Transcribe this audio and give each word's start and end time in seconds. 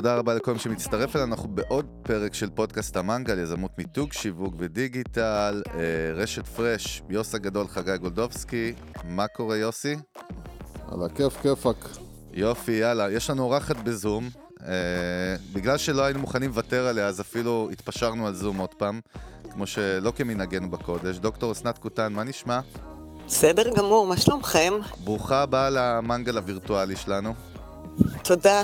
תודה 0.00 0.16
רבה 0.16 0.34
לכל 0.34 0.52
מי 0.52 0.58
שמצטרף 0.58 1.16
אלינו, 1.16 1.32
אנחנו 1.32 1.48
בעוד 1.48 1.86
פרק 2.02 2.34
של 2.34 2.50
פודקאסט 2.50 2.96
המנגל, 2.96 3.38
יזמות 3.38 3.70
מיתוג, 3.78 4.12
שיווק 4.12 4.54
ודיגיטל, 4.58 5.62
אה, 5.74 5.80
רשת 6.14 6.46
פרש, 6.46 7.02
יוס 7.08 7.34
הגדול, 7.34 7.68
חגי 7.68 7.98
גולדובסקי, 7.98 8.72
מה 9.04 9.26
קורה 9.28 9.56
יוסי? 9.56 9.96
על 10.92 11.04
הכיף 11.04 11.42
כיפאק. 11.42 11.76
יופי, 12.32 12.72
יאללה, 12.72 13.10
יש 13.10 13.30
לנו 13.30 13.42
אורחת 13.42 13.76
בזום, 13.76 14.30
אה, 14.66 14.72
בגלל 15.52 15.78
שלא 15.78 16.02
היינו 16.02 16.20
מוכנים 16.20 16.50
לוותר 16.50 16.86
עליה, 16.86 17.06
אז 17.06 17.20
אפילו 17.20 17.68
התפשרנו 17.72 18.26
על 18.26 18.34
זום 18.34 18.58
עוד 18.58 18.74
פעם, 18.74 19.00
כמו 19.52 19.66
שלא 19.66 20.12
כמנהגנו 20.16 20.70
בקודש. 20.70 21.16
דוקטור 21.16 21.52
אסנת 21.52 21.78
קוטן, 21.78 22.12
מה 22.12 22.24
נשמע? 22.24 22.60
בסדר 23.26 23.70
גמור, 23.76 24.06
מה 24.06 24.16
שלומכם? 24.16 24.72
ברוכה 25.04 25.42
הבאה 25.42 25.70
למנגל 25.70 26.36
הווירטואלי 26.36 26.96
שלנו. 26.96 27.34
תודה. 28.22 28.62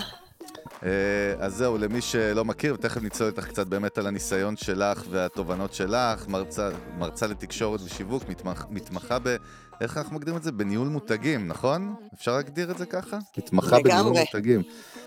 אה, 0.82 0.90
אז 1.38 1.54
זהו, 1.54 1.78
למי 1.78 2.00
שלא 2.00 2.44
מכיר, 2.44 2.74
ותכף 2.74 3.02
נצלול 3.02 3.30
איתך 3.30 3.48
קצת 3.48 3.66
באמת 3.66 3.98
על 3.98 4.06
הניסיון 4.06 4.56
שלך 4.56 5.02
והתובנות 5.10 5.74
שלך, 5.74 6.28
מרצה, 6.28 6.68
מרצה 6.98 7.26
לתקשורת 7.26 7.80
ושיווק, 7.84 8.28
מתמח, 8.28 8.66
מתמחה 8.70 9.18
ב... 9.22 9.36
איך 9.80 9.96
אנחנו 9.98 10.16
מגדירים 10.16 10.38
את 10.38 10.42
זה? 10.42 10.52
בניהול 10.52 10.88
מותגים, 10.88 11.48
נכון? 11.48 11.94
אפשר 12.14 12.36
להגדיר 12.36 12.70
את 12.70 12.78
זה 12.78 12.86
ככה? 12.86 13.18
מתמחה 13.38 13.76
בניהול 13.84 14.00
לגמרי. 14.00 14.20
מותגים. 14.20 14.62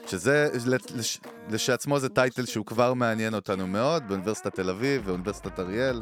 שזה, 0.07 0.49
לש, 0.95 1.19
לשעצמו 1.49 1.99
זה 1.99 2.09
טייטל 2.09 2.45
שהוא 2.45 2.65
כבר 2.65 2.93
מעניין 2.93 3.33
אותנו 3.33 3.67
מאוד, 3.67 4.03
באוניברסיטת 4.07 4.55
תל 4.55 4.69
אביב 4.69 5.01
ואוניברסיטת 5.05 5.59
אריאל. 5.59 6.01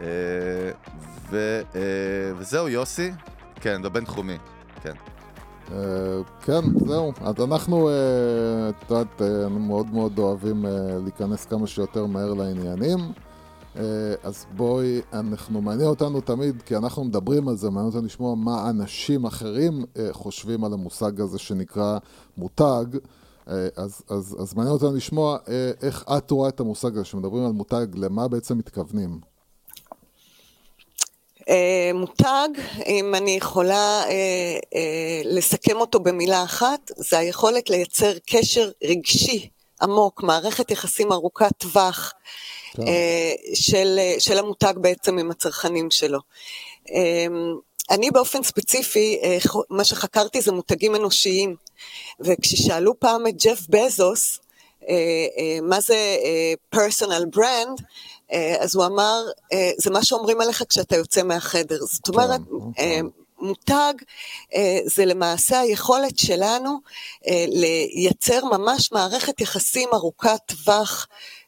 אה, 0.00 0.06
ו, 1.30 1.60
אה, 1.74 1.80
וזהו, 2.36 2.68
יוסי? 2.68 3.12
כן, 3.60 3.82
בבינתחומי, 3.82 4.38
כן. 4.82 4.94
אה, 5.72 6.22
כן, 6.40 6.60
זהו. 6.86 7.12
אז 7.20 7.34
אנחנו, 7.40 7.88
אה, 7.88 7.94
את 8.68 8.90
יודעת, 8.90 9.22
אה, 9.22 9.48
מאוד 9.48 9.86
מאוד 9.92 10.18
אוהבים 10.18 10.64
להיכנס 11.04 11.44
כמה 11.44 11.66
שיותר 11.66 12.06
מהר 12.06 12.34
לעניינים. 12.34 12.98
אז 14.22 14.46
בואי, 14.56 15.00
אנחנו, 15.12 15.60
מעניין 15.60 15.88
אותנו 15.88 16.20
תמיד, 16.20 16.62
כי 16.62 16.76
אנחנו 16.76 17.04
מדברים 17.04 17.48
על 17.48 17.56
זה, 17.56 17.70
מעניין 17.70 17.86
אותנו 17.92 18.06
לשמוע 18.06 18.34
מה 18.34 18.70
אנשים 18.70 19.24
אחרים 19.24 19.84
חושבים 20.12 20.64
על 20.64 20.72
המושג 20.72 21.20
הזה 21.20 21.38
שנקרא 21.38 21.98
מותג. 22.36 22.84
אז, 23.46 24.02
אז, 24.10 24.36
אז 24.40 24.54
מעניין 24.54 24.74
אותנו 24.74 24.92
לשמוע 24.92 25.38
איך 25.82 26.04
את 26.16 26.30
רואה 26.30 26.48
את 26.48 26.60
המושג 26.60 26.92
הזה, 26.92 27.02
כשמדברים 27.02 27.44
על 27.44 27.52
מותג, 27.52 27.86
למה 27.94 28.28
בעצם 28.28 28.58
מתכוונים? 28.58 29.31
אה, 31.48 31.90
מותג, 31.94 32.48
אם 32.86 33.14
אני 33.14 33.30
יכולה 33.30 34.02
אה, 34.04 34.58
אה, 34.74 35.22
לסכם 35.24 35.76
אותו 35.76 36.00
במילה 36.00 36.44
אחת, 36.44 36.90
זה 36.96 37.18
היכולת 37.18 37.70
לייצר 37.70 38.12
קשר 38.26 38.70
רגשי 38.84 39.48
עמוק, 39.82 40.22
מערכת 40.22 40.70
יחסים 40.70 41.12
ארוכת 41.12 41.52
טווח 41.58 42.12
של, 43.54 43.98
של 44.18 44.38
המותג 44.38 44.74
בעצם 44.76 45.18
עם 45.18 45.30
הצרכנים 45.30 45.90
שלו. 45.90 46.18
אה, 46.94 47.26
אני 47.90 48.10
באופן 48.10 48.42
ספציפי, 48.42 49.18
מה 49.70 49.84
שחקרתי 49.84 50.40
זה 50.40 50.52
מותגים 50.52 50.96
אנושיים, 50.96 51.56
וכששאלו 52.20 53.00
פעם 53.00 53.26
את 53.26 53.34
ג'ף 53.44 53.60
בזוס, 53.68 54.38
מה 55.62 55.80
זה 55.80 56.16
פרסונל 56.70 57.24
ברנד, 57.30 57.80
אז 58.60 58.74
הוא 58.74 58.86
אמר, 58.86 59.22
אה, 59.52 59.70
זה 59.78 59.90
מה 59.90 60.04
שאומרים 60.04 60.40
עליך 60.40 60.62
כשאתה 60.68 60.96
יוצא 60.96 61.22
מהחדר. 61.22 61.78
זאת 61.80 62.08
אומרת, 62.08 62.40
אה, 62.78 63.00
מותג 63.42 63.94
אה, 64.54 64.78
זה 64.84 65.04
למעשה 65.04 65.60
היכולת 65.60 66.18
שלנו 66.18 66.78
אה, 67.28 67.44
לייצר 67.48 68.44
ממש 68.44 68.92
מערכת 68.92 69.40
יחסים 69.40 69.88
ארוכת 69.94 70.40
טווח 70.46 71.06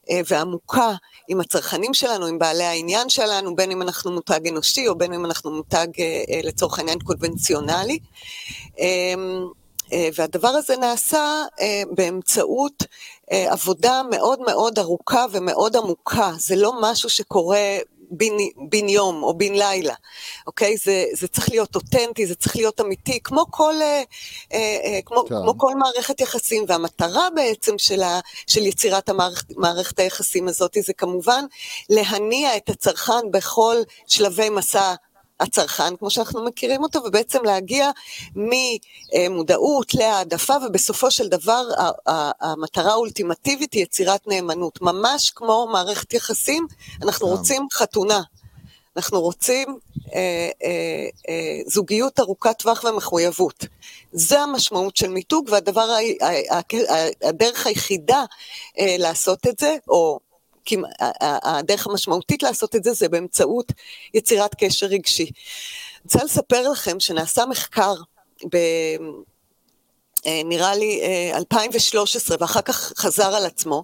אה, 0.09 0.21
ועמוקה 0.27 0.95
עם 1.27 1.39
הצרכנים 1.39 1.93
שלנו, 1.93 2.25
עם 2.25 2.39
בעלי 2.39 2.63
העניין 2.63 3.09
שלנו, 3.09 3.55
בין 3.55 3.71
אם 3.71 3.81
אנחנו 3.81 4.11
מותג 4.11 4.47
אנושי 4.47 4.87
או 4.87 4.95
בין 4.95 5.13
אם 5.13 5.25
אנחנו 5.25 5.51
מותג 5.51 5.87
אה, 5.99 6.23
אה, 6.29 6.39
לצורך 6.43 6.79
העניין 6.79 6.99
קונבנציונלי. 6.99 7.99
אה, 8.79 8.85
אה, 9.93 10.09
והדבר 10.15 10.47
הזה 10.47 10.77
נעשה 10.77 11.43
אה, 11.61 11.83
באמצעות 11.91 12.83
אה, 12.83 12.87
עבודה 13.31 14.01
מאוד 14.11 14.39
מאוד 14.41 14.79
ארוכה 14.79 15.25
ומאוד 15.31 15.75
עמוקה, 15.75 16.31
זה 16.37 16.55
לא 16.55 16.73
משהו 16.81 17.09
שקורה 17.09 17.77
בן, 18.11 18.33
בן 18.69 18.89
יום 18.89 19.23
או 19.23 19.37
בן 19.37 19.53
לילה, 19.53 19.93
אוקיי? 20.47 20.77
זה, 20.77 21.05
זה 21.13 21.27
צריך 21.27 21.49
להיות 21.49 21.75
אותנטי, 21.75 22.25
זה 22.25 22.35
צריך 22.35 22.55
להיות 22.55 22.81
אמיתי, 22.81 23.19
כמו 23.23 23.45
כל, 23.51 23.73
אה, 23.81 24.03
אה, 24.53 24.77
אה, 24.83 24.99
כמו, 25.05 25.25
כן. 25.29 25.35
כמו 25.35 25.57
כל 25.57 25.75
מערכת 25.75 26.21
יחסים, 26.21 26.65
והמטרה 26.67 27.27
בעצם 27.35 27.77
של, 27.77 28.03
ה, 28.03 28.19
של 28.47 28.65
יצירת 28.65 29.09
המערכת 29.09 29.57
מערכת 29.57 29.99
היחסים 29.99 30.47
הזאת 30.47 30.77
זה 30.85 30.93
כמובן 30.93 31.45
להניע 31.89 32.57
את 32.57 32.69
הצרכן 32.69 33.31
בכל 33.31 33.75
שלבי 34.07 34.49
מסע 34.49 34.93
הצרכן, 35.39 35.95
כמו 35.95 36.09
שאנחנו 36.09 36.45
מכירים 36.45 36.83
אותו, 36.83 36.99
ובעצם 37.05 37.39
להגיע 37.43 37.91
ממודעות 38.35 39.93
להעדפה, 39.93 40.53
ובסופו 40.65 41.11
של 41.11 41.27
דבר 41.27 41.63
המטרה 42.41 42.91
האולטימטיבית 42.91 43.73
היא 43.73 43.83
יצירת 43.83 44.27
נאמנות. 44.27 44.81
ממש 44.81 45.29
כמו 45.29 45.67
מערכת 45.71 46.13
יחסים, 46.13 46.67
אנחנו. 47.01 47.35
רוצים 47.35 47.67
חתונה. 47.73 48.21
אנחנו 48.97 49.21
רוצים 49.21 49.77
אה, 50.15 50.49
אה, 50.63 51.07
אה, 51.29 51.61
זוגיות 51.67 52.19
ארוכת 52.19 52.59
טווח 52.59 52.83
ומחויבות. 52.83 53.65
זה 54.11 54.41
המשמעות 54.41 54.97
של 54.97 55.09
מיתוג, 55.09 55.49
והדבר, 55.51 55.95
הדרך 57.23 57.67
היחידה 57.67 58.23
אה, 58.79 58.95
לעשות 58.99 59.47
את 59.47 59.59
זה, 59.59 59.75
או 59.87 60.19
הדרך 61.21 61.87
המשמעותית 61.87 62.43
לעשות 62.43 62.75
את 62.75 62.83
זה, 62.83 62.93
זה 62.93 63.09
באמצעות 63.09 63.71
יצירת 64.13 64.55
קשר 64.55 64.85
רגשי. 64.85 65.23
אני 65.23 65.31
רוצה 66.03 66.23
לספר 66.23 66.69
לכם 66.69 66.99
שנעשה 66.99 67.45
מחקר 67.45 67.93
ב... 68.51 68.57
אה, 70.25 70.41
נראה 70.45 70.75
לי 70.75 71.01
אה, 71.01 71.37
2013, 71.37 72.37
ואחר 72.39 72.61
כך 72.61 72.93
חזר 72.97 73.35
על 73.35 73.45
עצמו. 73.45 73.83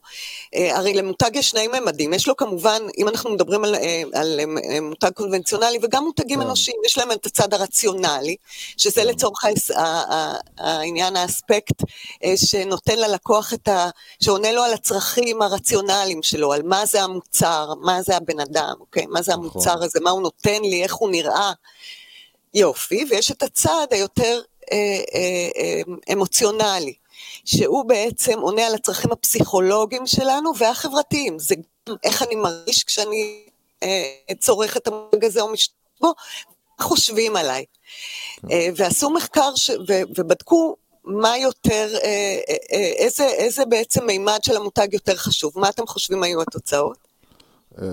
אה, 0.56 0.78
הרי 0.78 0.94
למותג 0.94 1.36
יש 1.36 1.50
שני 1.50 1.68
ממדים, 1.68 2.14
יש 2.14 2.28
לו 2.28 2.36
כמובן, 2.36 2.82
אם 2.98 3.08
אנחנו 3.08 3.30
מדברים 3.30 3.64
על, 3.64 3.76
אה, 3.76 4.04
על 4.14 4.40
אה, 4.40 4.82
מותג 4.82 5.10
קונבנציונלי 5.14 5.80
וגם 5.82 6.04
מותגים 6.04 6.40
כן. 6.40 6.46
אנושיים, 6.46 6.78
יש 6.86 6.98
להם 6.98 7.12
את 7.12 7.26
הצד 7.26 7.54
הרציונלי, 7.54 8.36
שזה 8.78 9.04
לצורך 9.04 9.44
האס- 9.46 9.72
ה- 9.72 10.14
ה- 10.14 10.38
העניין 10.58 11.16
האספקט 11.16 11.76
אה, 12.24 12.34
שנותן 12.38 13.00
ללקוח 13.00 13.54
את 13.54 13.68
ה... 13.68 13.90
שעונה 14.24 14.52
לו 14.52 14.64
על 14.64 14.74
הצרכים 14.74 15.42
הרציונליים 15.42 16.24
שלו, 16.24 16.54
על 16.54 16.62
מה 16.64 16.86
זה 16.86 17.02
המוצר, 17.04 17.74
מה 17.82 18.02
זה 18.02 18.18
הבן 18.18 18.40
אדם, 18.40 18.74
אוקיי? 18.80 19.06
מה 19.10 19.22
זה 19.22 19.32
נכון. 19.32 19.44
המוצר 19.46 19.84
הזה, 19.84 20.00
מה 20.00 20.10
הוא 20.10 20.22
נותן 20.22 20.62
לי, 20.62 20.84
איך 20.84 20.94
הוא 20.94 21.10
נראה. 21.12 21.52
יופי, 22.54 23.06
ויש 23.10 23.32
את 23.32 23.44
הצד 23.44 23.88
היותר 23.92 24.24
אה, 24.24 24.30
אה, 24.32 24.38
אה, 24.38 24.51
אמוציונלי, 26.14 26.94
שהוא 27.46 27.86
בעצם 27.86 28.40
עונה 28.40 28.68
על 28.68 28.76
הצרכים 28.76 29.12
הפסיכולוגיים 29.12 30.08
שלנו 30.08 30.52
והחברתיים. 30.58 31.40
זה 31.40 31.56
גם 31.56 31.96
איך 32.04 32.24
אני 32.24 32.36
מרגיש 32.36 32.84
כשאני 32.84 33.44
אה, 33.84 34.36
צורך 34.40 34.78
את 34.78 34.88
המותג 34.88 35.26
הזה 35.26 35.42
או 35.42 35.52
משתמש 35.52 35.78
בו, 36.02 36.14
מה 36.80 36.86
חושבים 36.86 37.36
עליי. 37.36 37.66
אה, 38.52 38.68
ועשו 38.76 39.10
מחקר 39.10 39.56
ש, 39.56 39.70
ו, 39.70 39.94
ובדקו 40.18 40.76
מה 41.04 41.38
יותר, 41.38 41.88
אה, 42.04 42.40
אה, 42.50 42.56
אה, 42.74 42.92
איזה, 42.98 43.24
איזה 43.24 43.66
בעצם 43.66 44.06
מימד 44.06 44.40
של 44.44 44.56
המותג 44.56 44.88
יותר 44.94 45.16
חשוב. 45.16 45.54
מה 45.56 45.70
אתם 45.70 45.88
חושבים 45.88 46.24
היו 46.24 46.42
התוצאות? 46.42 46.98
אה, 47.82 47.86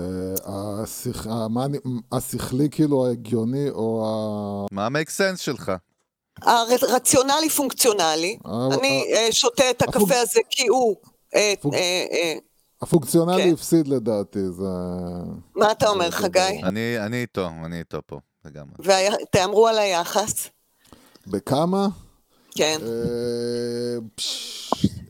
השכלי 2.11 2.69
כאילו 2.71 3.07
ההגיוני 3.07 3.69
או 3.69 4.05
ה... 4.05 4.75
מה 4.75 4.85
המייק 4.85 5.09
סנס 5.09 5.39
שלך? 5.39 5.71
הרציונלי 6.41 7.49
פונקציונלי, 7.49 8.37
אה, 8.45 8.51
אני 8.79 9.03
אה, 9.13 9.27
שותה 9.31 9.69
את 9.69 9.81
הקפה 9.81 10.15
הזה 10.21 10.39
כי 10.49 10.67
הוא, 10.67 10.95
אה, 11.35 11.53
פונק- 11.61 11.73
אה, 11.73 12.05
אה, 12.11 12.33
הפונקציונלי 12.81 13.43
כן. 13.43 13.53
הפסיד 13.53 13.87
לדעתי, 13.87 14.39
זה... 14.51 14.63
מה 15.55 15.71
אתה 15.71 15.89
אומר 15.89 16.11
חגי? 16.11 16.61
אני, 16.63 16.99
אני 16.99 17.21
איתו, 17.21 17.47
אני 17.65 17.79
איתו 17.79 17.99
פה, 18.05 18.19
לגמרי. 18.45 18.73
ותאמרו 19.23 19.67
על 19.67 19.77
היחס. 19.77 20.49
בכמה? 21.27 21.87
כן. 22.55 22.77
אה, 22.83 23.97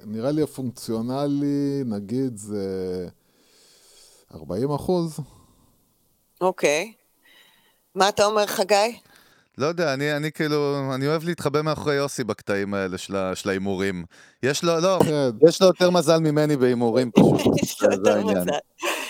נראה 0.05 0.31
לי 0.31 0.41
הפונקציונלי, 0.41 1.83
נגיד, 1.85 2.37
זה 2.37 3.07
40 4.35 4.71
אחוז. 4.71 5.17
אוקיי. 6.41 6.93
מה 7.95 8.09
אתה 8.09 8.25
אומר, 8.25 8.45
חגי? 8.45 8.99
לא 9.59 9.65
יודע, 9.65 9.93
אני, 9.93 10.15
אני 10.15 10.31
כאילו, 10.31 10.81
אני 10.95 11.07
אוהב 11.07 11.23
להתחבא 11.23 11.61
מאחורי 11.61 11.95
יוסי 11.95 12.23
בקטעים 12.23 12.73
האלה 12.73 12.97
של 12.97 13.15
של 13.35 13.49
ההימורים. 13.49 14.05
יש 14.43 14.63
לו, 14.63 14.79
לא, 14.79 14.99
כן. 15.03 15.47
יש 15.47 15.61
לו 15.61 15.67
יותר 15.67 15.89
מזל 15.89 16.17
ממני 16.19 16.57
בהימורים 16.57 17.11
פשוט. 17.11 17.57
יש 17.63 17.81
לו 17.81 17.89
זה 17.89 17.95
יותר 17.95 18.11
העניין. 18.15 18.37
מזל. 18.37 18.57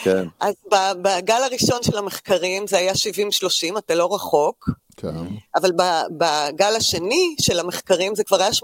כן. 0.04 0.28
אז 0.40 0.54
ב- 0.72 0.94
בגל 1.02 1.42
הראשון 1.44 1.84
של 1.84 1.98
המחקרים 1.98 2.68
זה 2.68 2.78
היה 2.78 2.94
70-30, 3.74 3.78
אתה 3.78 3.96
לא 3.96 4.16
רחוק, 4.16 4.70
כן. 4.98 5.16
אבל 5.56 5.72
בגל 6.18 6.76
השני 6.78 7.36
של 7.42 7.60
המחקרים 7.60 8.16
זה 8.16 8.24
כבר 8.24 8.42
היה 8.42 8.50
85-15, 8.52 8.62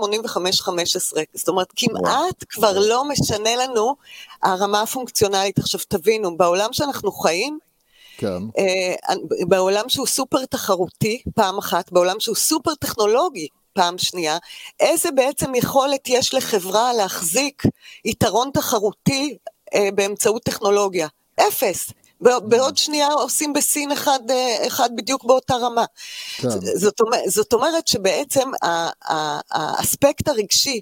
זאת 1.33 1.47
אומרת 1.47 1.67
כמעט 1.75 2.43
כבר 2.49 2.79
לא 2.79 3.09
משנה 3.09 3.55
לנו 3.55 3.95
הרמה 4.43 4.81
הפונקציונלית. 4.81 5.59
עכשיו 5.59 5.79
תבינו, 5.87 6.37
בעולם 6.37 6.69
שאנחנו 6.73 7.11
חיים, 7.11 7.59
כן. 8.17 8.43
אה, 8.57 9.15
בעולם 9.47 9.89
שהוא 9.89 10.07
סופר 10.07 10.45
תחרותי, 10.45 11.21
פעם 11.35 11.57
אחת, 11.57 11.91
בעולם 11.91 12.19
שהוא 12.19 12.35
סופר 12.35 12.75
טכנולוגי, 12.75 13.47
פעם 13.73 13.97
שנייה, 13.97 14.37
איזה 14.79 15.11
בעצם 15.11 15.55
יכולת 15.55 16.09
יש 16.09 16.33
לחברה 16.33 16.93
להחזיק 16.93 17.63
יתרון 18.05 18.49
תחרותי 18.53 19.37
אה, 19.75 19.89
באמצעות 19.95 20.43
טכנולוגיה? 20.43 21.07
אפס. 21.47 21.89
ב- 22.21 22.37
בעוד 22.49 22.77
שנייה 22.77 23.07
עושים 23.07 23.53
בסין 23.53 23.91
אחד, 23.91 24.19
אה, 24.29 24.67
אחד 24.67 24.89
בדיוק 24.95 25.23
באותה 25.23 25.55
רמה. 25.55 25.85
כן. 26.37 26.49
זאת, 26.49 27.01
זאת 27.27 27.53
אומרת 27.53 27.87
שבעצם 27.87 28.51
האספקט 29.51 30.27
הרגשי 30.27 30.81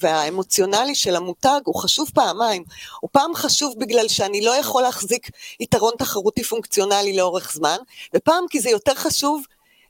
והאמוציונלי 0.00 0.94
של 0.94 1.16
המותג 1.16 1.60
הוא 1.64 1.74
חשוב 1.74 2.10
פעמיים. 2.14 2.64
הוא 3.00 3.10
פעם 3.12 3.34
חשוב 3.34 3.74
בגלל 3.78 4.08
שאני 4.08 4.44
לא 4.44 4.56
יכול 4.56 4.82
להחזיק 4.82 5.30
יתרון 5.60 5.92
תחרותי 5.98 6.44
פונקציונלי 6.44 7.16
לאורך 7.16 7.52
זמן, 7.54 7.76
ופעם 8.14 8.44
כי 8.50 8.60
זה 8.60 8.70
יותר 8.70 8.94
חשוב 8.94 9.42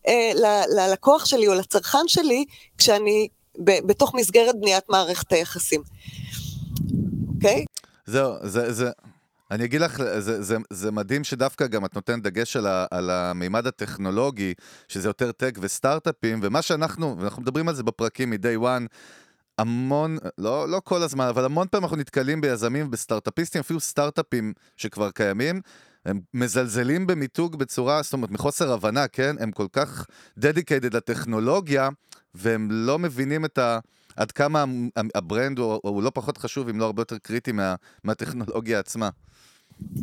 אה, 0.09 0.33
ללקוח 0.77 1.25
שלי 1.25 1.49
או 1.49 1.55
לצרכן 1.55 2.09
שלי 2.09 2.45
כשאני 2.79 3.29
ב- 3.65 3.87
בתוך 3.87 4.15
מסגרת 4.15 4.61
בניית 4.61 4.85
מערכת 4.89 5.33
היחסים. 5.33 5.83
אוקיי? 7.35 7.65
זהו, 8.07 8.33
זה, 8.43 8.73
זה, 8.73 8.91
אני 9.51 9.65
אגיד 9.65 9.81
לך, 9.81 10.03
זה, 10.19 10.43
זה, 10.43 10.57
זה 10.71 10.91
מדהים 10.91 11.25
שדווקא 11.25 11.67
גם 11.67 11.85
את 11.85 11.95
נותנת 11.95 12.23
דגש 12.23 12.57
על, 12.57 12.67
ה, 12.67 12.87
על 12.91 13.11
המימד 13.11 13.67
הטכנולוגי, 13.67 14.55
שזה 14.89 15.09
יותר 15.09 15.33
טק 15.33 15.59
וסטארט-אפים, 15.61 16.41
ומה 16.43 16.63
שאנחנו, 16.63 17.17
ואנחנו 17.19 17.43
מדברים 17.43 17.69
על 17.69 17.75
זה 17.75 17.83
בפרקים 17.83 18.31
מ-day 18.31 18.63
one, 18.63 18.87
המון, 19.59 20.17
לא, 20.39 20.69
לא 20.69 20.81
כל 20.85 21.03
הזמן, 21.03 21.27
אבל 21.27 21.45
המון 21.45 21.67
פעמים 21.71 21.85
אנחנו 21.85 21.97
נתקלים 21.97 22.41
ביזמים 22.41 22.87
ובסטארט-אפיסטים, 22.87 23.61
אפילו 23.61 23.81
סטארט-אפים 23.81 24.53
שכבר 24.77 25.11
קיימים, 25.11 25.61
הם 26.05 26.21
מזלזלים 26.35 27.07
במיתוג 27.07 27.57
בצורה, 27.57 28.03
זאת 28.03 28.13
אומרת, 28.13 28.31
מחוסר 28.31 28.73
הבנה, 28.73 29.09
כן? 29.09 29.37
הם 29.41 29.53
כל 29.53 29.67
כך 29.73 30.07
dedicated 30.41 30.97
לטכנולוגיה, 30.97 31.89
והם 32.35 32.69
לא 32.71 32.99
מבינים 32.99 33.45
את 33.45 33.59
ה... 33.59 33.79
עד 34.17 34.33
כמה 34.33 34.65
ה 35.15 35.22
brand 35.22 35.59
הוא, 35.59 35.81
הוא 35.83 36.03
לא 36.03 36.11
פחות 36.15 36.39
חשוב, 36.39 36.69
אם 36.69 36.79
לא 36.79 36.85
הרבה 36.85 37.01
יותר 37.01 37.19
קריטי 37.19 37.53
מה, 37.53 37.75
מהטכנולוגיה 38.05 38.79
עצמה. 38.79 39.09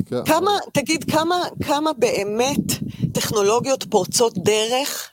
כן. 0.10 0.26
כמה, 0.26 0.52
תגיד, 0.74 1.12
כמה, 1.12 1.44
כמה 1.64 1.94
באמת 1.94 2.74
טכנולוגיות 3.14 3.86
פורצות 3.90 4.34
דרך, 4.38 5.12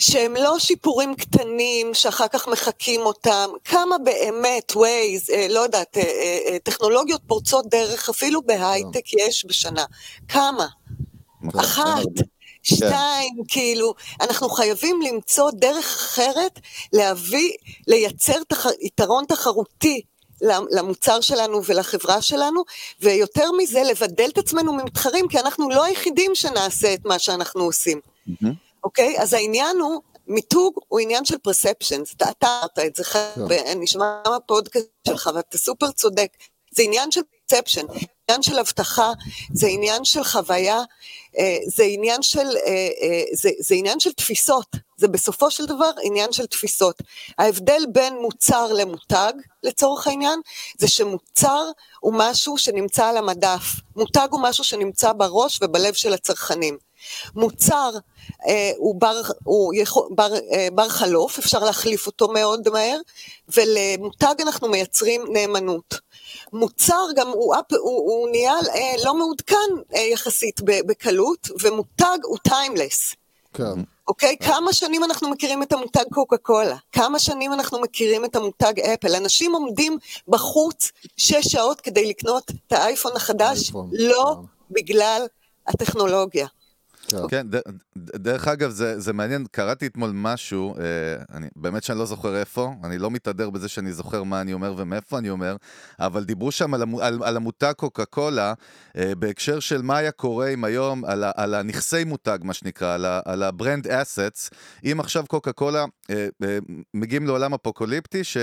שהם 0.00 0.34
לא 0.34 0.58
שיפורים 0.58 1.14
קטנים 1.14 1.94
שאחר 1.94 2.28
כך 2.28 2.48
מחקים 2.48 3.00
אותם, 3.00 3.50
כמה 3.64 3.98
באמת, 3.98 4.72
ווייז, 4.76 5.30
אה, 5.30 5.46
לא 5.48 5.60
יודעת, 5.60 5.96
אה, 5.96 6.02
אה, 6.02 6.38
אה, 6.48 6.58
טכנולוגיות 6.58 7.20
פורצות 7.26 7.66
דרך, 7.68 8.08
אפילו 8.08 8.42
בהייטק 8.42 9.12
יש 9.12 9.46
בשנה. 9.48 9.84
כמה? 10.28 10.66
אחת, 11.60 12.06
שתיים, 12.62 13.34
כאילו, 13.48 13.94
אנחנו 14.20 14.48
חייבים 14.48 15.00
למצוא 15.02 15.50
דרך 15.50 15.84
אחרת 15.84 16.60
להביא, 16.92 17.52
לייצר 17.86 18.42
תח... 18.48 18.66
יתרון 18.80 19.24
תחרותי 19.28 20.02
למוצר 20.70 21.20
שלנו 21.20 21.64
ולחברה 21.64 22.22
שלנו, 22.22 22.64
ויותר 23.00 23.52
מזה, 23.52 23.82
לבדל 23.82 24.28
את 24.32 24.38
עצמנו 24.38 24.72
ממתחרים, 24.72 25.28
כי 25.28 25.38
אנחנו 25.38 25.70
לא 25.70 25.84
היחידים 25.84 26.34
שנעשה 26.34 26.94
את 26.94 27.04
מה 27.04 27.18
שאנחנו 27.18 27.62
עושים. 27.64 28.00
אוקיי? 28.84 29.20
אז 29.20 29.32
העניין 29.32 29.76
הוא, 29.76 30.00
מיתוג 30.26 30.74
הוא 30.88 31.00
עניין 31.00 31.24
של 31.24 31.38
פרספשנס, 31.38 32.14
אתה 32.14 32.26
אמרת 32.42 32.78
את 32.78 32.96
זה, 32.96 33.02
אני 33.72 33.86
שמע 33.86 34.22
בפודקאסט 34.36 34.88
שלך, 35.08 35.30
ואתה 35.34 35.58
סופר 35.58 35.90
צודק, 35.90 36.28
זה 36.70 36.82
עניין 36.82 37.10
של 37.10 37.20
פרספשן, 37.48 37.86
עניין 38.28 38.42
של 38.42 38.58
הבטחה, 38.58 39.12
זה 39.52 39.66
עניין 39.66 40.04
של 40.04 40.24
חוויה, 40.24 40.82
אה, 41.38 41.58
זה 41.66 41.84
עניין 41.84 42.22
של, 42.22 42.38
אה, 42.66 42.88
אה, 43.02 43.24
זה, 43.32 43.50
זה 43.60 43.74
עניין 43.74 44.00
של 44.00 44.12
תפיסות, 44.12 44.76
זה 45.00 45.08
בסופו 45.08 45.50
של 45.50 45.66
דבר 45.66 45.90
עניין 46.02 46.32
של 46.32 46.46
תפיסות. 46.46 47.02
ההבדל 47.38 47.82
בין 47.92 48.14
מוצר 48.14 48.72
למותג, 48.72 49.32
לצורך 49.62 50.06
העניין, 50.06 50.40
זה 50.78 50.88
שמוצר 50.88 51.70
הוא 52.00 52.14
משהו 52.16 52.58
שנמצא 52.58 53.06
על 53.06 53.16
המדף, 53.16 53.62
מותג 53.96 54.28
הוא 54.30 54.40
משהו 54.42 54.64
שנמצא 54.64 55.12
בראש 55.12 55.58
ובלב 55.62 55.94
של 55.94 56.12
הצרכנים. 56.12 56.78
מוצר 57.34 57.90
אה, 58.46 58.70
הוא, 58.76 59.00
בר, 59.00 59.20
הוא 59.44 59.74
יכול, 59.74 60.08
בר, 60.10 60.34
אה, 60.34 60.68
בר 60.72 60.88
חלוף, 60.88 61.38
אפשר 61.38 61.58
להחליף 61.58 62.06
אותו 62.06 62.28
מאוד 62.28 62.68
מהר, 62.68 62.98
ולמותג 63.56 64.34
אנחנו 64.40 64.68
מייצרים 64.68 65.24
נאמנות. 65.32 65.94
מוצר 66.52 67.04
גם 67.16 67.28
הוא, 67.28 67.54
הוא, 67.70 67.80
הוא 67.80 68.28
נהיה 68.30 68.54
אה, 68.54 68.94
לא 69.04 69.14
מעודכן 69.14 69.70
אה, 69.94 70.00
יחסית 70.00 70.60
בקלות, 70.64 71.48
ומותג 71.62 72.18
הוא 72.22 72.38
טיימלס. 72.38 73.14
כן. 73.54 73.80
אוקיי? 74.10 74.36
כמה 74.36 74.72
שנים 74.72 75.04
אנחנו 75.04 75.30
מכירים 75.30 75.62
את 75.62 75.72
המותג 75.72 76.04
קוקה 76.12 76.36
קולה? 76.36 76.76
כמה 76.92 77.18
שנים 77.18 77.52
אנחנו 77.52 77.80
מכירים 77.80 78.24
את 78.24 78.36
המותג 78.36 78.80
אפל? 78.80 79.14
אנשים 79.14 79.52
עומדים 79.52 79.98
בחוץ 80.28 80.92
שש 81.16 81.48
שעות 81.48 81.80
כדי 81.80 82.08
לקנות 82.08 82.50
את 82.50 82.72
האייפון 82.72 83.12
החדש, 83.16 83.72
לא 83.92 84.36
כן. 84.36 84.46
בגלל 84.70 85.26
הטכנולוגיה. 85.66 86.46
כן. 87.30 87.46
דרך 87.96 88.48
אגב, 88.48 88.70
זה, 88.70 89.00
זה 89.00 89.12
מעניין, 89.12 89.46
קראתי 89.50 89.86
אתמול 89.86 90.10
משהו, 90.14 90.74
אה, 90.78 90.82
אני, 91.36 91.48
באמת 91.56 91.82
שאני 91.82 91.98
לא 91.98 92.06
זוכר 92.06 92.36
איפה, 92.36 92.72
אני 92.84 92.98
לא 92.98 93.10
מתהדר 93.10 93.50
בזה 93.50 93.68
שאני 93.68 93.92
זוכר 93.92 94.22
מה 94.22 94.40
אני 94.40 94.52
אומר 94.52 94.74
ומאיפה 94.76 95.18
אני 95.18 95.30
אומר, 95.30 95.56
אבל 96.00 96.24
דיברו 96.24 96.52
שם 96.52 96.74
על, 96.74 96.82
על, 97.00 97.18
על 97.22 97.36
המותג 97.36 97.72
קוקה 97.76 98.04
קולה, 98.04 98.54
אה, 98.96 99.14
בהקשר 99.14 99.60
של 99.60 99.82
מה 99.82 99.96
היה 99.96 100.10
קורה 100.10 100.48
אם 100.48 100.64
היום, 100.64 101.04
על, 101.04 101.24
על 101.36 101.54
הנכסי 101.54 102.04
מותג, 102.04 102.38
מה 102.42 102.54
שנקרא, 102.54 102.94
על, 102.94 103.06
על 103.24 103.42
ה 103.42 103.49
brand 103.49 103.86
assets, 103.88 104.50
אם 104.84 105.00
עכשיו 105.00 105.24
קוקה 105.26 105.52
קולה 105.52 105.84
אה, 106.10 106.28
אה, 106.42 106.58
מגיעים 106.94 107.26
לעולם 107.26 107.54
אפוקוליפטי, 107.54 108.24
ש... 108.24 108.36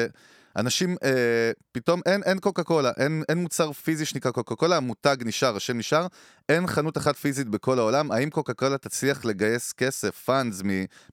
אנשים, 0.57 0.95
אה, 1.03 1.51
פתאום 1.71 2.01
אין, 2.05 2.23
אין 2.23 2.39
קוקה 2.39 2.63
קולה, 2.63 2.91
אין, 2.97 3.23
אין 3.29 3.37
מוצר 3.37 3.71
פיזי 3.71 4.05
שנקרא 4.05 4.31
קוקה 4.31 4.55
קולה, 4.55 4.77
המותג 4.77 5.17
נשאר, 5.25 5.55
השם 5.55 5.77
נשאר, 5.77 6.07
אין 6.49 6.67
חנות 6.67 6.97
אחת 6.97 7.15
פיזית 7.15 7.47
בכל 7.49 7.79
העולם. 7.79 8.11
האם 8.11 8.29
קוקה 8.29 8.53
קולה 8.53 8.77
תצליח 8.77 9.25
לגייס 9.25 9.73
כסף, 9.73 10.15
funds 10.25 10.61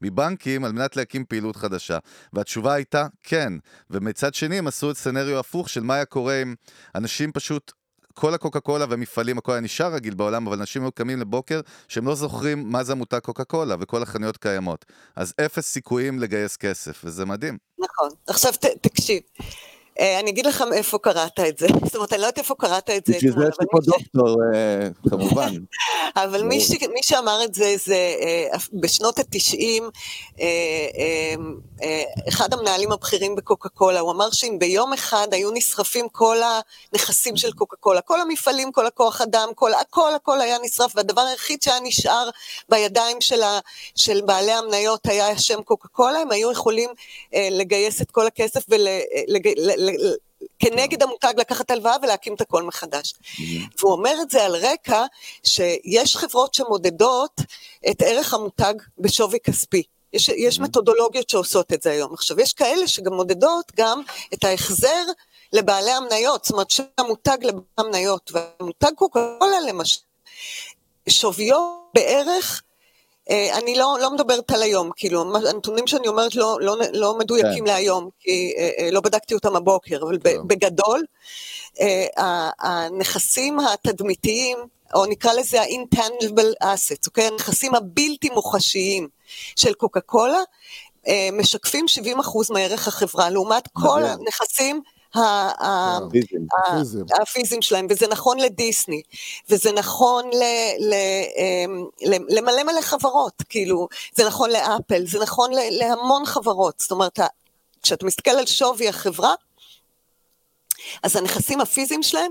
מבנקים 0.03 0.65
על 0.65 0.73
מנת 0.73 0.97
להקים 0.97 1.25
פעילות 1.25 1.57
חדשה? 1.57 1.99
והתשובה 2.33 2.75
הייתה 2.75 3.07
כן. 3.23 3.53
ומצד 3.91 4.35
שני 4.35 4.59
הם 4.59 4.67
עשו 4.67 4.91
את 4.91 4.97
סצנריו 4.97 5.39
הפוך 5.39 5.69
של 5.69 5.83
מה 5.83 5.95
היה 5.95 6.05
קורה 6.05 6.43
אם 6.43 6.55
אנשים 6.95 7.33
פשוט... 7.33 7.73
כל 8.15 8.35
הקוקה 8.35 8.61
קולה 8.61 8.85
והמפעלים, 8.89 9.39
הכל 9.39 9.53
היה 9.53 9.61
נשאר 9.61 9.95
רגיל 9.95 10.15
בעולם, 10.15 10.47
אבל 10.47 10.59
אנשים 10.59 10.83
היו 10.83 10.93
קמים 10.93 11.21
לבוקר 11.21 11.61
שהם 11.89 12.07
לא 12.07 12.15
זוכרים 12.15 12.69
מה 12.73 12.85
זה 12.85 12.93
המותג 12.93 13.19
קוקה 13.19 13.45
קולה, 13.45 13.77
וכל 13.81 14.03
החנויות 14.03 14.37
קיימות. 14.37 14.85
אז 15.17 15.35
אפס 15.47 15.67
סיכויים 15.67 16.19
לגייס 16.19 16.57
כסף, 16.57 17.03
וזה 17.05 17.25
מדהים. 17.25 17.59
נכון. 17.79 18.09
עכשיו 18.27 18.53
ת, 18.53 18.65
תקשיב, 18.65 19.23
אני 20.01 20.31
אגיד 20.31 20.47
לך 20.47 20.63
מאיפה 20.63 20.99
קראת 20.99 21.41
את 21.41 21.59
זה. 21.59 21.67
זאת 21.85 21.95
אומרת, 21.95 22.13
אני 22.13 22.21
לא 22.21 22.27
יודעת 22.27 22.39
איפה 22.39 22.55
קראת 22.55 22.91
את 22.91 23.07
זה 23.07 23.13
בשביל 23.13 23.33
זה 23.33 23.45
יש 23.49 23.57
לי 23.61 23.67
פה 23.71 23.79
דוקטור, 23.85 24.37
אה, 24.55 24.89
כמובן. 25.11 25.55
אבל 26.25 26.43
מי, 26.43 26.61
ש... 26.61 26.71
מי 26.71 27.03
שאמר 27.03 27.45
את 27.45 27.55
זה, 27.55 27.75
זה 27.85 28.15
אה, 28.21 28.59
בשנות 28.73 29.19
התשעים, 29.19 29.91
אה, 30.41 30.47
אה, 30.99 31.35
אה, 31.83 32.03
אחד 32.29 32.55
המנהלים 32.55 32.93
הבכירים 32.93 33.37
בקוקה 33.37 33.69
קולה, 33.69 34.01
הוא 34.01 34.13
אמר 34.13 34.31
שאם 34.31 34.57
ביום 34.59 34.93
אחד 34.93 35.29
היו 35.33 35.51
נשרפים 35.51 36.09
כל 36.09 36.37
הנכסים 36.93 37.37
של 37.37 37.53
קוקה 37.53 37.77
קולה, 37.77 38.01
כל 38.01 38.21
המפעלים, 38.21 38.73
כל 38.73 38.87
הכוח 38.87 39.21
אדם, 39.21 39.49
כל, 39.55 39.75
הכל 39.75 40.15
הכל 40.15 40.41
היה 40.41 40.57
נשרף, 40.63 40.93
והדבר 40.97 41.23
היחיד 41.23 41.63
שהיה 41.63 41.81
נשאר 41.83 42.31
בידיים 42.69 43.21
של, 43.95 44.21
בעלי 44.25 44.53
המניות 44.53 45.07
היה 45.07 45.29
השם 45.29 45.63
קוקה 45.63 45.89
קולה, 45.89 46.19
הם 46.19 46.31
היו 46.31 46.53
יכולים 46.53 46.91
אה, 47.35 47.49
לגייס 47.51 48.03
את 48.03 48.11
כל 48.11 48.27
הכסף 48.27 48.65
ול... 48.69 48.87
כנגד 50.59 51.03
המותג 51.03 51.35
לקחת 51.37 51.71
הלוואה 51.71 51.97
ולהקים 52.03 52.35
את 52.35 52.41
הכל 52.41 52.63
מחדש. 52.63 53.15
והוא 53.79 53.93
אומר 53.93 54.15
את 54.23 54.31
זה 54.31 54.45
על 54.45 54.57
רקע 54.57 55.05
שיש 55.45 56.17
חברות 56.17 56.55
שמודדות 56.55 57.41
את 57.91 58.03
ערך 58.03 58.35
המותג 58.35 58.75
בשווי 58.99 59.39
כספי. 59.41 59.83
יש, 60.13 60.29
יש 60.29 60.61
מתודולוגיות 60.61 61.29
שעושות 61.29 61.73
את 61.73 61.83
זה 61.83 61.91
היום. 61.91 62.15
עכשיו, 62.15 62.41
יש 62.41 62.53
כאלה 62.53 62.89
שגם 62.89 63.13
מודדות 63.13 63.73
גם 63.77 64.03
את 64.35 64.45
ההחזר 64.45 65.05
לבעלי 65.53 65.91
המניות, 65.91 66.45
זאת 66.45 66.53
אומרת 66.53 66.71
שהמותג 66.71 67.39
לבעלי 67.43 67.65
המניות, 67.79 68.31
והמותג 68.33 68.91
קוקה 68.97 69.37
קולה 69.39 69.61
למשל, 69.61 70.01
שוויו 71.09 71.77
בערך, 71.95 72.63
אני 73.31 73.75
לא, 73.75 73.97
לא 74.01 74.11
מדברת 74.11 74.51
על 74.51 74.63
היום, 74.63 74.91
כאילו, 74.97 75.37
הנתונים 75.49 75.87
שאני 75.87 76.09
אומרת 76.09 76.35
לא, 76.35 76.59
לא, 76.61 76.77
לא 76.93 77.19
מדויקים 77.19 77.65
כן. 77.65 77.71
להיום, 77.71 78.09
כי 78.21 78.55
אה, 78.59 78.71
אה, 78.79 78.91
לא 78.91 79.01
בדקתי 79.01 79.35
אותם 79.35 79.57
הבוקר, 79.57 80.03
אבל 80.03 80.19
כן. 80.25 80.37
בגדול, 80.47 81.05
אה, 81.81 82.51
הנכסים 82.59 83.59
התדמיתיים, 83.61 84.59
או 84.95 85.07
נקרא 85.07 85.33
לזה 85.33 85.61
ה-intangible 85.61 86.65
assets, 86.65 87.07
אוקיי? 87.07 87.27
הנכסים 87.27 87.75
הבלתי 87.75 88.31
מוחשיים 88.31 89.09
של 89.57 89.75
קוקה 89.75 90.01
קולה, 90.01 90.41
אה, 91.09 91.29
משקפים 91.33 91.87
70% 91.89 92.51
מערך 92.51 92.89
החברה, 92.89 93.31
לעומת 93.31 93.69
כל 93.73 94.01
מדהים. 94.01 94.19
הנכסים 94.21 94.81
הפיזיים 97.23 97.63
שלהם, 97.63 97.87
וזה 97.91 98.07
נכון 98.09 98.39
לדיסני, 98.39 99.03
וזה 99.49 99.73
נכון 99.73 100.31
אמ, 101.39 101.85
למלא 102.29 102.63
מלא 102.63 102.81
חברות, 102.81 103.43
כאילו, 103.49 103.89
זה 104.15 104.27
נכון 104.27 104.51
לאפל, 104.51 105.07
זה 105.07 105.19
נכון 105.23 105.51
להמון 105.71 106.27
חברות, 106.27 106.75
זאת 106.81 106.91
אומרת, 106.91 107.19
כשאתה 107.83 108.07
מסתכל 108.07 108.31
על 108.31 108.47
שווי 108.47 108.89
החברה, 108.89 109.35
אז 111.03 111.17
הנכסים 111.17 111.61
הפיזיים 111.61 112.03
שלהם 112.03 112.31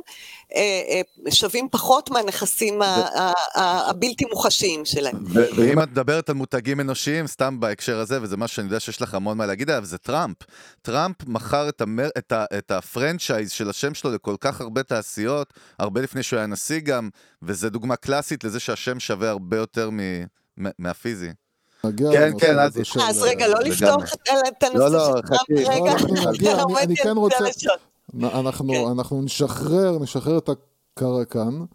אה, 0.56 0.62
אה, 1.26 1.32
שווים 1.32 1.68
פחות 1.72 2.10
מהנכסים 2.10 2.80
הבלתי 3.56 4.26
מוחשיים 4.26 4.86
שלהם. 4.86 5.24
ו- 5.28 5.46
ואם 5.56 5.84
את 5.84 5.88
מדברת 5.92 6.30
על 6.30 6.36
מותגים 6.36 6.80
אנושיים, 6.80 7.28
סתם 7.28 7.60
בהקשר 7.60 8.00
הזה, 8.00 8.22
וזה 8.22 8.38
משהו 8.38 8.56
שאני 8.56 8.68
יודע 8.68 8.80
שיש 8.80 9.02
לך 9.02 9.14
המון 9.14 9.38
מה 9.38 9.46
להגיד 9.46 9.70
עליו, 9.70 9.86
זה 9.86 9.98
טראמפ. 9.98 10.38
טראמפ 10.82 11.16
מכר 11.28 11.70
את, 11.70 11.82
המר, 11.82 12.10
את, 12.18 12.32
ה, 12.32 12.46
את 12.58 12.72
ה 12.72 12.80
franchise 12.80 13.52
של 13.52 13.70
השם 13.70 13.94
שלו 13.94 14.12
לכל 14.12 14.36
כך 14.42 14.62
הרבה 14.62 14.84
תעשיות, 14.84 15.54
הרבה 15.80 16.02
לפני 16.02 16.24
שהוא 16.24 16.38
היה 16.38 16.48
נשיא 16.48 16.80
גם, 16.80 17.10
וזו 17.44 17.70
דוגמה 17.70 17.96
קלאסית 17.96 18.44
לזה 18.44 18.60
שהשם 18.60 19.00
שווה 19.00 19.30
הרבה 19.30 19.58
יותר 19.58 19.90
מ, 19.90 20.00
מ, 20.58 20.68
מהפיזי. 20.80 21.30
כן, 22.14 22.32
כן, 22.40 22.60
אז 22.60 23.22
רגע, 23.22 23.48
לא. 23.48 23.60
לפתוח 23.60 24.14
את 24.48 24.64
הנושא 24.64 24.78
לא, 24.80 24.92
לא, 24.92 25.06
של 25.06 25.28
טראמפ. 25.28 25.68
רגע, 25.70 26.54
לא, 26.54 26.80
אני- 26.80 26.96
כן 26.96 27.18
רוצה- 27.18 27.38
אנחנו, 28.22 28.74
כן. 28.74 28.92
אנחנו 28.92 29.22
נשחרר, 29.22 30.00
נשחרר 30.00 30.38
את 30.38 30.50
הקרקן, 30.50 31.66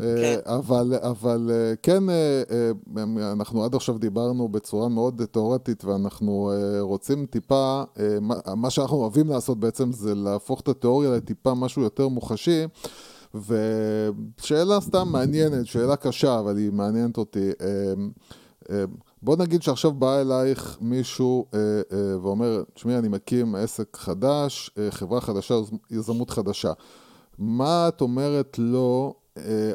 אה, 0.00 0.36
אבל, 0.44 0.94
אבל 1.00 1.50
אה, 1.52 1.74
כן, 1.82 2.02
אה, 2.10 3.32
אנחנו 3.32 3.64
עד 3.64 3.74
עכשיו 3.74 3.98
דיברנו 3.98 4.48
בצורה 4.48 4.88
מאוד 4.88 5.22
תיאורטית, 5.30 5.84
ואנחנו 5.84 6.50
רוצים 6.80 7.26
טיפה, 7.26 7.82
מה 8.56 8.70
שאנחנו 8.70 8.96
אוהבים 8.96 9.28
לעשות 9.28 9.60
בעצם 9.60 9.92
זה 9.92 10.14
להפוך 10.14 10.60
את 10.60 10.68
התיאוריה 10.68 11.10
לטיפה 11.10 11.54
משהו 11.54 11.82
יותר 11.82 12.08
מוחשי. 12.08 12.64
ושאלה 13.34 14.80
סתם 14.80 15.08
מעניינת, 15.08 15.66
שאלה 15.66 15.96
קשה, 15.96 16.38
אבל 16.38 16.56
היא 16.56 16.72
מעניינת 16.72 17.16
אותי. 17.18 17.50
בוא 19.22 19.36
נגיד 19.36 19.62
שעכשיו 19.62 19.92
בא 19.92 20.20
אלייך 20.20 20.78
מישהו 20.80 21.46
אה, 21.54 21.58
אה, 21.92 22.18
ואומר, 22.22 22.62
תשמעי, 22.74 22.98
אני 22.98 23.08
מקים 23.08 23.54
עסק 23.54 23.96
חדש, 23.96 24.70
אה, 24.78 24.90
חברה 24.90 25.20
חדשה, 25.20 25.54
יזמות 25.90 26.30
חדשה. 26.30 26.72
מה 27.38 27.88
את 27.88 28.00
אומרת 28.00 28.58
לו, 28.58 29.14
אה, 29.38 29.72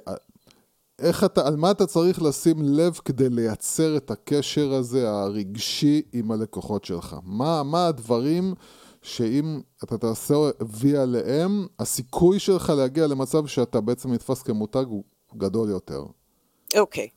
איך 0.99 1.23
אתה, 1.23 1.47
על 1.47 1.55
מה 1.55 1.71
אתה 1.71 1.85
צריך 1.85 2.21
לשים 2.21 2.55
לב 2.61 2.93
כדי 3.05 3.29
לייצר 3.29 3.97
את 3.97 4.11
הקשר 4.11 4.73
הזה 4.73 5.09
הרגשי 5.09 6.01
עם 6.13 6.31
הלקוחות 6.31 6.85
שלך? 6.85 7.15
מה, 7.23 7.63
מה 7.63 7.87
הדברים 7.87 8.53
שאם 9.01 9.61
אתה 9.83 9.97
תעשה 9.97 10.35
וי 10.69 10.97
עליהם, 10.97 11.67
הסיכוי 11.79 12.39
שלך 12.39 12.73
להגיע 12.77 13.07
למצב 13.07 13.47
שאתה 13.47 13.81
בעצם 13.81 14.13
נתפס 14.13 14.41
כמותג 14.41 14.85
הוא 14.87 15.03
גדול 15.37 15.69
יותר? 15.69 16.03
אוקיי. 16.77 17.07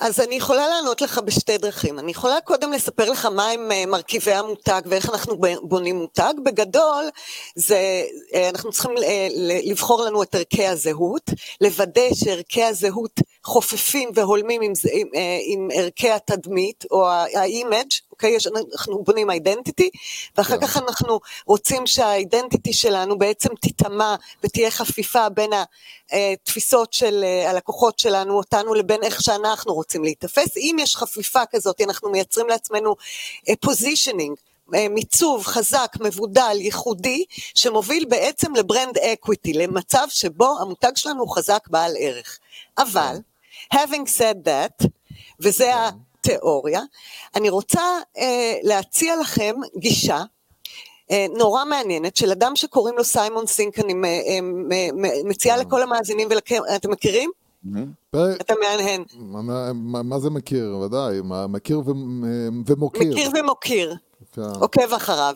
אז 0.00 0.20
אני 0.20 0.34
יכולה 0.34 0.68
לענות 0.68 1.00
לך 1.00 1.18
בשתי 1.24 1.58
דרכים. 1.58 1.98
אני 1.98 2.10
יכולה 2.10 2.40
קודם 2.40 2.72
לספר 2.72 3.10
לך 3.10 3.26
מהם 3.26 3.72
אה, 3.72 3.86
מרכיבי 3.86 4.32
המותג 4.32 4.82
ואיך 4.86 5.10
אנחנו 5.10 5.36
בונים 5.62 5.96
מותג. 5.98 6.34
בגדול, 6.44 7.04
זה, 7.54 8.04
אה, 8.34 8.48
אנחנו 8.48 8.70
צריכים 8.72 8.90
אה, 9.02 9.28
לבחור 9.64 10.02
לנו 10.04 10.22
את 10.22 10.34
ערכי 10.34 10.66
הזהות, 10.66 11.30
לוודא 11.60 12.14
שערכי 12.14 12.64
הזהות 12.64 13.20
חופפים 13.44 14.10
והולמים 14.14 14.62
עם, 14.62 14.72
עם, 14.92 15.06
עם 15.46 15.68
ערכי 15.74 16.10
התדמית 16.10 16.84
או 16.90 17.08
ה-image, 17.08 18.00
אוקיי? 18.10 18.30
יש- 18.30 18.46
אנחנו 18.72 19.02
בונים 19.04 19.30
אידנטיטי, 19.30 19.90
ואחר 20.36 20.58
כן. 20.60 20.66
כך 20.66 20.76
אנחנו 20.76 21.20
רוצים 21.46 21.86
שהאידנטיטי 21.86 22.72
שלנו 22.72 23.18
בעצם 23.18 23.48
תיטמע 23.60 24.14
ותהיה 24.44 24.70
חפיפה 24.70 25.28
בין 25.28 25.50
התפיסות 26.12 26.92
של 26.92 27.24
הלקוחות 27.46 27.98
שלנו, 27.98 28.36
אותנו, 28.36 28.74
לבין 28.74 29.02
איך 29.02 29.22
שאנחנו 29.22 29.74
רוצים 29.74 29.81
להיתפס. 30.02 30.56
אם 30.56 30.76
יש 30.80 30.96
חפיפה 30.96 31.42
כזאת, 31.50 31.80
אנחנו 31.80 32.10
מייצרים 32.10 32.48
לעצמנו 32.48 32.94
positioning. 33.60 34.36
מיצוב 34.90 35.46
חזק, 35.46 35.96
מבודל, 36.00 36.56
ייחודי, 36.60 37.24
שמוביל 37.54 38.04
בעצם 38.04 38.54
ל 38.54 38.61
brand 38.61 38.98
equity, 38.98 39.52
למצב 39.52 40.06
שבו 40.08 40.58
המותג 40.60 40.90
שלנו 40.96 41.20
הוא 41.22 41.34
חזק 41.36 41.68
בעל 41.68 41.92
ערך. 41.98 42.38
אבל, 42.78 43.16
having 43.74 44.06
said 44.18 44.46
that, 44.46 44.86
וזה 45.40 45.72
התיאוריה, 45.74 46.80
אני 47.34 47.50
רוצה 47.50 47.82
אה, 48.18 48.54
להציע 48.62 49.16
לכם 49.16 49.54
גישה 49.78 50.22
אה, 51.10 51.26
נורא 51.36 51.64
מעניינת 51.64 52.16
של 52.16 52.30
אדם 52.30 52.56
שקוראים 52.56 52.96
לו 52.96 53.04
סיימון 53.04 53.46
סינק, 53.46 53.78
אני 53.78 53.92
אה, 53.92 54.38
מציעה 55.24 55.56
לכל 55.56 55.82
המאזינים 55.82 56.28
ולכם, 56.30 56.60
אתם 56.76 56.90
מכירים? 56.90 57.30
פרק, 58.10 58.40
אתה 58.40 58.54
מהנהן. 58.60 59.04
מה, 59.18 59.72
מה, 59.72 60.02
מה 60.02 60.18
זה 60.18 60.30
מכיר? 60.30 60.76
ודאי, 60.76 61.18
מכיר 61.48 61.78
ו, 61.78 61.84
ומוקיר. 62.66 63.10
מכיר 63.12 63.30
ומוקיר, 63.40 63.94
כן, 64.32 64.42
עוקב 64.60 64.92
אחריו. 64.96 65.34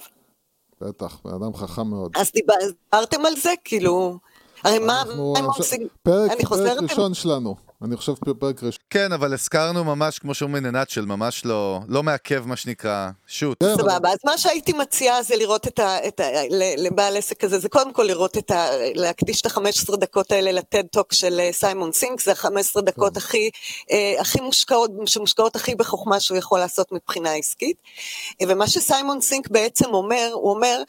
בטח, 0.81 1.19
בן 1.25 1.35
אדם 1.35 1.55
חכם 1.55 1.87
מאוד. 1.87 2.13
אז 2.17 2.31
דיבר- 2.35 2.55
דיברתם 2.93 3.27
על 3.27 3.37
זה? 3.37 3.51
כאילו, 3.65 4.19
הרי 4.65 4.79
מה, 4.79 5.03
מה 5.33 5.39
הם 5.39 5.45
עושים? 5.45 5.89
פרק, 6.03 6.31
פרק. 6.49 6.79
ראשון 6.83 7.15
שלנו. 7.15 7.57
אני 7.85 7.97
חושב 7.97 8.13
פרק 8.39 8.63
ראשון. 8.63 8.81
כן, 8.91 9.13
אבל 9.13 9.33
הזכרנו 9.35 9.85
ממש, 9.85 10.19
כמו 10.19 10.35
שאומרים 10.35 10.67
ננאצ'ל, 10.67 11.01
ממש 11.01 11.45
לא, 11.45 11.81
לא 11.89 12.03
מעכב, 12.03 12.47
מה 12.47 12.57
שנקרא, 12.57 13.09
שוט. 13.27 13.63
כן, 13.63 13.75
סבבה, 13.79 14.11
אז 14.13 14.19
מה 14.25 14.39
שהייתי 14.39 14.73
מציעה 14.73 15.23
זה 15.23 15.37
לראות 15.37 15.67
את 15.67 15.79
ה... 15.79 16.09
את 16.09 16.21
ה 16.21 16.25
ל- 16.51 16.87
לבעל 16.87 17.17
עסק 17.17 17.45
הזה, 17.45 17.59
זה 17.59 17.69
קודם 17.69 17.93
כל 17.93 18.03
לראות 18.03 18.39
את 18.39 18.51
ה... 18.51 18.67
להקדיש 18.95 19.41
את 19.41 19.47
ה-15 19.47 19.97
דקות 19.97 20.33
האלה 20.33 20.53
ל 20.53 20.61
TED 20.61 20.87
Talk 20.87 21.13
של 21.13 21.41
אה, 21.41 21.51
סיימון 21.53 21.93
סינק, 21.93 22.21
זה 22.21 22.33
ה-15 22.33 22.81
דקות 22.81 23.17
הכי, 23.17 23.51
אה, 23.91 24.15
הכי 24.21 24.41
מושקעות, 24.41 24.91
שמושקעות 25.07 25.57
הכי 25.57 25.75
בחוכמה 25.75 26.21
שהוא 26.21 26.39
יכול 26.39 26.59
לעשות 26.59 26.93
מבחינה 26.93 27.33
עסקית. 27.33 27.77
אה, 28.43 28.47
ומה 28.49 28.67
שסיימון 28.67 29.21
סינק 29.21 29.49
בעצם 29.49 29.95
אומר, 29.95 30.31
הוא 30.33 30.51
אומר, 30.51 30.83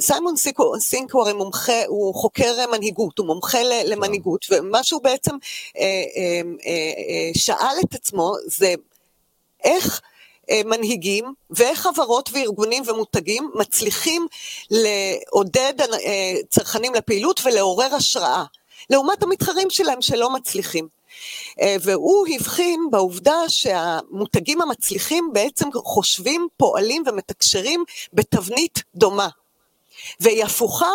סיימון 0.00 0.36
סינק, 0.36 0.58
הוא- 0.60 0.78
סינק 0.78 1.12
הוא 1.14 1.22
הרי 1.22 1.32
מומחה, 1.32 1.82
הוא 1.86 2.14
חוקר 2.14 2.54
מנהיגות, 2.72 3.18
הוא 3.18 3.26
מומחה 3.26 3.62
ל- 3.62 3.92
למנהיגות, 3.92 4.46
ומה 4.50 4.84
שהוא 4.84 5.02
בעצם 5.02 5.34
אה, 5.78 5.82
שאל 7.34 7.76
את 7.84 7.94
עצמו 7.94 8.32
זה 8.46 8.74
איך 9.64 10.00
אה, 10.50 10.60
מנהיגים 10.64 11.34
ואיך 11.50 11.80
חברות 11.80 12.30
וארגונים 12.32 12.82
ומותגים 12.86 13.50
מצליחים 13.54 14.26
לעודד 14.70 15.74
אה, 15.80 16.34
צרכנים 16.48 16.94
לפעילות 16.94 17.40
ולעורר 17.44 17.94
השראה, 17.94 18.44
לעומת 18.90 19.22
המתחרים 19.22 19.70
שלהם 19.70 20.02
שלא 20.02 20.30
מצליחים. 20.30 20.88
אה, 21.60 21.76
והוא 21.80 22.26
הבחין 22.34 22.80
בעובדה 22.90 23.48
שהמותגים 23.48 24.62
המצליחים 24.62 25.30
בעצם 25.32 25.68
חושבים, 25.72 26.48
פועלים 26.56 27.02
ומתקשרים 27.06 27.84
בתבנית 28.12 28.82
דומה, 28.94 29.28
והיא 30.20 30.44
הפוכה 30.44 30.90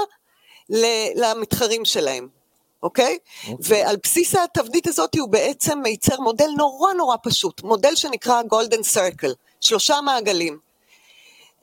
למתחרים 1.16 1.86
שלהם. 1.86 2.41
אוקיי? 2.84 3.18
Okay. 3.44 3.52
ועל 3.60 3.96
בסיס 4.04 4.36
התבנית 4.36 4.88
הזאת 4.88 5.16
הוא 5.16 5.30
בעצם 5.30 5.80
מייצר 5.84 6.20
מודל 6.22 6.50
נורא 6.58 6.94
נורא 6.94 7.16
פשוט, 7.24 7.64
מודל 7.64 7.96
שנקרא 7.96 8.42
גולדן 8.42 8.84
סרקל, 8.84 9.34
שלושה 9.62 10.02
מעגלים. 10.02 10.58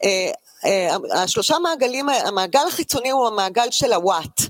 אה, 0.04 0.30
אה, 0.64 0.96
השלושה 1.14 1.58
מעגלים, 1.58 2.08
המעגל 2.08 2.66
החיצוני 2.68 3.10
הוא 3.10 3.26
המעגל 3.26 3.66
של 3.70 3.92
הוואט. 3.92 4.40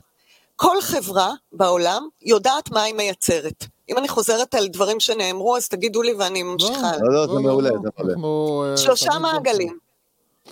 כל 0.56 0.80
חברה 0.80 1.32
בעולם 1.52 2.08
יודעת 2.22 2.70
מה 2.70 2.82
היא 2.82 2.94
מייצרת. 2.94 3.64
אם 3.88 3.98
אני 3.98 4.08
חוזרת 4.08 4.54
על 4.54 4.68
דברים 4.68 5.00
שנאמרו, 5.00 5.56
אז 5.56 5.68
תגידו 5.68 6.02
לי 6.02 6.12
ואני 6.12 6.42
ממשיכה. 6.42 6.92
לא, 7.00 7.14
לא, 7.14 7.26
זה 7.26 7.40
מעולה, 7.40 7.70
זה 7.70 8.16
מעולה. 8.16 8.70
אה, 8.70 8.76
שלושה 8.76 9.18
מעגלים. 9.18 9.78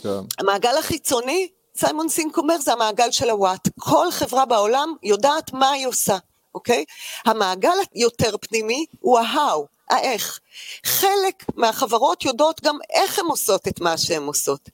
כן. 0.02 0.08
המעגל 0.38 0.78
החיצוני, 0.78 1.49
סיימון 1.76 2.09
סינק 2.09 2.37
אומר, 2.38 2.59
זה 2.59 2.73
המעגל 2.73 3.11
של 3.11 3.30
הוואט. 3.30 3.68
כל 3.78 4.11
חברה 4.11 4.45
בעולם 4.45 4.95
יודעת 5.02 5.52
מה 5.52 5.71
היא 5.71 5.87
עושה, 5.87 6.16
אוקיי? 6.54 6.85
המעגל 7.25 7.76
היותר 7.95 8.37
פנימי 8.40 8.87
הוא 9.00 9.18
ההאו. 9.18 9.66
האיך. 9.90 10.40
חלק 10.87 11.45
מהחברות 11.56 12.25
יודעות 12.25 12.61
גם 12.64 12.78
איך 12.90 13.18
הן 13.18 13.25
עושות 13.26 13.68
את 13.68 13.80
מה 13.80 13.99
שהן 13.99 14.23
עושות. 14.23 14.71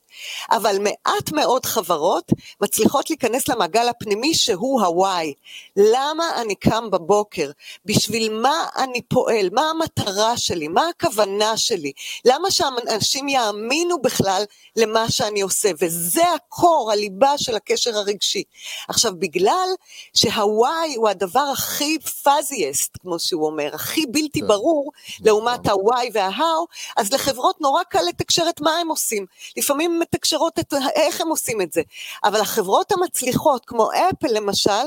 אבל 0.50 0.76
מעט 0.78 1.32
מאוד 1.32 1.66
חברות 1.66 2.32
מצליחות 2.60 3.10
להיכנס 3.10 3.48
למעגל 3.48 3.88
הפנימי 3.88 4.34
שהוא 4.34 4.82
הוואי. 4.82 5.34
למה 5.76 6.24
אני 6.40 6.54
קם 6.54 6.90
בבוקר? 6.90 7.50
בשביל 7.84 8.32
מה 8.32 8.64
אני 8.76 9.02
פועל? 9.02 9.48
מה 9.52 9.70
המטרה 9.70 10.36
שלי? 10.36 10.68
מה 10.68 10.88
הכוונה 10.88 11.56
שלי? 11.56 11.92
למה 12.24 12.50
שאנשים 12.50 13.28
יאמינו 13.28 14.02
בכלל 14.02 14.44
למה 14.76 15.10
שאני 15.10 15.40
עושה? 15.40 15.70
וזה 15.80 16.22
הקור, 16.34 16.90
הליבה 16.92 17.38
של 17.38 17.56
הקשר 17.56 17.96
הרגשי. 17.96 18.42
עכשיו, 18.88 19.12
בגלל 19.18 19.68
שהוואי 20.14 20.94
הוא 20.94 21.08
הדבר 21.08 21.44
הכי 21.52 21.98
פאזיאסט, 22.22 22.96
כמו 23.02 23.18
שהוא 23.18 23.46
אומר, 23.46 23.74
הכי 23.74 24.06
בלתי 24.06 24.40
כן. 24.40 24.46
ברור, 24.46 24.92
נכון. 25.10 25.26
לעומת 25.26 25.66
ה-why 25.66 26.10
וה-how, 26.12 26.66
אז 26.96 27.12
לחברות 27.12 27.60
נורא 27.60 27.82
קל 27.82 28.02
לתקשר 28.08 28.44
את 28.48 28.60
מה 28.60 28.76
הם 28.76 28.88
עושים. 28.88 29.26
לפעמים 29.56 30.01
מתקשרות 30.02 30.58
את 30.58 30.74
איך 30.94 31.20
הם 31.20 31.28
עושים 31.28 31.60
את 31.60 31.72
זה. 31.72 31.82
אבל 32.24 32.40
החברות 32.40 32.92
המצליחות, 32.92 33.64
כמו 33.66 33.90
אפל 33.92 34.28
למשל, 34.32 34.82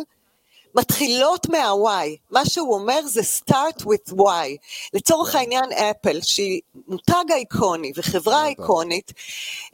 מתחילות 0.76 1.50
מה-why. 1.50 2.08
מה 2.32 2.46
שהוא 2.46 2.74
אומר 2.74 3.00
זה 3.06 3.22
start 3.22 3.82
with 3.82 4.14
why. 4.14 4.58
לצורך 4.94 5.36
העניין 5.36 5.72
אפל, 5.72 6.22
שהיא 6.22 6.62
מותג 6.88 7.24
אייקוני 7.32 7.92
וחברה 7.96 8.46
אייקונית, 8.46 9.12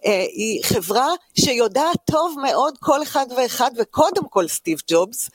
אה, 0.05 0.25
היא 0.29 0.63
חברה 0.63 1.07
שיודעת 1.39 1.97
טוב 2.11 2.35
מאוד 2.41 2.77
כל 2.79 3.03
אחד 3.03 3.25
ואחד, 3.37 3.71
וקודם 3.77 4.27
כל 4.29 4.47
סטיב 4.47 4.79
ג'ובס, 4.87 5.29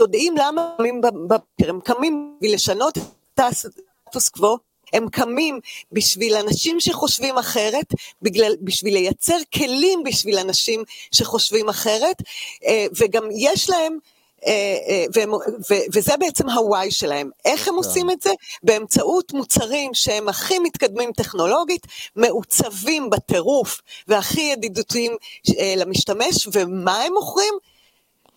יודעים 0.00 0.34
למה 0.36 0.62
הם 0.62 0.76
קמים 0.76 1.00
בבוקר, 1.00 1.70
הם 1.70 1.80
קמים 1.80 2.34
בשביל 2.36 2.54
לשנות 2.54 2.98
את 2.98 3.40
הסטטוס 3.40 4.28
קוו, 4.28 4.67
הם 4.92 5.08
קמים 5.08 5.60
בשביל 5.92 6.36
אנשים 6.36 6.80
שחושבים 6.80 7.38
אחרת, 7.38 7.86
בגלל, 8.22 8.56
בשביל 8.60 8.94
לייצר 8.94 9.38
כלים 9.54 10.02
בשביל 10.04 10.38
אנשים 10.38 10.82
שחושבים 11.12 11.68
אחרת, 11.68 12.16
אה, 12.64 12.86
וגם 12.96 13.28
יש 13.36 13.70
להם, 13.70 13.98
אה, 14.46 14.76
אה, 14.88 15.04
והם, 15.12 15.32
ו, 15.70 15.74
וזה 15.94 16.16
בעצם 16.16 16.48
הוואי 16.48 16.90
שלהם. 16.90 17.30
איך 17.44 17.68
הם 17.68 17.74
עושים 17.74 18.10
את 18.10 18.22
זה? 18.22 18.30
באמצעות 18.62 19.32
מוצרים 19.32 19.94
שהם 19.94 20.28
הכי 20.28 20.58
מתקדמים 20.58 21.12
טכנולוגית, 21.12 21.86
מעוצבים 22.16 23.10
בטירוף 23.10 23.80
והכי 24.08 24.40
ידידותיים 24.40 25.16
למשתמש, 25.76 26.48
ומה 26.52 27.02
הם 27.02 27.12
מוכרים? 27.12 27.54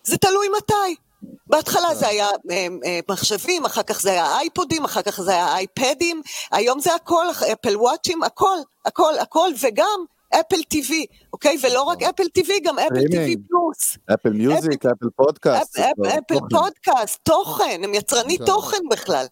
זה 0.04 0.16
תלוי 0.16 0.48
מתי. 0.58 0.96
בהתחלה 1.46 1.94
זה 1.94 2.08
היה 2.08 2.28
אה, 2.50 2.66
אה, 2.84 3.00
מחשבים, 3.10 3.64
אחר 3.64 3.82
כך 3.82 4.00
זה 4.00 4.10
היה 4.10 4.38
אייפודים, 4.38 4.84
אחר 4.84 5.02
כך 5.02 5.20
זה 5.20 5.30
היה 5.32 5.54
אייפדים, 5.56 6.22
היום 6.52 6.80
זה 6.80 6.94
הכל, 6.94 7.26
אפל 7.52 7.76
וואצ'ים, 7.76 8.22
הכל, 8.22 8.56
הכל, 8.86 9.12
הכל, 9.20 9.50
וגם 9.62 10.04
אפל 10.40 10.62
טיווי, 10.62 11.06
אוקיי? 11.32 11.56
ולא 11.62 11.82
רק 11.82 12.02
אפל 12.02 12.28
טיווי, 12.28 12.60
גם 12.60 12.78
אפל 12.78 12.94
טיווי 13.10 13.36
פלוס. 13.48 13.96
אפל 14.14 14.30
מיוזיק, 14.30 14.86
אפל 14.86 15.06
פודקאסט. 15.16 15.78
אפ- 15.78 15.84
אפ- 16.06 16.06
אפל 16.06 16.38
פודקאסט, 16.50 17.18
תוכן, 17.22 17.80
הם 17.84 17.94
יצרני 17.94 18.38
כן. 18.38 18.44
תוכן 18.44 18.78
בכלל. 18.90 19.26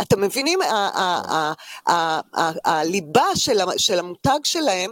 אתם 0.00 0.20
מבינים, 0.20 0.58
ה- 0.62 1.52
הליבה 2.64 3.26
של 3.76 3.98
המותג 3.98 4.38
שלהם 4.44 4.90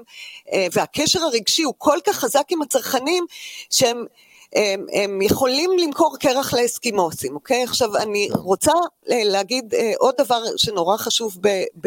אה, 0.52 0.66
והקשר 0.72 1.22
הרגשי 1.22 1.62
הוא 1.62 1.74
כל 1.78 1.98
כך 2.06 2.16
חזק 2.16 2.44
עם 2.50 2.62
הצרכנים, 2.62 3.24
שהם 3.70 4.04
הם, 4.52 4.86
הם 4.92 5.22
יכולים 5.22 5.70
למכור 5.78 6.16
קרח 6.20 6.54
לאסקימוסים, 6.54 7.34
אוקיי? 7.34 7.62
עכשיו, 7.62 7.96
אני 7.96 8.28
כן. 8.32 8.38
רוצה 8.38 8.72
אה, 9.10 9.24
להגיד 9.24 9.74
אה, 9.74 9.92
עוד 9.98 10.14
דבר 10.18 10.42
שנורא 10.56 10.96
חשוב 10.96 11.36
ב, 11.40 11.48
ב, 11.80 11.86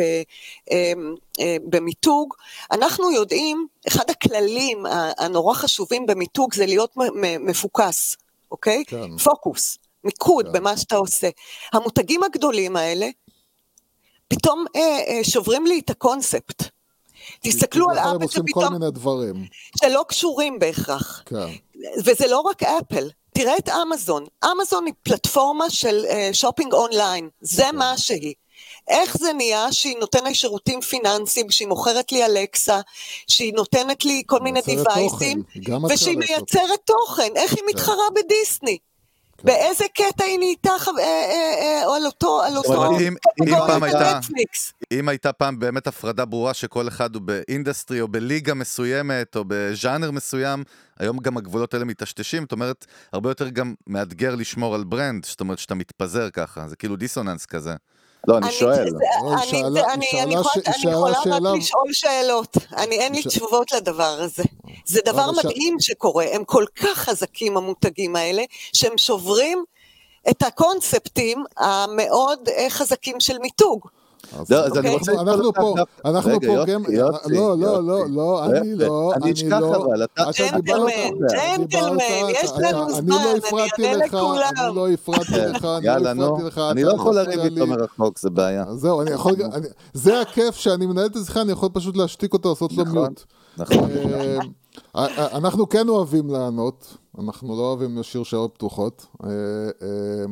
אה, 0.71 0.93
אה, 1.39 1.57
במיתוג. 1.63 2.33
אנחנו 2.71 3.11
יודעים, 3.11 3.67
אחד 3.87 4.09
הכללים 4.09 4.85
הנורא 5.17 5.53
חשובים 5.53 6.05
במיתוג 6.05 6.53
זה 6.53 6.65
להיות 6.65 6.93
מפוקס, 7.39 8.17
אוקיי? 8.51 8.83
כן. 8.87 9.17
פוקוס, 9.17 9.77
מיקוד 10.03 10.45
כן. 10.45 10.51
במה 10.51 10.77
שאתה 10.77 10.95
עושה. 10.95 11.29
המותגים 11.73 12.23
הגדולים 12.23 12.75
האלה, 12.75 13.07
פתאום 14.27 14.65
אה, 14.75 14.81
אה, 14.81 15.23
שוברים 15.23 15.65
לי 15.65 15.79
את 15.79 15.89
הקונספט. 15.89 16.72
תסתכלו 17.41 17.89
על 17.89 17.97
אפל 17.99 18.19
כל 18.19 18.27
שפתאום, 18.27 18.73
מיני 18.73 18.91
דברים. 18.91 19.45
שלא 19.79 20.05
קשורים 20.07 20.59
בהכרח. 20.59 21.23
כן. 21.25 21.47
וזה 22.05 22.27
לא 22.27 22.39
רק 22.39 22.63
אפל, 22.63 23.09
תראה 23.33 23.57
את 23.57 23.69
אמזון. 23.69 24.25
אמזון 24.51 24.85
היא 24.85 24.93
פלטפורמה 25.03 25.69
של 25.69 26.05
uh, 26.07 26.33
shopping 26.33 26.73
online, 26.73 27.29
זה 27.41 27.63
כן. 27.63 27.75
מה 27.75 27.97
שהיא. 27.97 28.33
איך 28.87 29.17
זה 29.17 29.33
נהיה 29.33 29.71
שהיא 29.71 29.97
נותנת 29.99 30.35
שירותים 30.35 30.81
פיננסיים, 30.81 31.51
שהיא 31.51 31.67
מוכרת 31.67 32.11
לי 32.11 32.25
אלקסה, 32.25 32.81
שהיא 33.27 33.53
נותנת 33.53 34.05
לי 34.05 34.23
כל 34.25 34.39
מיני 34.39 34.61
devices, 34.61 35.43
ושהיא. 35.89 36.17
מייצרת 36.17 36.79
תוכן, 36.85 37.29
איך 37.35 37.53
היא 37.53 37.63
מתחרה 37.69 38.03
בדיסני? 38.15 38.77
כן. 39.37 39.43
באיזה 39.47 39.85
קטע 39.93 40.23
היא 40.23 40.39
נהייתה 40.39 40.69
אה, 40.69 41.03
אה, 41.03 41.83
אה, 41.87 41.95
על 41.95 42.05
אותו, 42.05 42.41
על 42.41 42.57
אותו, 42.57 42.97
אם- 42.99 43.15
פעם 43.67 43.83
הייתה-. 43.83 44.19
אם 44.99 45.09
הייתה 45.09 45.33
פעם 45.33 45.59
באמת 45.59 45.87
הפרדה 45.87 46.25
ברורה 46.25 46.53
שכל 46.53 46.87
אחד 46.87 47.15
הוא 47.15 47.21
ב 47.21 47.30
industry 47.30 48.01
או 48.01 48.07
בליגה 48.07 48.53
מסוימת 48.53 49.35
או 49.35 49.43
בז'אנר 49.47 50.11
מסוים, 50.11 50.63
היום 50.99 51.17
גם 51.17 51.37
הגבולות 51.37 51.73
האלה 51.73 51.85
מטשטשים, 51.85 52.43
זאת 52.43 52.51
אומרת, 52.51 52.85
הרבה 53.13 53.29
יותר 53.29 53.49
גם 53.49 53.73
מאתגר 53.87 54.35
לשמור 54.35 54.75
על 54.75 54.83
ברנד, 54.83 55.25
זאת 55.25 55.39
אומרת 55.39 55.59
שאתה 55.59 55.75
מתפזר 55.75 56.29
ככה, 56.29 56.67
זה 56.67 56.75
כאילו 56.75 56.95
דיסוננס 56.95 57.45
כזה. 57.45 57.73
לא, 58.27 58.37
אני 58.37 58.51
שואל. 58.51 58.85
לא, 58.85 59.93
אני- 59.93 60.07
יכולה- 60.33 61.11
רק 61.53 61.57
לשאול 61.57 61.93
שאלות, 61.93 62.57
אני 62.77 62.95
אין 62.99 63.13
לי 63.15 63.21
ש- 63.21 63.27
תשובות 63.27 63.71
לדבר 63.71 64.17
הזה. 64.19 64.43
זה 64.85 64.99
דבר 65.05 65.25
אבל 65.29 65.41
ש- 65.41 65.45
מדהים 65.45 65.75
שקורה, 65.79 66.25
הם 66.31 66.43
כל 66.43 66.65
כך 66.75 66.97
חזקים 66.97 67.57
המותגים 67.57 68.15
האלה, 68.15 68.43
שהם 68.73 68.97
שוברים 68.97 69.63
את 70.29 70.41
הקונספטים 70.41 71.43
המאוד 71.57 72.39
אה, 72.49 72.69
חזקים 72.69 73.19
של 73.19 73.37
מיתוג. 73.37 73.87
אז 74.39 74.51
לא, 74.51 74.65
אני 74.65 74.77
אנחנו- 74.77 74.91
רוצה 74.93 75.11
אנחנו 75.21 75.53
פה, 75.53 75.75
אנחנו 76.05 76.31
פה 76.41 76.65
גם, 76.67 76.83
לא, 77.27 77.57
לא, 77.57 77.83
לא. 77.83 78.05
לא, 78.09 78.45
אני. 78.45 78.75
לא, 78.75 79.13
אני 79.15 79.43
לא, 79.43 79.61
ג'נטלמן, 80.37 80.89
ג'נטלמן, 81.31 81.99
יש 82.29 82.51
לנו 82.57 82.83
אני 82.83 82.93
זמן, 82.93 83.09
לא 83.09 83.31
אני 83.31 83.37
הפרעתי 83.37 83.85
אענה 83.87 84.05
לך, 84.05 84.13
לכולם. 84.13 84.51
אני 84.67 84.75
לא 84.75 84.89
הפרעתי 84.89 85.31
לך, 85.31 85.65
אני 85.65 85.85
לא. 86.03 86.25
הפרעתי 86.25 86.43
לך, 86.43 86.57
אני 86.71 86.83
לא 86.83 86.91
יכול 86.91 87.15
לריב 87.15 87.39
איתו. 87.39 87.67
מרחוק, 87.67 88.19
זה 88.19 88.29
בעיה. 88.29 88.65
זהו, 88.75 89.01
אני 89.01 89.11
יכול, 89.11 89.33
אני- 89.53 89.67
זה 89.93 90.21
הכיף 90.21 90.55
שאני 90.55 90.85
מנהל 90.85 91.05
את 91.05 91.15
השיחה, 91.15 91.41
אני 91.41 91.51
יכול 91.51 91.69
פשוט 91.73 91.97
להשתיק 91.97 92.33
אותו, 92.33 92.49
לעשות 92.49 92.73
לו 92.73 92.83
נכון. 92.83 92.95
מיוט. 92.97 93.23
נכון. 93.57 93.89
אה, 94.95 95.05
אה, 95.17 95.37
אנחנו 95.37 95.69
כן 95.69 95.89
אוהבים 95.89 96.29
לענות, 96.29 96.97
אנחנו 97.19 97.57
לא 97.57 97.61
אוהבים 97.61 97.97
להשאיר 97.97 98.23
שאלות 98.23 98.51
פתוחות. 98.53 99.05
אה, 99.23 99.29
אה, 99.81 100.25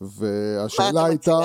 והשאלה 0.00 1.04
הייתה? 1.04 1.38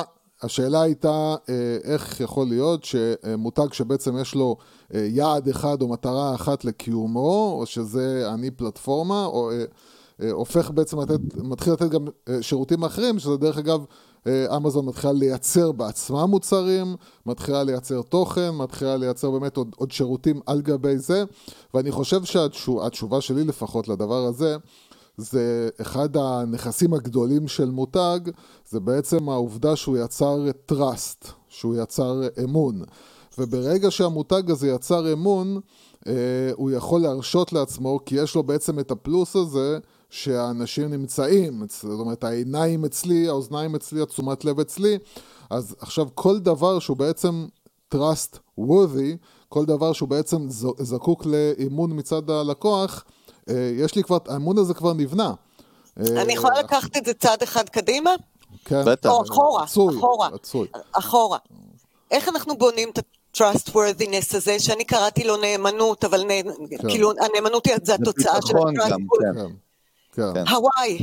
השאלה 0.46 0.82
הייתה 0.82 1.36
אה, 1.50 1.78
איך 1.84 2.22
יכול 2.22 2.48
להיות 2.48 2.84
שמותג 2.84 3.74
שבעצם 3.74 4.18
יש 4.18 4.36
לו 4.36 4.58
אה, 4.94 5.08
יעד 5.10 5.48
אחד 5.48 5.82
או 5.82 5.88
מטרה 5.88 6.36
אחת 6.36 6.66
לקיומו, 6.66 7.58
או 7.60 7.66
שזה 7.66 8.34
אני 8.34 8.52
פלטפורמה, 8.52 9.26
או 9.26 9.52
אה, 9.52 10.32
הופך 10.32 10.72
בעצם 10.72 11.00
לתת, 11.00 11.20
מתחיל 11.44 11.74
לתת 11.74 11.90
גם 11.90 12.06
שירותים 12.42 12.84
אחרים, 12.84 13.20
שזה 13.20 13.38
דרך 13.38 13.58
אגב, 13.58 13.86
אמזון 14.56 14.86
מתחילה 14.86 15.14
לייצר 15.14 15.72
בעצמה 15.72 16.26
מוצרים, 16.26 16.96
מתחילה 17.26 17.64
לייצר 17.64 18.02
תוכן, 18.02 18.50
מתחילה 18.50 18.98
לייצר 18.98 19.32
באמת 19.32 19.58
עוד, 19.58 19.68
עוד 19.78 19.92
שירותים 19.92 20.40
על 20.46 20.62
גבי 20.62 20.98
זה, 20.98 21.24
ואני 21.74 21.92
חושב 21.92 22.24
שהתשובה 22.24 23.22
שלי 23.22 23.44
לפחות 23.44 23.88
לדבר 23.88 24.26
הזה, 24.26 24.58
זה 25.18 25.70
אחד 25.82 26.18
הנכסים 26.18 26.94
הגדולים 26.94 27.48
של 27.48 27.70
מותג, 27.72 28.20
זה 28.70 28.80
בעצם 28.80 29.30
העובדה 29.30 29.76
שהוא 29.76 29.98
יצר 29.98 30.46
trust, 30.72 31.28
שהוא 31.50 31.76
יצר 31.76 32.22
אמון. 32.44 32.82
וברגע 33.38 33.92
שהמותג 33.92 34.52
הזה 34.52 34.68
יצר 34.68 35.14
אמון, 35.14 35.60
אה, 36.08 36.14
הוא 36.56 36.72
יכול 36.72 37.02
להרשות 37.02 37.54
לעצמו, 37.54 38.00
כי 38.06 38.16
יש 38.16 38.36
לו 38.36 38.44
בעצם 38.44 38.80
את 38.80 38.92
הפלוס 38.92 39.36
הזה, 39.36 39.80
שהאנשים 40.10 40.90
נמצאים, 40.90 41.64
זאת 41.70 42.00
אומרת 42.00 42.24
העיניים 42.24 42.86
אצלי, 42.86 43.28
האוזניים 43.28 43.76
אצלי, 43.76 44.02
התשומת 44.02 44.46
לב 44.46 44.60
אצלי, 44.60 44.98
אז 45.50 45.76
עכשיו 45.80 46.08
כל 46.14 46.40
דבר 46.40 46.80
שהוא 46.80 46.98
בעצם 46.98 47.46
trust 47.96 48.38
worthy, 48.60 49.18
כל 49.50 49.66
דבר 49.66 49.94
שהוא 49.94 50.10
בעצם 50.10 50.46
זקוק 50.80 51.26
לאמון 51.26 52.00
מצד 52.00 52.30
הלקוח, 52.30 53.04
יש 53.54 53.96
לי 53.96 54.04
כבר, 54.04 54.18
האמון 54.28 54.58
הזה 54.58 54.74
כבר 54.74 54.94
נבנה. 54.94 55.34
אה, 56.00 56.22
אני 56.22 56.34
יכולה 56.34 56.60
לקחת 56.60 56.98
את 56.98 57.06
זה 57.06 57.14
צעד 57.14 57.44
אחד 57.44 57.70
קדימה? 57.70 58.12
כן, 58.66 58.86
בטח. 58.86 59.10
או 59.10 59.24
אחורה, 59.24 59.64
רצוי, 59.64 59.98
אחורה. 59.98 60.28
רצוי. 60.28 60.68
אחורה. 60.92 61.38
איך 62.12 62.28
אנחנו 62.28 62.58
בונים 62.58 62.90
את 62.90 62.98
ה-trustworthiness 62.98 64.38
הזה, 64.38 64.60
שאני 64.60 64.84
קראתי 64.86 65.24
לו 65.24 65.38
נאמנות, 65.38 66.04
אבל 66.04 66.24
נ... 66.24 66.30
כאילו 66.90 67.12
הנאמנות 67.12 67.66
היא- 67.68 67.76
זה 67.84 67.94
התוצאה 67.94 68.42
של 68.42 68.58
ה-trustworthiness. 68.58 68.90
כן. 69.24 69.48
כן, 70.16 70.34
כן. 70.34 70.44
כן. 70.46 70.54
הוואי, 70.56 71.00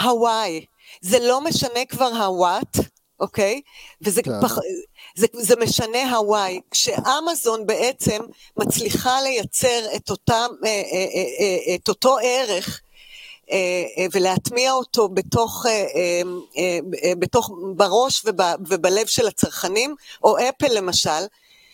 הוואי, 0.00 0.64
זה 1.00 1.18
לא 1.18 1.40
משנה 1.44 1.84
כבר 1.88 2.06
הוואט, 2.24 2.76
אוקיי? 3.20 3.60
וזה 4.02 4.22
כן. 4.22 4.40
פח... 4.42 4.58
זה, 5.18 5.26
זה 5.32 5.56
משנה 5.56 6.16
הוואי. 6.16 6.60
כשאמזון 6.70 7.66
בעצם 7.66 8.18
מצליחה 8.56 9.22
לייצר 9.22 9.86
את, 9.96 10.10
אותם, 10.10 10.46
אה, 10.64 10.68
אה, 10.68 11.06
אה, 11.40 11.74
את 11.74 11.88
אותו 11.88 12.16
ערך, 12.22 12.80
ולהטמיע 14.12 14.72
אותו 14.72 15.08
בתוך, 15.08 15.66
בתוך, 17.18 17.50
בראש 17.76 18.22
וב, 18.24 18.40
ובלב 18.68 19.06
של 19.06 19.26
הצרכנים, 19.26 19.94
או 20.24 20.36
אפל 20.38 20.72
למשל, 20.74 21.26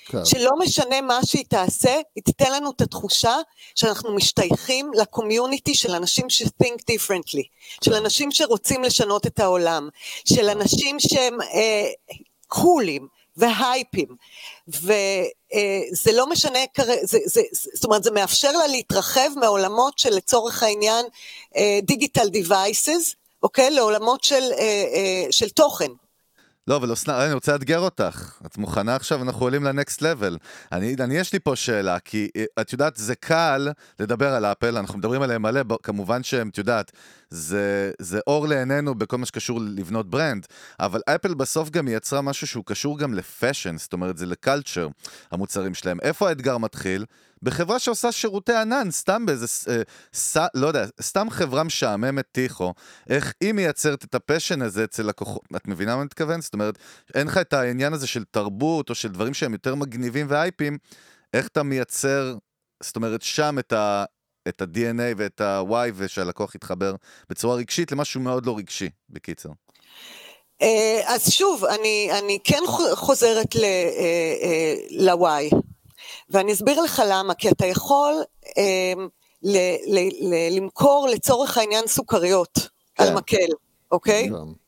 כן. 0.07 0.24
שלא 0.24 0.50
משנה 0.59 1.00
מה 1.00 1.18
שהיא 1.26 1.44
תעשה, 1.48 2.00
היא 2.14 2.24
תיתן 2.24 2.52
לנו 2.52 2.70
את 2.70 2.80
התחושה 2.80 3.37
שאנחנו 3.74 4.14
משתייכים 4.14 4.90
לקומיוניטי 4.94 5.74
של 5.74 5.94
אנשים 5.94 6.30
ש-think 6.30 6.78
differently, 6.90 7.42
של 7.85 7.94
אנשים 7.94 8.30
שרוצים 8.30 8.83
לשנות 8.83 9.26
את 9.26 9.40
העולם, 9.40 9.88
של 10.24 10.48
אנשים 10.48 11.00
שהם 11.00 11.40
אה, 11.40 11.90
קולים 12.48 13.09
והייפים, 13.36 14.08
וזה 14.68 16.12
לא 16.12 16.26
משנה, 16.26 16.58
זה, 17.02 17.18
זה, 17.24 17.42
זאת 17.74 17.84
אומרת 17.84 18.04
זה 18.04 18.10
מאפשר 18.10 18.52
לה 18.52 18.66
להתרחב 18.66 19.30
מעולמות 19.36 19.98
של 19.98 20.10
לצורך 20.10 20.62
העניין 20.62 21.06
דיגיטל 21.82 22.28
דיווייסס, 22.28 23.14
אוקיי? 23.42 23.70
לעולמות 23.70 24.24
של, 24.24 24.52
אה, 24.52 24.84
אה, 24.94 25.26
של 25.30 25.50
תוכן. 25.50 25.90
לא, 26.68 26.77
אבל 26.77 26.92
אסנת, 26.92 27.14
אני 27.14 27.33
רוצה 27.33 27.53
לאתגר 27.53 27.79
אותך. 27.79 28.38
את 28.46 28.59
מוכנה 28.59 28.96
עכשיו? 28.96 29.22
אנחנו 29.22 29.46
עולים 29.46 29.64
לנקסט 29.64 30.03
לבל. 30.03 30.38
אני, 30.72 30.96
אני, 31.00 31.16
יש 31.16 31.33
לי 31.33 31.38
פה 31.38 31.57
שאלה, 31.57 31.98
כי 32.00 32.29
אה, 32.37 32.44
את 32.61 32.72
יודעת, 32.72 32.96
זה 32.96 33.14
קל 33.14 33.68
לדבר 34.00 34.35
על 34.35 34.44
אפל, 34.44 34.77
אנחנו 34.77 34.98
מדברים 34.98 35.22
עליהם 35.22 35.42
מלא, 35.42 35.62
כמובן 35.83 36.22
שהם, 36.22 36.48
את 36.48 36.59
יודעת, 36.59 36.92
זה, 37.31 37.92
זה 37.98 38.20
אור 38.27 38.48
לעינינו 38.48 38.94
בכל 38.94 39.18
מה 39.18 39.27
שקשור 39.27 39.61
לבנות 39.62 40.11
ברנד, 40.11 40.46
אבל 40.81 41.00
אפל 41.07 41.35
בסוף 41.35 41.70
גם 41.70 41.88
יצרה 41.88 42.22
משהו 42.22 42.46
שהוא 42.46 42.64
קשור 42.66 42.98
גם 42.98 43.14
ל 43.14 43.22
fashion, 43.22 43.78
זאת 43.79 43.92
אומרת, 43.92 44.18
זה 44.18 44.27
ל 44.26 44.33
culture, 44.33 44.88
המוצרים 45.31 45.74
שלהם. 45.74 45.98
איפה 46.03 46.29
האתגר 46.29 46.59
מתחיל? 46.59 47.05
בחברה 47.44 47.78
שעושה 47.78 48.12
שירותי 48.12 48.54
ענן, 48.54 48.90
סתם 48.90 49.26
באיזה, 49.26 49.46
אה, 49.68 49.83
ס, 50.14 50.37
לא 50.54 50.66
יודע, 50.66 50.85
סתם 51.02 51.30
חברה 51.30 51.64
משעממת 51.64 52.24
טיחו, 52.33 52.74
איך 53.11 53.33
היא 53.40 53.52
מייצרת 53.52 54.04
את 54.04 54.14
ה 54.14 54.20
passion 54.20 54.62
הזה 54.62 54.85
אצל 54.85 55.02
לקוחות, 55.02 55.42
את 55.57 55.68
מבינה 55.68 55.94
מה 55.94 56.00
אני 56.00 56.07
מתכוון? 56.07 56.40
זאת 56.40 56.54
אומרת, 56.54 56.78
אין 57.14 57.26
לך 57.26 57.38
את 57.38 57.52
העניין 57.52 57.92
הזה 57.92 58.07
של 58.07 58.24
תרבות, 58.30 58.90
או 58.90 58.94
של 58.94 59.09
דברים 59.09 59.35
שהם 59.35 59.52
יותר 59.52 59.74
מגניבים 59.74 60.26
והייפים, 60.28 60.78
איך 61.35 61.46
אתה 61.46 61.62
מייצר, 61.62 62.37
זאת 62.83 62.96
אומרת, 62.96 63.22
שם 63.22 63.59
את 63.59 63.72
ה... 63.72 64.04
את 64.48 64.62
ה-DNA 64.62 65.14
ואת 65.16 65.40
ה-why 65.40 65.92
ושהלקוח 65.94 66.54
יתחבר 66.54 66.94
בצורה 67.30 67.57
רגשית 67.57 67.92
למשהו 67.92 68.20
מאוד 68.20 68.46
לא 68.46 68.57
רגשי, 68.59 68.88
בקיצר. 69.11 69.48
אה, 70.62 71.00
אז 71.07 71.30
שוב, 71.30 71.64
אני, 71.64 72.11
אני 72.18 72.38
כן 72.44 72.62
חוזרת 72.94 73.57
אה, 73.57 74.74
ל-Y, 74.90 75.57
ואני 76.31 76.53
אסביר 76.53 76.83
לך 76.83 77.03
למה, 77.07 77.35
כי 77.35 77.48
אתה 77.48 77.66
יכול 77.66 78.22
אה, 78.59 78.92
ל, 79.42 79.57
ל, 79.87 80.09
ל, 80.20 80.57
למכור 80.57 81.09
לצורך 81.11 81.59
העניין 81.59 81.87
סוכריות 81.87 82.59
כן. 82.94 83.05
על 83.05 83.14
מקל, 83.14 83.48
אוקיי? 83.92 84.29
כן. 84.29 84.64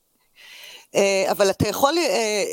אה, 0.94 1.24
אבל 1.30 1.50
אתה 1.50 1.68
יכול 1.68 1.98
אה, 1.98 2.04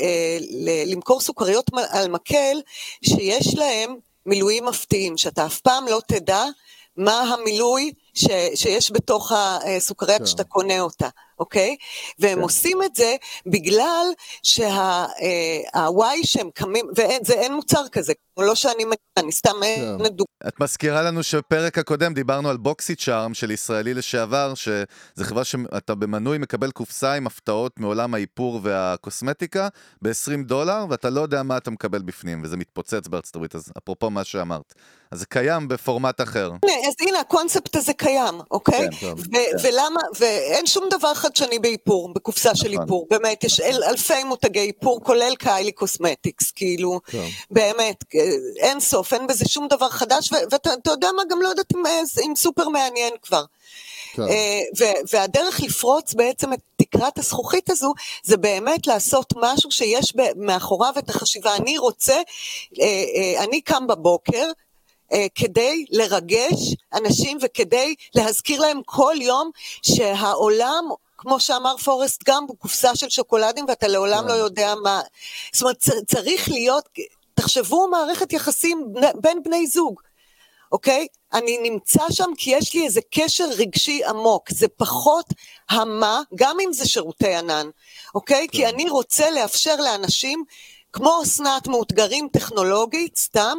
אה, 0.01 0.37
למכור 0.85 1.21
סוכריות 1.21 1.71
על 1.89 2.07
מקל 2.07 2.61
שיש 3.05 3.55
להם 3.55 3.95
מילואים 4.25 4.65
מפתיעים, 4.65 5.17
שאתה 5.17 5.45
אף 5.45 5.59
פעם 5.59 5.87
לא 5.87 6.01
תדע 6.07 6.43
מה 6.97 7.21
המילוי 7.21 7.91
ש, 8.13 8.25
שיש 8.55 8.91
בתוך 8.91 9.31
הסוכריה 9.35 10.19
כן. 10.19 10.25
כשאתה 10.25 10.43
קונה 10.43 10.79
אותה, 10.79 11.09
אוקיי? 11.39 11.75
והם 12.19 12.39
עושים 12.41 12.83
את 12.83 12.95
זה 12.95 13.15
בגלל 13.45 14.05
שה-Y 14.43 16.25
שהם 16.25 16.49
קמים, 16.53 16.85
ואין 16.95 17.53
מוצר 17.53 17.87
כזה, 17.91 18.13
לא 18.37 18.55
שאני, 18.55 18.83
מכירה, 18.83 18.97
אני 19.17 19.31
סתם 19.31 19.55
כן. 19.75 20.03
נדוג... 20.03 20.27
את 20.47 20.59
מזכירה 20.59 21.01
לנו 21.01 21.23
שבפרק 21.23 21.77
הקודם 21.77 22.13
דיברנו 22.13 22.49
על 22.49 22.57
בוקסי 22.57 22.95
צ'ארם 22.95 23.33
של 23.33 23.51
ישראלי 23.51 23.93
לשעבר, 23.93 24.53
שזו 24.55 25.23
חברה 25.23 25.43
שאתה 25.43 25.95
במנוי 25.95 26.37
מקבל 26.37 26.71
קופסה 26.71 27.13
עם 27.13 27.27
הפתעות 27.27 27.79
מעולם 27.79 28.13
האיפור 28.13 28.59
והקוסמטיקה 28.63 29.67
ב-20 30.01 30.43
דולר, 30.45 30.85
ואתה 30.89 31.09
לא 31.09 31.21
יודע 31.21 31.43
מה 31.43 31.57
אתה 31.57 31.71
מקבל 31.71 32.01
בפנים, 32.01 32.41
וזה 32.43 32.57
מתפוצץ 32.57 33.07
בארצות 33.07 33.35
הברית, 33.35 33.55
אז 33.55 33.71
אפרופו 33.77 34.09
מה 34.09 34.23
שאמרת. 34.23 34.73
אז 35.11 35.19
זה 35.19 35.25
קיים 35.25 35.67
בפורמט 35.67 36.21
אחר. 36.21 36.45
הנה, 36.45 36.87
אז 36.87 36.93
הנה, 37.01 37.19
הקונספט 37.19 37.75
הזה 37.75 37.93
קיים, 37.93 38.35
אוקיי? 38.51 38.87
כן, 38.91 38.95
כן, 38.99 39.13
ו- 39.17 39.63
ולמה, 39.63 39.99
ואין 40.19 40.65
שום 40.65 40.83
דבר 40.91 41.13
חדשני 41.13 41.59
באיפור, 41.59 42.13
בקופסה 42.13 42.55
של 42.55 42.69
נכון. 42.71 42.81
איפור, 42.81 43.07
באמת, 43.09 43.43
יש 43.43 43.59
אל, 43.59 43.83
אלפי 43.83 44.23
מותגי 44.23 44.59
איפור, 44.59 45.01
כולל 45.03 45.35
Kylie 45.39 45.71
Cosmetics, 45.71 46.51
כאילו, 46.51 46.99
כן. 47.05 47.27
באמת, 47.51 48.03
אה, 48.15 48.22
אין 48.57 48.79
סוף, 48.79 49.13
אין 49.13 49.27
בזה 49.27 49.45
שום 49.47 49.67
דבר 49.67 49.89
חדש, 49.89 50.31
ואתה 50.51 50.73
אתה 50.73 50.91
יודע 50.91 51.11
מה, 51.15 51.23
גם 51.29 51.41
לא 51.41 51.47
יודעת 51.47 51.75
אם, 51.75 51.85
אה, 51.85 52.01
אם 52.25 52.35
סופר 52.35 52.69
מעניין 52.69 53.13
כבר. 53.21 53.45
כן. 54.13 54.21
אה, 54.21 54.59
והדרך 55.11 55.59
לפרוץ 55.59 56.13
בעצם 56.13 56.53
את 56.53 56.59
תקרת 56.75 57.17
הזכוכית 57.17 57.69
הזו, 57.69 57.93
זה 58.23 58.37
באמת 58.37 58.87
לעשות 58.87 59.33
משהו 59.35 59.71
שיש 59.71 60.13
מאחוריו 60.35 60.93
את 60.97 61.09
החשיבה. 61.09 61.55
אני 61.55 61.77
רוצה, 61.77 62.21
אה, 62.81 63.43
אני 63.43 63.61
קם 63.61 63.87
בבוקר, 63.87 64.45
כדי 65.35 65.85
לרגש 65.89 66.75
אנשים 66.93 67.37
וכדי 67.41 67.95
להזכיר 68.15 68.61
להם 68.61 68.81
כל 68.85 69.15
יום 69.21 69.51
שהעולם, 69.81 70.89
כמו 71.17 71.39
שאמר 71.39 71.77
פורסט 71.77 72.23
גאמפ, 72.23 72.49
הוא 72.49 72.57
קופסה 72.57 72.95
של 72.95 73.09
שוקולדים 73.09 73.65
ואתה 73.67 73.87
לעולם 73.87 74.21
כן. 74.21 74.27
לא 74.27 74.33
יודע 74.33 74.75
מה. 74.83 75.01
זאת 75.53 75.61
אומרת, 75.61 75.77
צריך 76.07 76.49
להיות, 76.49 76.89
תחשבו 77.33 77.87
מערכת 77.87 78.33
יחסים 78.33 78.93
בין 79.21 79.43
בני 79.43 79.67
זוג. 79.67 80.01
אוקיי? 80.71 81.07
אני 81.33 81.57
נמצא 81.69 82.01
שם 82.11 82.31
כי 82.37 82.51
יש 82.51 82.73
לי 82.73 82.85
איזה 82.85 83.01
קשר 83.11 83.49
רגשי 83.57 84.03
עמוק, 84.03 84.51
זה 84.51 84.67
פחות 84.67 85.25
המה, 85.69 86.21
גם 86.35 86.57
אם 86.65 86.73
זה 86.73 86.87
שירותי 86.87 87.35
ענן, 87.35 87.67
אוקיי? 88.15 88.47
כי 88.51 88.67
אני 88.67 88.89
רוצה 88.89 89.31
לאפשר 89.31 89.75
לאנשים, 89.75 90.43
כמו 90.93 91.23
אסנת, 91.23 91.67
מאותגרים 91.67 92.27
טכנולוגית, 92.31 93.17
סתם, 93.17 93.57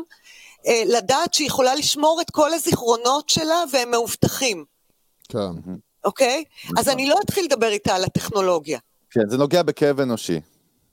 אה, 0.66 0.82
לדעת 0.86 1.34
שהיא 1.34 1.46
יכולה 1.46 1.74
לשמור 1.74 2.20
את 2.20 2.30
כל 2.30 2.54
הזיכרונות 2.54 3.28
שלה 3.28 3.64
והם 3.72 3.90
מאובטחים, 3.90 4.64
כן. 5.28 5.38
אוקיי? 6.04 6.44
אז 6.78 6.88
אני 6.88 7.08
לא 7.08 7.18
אתחיל 7.24 7.44
לדבר 7.44 7.68
איתה 7.68 7.94
על 7.94 8.04
הטכנולוגיה. 8.04 8.78
כן, 9.10 9.28
זה 9.28 9.38
נוגע 9.38 9.62
בכאב 9.62 10.00
אנושי. 10.00 10.40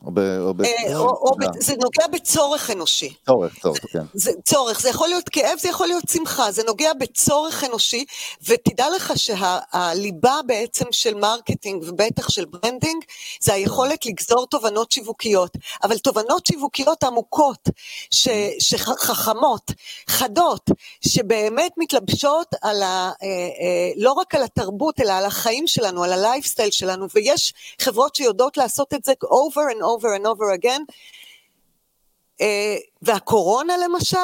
או 0.06 0.12
ב... 0.14 0.20
או 0.20 0.54
ב... 0.54 0.62
אה, 0.62 0.98
או, 0.98 1.04
או, 1.04 1.32
אה, 1.44 1.48
ב- 1.48 1.62
זה 1.62 1.74
נוגע 1.74 2.08
בצורך 2.12 2.72
אנושי. 2.72 3.14
צורך, 3.26 3.60
צורך, 3.62 3.80
כן. 3.92 4.04
זה 4.14 4.32
צורך, 4.46 4.82
זה 4.82 4.90
יכול 4.90 5.08
להיות 5.08 5.30
כאב, 5.30 5.60
זה 5.60 5.70
יכול 5.70 5.88
להיות 5.88 6.04
שמחה, 6.10 6.52
זה 6.52 6.64
נוגע 6.64 6.94
בצורך 6.94 7.64
אנושי, 7.64 8.06
ותדע 8.48 8.86
לך 8.96 9.14
שהליבה 9.16 10.40
בעצם 10.46 10.86
של 10.92 11.14
marketing 11.14 11.84
ובטח 11.88 12.30
של 12.30 12.46
branding, 12.46 13.04
זה 13.42 13.54
היכולת 13.54 14.06
לגזור 14.06 14.48
תובנות 14.48 14.92
שיווקיות, 14.92 15.58
אבל 15.84 15.98
תובנות 15.98 16.46
שיווקיות 16.46 17.04
עמוקות, 17.04 17.70
ש, 18.12 18.28
שחכמות, 18.60 19.72
חדות, 20.08 20.70
שבאמת 21.08 21.72
מתלבשות 21.78 22.48
על 22.62 22.84
ה, 22.84 23.12
אה, 23.24 23.28
אה, 23.28 23.92
לא 23.98 24.12
רק 24.12 24.36
על 24.36 24.44
התרבות, 24.44 25.02
אלא 25.02 25.14
על 25.14 25.26
החיים 25.26 25.68
שלנו, 25.68 26.04
על 26.04 26.14
הלייפסטייל 26.14 26.72
שלנו, 26.72 27.06
ויש 27.16 27.54
חברות 27.82 28.16
שיודעות 28.16 28.58
לעשות 28.58 28.94
את 28.94 29.06
זה 29.06 29.14
over 29.24 29.74
and 29.76 29.82
over 29.82 29.91
and 30.00 30.26
over 30.26 30.62
again, 30.62 30.82
אה, 32.42 32.78
והקורונה 33.02 33.74
למשל, 33.78 34.18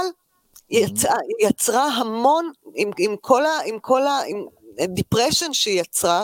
יצרה, 0.69 1.15
יצרה 1.39 1.85
המון, 1.85 2.51
עם, 2.75 2.91
עם 2.99 3.15
כל 3.21 3.45
ה... 3.45 3.59
עם 3.65 3.79
כל 3.79 4.01
ה... 4.07 4.21
עם 4.27 4.45
depression 4.87 5.53
שהיא 5.53 5.81
יצרה, 5.81 6.23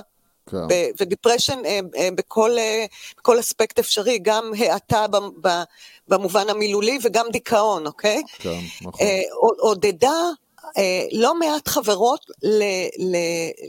כן. 0.50 0.58
ו 1.00 1.06
depression 1.06 1.66
אה, 1.66 1.80
אה, 1.98 2.10
בכל, 2.16 2.56
בכל 3.18 3.40
אספקט 3.40 3.80
אפשרי, 3.80 4.20
גם 4.22 4.52
האטה 4.58 5.06
במובן 6.08 6.50
המילולי 6.50 7.00
וגם 7.04 7.26
דיכאון, 7.32 7.88
אוקיי? 7.88 8.22
כן, 8.40 8.60
נכון. 8.82 9.08
עוד- 9.40 9.58
עודדה 9.60 10.22
לא 11.12 11.40
מעט 11.40 11.68
חברות 11.68 12.26
ל, 12.44 12.64
ל, 12.98 13.16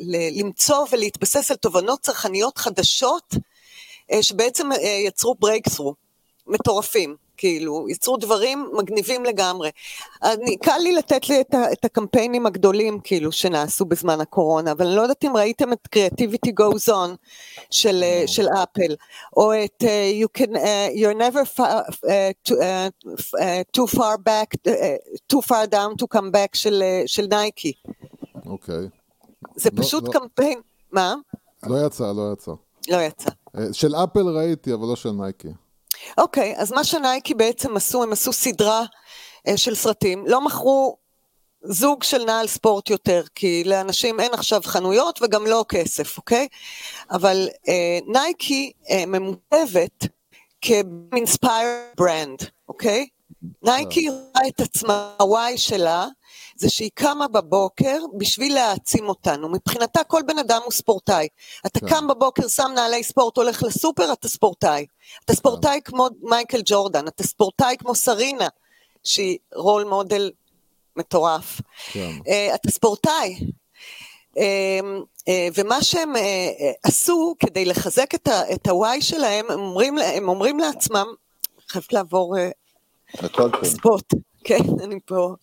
ל, 0.01 0.41
למצוא 0.41 0.87
ולהתבסס 0.93 1.51
על 1.51 1.57
תובנות 1.57 2.01
צרכניות 2.01 2.59
חדשות, 2.59 3.35
שבעצם 4.21 4.73
אה, 4.73 4.79
יצרו 5.07 5.35
breakthrough, 5.39 5.95
מטורפים, 6.47 7.17
כאילו, 7.37 7.87
יצרו 7.89 8.17
דברים 8.17 8.71
מגניבים 8.73 9.25
לגמרי. 9.25 9.71
אני, 10.23 10.57
קל 10.57 10.79
לי 10.79 10.93
לתת 10.93 11.29
לי 11.29 11.41
את, 11.41 11.55
ה, 11.55 11.73
את 11.73 11.85
הקמפיינים 11.85 12.47
הגדולים, 12.47 13.01
כאילו, 13.05 13.33
שנעשו 13.33 13.85
בזמן 13.85 14.21
הקורונה, 14.21 14.73
אבל 14.73 14.87
אני 14.87 14.97
לא 14.97 15.03
יודעת 15.03 15.25
אם 15.25 15.37
ראיתם 15.37 15.73
את 15.73 15.89
Creativity 15.97 16.51
Goes 16.61 16.89
On 16.93 17.17
של, 17.71 18.01
אה, 18.03 18.23
של 18.27 18.47
אפל, 18.49 18.95
או 19.37 19.53
את 19.65 19.83
uh, 19.83 20.25
you 20.25 20.41
can, 20.41 20.51
uh, 20.51 20.97
You're 20.97 21.19
never 21.19 21.45
far, 21.57 21.85
uh, 21.91 22.49
too, 22.49 22.55
uh, 22.55 23.63
too 23.77 23.87
far 23.97 24.17
back, 24.19 24.49
uh, 24.69 24.73
too 25.33 25.41
far 25.41 25.67
down 25.67 25.97
to 26.03 26.07
come 26.17 26.31
back 26.31 26.51
של, 26.55 26.83
uh, 26.83 27.03
של 27.07 27.27
נייקי. 27.31 27.73
אוקיי. 28.47 28.89
זה 29.57 29.71
לא- 29.73 29.83
פשוט 29.83 30.05
לא. 30.05 30.13
קמפיין, 30.13 30.61
מה? 30.93 31.15
לא 31.67 31.87
יצא, 31.87 32.13
לא 32.13 32.33
יצא. 32.33 32.53
לא 32.89 32.97
יצא. 32.97 33.31
אה, 33.59 33.65
של 33.73 33.95
אפל 33.95 34.29
ראיתי, 34.29 34.73
אבל 34.75 34.87
לא 34.87 34.97
של 34.97 35.11
נייקי. 35.11 35.49
אוקיי, 36.19 36.55
אז 36.57 36.73
מה 36.73 36.85
שנייקי 36.85 37.35
בעצם 37.35 37.77
עשו, 37.77 38.03
הם 38.03 38.13
עשו 38.13 38.33
סדרה 38.33 38.85
אה, 39.49 39.57
של 39.57 39.75
סרטים, 39.75 40.25
לא 40.27 40.41
מכרו 40.45 40.97
זוג 41.65 42.03
של 42.03 42.25
נעל 42.25 42.47
ספורט 42.47 42.91
יותר, 42.91 43.23
כי 43.35 43.65
לאנשים 43.65 44.21
אין 44.21 44.35
עכשיו 44.35 44.61
חנויות 44.65 45.23
וגם 45.23 45.47
לא 45.47 45.65
כסף, 45.69 46.17
אוקיי? 46.17 46.49
אבל 47.11 47.49
אה, 47.69 47.99
נייקי 48.07 48.73
אה, 48.91 49.07
ממוטבת 49.07 50.07
כ-inspired 50.61 52.01
brand, 52.01 52.47
אוקיי? 52.69 53.07
נייקי 53.63 54.09
רואה 54.09 54.49
את 54.49 54.61
עצמה, 54.61 55.15
הוואי 55.21 55.59
שלה, 55.59 56.07
זה 56.57 56.71
שהיא 56.71 56.91
קמה 56.95 57.29
בבוקר 57.29 57.99
בשביל 58.19 58.55
להעצים 58.55 59.09
אותנו. 59.09 59.49
מבחינתה 59.49 60.05
כל 60.05 60.23
בן 60.27 60.39
אדם 60.39 60.61
הוא 60.65 60.73
ספורטאי. 60.73 61.29
אתה 61.67 61.81
כן. 61.81 61.89
קם 61.89 62.09
בבוקר, 62.09 62.49
שם 62.49 62.71
נעלי 62.75 63.05
ספורט, 63.05 63.37
הולך 63.37 63.63
לסופר, 63.63 64.13
אתה 64.13 64.29
ספורטאי. 64.29 64.87
אתה 65.25 65.35
ספורטאי 65.35 65.81
כמו 65.85 66.09
מייקל 66.23 66.61
ג'ורדן, 66.65 67.09
אתה 67.09 67.23
ספורטאי 67.23 67.77
כמו 67.79 67.95
סרינה, 67.95 68.49
שהיא 69.05 69.39
רול 69.55 69.85
מודל 69.85 70.31
מטורף. 70.97 71.61
כן. 71.93 72.11
אה, 72.29 72.55
אתה 72.55 72.71
ספורטאי. 72.71 73.37
אה, 74.39 74.81
אה, 75.29 75.49
ומה 75.55 75.83
שהם 75.83 76.17
אה, 76.17 76.51
עשו 76.83 77.35
כדי 77.39 77.65
לחזק 77.65 78.15
את 78.15 78.29
ה- 78.29 78.53
את 78.53 78.67
ה-Y 78.67 79.01
שלהם, 79.01 79.51
הם 79.51 79.61
אומרים, 79.61 79.99
הם 79.99 80.29
אומרים 80.29 80.59
לעצמם, 80.59 81.07
חייבת 81.69 81.93
לעבור. 81.93 82.37
ספוט, 83.65 84.15
כן, 84.45 84.61
אני 84.85 84.99
פה. 85.07 85.35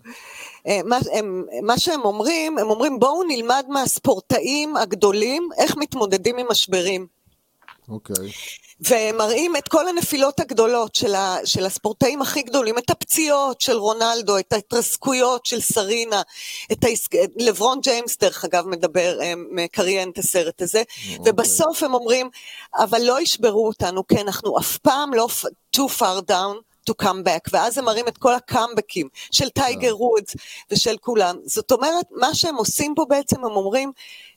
אה, 0.68 0.80
מה, 0.86 0.98
הם, 1.14 1.46
מה 1.64 1.80
שהם 1.80 2.02
אומרים, 2.02 2.58
הם 2.58 2.70
אומרים 2.70 3.00
בואו 3.00 3.24
נלמד 3.24 3.66
מהספורטאים 3.70 4.78
הגדולים 4.78 5.50
איך 5.58 5.78
מתמודדים 5.78 6.38
עם 6.38 6.46
משברים. 6.50 7.08
אוקיי. 7.90 8.32
והם 8.82 9.18
מראים 9.18 9.56
את 9.56 9.68
כל 9.68 9.88
הנפילות 9.88 10.40
הגדולות 10.40 10.96
של, 10.96 11.16
ה, 11.16 11.38
של 11.46 11.66
הספורטאים 11.66 12.22
הכי 12.22 12.42
גדולים, 12.42 12.78
את 12.78 12.90
הפציעות 12.90 13.62
של 13.62 13.78
רונלדו, 13.78 14.38
את 14.38 14.54
ההתרסקויות 14.54 15.46
של 15.46 15.62
סרינה, 15.62 16.22
את 16.72 16.84
העסק... 16.84 17.16
לברון 17.38 17.80
ג'יימס 17.82 18.18
דרך 18.18 18.46
אגב 18.46 18.68
מדבר, 18.68 19.22
אה, 19.22 19.34
מקריין 19.52 20.10
את 20.10 20.18
הסרט 20.18 20.62
הזה, 20.62 20.84
ובסוף 21.26 21.84
הם 21.84 21.94
אומרים, 21.94 22.30
אבל 22.76 23.02
לא 23.02 23.22
ישברו 23.22 23.68
אותנו, 23.68 24.08
כי 24.08 24.22
אנחנו 24.22 24.60
אף 24.60 24.78
פעם 24.78 25.14
לא 25.14 25.28
too 25.78 25.90
far 26.00 26.22
down 26.30 26.71
to 26.90 26.94
come 27.02 27.24
back, 27.26 27.50
ואז 27.52 27.78
הם 27.78 27.86
מראים 27.86 28.08
את 28.08 28.18
כל 28.18 28.36
הקאמבקים 28.36 29.08
של 29.32 29.50
טייגר 29.50 30.02
וודס 30.02 30.36
ושל 30.72 30.98
כולם. 31.02 31.36
זאת 31.46 31.72
אומרת, 31.72 32.06
מה 32.12 32.36
שהם 32.36 32.56
עושים 32.56 32.94
פה 32.96 33.06
בעצם, 33.10 33.46
הם 33.46 33.52
אומרים, 33.52 33.92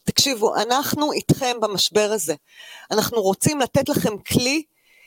תקשיבו, 0.05 0.57
אנחנו 0.57 1.13
איתכם 1.13 1.57
במשבר 1.61 2.11
הזה. 2.13 2.35
אנחנו 2.91 3.23
רוצים 3.23 3.61
לתת 3.61 3.89
לכם 3.89 4.19
כלי 4.19 4.63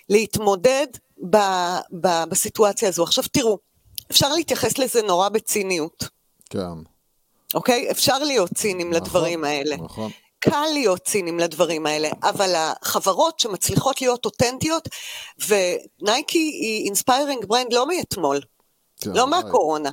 להתמודד 0.09 0.87
ב, 1.29 1.37
ב, 2.01 2.23
בסיטואציה 2.29 2.89
הזו. 2.89 3.03
עכשיו 3.03 3.23
תראו, 3.31 3.57
אפשר 4.11 4.33
להתייחס 4.33 4.77
לזה 4.77 5.01
נורא 5.01 5.29
בציניות, 5.29 6.09
כן. 6.49 6.59
אוקיי? 7.53 7.91
אפשר 7.91 8.19
להיות 8.19 8.53
ציניים 8.53 8.93
לדברים 8.93 9.43
האלה. 9.43 9.77
נכון. 9.77 10.11
קל 10.39 10.65
להיות 10.73 11.01
ציניים 11.01 11.39
לדברים 11.39 11.85
האלה, 11.85 12.09
אבל 12.23 12.53
החברות 12.55 13.39
שמצליחות 13.39 14.01
להיות 14.01 14.25
אותנטיות, 14.25 14.89
ונייקי 15.47 16.39
היא 16.39 16.85
inspiring 16.85 17.45
brand 17.45 17.73
לא 17.73 17.87
מאתמול, 17.87 18.41
כן, 19.01 19.11
לא. 19.13 19.27
מהקורונה. 19.27 19.89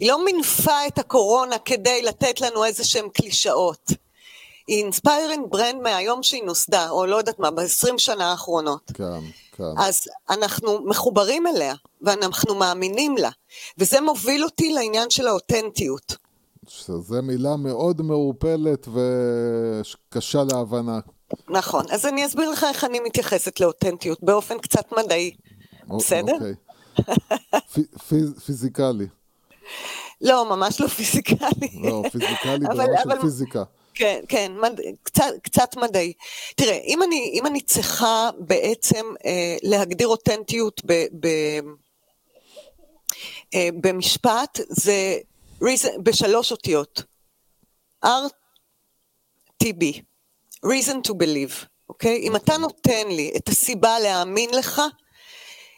היא 0.00 0.08
לא 0.08 0.24
מינפה 0.24 0.86
את 0.86 0.98
הקורונה 0.98 1.58
כדי 1.58 2.02
לתת 2.02 2.40
לנו 2.40 2.64
איזה 2.64 2.84
שהן 2.84 3.08
קלישאות. 3.08 3.90
היא 4.66 4.84
inspiring 4.84 5.46
brand 5.48 5.82
מהיום 5.82 6.22
שהיא 6.22 6.42
נוסדה, 6.44 6.90
או 6.90 7.06
לא 7.06 7.16
יודעת 7.16 7.38
מה, 7.38 7.50
ב-20 7.50 7.98
שנה 7.98 8.30
האחרונות. 8.30 8.92
כן, 8.94 9.20
כן. 9.56 9.64
אז 9.78 10.00
אנחנו 10.30 10.80
מחוברים 10.84 11.46
אליה, 11.46 11.74
ואנחנו 12.02 12.54
מאמינים 12.54 13.16
לה. 13.16 13.30
וזה 13.78 14.00
מוביל 14.00 14.44
אותי 14.44 14.72
לעניין 14.72 15.10
של 15.10 15.26
האותנטיות. 15.26 16.16
שזו 16.70 17.22
מילה 17.22 17.56
מאוד 17.56 18.02
מעורפלת 18.02 18.88
וקשה 18.88 20.42
להבנה. 20.52 20.98
נכון. 21.48 21.84
אז 21.90 22.06
אני 22.06 22.26
אסביר 22.26 22.50
לך 22.50 22.66
איך 22.68 22.84
אני 22.84 23.00
מתייחסת 23.00 23.60
לאותנטיות, 23.60 24.18
באופן 24.22 24.58
קצת 24.58 24.92
מדעי. 24.98 25.30
א- 25.90 25.96
בסדר? 25.96 26.32
אוקיי. 26.34 26.54
פי- 27.72 27.82
פי- 28.08 28.40
פיזיקלי. 28.46 29.06
לא, 30.20 30.44
ממש 30.56 30.80
לא 30.80 30.86
פיזיקלי. 30.86 31.68
לא, 31.82 32.02
פיזיקלי 32.12 32.66
אבל- 32.66 32.76
ברמה 32.86 33.00
של 33.02 33.10
אבל- 33.10 33.20
פיזיקה. 33.20 33.62
כן, 33.94 34.20
כן, 34.28 34.52
מד... 34.62 34.80
קצת, 35.02 35.24
קצת 35.42 35.76
מדעי. 35.76 36.12
תראה, 36.56 36.78
אם 36.86 37.02
אני, 37.02 37.30
אם 37.34 37.46
אני 37.46 37.60
צריכה 37.60 38.30
בעצם 38.38 39.06
אה, 39.24 39.56
להגדיר 39.62 40.08
אותנטיות 40.08 40.80
ב, 40.86 40.92
ב, 41.20 41.26
אה, 43.54 43.68
במשפט, 43.80 44.60
זה 44.68 45.16
reason, 45.64 46.00
בשלוש 46.02 46.52
אותיות. 46.52 47.02
RTB, 48.04 49.82
reason 50.66 50.96
to 51.08 51.12
believe, 51.12 51.66
אוקיי? 51.88 52.16
אם 52.16 52.36
אתה 52.36 52.56
נותן 52.56 53.08
לי 53.08 53.32
את 53.36 53.48
הסיבה 53.48 53.98
להאמין 53.98 54.50
לך, 54.50 54.82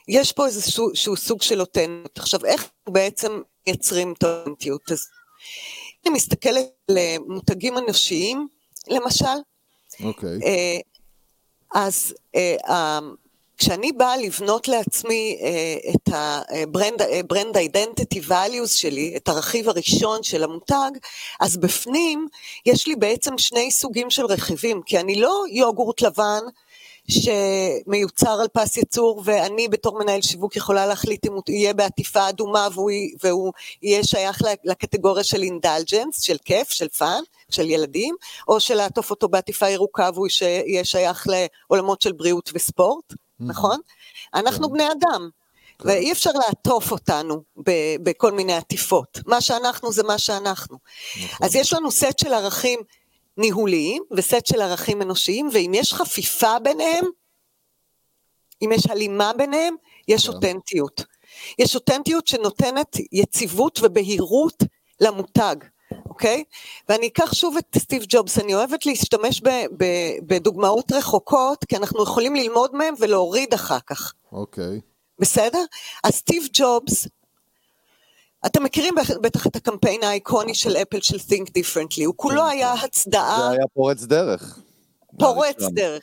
יש 0.09 0.33
פה 0.33 0.47
איזשהו 0.47 1.17
סוג 1.17 1.43
של 1.43 1.61
אותנטיות. 1.61 2.19
עכשיו, 2.19 2.45
איך 2.45 2.71
בעצם 2.89 3.43
מייצרים 3.67 4.13
את 4.13 4.23
האותנטיות 4.23 4.91
הזו? 4.91 5.05
אני 6.07 6.15
מסתכלת 6.15 6.67
על 6.91 6.97
מותגים 7.29 7.79
אנושיים, 7.79 8.49
למשל, 8.89 9.25
אוקיי. 10.05 10.39
אה, 10.45 10.79
אז 11.75 12.15
אה, 12.35 12.99
כשאני 13.63 13.93
באה 13.93 14.17
לבנות 14.17 14.69
לעצמי 14.69 15.39
אה, 15.43 15.91
את 15.95 16.15
ה-brand 16.15 17.57
identity 17.57 18.29
values 18.29 18.67
שלי, 18.67 19.13
את 19.17 19.29
הרכיב 19.29 19.69
הראשון 19.69 20.23
של 20.23 20.45
המותג, 20.45 20.91
אז 21.41 21.57
בפנים 21.57 22.27
יש 22.67 22.87
לי 22.87 22.97
בעצם 22.97 23.39
שני 23.39 23.71
סוגים 23.71 24.11
של 24.11 24.27
רכיבים, 24.27 24.83
כי 24.87 25.01
אני 25.01 25.21
לא 25.21 25.45
יוגורט 25.51 26.01
לבן, 26.01 26.41
שמיוצר 27.09 28.41
על 28.41 28.49
פס 28.53 28.77
ייצור, 28.77 29.23
ואני 29.25 29.69
בתור 29.69 29.99
מנהל 29.99 30.23
שיווק 30.23 30.57
יכולה 30.57 30.87
להחליט 30.87 31.27
אם 31.27 31.33
הוא 31.33 31.43
יהיה 31.49 31.75
בעטיפה 31.75 32.29
אדומה 32.29 32.69
והוא, 32.75 32.91
והוא 33.25 33.53
יהיה 33.83 34.05
שייך 34.05 34.43
לקטגוריה 34.65 35.25
של 35.25 35.43
indulgence, 35.43 36.21
של 36.21 36.37
כיף, 36.45 36.71
של 36.71 36.89
fun, 36.89 37.21
של 37.51 37.71
ילדים, 37.71 38.15
או 38.49 38.61
של 38.61 38.75
לעטוף 38.75 39.11
אותו 39.11 39.29
בעטיפה 39.29 39.69
ירוקה 39.69 40.11
והוא 40.15 40.29
יהיה 40.41 40.85
שייך 40.85 41.27
לעולמות 41.29 42.01
של 42.01 42.13
בריאות 42.13 42.51
וספורט, 42.55 43.15
נכון? 43.47 43.81
אנחנו 44.35 44.71
בני 44.71 44.85
אדם. 44.93 45.29
ואי 45.85 46.13
אפשר 46.13 46.31
לעטוף 46.33 46.93
אותנו 46.93 47.43
ב- 47.67 47.97
בכל 48.03 48.33
מיני 48.33 48.53
עטיפות. 48.53 49.19
מה 49.27 49.41
שאנחנו 49.41 49.93
זה 49.93 50.03
מה 50.03 50.19
שאנחנו. 50.19 50.79
אז 51.43 51.55
יש 51.55 51.73
לנו 51.73 51.91
סט 51.91 52.19
של 52.19 52.33
ערכים 52.33 52.81
ניהוליים 53.37 54.03
וסט 54.11 54.47
של 54.47 54.61
ערכים 54.61 55.03
אנושיים, 55.03 55.49
ואם 55.53 55.73
יש 55.75 55.95
חפיפה 55.95 56.59
ביניהם, 56.59 57.05
אם 58.63 58.73
יש 58.73 58.87
הלימה 58.87 59.33
ביניהם, 59.37 59.75
יש 60.09 60.29
אותנטיות. 60.29 61.05
יש 61.59 61.75
אותנטיות 61.75 62.27
שנותנת 62.27 62.97
יציבות 63.13 63.79
ובהירות 63.83 64.63
למותג, 65.01 65.57
אוקיי? 66.09 66.45
ואני 66.89 67.07
אקח 67.07 67.35
שוב 67.35 67.57
את 67.57 67.79
סטיב 67.79 68.05
ג'ובס, 68.09 68.39
אני 68.39 68.55
אוהבת 68.55 68.87
להשתמש 68.87 69.41
ב- 69.41 69.67
ב- 69.77 70.19
בדוגמאות 70.27 70.93
רחוקות, 70.93 71.65
כי 71.65 71.77
אנחנו 71.77 72.03
יכולים 72.03 72.35
ללמוד 72.35 72.75
מהם 72.75 72.95
ולהוריד 72.99 73.55
אחר 73.55 73.79
כך. 73.87 74.13
אוקיי. 74.33 74.81
בסדר? 75.19 75.65
אז 76.05 76.15
סטיב 76.15 76.49
ג'ובס, 76.53 77.07
אתם 78.47 78.63
מכירים 78.63 78.95
בטח 79.21 79.47
את 79.47 79.57
הקמפיין 79.57 80.03
האיקוני 80.03 80.55
של 80.55 80.77
אפל 80.77 81.01
של 81.01 81.17
Think 81.17 81.47
Differently, 81.47 82.05
הוא 82.07 82.15
כולו 82.17 82.47
היה 82.47 82.73
הצדעה... 82.73 83.39
זה 83.39 83.51
היה 83.51 83.67
פורץ 83.75 84.03
דרך. 84.03 84.59
פורץ. 85.19 85.57
דרך. 85.73 86.03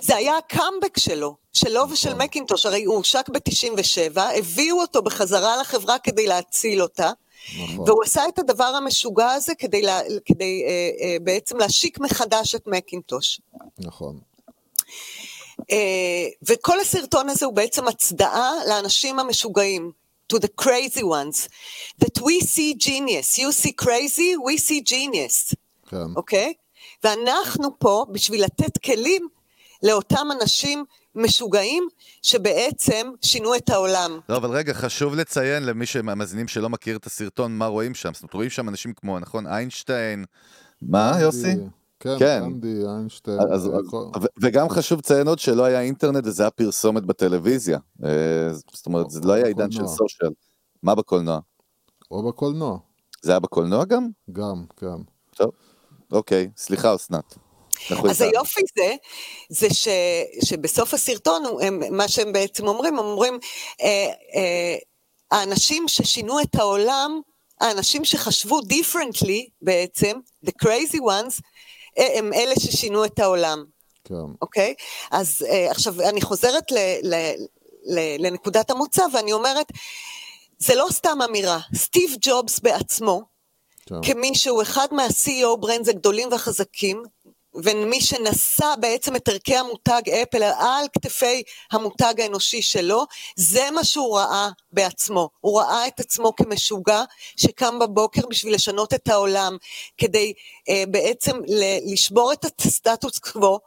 זה 0.00 0.16
היה 0.16 0.36
הקאמבק 0.36 0.98
שלו, 0.98 1.36
שלו 1.52 1.90
ושל 1.90 2.14
מקינטוש, 2.14 2.66
הרי 2.66 2.84
הוא 2.84 2.96
הושק 2.96 3.28
ב-97, 3.28 4.20
הביאו 4.20 4.80
אותו 4.80 5.02
בחזרה 5.02 5.56
לחברה 5.56 5.98
כדי 5.98 6.26
להציל 6.26 6.82
אותה, 6.82 7.10
נכון. 7.52 7.88
והוא 7.88 8.04
עשה 8.04 8.28
את 8.28 8.38
הדבר 8.38 8.64
המשוגע 8.64 9.30
הזה 9.30 9.54
כדי, 9.54 9.82
לה, 9.82 10.00
כדי 10.24 10.62
אה, 10.66 10.90
אה, 11.00 11.16
בעצם 11.22 11.56
להשיק 11.56 11.98
מחדש 12.00 12.54
את 12.54 12.66
מקינטוש. 12.66 13.40
נכון. 13.78 14.18
אה, 15.70 16.26
וכל 16.42 16.80
הסרטון 16.80 17.28
הזה 17.28 17.46
הוא 17.46 17.54
בעצם 17.54 17.88
הצדעה 17.88 18.52
לאנשים 18.68 19.18
המשוגעים. 19.18 19.92
to 20.28 20.38
the 20.38 20.48
crazy 20.48 21.02
ones, 21.02 21.48
that 21.98 22.20
we 22.22 22.40
see 22.40 22.74
genius, 22.74 23.38
you 23.38 23.52
see 23.52 23.72
crazy, 23.72 24.36
we 24.36 24.56
see 24.56 24.80
genius, 24.80 25.54
כן. 25.88 26.06
אוקיי? 26.16 26.52
ואנחנו 27.04 27.78
פה 27.78 28.04
בשביל 28.12 28.44
לתת 28.44 28.78
כלים 28.78 29.28
לאותם 29.82 30.26
אנשים 30.40 30.84
משוגעים 31.14 31.88
שבעצם 32.22 33.06
שינו 33.22 33.54
את 33.54 33.70
העולם. 33.70 34.20
לא, 34.28 34.36
אבל 34.36 34.50
רגע, 34.50 34.72
חשוב 34.74 35.14
לציין 35.14 35.62
למי 35.62 35.84
מהמאזינים 36.02 36.48
שלא 36.48 36.70
מכיר 36.70 36.96
את 36.96 37.06
הסרטון, 37.06 37.58
מה 37.58 37.66
רואים 37.66 37.94
שם. 37.94 38.14
זאת 38.14 38.22
אומרת, 38.22 38.34
רואים 38.34 38.50
שם 38.50 38.68
אנשים 38.68 38.92
כמו, 38.92 39.18
נכון, 39.18 39.46
איינשטיין. 39.46 40.24
מה, 40.82 41.16
יוסי? 41.20 41.54
כן, 42.00 42.18
כן. 42.18 42.42
אנדי 42.42 42.82
איינשטיין. 42.86 43.38
אז, 43.40 43.68
אה, 43.68 43.76
אז, 43.76 43.82
כל- 43.90 44.04
ו- 44.22 44.26
וגם 44.42 44.68
חשוב 44.68 44.98
לציין 44.98 45.28
עוד 45.28 45.38
שלא 45.38 45.64
היה 45.64 45.80
אינטרנט 45.80 46.26
וזה 46.26 46.42
היה 46.42 46.50
פרסומת 46.50 47.04
בטלוויזיה. 47.06 47.78
אה, 48.04 48.10
זאת 48.72 48.86
אומרת, 48.86 49.10
זה 49.10 49.20
לא 49.24 49.32
היה 49.32 49.46
עידן 49.46 49.70
של. 49.70 49.86
סושיאל. 49.86 50.30
מה 50.82 50.94
בקולנוע? 50.94 51.38
או 52.10 52.28
בקולנוע, 52.28 52.78
זה 53.22 53.30
היה 53.30 53.38
בקולנוע 53.40 53.84
גם? 53.84 54.08
גם, 54.32 54.64
כן. 54.76 54.86
טוב. 55.36 55.50
אוקיי, 56.12 56.50
סליחה 56.56 56.94
אסנת. 56.94 57.34
אנחנו 57.90 58.10
אז. 58.10 58.20
היופי 58.20 58.60
זה, 58.76 58.94
זה 59.48 59.74
ש, 59.74 59.88
שבסוף 60.44 60.94
הסרטון, 60.94 61.42
הם, 61.62 61.82
מה 61.90 62.08
שהם 62.08 62.32
בעצם 62.32 62.68
אומרים, 62.68 62.98
הם 62.98 63.04
אומרים, 63.04 63.38
אה, 63.82 64.12
אה, 64.34 64.76
האנשים 65.30 65.88
ששינו 65.88 66.40
את 66.40 66.54
העולם, 66.54 67.20
האנשים 67.60 68.04
שחשבו 68.04 68.60
differently 68.60 69.50
בעצם, 69.62 70.18
the 70.46 70.50
crazy 70.64 70.98
ones, 70.98 71.40
אה, 71.98 72.18
הם 72.18 72.32
אלה 72.32 72.54
ששינו 72.60 73.04
את 73.04 73.18
העולם, 73.18 73.64
כן. 74.04 74.14
אוקיי? 74.42 74.74
אז 75.10 75.46
אה, 75.48 75.70
עכשיו, 75.70 76.00
אני 76.00 76.20
חוזרת 76.20 76.70
ל, 76.70 76.76
ל, 77.02 77.14
ל, 77.84 78.26
לנקודת 78.26 78.70
המוצא, 78.70 79.02
ואני 79.12 79.32
אומרת, 79.32 79.66
זה 80.58 80.74
לא 80.74 80.86
סתם 80.90 81.18
אמירה, 81.28 81.58
סטיב 81.74 82.10
ג'ובס 82.20 82.60
בעצמו, 82.60 83.22
כן. 83.86 84.02
כמי 84.02 84.34
שהוא 84.34 84.62
אחד 84.62 84.86
מה-CEO 84.92 85.56
ברנדס 85.60 85.88
הגדולים 85.88 86.28
והחזקים, 86.32 87.02
ומי 87.54 88.00
שנשא 88.00 88.74
בעצם 88.80 89.16
את 89.16 89.28
ערכי 89.28 89.56
המותג 89.56 90.02
אפל 90.22 90.42
על 90.42 90.86
כתפי 90.92 91.42
המותג 91.72 92.20
האנושי 92.20 92.62
שלו, 92.62 93.04
זה 93.36 93.70
מה 93.70 93.84
שהוא 93.84 94.18
ראה 94.18 94.48
בעצמו. 94.72 95.28
הוא 95.40 95.60
ראה 95.60 95.86
את 95.86 96.00
עצמו 96.00 96.36
כמשוגע 96.36 97.02
שקם 97.36 97.78
בבוקר 97.78 98.22
בשביל 98.30 98.54
לשנות 98.54 98.94
את 98.94 99.08
העולם, 99.08 99.56
כדי 99.98 100.32
אה, 100.68 100.84
בעצם 100.88 101.36
ל- 101.46 101.92
לשבור 101.92 102.32
את 102.32 102.44
הסטטוס 102.60 103.18
קוו, 103.18 103.58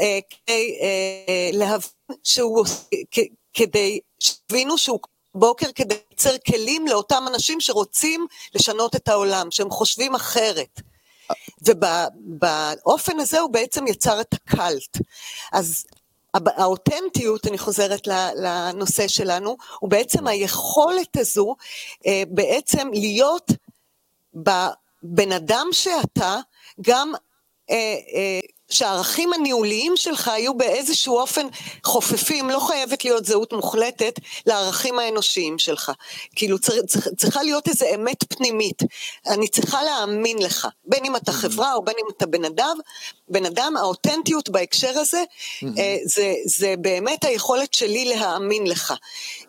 אה, 0.00 0.18
כדי 0.30 0.78
אה, 0.82 1.50
להבין 1.52 1.90
שהוא, 2.24 2.66
כ- 3.10 3.32
כדי 3.54 4.00
שתבינו 4.20 4.78
שהוא 4.78 4.98
בוקר 5.34 5.66
כדי 5.74 5.94
לייצר 6.10 6.38
כלים 6.46 6.86
לאותם 6.86 7.24
אנשים 7.28 7.60
שרוצים 7.60 8.26
לשנות 8.54 8.96
את 8.96 9.08
העולם, 9.08 9.50
שהם 9.50 9.70
חושבים 9.70 10.14
אחרת. 10.14 10.80
ובאופן 11.62 13.20
הזה 13.20 13.40
הוא 13.40 13.50
בעצם 13.50 13.86
יצר 13.86 14.20
את 14.20 14.34
הקאלט. 14.34 14.98
אז 15.52 15.86
האותנטיות, 16.34 17.46
אני 17.46 17.58
חוזרת 17.58 18.06
לנושא 18.36 19.08
שלנו, 19.08 19.56
הוא 19.78 19.90
בעצם 19.90 20.26
היכולת 20.26 21.16
הזו 21.16 21.56
אה, 22.06 22.22
בעצם 22.28 22.88
להיות 22.92 23.50
בבן 24.34 25.32
אדם 25.32 25.66
שאתה, 25.72 26.36
גם 26.80 27.12
אה, 27.70 27.76
אה, 28.14 28.40
שהערכים 28.70 29.32
הניהוליים 29.32 29.92
שלך 29.96 30.26
יהיו 30.26 30.54
באיזשהו 30.54 31.18
אופן 31.18 31.46
חופפים, 31.84 32.50
לא 32.50 32.58
חייבת 32.58 33.04
להיות 33.04 33.24
זהות 33.24 33.52
מוחלטת 33.52 34.20
לערכים 34.46 34.98
האנושיים 34.98 35.58
שלך. 35.58 35.92
כאילו 36.36 36.58
צר, 36.58 36.82
צר, 36.82 37.00
צריכה 37.16 37.42
להיות 37.42 37.68
איזו 37.68 37.86
אמת 37.94 38.24
פנימית. 38.34 38.82
אני 39.26 39.48
צריכה 39.48 39.82
להאמין 39.82 40.38
לך, 40.38 40.68
בין 40.84 41.04
אם 41.04 41.16
אתה 41.16 41.32
חברה 41.32 41.74
או 41.74 41.84
בין 41.84 41.94
אם 41.98 42.06
אתה 42.16 42.26
בן 42.26 42.44
אדם, 42.44 42.78
בן 43.28 43.46
אדם, 43.46 43.76
האותנטיות 43.76 44.48
בהקשר 44.48 44.98
הזה, 44.98 45.24
אה, 45.78 45.96
זה, 46.04 46.34
זה 46.44 46.74
באמת 46.78 47.24
היכולת 47.24 47.74
שלי 47.74 48.04
להאמין 48.04 48.66
לך. 48.66 48.94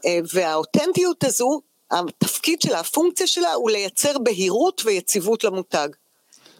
אה, 0.05 0.19
והאותנטיות 0.33 1.23
הזו, 1.23 1.61
התפקיד 1.91 2.61
שלה, 2.61 2.79
הפונקציה 2.79 3.27
שלה, 3.27 3.53
הוא 3.53 3.69
לייצר 3.69 4.17
בהירות 4.17 4.81
ויציבות 4.85 5.43
למותג. 5.43 5.87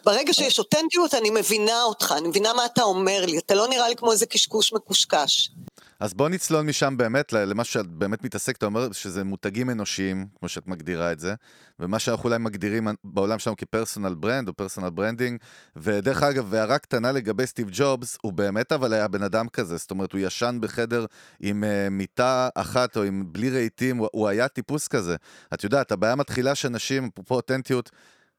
ברגע 0.08 0.34
שיש 0.34 0.60
אותנטיות, 0.60 1.14
אני 1.14 1.30
מבינה 1.30 1.84
אותך, 1.84 2.14
אני 2.18 2.28
מבינה 2.28 2.54
מה 2.54 2.66
אתה 2.66 2.82
אומר 2.82 3.26
לי, 3.26 3.38
אתה 3.38 3.56
לא 3.56 3.68
נראה 3.68 3.90
לי 3.90 3.96
כמו 3.96 4.12
איזה 4.12 4.26
קשקוש 4.26 4.74
מקושקש. 4.74 5.52
אז 6.00 6.14
בוא 6.14 6.30
נצלול 6.30 6.62
משם 6.62 6.98
באמת 6.98 7.34
למה 7.34 7.64
שאת 7.64 7.88
באמת 7.88 8.24
מתעסקת, 8.24 8.58
אתה 8.58 8.66
אומר 8.66 8.92
שזה 8.92 9.24
מותגים 9.24 9.70
אנושיים, 9.70 10.28
כמו 10.40 10.50
שאת 10.50 10.68
מגדירה 10.68 11.12
את 11.12 11.20
זה, 11.20 11.34
ומה 11.80 12.00
שאנחנו 12.00 12.24
אולי 12.24 12.38
מגדירים 12.38 12.88
בעולם 13.04 13.40
שלנו 13.40 13.56
כ 13.58 13.69
personal 13.69 14.14
brand 14.14 14.48
או 14.48 14.54
personal 14.54 14.90
branding, 14.90 15.40
ודרך 15.76 16.24
אגב, 16.24 16.54
הערה 16.54 16.78
קטנה 16.78 17.12
לגבי 17.12 17.48
סטיב 17.48 17.70
ג'ובס, 17.72 18.18
הוא 18.22 18.34
באמת 18.34 18.72
אבל 18.72 18.94
היה 18.94 19.08
בן 19.08 19.24
אדם 19.24 19.50
כזה, 19.50 19.78
זאת 19.78 19.92
אומרת, 19.92 20.14
הוא 20.14 20.22
ישן 20.24 20.58
בחדר 20.62 21.06
עם 21.40 21.64
uh, 21.64 21.90
מיטה 21.90 22.50
אחת 22.56 22.98
או 22.98 23.04
עם 23.04 23.24
בלי 23.28 23.50
רהיטים, 23.50 23.98
הוא, 23.98 24.08
הוא 24.12 24.28
היה 24.28 24.48
טיפוס 24.48 24.88
כזה. 24.88 25.16
את 25.54 25.64
יודעת, 25.64 25.92
הבעיה 25.92 26.16
מתחילה 26.16 26.56
שאנשים, 26.56 27.10
אפרופו 27.14 27.36
אותנטיות, 27.36 27.92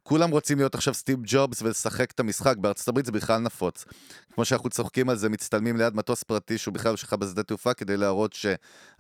כולם 0.08 0.30
רוצים 0.30 0.58
להיות 0.58 0.74
עכשיו 0.74 0.94
סטיב 0.94 1.18
ג'ובס 1.22 1.62
ולשחק 1.62 2.10
את 2.10 2.20
המשחק, 2.20 2.56
בארצות 2.56 2.88
הברית 2.88 3.06
זה 3.06 3.12
בכלל 3.12 3.38
נפוץ. 3.38 3.84
כמו 4.34 4.44
שאנחנו 4.44 4.70
צוחקים 4.70 5.08
על 5.08 5.16
זה, 5.16 5.28
מצטלמים 5.28 5.76
ליד 5.76 5.94
מטוס 5.94 6.22
פרטי 6.22 6.58
שהוא 6.58 6.74
בכלל 6.74 6.96
שלך 6.96 7.12
בשדה 7.12 7.42
תעופה 7.42 7.74
כדי 7.74 7.96
להראות 7.96 8.32
ש... 8.32 8.46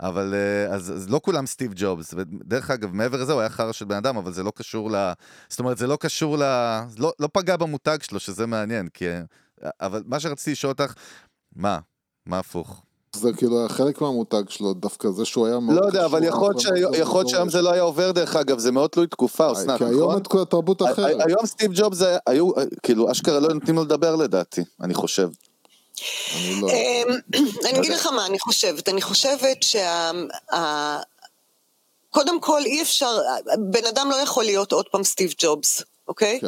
אבל 0.00 0.34
אה, 0.34 0.74
אז, 0.74 0.92
אז 0.92 1.10
לא 1.10 1.20
כולם 1.24 1.46
סטיב 1.46 1.72
ג'ובס. 1.76 2.14
ודרך 2.14 2.70
אגב, 2.70 2.94
מעבר 2.94 3.22
לזה 3.22 3.32
הוא 3.32 3.40
היה 3.40 3.50
חרא 3.50 3.72
של 3.72 3.84
בן 3.84 3.96
אדם, 3.96 4.16
אבל 4.16 4.32
זה 4.32 4.42
לא 4.42 4.52
קשור 4.54 4.90
ל... 4.90 5.12
זאת 5.48 5.60
אומרת, 5.60 5.78
זה 5.78 5.86
לא 5.86 5.98
קשור 6.00 6.38
ל... 6.38 6.42
לא, 6.98 7.12
לא 7.18 7.28
פגע 7.32 7.56
במותג 7.56 7.98
שלו, 8.02 8.20
שזה 8.20 8.46
מעניין, 8.46 8.88
כי... 8.88 9.08
אה, 9.08 9.20
אבל 9.80 10.02
מה 10.06 10.20
שרציתי 10.20 10.52
לשאול 10.52 10.72
אותך, 10.72 10.94
מה? 11.56 11.78
מה 12.26 12.38
הפוך? 12.38 12.82
זה 13.16 13.30
כאילו 13.36 13.58
היה 13.58 13.68
חלק 13.68 14.00
מהמותג 14.00 14.42
שלו, 14.48 14.74
דווקא 14.74 15.08
זה 15.10 15.24
שהוא 15.24 15.46
היה 15.46 15.58
מאוד 15.58 15.76
לא 15.80 15.86
יודע, 15.86 16.04
אבל 16.04 16.20
קשור 16.20 16.30
יכול 16.94 17.20
להיות 17.20 17.28
שהיום 17.28 17.50
זה 17.50 17.62
לא 17.62 17.72
היה 17.72 17.82
עובר 17.82 18.12
דרך 18.12 18.36
אגב, 18.36 18.58
זה 18.58 18.72
מאוד 18.72 18.90
תלוי 18.90 19.06
תקופה, 19.06 19.52
אסנת, 19.52 19.78
כי 19.78 19.84
היום 19.84 20.02
נכון? 20.10 20.22
את 20.22 20.26
כל 20.26 20.42
התרבות 20.42 20.82
אחרת. 20.82 21.16
היום 21.26 21.46
סטיב 21.46 21.70
ג'ובס 21.74 21.96
זה- 21.98 22.16
היו, 22.26 22.50
כאילו, 22.82 23.10
אשכרה 23.10 23.40
לא 23.40 23.48
נותנים 23.54 23.76
לו 23.76 23.82
לדבר 23.84 24.16
לדעתי, 24.16 24.60
אני 24.82 24.94
חושב. 24.94 25.28
אני 26.34 26.60
לא... 26.60 26.68
אמ, 26.70 27.08
אני 27.70 27.78
אגיד 27.78 27.92
לך 27.92 28.06
מה 28.06 28.26
אני 28.26 28.38
חושבת, 28.38 28.88
אני 28.88 29.02
חושבת 29.02 29.62
שה... 29.62 30.10
קודם 32.10 32.40
כל 32.40 32.62
אי 32.66 32.82
אפשר, 32.82 33.18
בן 33.58 33.84
אדם 33.88 34.10
לא 34.10 34.16
יכול 34.16 34.44
להיות 34.44 34.72
עוד 34.72 34.84
פעם 34.92 35.04
סטיב 35.04 35.34
ג'ובס, 35.38 35.82
אוקיי? 36.08 36.38
כן. 36.40 36.46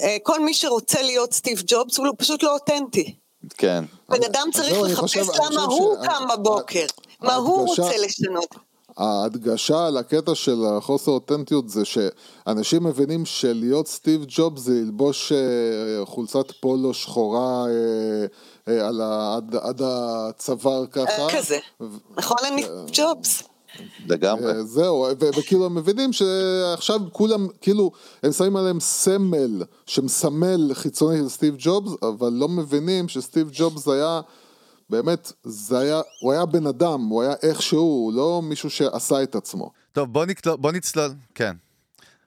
אה, 0.00 0.16
כל 0.22 0.40
מי 0.40 0.54
שרוצה 0.54 1.02
להיות 1.02 1.32
סטיב 1.32 1.62
ג'ובס 1.66 1.98
הוא 1.98 2.06
לא- 2.06 2.12
פשוט 2.18 2.42
לא 2.42 2.54
אותנטי. 2.54 3.14
כן. 3.52 3.84
בן 4.08 4.24
אדם 4.24 4.48
צריך 4.54 4.76
לחפש 4.82 4.98
חושב- 5.00 5.24
למה 5.52 5.62
הוא 5.62 5.96
ש- 6.02 6.06
קם 6.06 6.22
בבוקר, 6.34 6.86
מה 7.20 7.34
הוא 7.34 7.66
רוצה 7.68 7.96
לשנות. 8.04 8.54
ההדגשה 8.96 9.86
על 9.86 9.96
הקטע 9.96 10.34
של 10.34 10.56
החוסר 10.76 11.10
אותנטיות 11.12 11.68
זה 11.68 11.82
שאנשים 11.84 12.84
מבינים 12.84 13.26
שלהיות 13.26 13.88
סטיב 13.88 14.24
ג'ובס 14.28 14.60
זה 14.62 14.72
ללבוש 14.72 15.32
אה, 15.32 15.38
חולצת 16.06 16.52
פולו 16.60 16.94
שחורה 16.94 17.64
אה, 17.66 18.26
אה, 18.74 18.88
על 18.88 19.00
ה- 19.00 19.34
עד- 19.36 19.56
עד 19.56 19.82
הצוואר 19.84 20.86
ככה. 20.86 21.26
כזה. 21.36 21.58
נכון, 22.16 22.36
אני 22.52 22.64
ג'ובס. 22.92 23.42
לגמרי. 24.06 24.52
אה, 24.52 24.62
זהו, 24.62 25.06
וכאילו 25.38 25.66
הם 25.66 25.74
מבינים 25.74 26.12
שעכשיו 26.12 27.00
כולם, 27.12 27.46
כאילו, 27.60 27.90
הם 28.22 28.32
שמים 28.32 28.56
עליהם 28.56 28.80
סמל 28.80 29.62
שמסמל 29.86 30.70
חיצוני 30.74 31.18
של 31.18 31.28
סטיב 31.28 31.54
ג'ובס, 31.58 31.92
אבל 32.02 32.32
לא 32.32 32.48
מבינים 32.48 33.08
שסטיב 33.08 33.50
ג'ובס 33.52 33.88
היה, 33.88 34.20
באמת, 34.90 35.32
זה 35.44 35.78
היה, 35.78 36.00
הוא 36.20 36.32
היה 36.32 36.46
בן 36.46 36.66
אדם, 36.66 37.00
הוא 37.00 37.22
היה 37.22 37.34
איכשהו, 37.42 37.80
הוא 37.80 38.12
לא 38.12 38.40
מישהו 38.42 38.70
שעשה 38.70 39.22
את 39.22 39.34
עצמו. 39.34 39.70
טוב, 39.92 40.08
בוא 40.58 40.72
נצלול, 40.72 41.10
כן. 41.34 41.56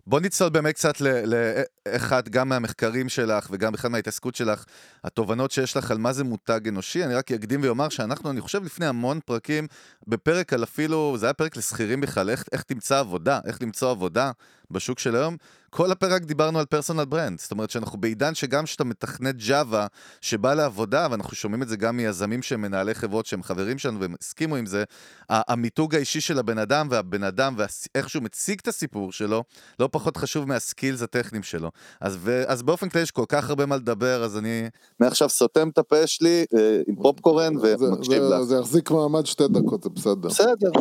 בוא 0.08 0.20
נצלול 0.20 0.50
באמת 0.50 0.76
קצת 0.76 1.02
לאחד, 1.26 2.30
גם 2.30 2.50
מהמחקרים 2.50 3.10
שלך 3.10 3.48
וגם 3.52 3.74
בכלל 3.74 3.92
מההתעסקות 3.92 4.36
שלך, 4.36 4.66
התובנות 5.04 5.52
שיש 5.52 5.78
לך 5.78 5.92
על 5.92 5.98
מה 5.98 6.14
זה 6.14 6.24
מותג 6.24 6.68
אנושי. 6.68 7.04
אני 7.04 7.14
רק 7.14 7.32
אקדים 7.32 7.60
ואומר 7.64 7.90
שאנחנו, 7.90 8.32
אני 8.32 8.42
חושב, 8.42 8.64
לפני 8.64 8.86
המון 8.86 9.20
פרקים, 9.26 9.68
בפרק 10.08 10.54
על 10.54 10.64
אפילו, 10.64 11.16
זה 11.18 11.26
היה 11.26 11.34
פרק 11.34 11.58
לשכירים 11.58 12.02
בכלל, 12.02 12.30
איך, 12.30 12.44
איך 12.52 12.64
תמצא 12.64 13.00
עבודה, 13.00 13.40
איך 13.46 13.62
למצוא 13.62 13.92
עבודה 13.92 14.32
בשוק 14.72 15.00
של 15.00 15.16
היום. 15.16 15.38
כל 15.74 15.92
הפרק 15.92 16.22
דיברנו 16.22 16.60
על 16.60 16.66
פרסונל 16.66 17.06
ברנד, 17.06 17.40
זאת 17.40 17.52
אומרת 17.52 17.70
שאנחנו 17.70 17.98
בעידן 18.02 18.36
שגם 18.36 18.64
כשאתה 18.64 18.84
מתכנת 18.84 19.36
ג'אווה 19.48 19.88
שבא 20.22 20.54
לעבודה, 20.54 21.08
ואנחנו 21.12 21.36
שומעים 21.36 21.62
את 21.64 21.68
זה 21.68 21.78
גם 21.78 21.98
מיזמים 21.98 22.42
שהם 22.42 22.62
מנהלי 22.62 22.94
חברות 22.96 23.26
שהם 23.26 23.44
חברים 23.44 23.78
שלנו 23.78 24.00
והם 24.00 24.16
הסכימו 24.22 24.56
עם 24.56 24.66
זה, 24.66 24.84
המיתוג 25.30 25.96
האישי 25.96 26.22
של 26.22 26.40
הבן 26.40 26.58
אדם 26.58 26.88
והבן 26.92 27.24
אדם 27.24 27.56
ואיך 27.58 28.10
שהוא 28.10 28.24
מציג 28.24 28.60
את 28.62 28.68
הסיפור 28.68 29.12
שלו, 29.12 29.44
לא 29.80 29.90
פחות 29.92 30.18
חשוב 30.18 30.46
מהסקילס 30.48 31.02
הטכניים 31.02 31.44
שלו. 31.44 31.70
אז, 32.02 32.18
ו, 32.20 32.44
אז 32.48 32.62
באופן 32.64 32.90
כללי 32.90 33.04
יש 33.04 33.12
כל 33.12 33.26
כך 33.30 33.50
הרבה 33.50 33.66
מה 33.66 33.76
לדבר, 33.76 34.24
אז 34.24 34.38
אני 34.38 34.64
מעכשיו 35.00 35.30
סותם 35.30 35.70
את 35.70 35.78
הפה 35.78 36.08
שלי 36.08 36.46
אה, 36.58 36.80
עם 36.88 36.96
פופקורן 36.96 37.58
זה- 37.58 37.76
ומקשיב 37.80 38.14
זה- 38.24 38.36
לך. 38.36 38.42
זה 38.42 38.56
יחזיק 38.58 38.92
מעמד 38.92 39.26
שתי 39.26 39.44
דקות, 39.48 39.84
זה 39.84 39.90
בסדר. 39.90 40.30
בסדר. 40.30 40.72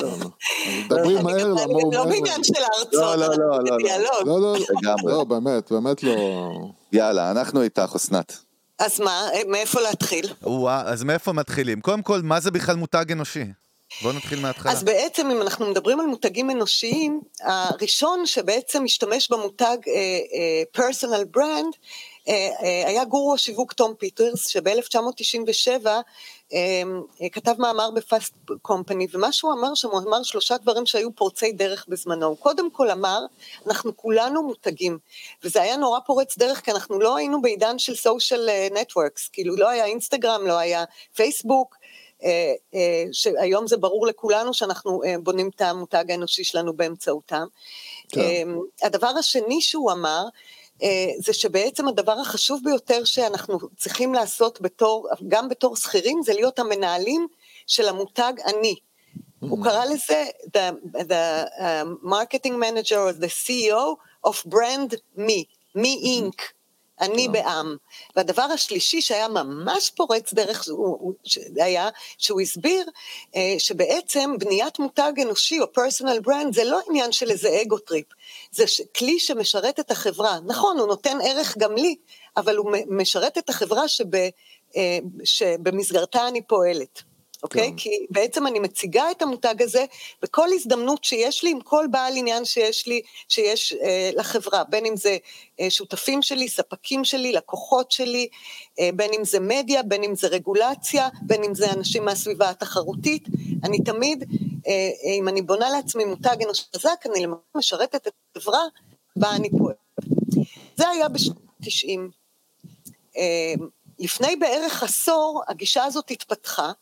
אז 0.00 0.28
דברי 0.88 1.22
מהר, 1.22 1.46
למה 1.48 1.60
הוא 1.62 1.94
לא 1.94 2.04
מהר. 2.04 2.08
בעניין 2.14 2.44
של 2.44 2.54
ההרצאות, 2.62 2.92
לא, 2.92 3.26
לא, 3.36 3.56
אנחנו 3.56 4.25
לא, 4.26 4.40
לא, 4.40 4.52
לא. 4.52 4.66
לגמרי. 4.70 5.12
לא, 5.12 5.24
באמת, 5.24 5.72
באמת 5.72 6.02
לא... 6.02 6.14
יאללה, 6.92 7.30
אנחנו 7.30 7.62
איתך, 7.62 7.92
אסנת. 7.96 8.38
אז 8.78 9.00
מה, 9.00 9.26
מאיפה 9.48 9.80
להתחיל? 9.80 10.32
וואה, 10.42 10.82
אז 10.82 11.02
מאיפה 11.02 11.32
מתחילים? 11.32 11.80
קודם 11.80 12.02
כל, 12.02 12.20
מה 12.22 12.40
זה 12.40 12.50
בכלל 12.50 12.76
מותג 12.76 13.12
אנושי? 13.12 13.44
בוא 14.02 14.12
נתחיל 14.12 14.40
מההתחלה. 14.40 14.72
אז 14.72 14.84
בעצם 14.84 15.30
אם 15.30 15.42
אנחנו 15.42 15.70
מדברים 15.70 16.00
על 16.00 16.06
מותגים 16.06 16.50
אנושיים, 16.50 17.20
הראשון 17.40 18.26
שבעצם 18.26 18.84
משתמש 18.84 19.30
במותג 19.30 19.76
uh, 19.84 19.86
uh, 19.86 20.80
personal 20.80 21.36
brand, 21.36 21.76
uh, 22.26 22.30
היה 22.86 23.04
גורו 23.04 23.34
השיווק 23.34 23.72
תום 23.72 23.94
פיטרס, 23.98 24.48
שב-1997 24.48 25.86
uh, 25.86 25.88
כתב 27.32 27.54
מאמר 27.58 27.90
בפאסט 27.90 28.34
קומפני, 28.62 29.06
ומה 29.12 29.32
שהוא 29.32 29.52
אמר 29.52 29.74
שם, 29.74 29.88
הוא 29.88 29.98
אמר 29.98 30.22
שלושה 30.22 30.56
דברים 30.58 30.86
שהיו 30.86 31.12
פורצי 31.14 31.52
דרך 31.52 31.84
בזמנו. 31.88 32.26
הוא 32.26 32.36
קודם 32.36 32.70
כל 32.70 32.90
אמר, 32.90 33.20
אנחנו 33.66 33.96
כולנו 33.96 34.42
מותגים, 34.42 34.98
וזה 35.44 35.62
היה 35.62 35.76
נורא 35.76 36.00
פורץ 36.06 36.38
דרך, 36.38 36.64
כי 36.64 36.70
אנחנו 36.70 37.00
לא 37.00 37.16
היינו 37.16 37.42
בעידן 37.42 37.78
של 37.78 37.94
סושיאל 37.94 38.48
נטוורקס, 38.72 39.28
כאילו 39.28 39.56
לא 39.56 39.68
היה 39.68 39.84
אינסטגרם, 39.84 40.46
לא 40.46 40.58
היה 40.58 40.84
פייסבוק, 41.14 41.76
אה, 42.24 42.54
אה, 42.74 43.04
שהיום 43.12 43.66
זה 43.66 43.76
ברור 43.76 44.06
לכולנו 44.06 44.54
שאנחנו 44.54 45.02
אה, 45.04 45.14
בונים 45.22 45.50
את 45.56 45.60
המותג 45.60 46.10
האנושי 46.10 46.44
שלנו 46.44 46.72
באמצעותם. 46.72 47.46
כן. 48.08 48.48
הדבר 48.82 49.12
השני 49.18 49.60
שהוא 49.60 49.92
אמר, 49.92 50.24
זה 51.18 51.32
שבעצם 51.32 51.88
הדבר 51.88 52.20
החשוב 52.20 52.60
ביותר 52.64 53.04
שאנחנו 53.04 53.58
צריכים 53.76 54.14
לעשות 54.14 54.60
בתור, 54.60 55.08
גם 55.28 55.48
בתור 55.48 55.76
שכירים, 55.76 56.22
זה 56.22 56.32
להיות 56.32 56.58
המנהלים 56.58 57.26
של 57.66 57.88
המותג 57.88 58.32
אני. 58.46 58.74
Mm-hmm. 58.74 59.46
הוא 59.48 59.64
קרא 59.64 59.84
לזה 59.84 60.24
the, 60.44 60.96
the 60.98 61.48
uh, 61.58 62.06
marketing 62.06 62.54
manager 62.58 62.96
or 62.96 63.12
the 63.12 63.28
CEO 63.28 63.96
of 64.26 64.44
brand 64.46 64.94
me, 65.16 65.44
me 65.76 66.20
inc. 66.20 66.42
אני 67.00 67.28
בעם. 67.28 67.76
והדבר 68.16 68.42
השלישי 68.42 69.00
שהיה 69.00 69.28
ממש 69.28 69.90
פורץ 69.90 70.32
דרך, 70.32 70.68
היה 71.56 71.88
שהוא 72.18 72.40
הסביר 72.40 72.86
אה, 73.36 73.54
שבעצם 73.58 74.34
בניית 74.38 74.78
מותג 74.78 75.12
אנושי 75.22 75.60
או 75.60 75.72
personal 75.72 76.20
brand 76.20 76.54
זה 76.54 76.64
לא 76.64 76.80
עניין 76.88 77.12
של 77.12 77.30
איזה 77.30 77.58
ego 77.62 77.78
trip, 77.78 78.06
זה 78.50 78.64
כלי 78.96 79.20
שמשרת 79.20 79.80
את 79.80 79.90
החברה. 79.90 80.38
נכון, 80.46 80.78
הוא 80.78 80.86
נותן 80.86 81.18
ערך 81.24 81.58
גם 81.58 81.74
לי, 81.74 81.96
אבל 82.36 82.56
הוא 82.56 82.72
משרת 82.88 83.38
את 83.38 83.48
החברה 83.48 83.88
שב, 83.88 84.14
אה, 84.76 84.98
שבמסגרתה 85.24 86.28
אני 86.28 86.42
פועלת. 86.42 87.02
אוקיי? 87.46 87.70
כן. 87.70 87.76
כי 87.76 87.90
בעצם 88.10 88.46
אני 88.46 88.58
מציגה 88.58 89.10
את 89.10 89.22
המותג 89.22 89.62
הזה 89.62 89.84
בכל 90.22 90.48
הזדמנות 90.52 91.04
שיש 91.04 91.44
לי, 91.44 91.50
עם 91.50 91.60
כל 91.60 91.86
בעל 91.90 92.16
עניין 92.16 92.44
שיש 92.44 92.86
לי, 92.86 93.02
שיש 93.28 93.72
אה, 93.72 94.10
לחברה, 94.16 94.64
בין 94.64 94.86
אם 94.86 94.96
זה 94.96 95.16
אה, 95.60 95.70
שותפים 95.70 96.22
שלי, 96.22 96.48
ספקים 96.48 97.04
שלי, 97.04 97.32
לקוחות 97.32 97.90
שלי, 97.90 98.28
אה, 98.80 98.90
בין 98.94 99.10
אם 99.18 99.24
זה 99.24 99.40
מדיה, 99.40 99.82
בין 99.82 100.04
אם 100.04 100.14
זה 100.14 100.28
רגולציה, 100.28 101.08
בין 101.22 101.44
אם 101.44 101.54
זה 101.54 101.72
אנשים 101.72 102.04
מהסביבה 102.04 102.50
התחרותית. 102.50 103.26
אני 103.64 103.78
תמיד, 103.84 104.24
אה, 104.66 104.72
אה, 104.72 105.14
אם 105.18 105.28
אני 105.28 105.42
בונה 105.42 105.70
לעצמי 105.70 106.04
מותג 106.04 106.36
אנושי 106.44 106.64
חזק, 106.76 107.06
אני 107.06 107.22
למעשה 107.22 107.42
משרתת 107.54 108.06
את 108.08 108.12
החברה 108.36 108.60
בה 109.16 109.30
אני 109.30 109.50
פועלת. 109.50 109.76
זה 110.76 110.88
היה 110.88 111.08
בשנות 111.08 111.36
ה-90. 111.36 112.00
אה, 113.16 113.54
לפני 113.98 114.36
בערך 114.36 114.82
עשור 114.82 115.42
הגישה 115.48 115.84
הזאת 115.84 116.10
התפתחה, 116.10 116.72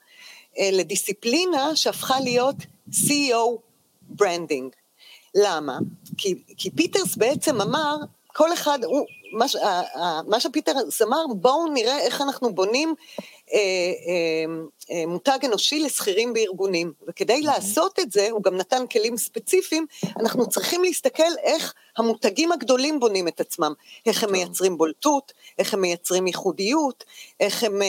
לדיסציפלינה 0.72 1.76
שהפכה 1.76 2.20
להיות 2.20 2.56
CEO 2.90 3.58
branding. 4.02 4.72
למה? 5.34 5.78
כי, 6.18 6.34
כי 6.56 6.70
פיטרס 6.70 7.16
בעצם 7.16 7.60
אמר, 7.60 7.96
כל 8.26 8.52
אחד, 8.52 8.84
הוא, 8.84 9.06
מה, 9.32 9.46
מה 10.26 10.40
שפיטרס 10.40 11.02
אמר, 11.02 11.26
בואו 11.36 11.66
נראה 11.66 11.98
איך 11.98 12.20
אנחנו 12.20 12.54
בונים 12.54 12.88
אה, 12.88 12.94
אה, 12.94 13.20
אה, 13.20 13.33
מותג 15.06 15.38
אנושי 15.44 15.80
לשכירים 15.80 16.32
בארגונים. 16.32 16.92
וכדי 17.08 17.42
לעשות 17.42 17.98
את 18.00 18.12
זה, 18.12 18.28
הוא 18.30 18.42
גם 18.42 18.56
נתן 18.56 18.86
כלים 18.86 19.16
ספציפיים, 19.16 19.86
אנחנו 20.20 20.48
צריכים 20.48 20.84
להסתכל 20.84 21.22
איך 21.42 21.74
המותגים 21.96 22.52
הגדולים 22.52 23.00
בונים 23.00 23.28
את 23.28 23.40
עצמם, 23.40 23.72
איך 24.06 24.24
הם 24.24 24.32
מייצרים 24.32 24.78
בולטות, 24.78 25.32
איך 25.58 25.74
הם 25.74 25.80
מייצרים 25.80 26.26
ייחודיות, 26.26 27.04
איך 27.40 27.62
הם, 27.62 27.82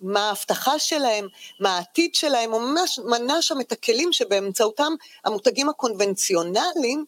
מה 0.00 0.28
ההבטחה 0.28 0.78
שלהם, 0.78 1.28
מה 1.60 1.76
העתיד 1.76 2.14
שלהם, 2.14 2.52
הוא 2.52 2.60
ממש 2.60 2.98
מנה 3.04 3.42
שם 3.42 3.60
את 3.60 3.72
הכלים 3.72 4.12
שבאמצעותם 4.12 4.92
המותגים 5.24 5.68
הקונבנציונליים 5.68 7.04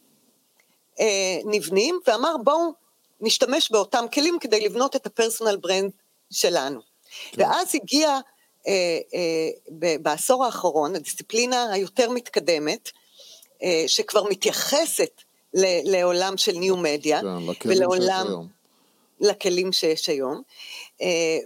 נבנים, 1.44 1.98
ואמר 2.06 2.36
בואו 2.44 2.72
נשתמש 3.20 3.70
באותם 3.70 4.04
כלים 4.14 4.38
כדי 4.40 4.60
לבנות 4.60 4.96
את 4.96 5.06
הפרסונל 5.06 5.56
ברנד 5.56 5.90
שלנו. 6.30 6.95
כן. 7.32 7.42
ואז 7.42 7.74
הגיע 7.74 8.18
אה, 8.68 8.98
אה, 9.14 9.96
בעשור 10.00 10.44
האחרון, 10.44 10.96
הדיסציפלינה 10.96 11.72
היותר 11.72 12.10
מתקדמת, 12.10 12.90
אה, 13.62 13.84
שכבר 13.86 14.24
מתייחסת 14.30 15.22
ל, 15.54 15.64
לעולם 15.96 16.36
של 16.36 16.52
ניו 16.52 16.76
מדיה, 16.76 17.20
כן, 17.60 17.68
ולעולם, 17.68 18.26
לכלים 19.20 19.72
שיש 19.72 20.08
היום. 20.08 20.42
אה, 21.02 21.38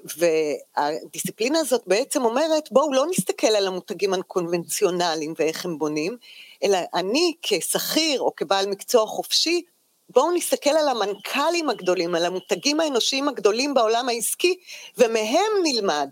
והדיסציפלינה 0.76 1.58
הזאת 1.58 1.82
בעצם 1.86 2.24
אומרת, 2.24 2.68
בואו 2.72 2.92
לא 2.92 3.06
נסתכל 3.10 3.46
על 3.46 3.66
המותגים 3.66 4.14
הקונבנציונליים 4.14 5.34
ואיך 5.38 5.64
הם 5.64 5.78
בונים, 5.78 6.16
אלא 6.64 6.78
אני 6.94 7.34
כשכיר 7.42 8.20
או 8.20 8.36
כבעל 8.36 8.66
מקצוע 8.66 9.06
חופשי, 9.06 9.62
בואו 10.10 10.30
נסתכל 10.30 10.70
על 10.70 10.88
המנכ"לים 10.88 11.70
הגדולים, 11.70 12.14
על 12.14 12.24
המותגים 12.24 12.80
האנושיים 12.80 13.28
הגדולים 13.28 13.74
בעולם 13.74 14.08
העסקי, 14.08 14.56
ומהם 14.98 15.52
נלמד. 15.62 16.08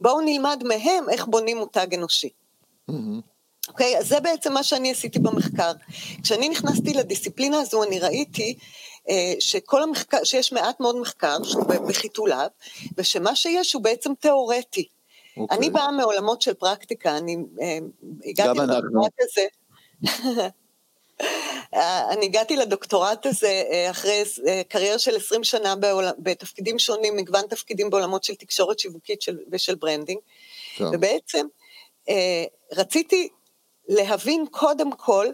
בואו 0.00 0.20
נלמד 0.20 0.62
מהם 0.64 1.10
איך 1.10 1.26
בונים 1.26 1.56
מותג 1.56 1.94
אנושי. 1.94 2.28
אוקיי? 2.88 2.96
Mm-hmm. 2.96 3.70
Okay, 3.70 3.98
אז 3.98 4.08
זה 4.08 4.20
בעצם 4.20 4.52
מה 4.52 4.62
שאני 4.62 4.90
עשיתי 4.90 5.18
במחקר. 5.18 5.72
כשאני 6.22 6.48
נכנסתי 6.48 6.94
לדיסציפלינה 6.94 7.60
הזו, 7.60 7.82
אני 7.82 8.00
ראיתי 8.00 8.54
אה, 9.10 9.34
שכל 9.38 9.82
המחקר, 9.82 10.24
שיש 10.24 10.52
מעט 10.52 10.80
מאוד 10.80 10.96
מחקר 10.96 11.36
שהוא 11.44 11.64
בחיתוליו, 11.88 12.46
ושמה 12.98 13.36
שיש 13.36 13.72
הוא 13.72 13.82
בעצם 13.82 14.14
תיאורטי. 14.14 14.80
Okay. 14.80 15.40
אוקיי. 15.40 15.58
אני 15.58 15.70
באה 15.70 15.92
מעולמות 15.92 16.42
של 16.42 16.54
פרקטיקה, 16.54 17.16
אני 17.16 17.36
אה, 17.62 17.78
הגעתי 18.24 18.58
לדוקטורט 18.58 19.12
הזה. 19.20 19.46
אני 22.10 22.26
הגעתי 22.26 22.56
לדוקטורט 22.56 23.26
הזה 23.26 23.62
אה, 23.70 23.90
אחרי 23.90 24.22
אה, 24.46 24.62
קריירה 24.68 24.98
של 24.98 25.16
20 25.16 25.44
שנה. 25.44 25.74
בתפקידים 26.18 26.78
שונים, 26.78 27.16
מגוון 27.16 27.46
תפקידים 27.46 27.90
בעולמות 27.90 28.24
של 28.24 28.34
תקשורת 28.34 28.78
שיווקית 28.78 29.22
של... 29.22 29.38
ושל 29.52 29.74
branding. 29.74 30.20
ובעצם 30.80 31.46
אה, 32.08 32.44
רציתי 32.72 33.28
להבין 33.88 34.46
קודם 34.50 34.92
כל 34.92 35.26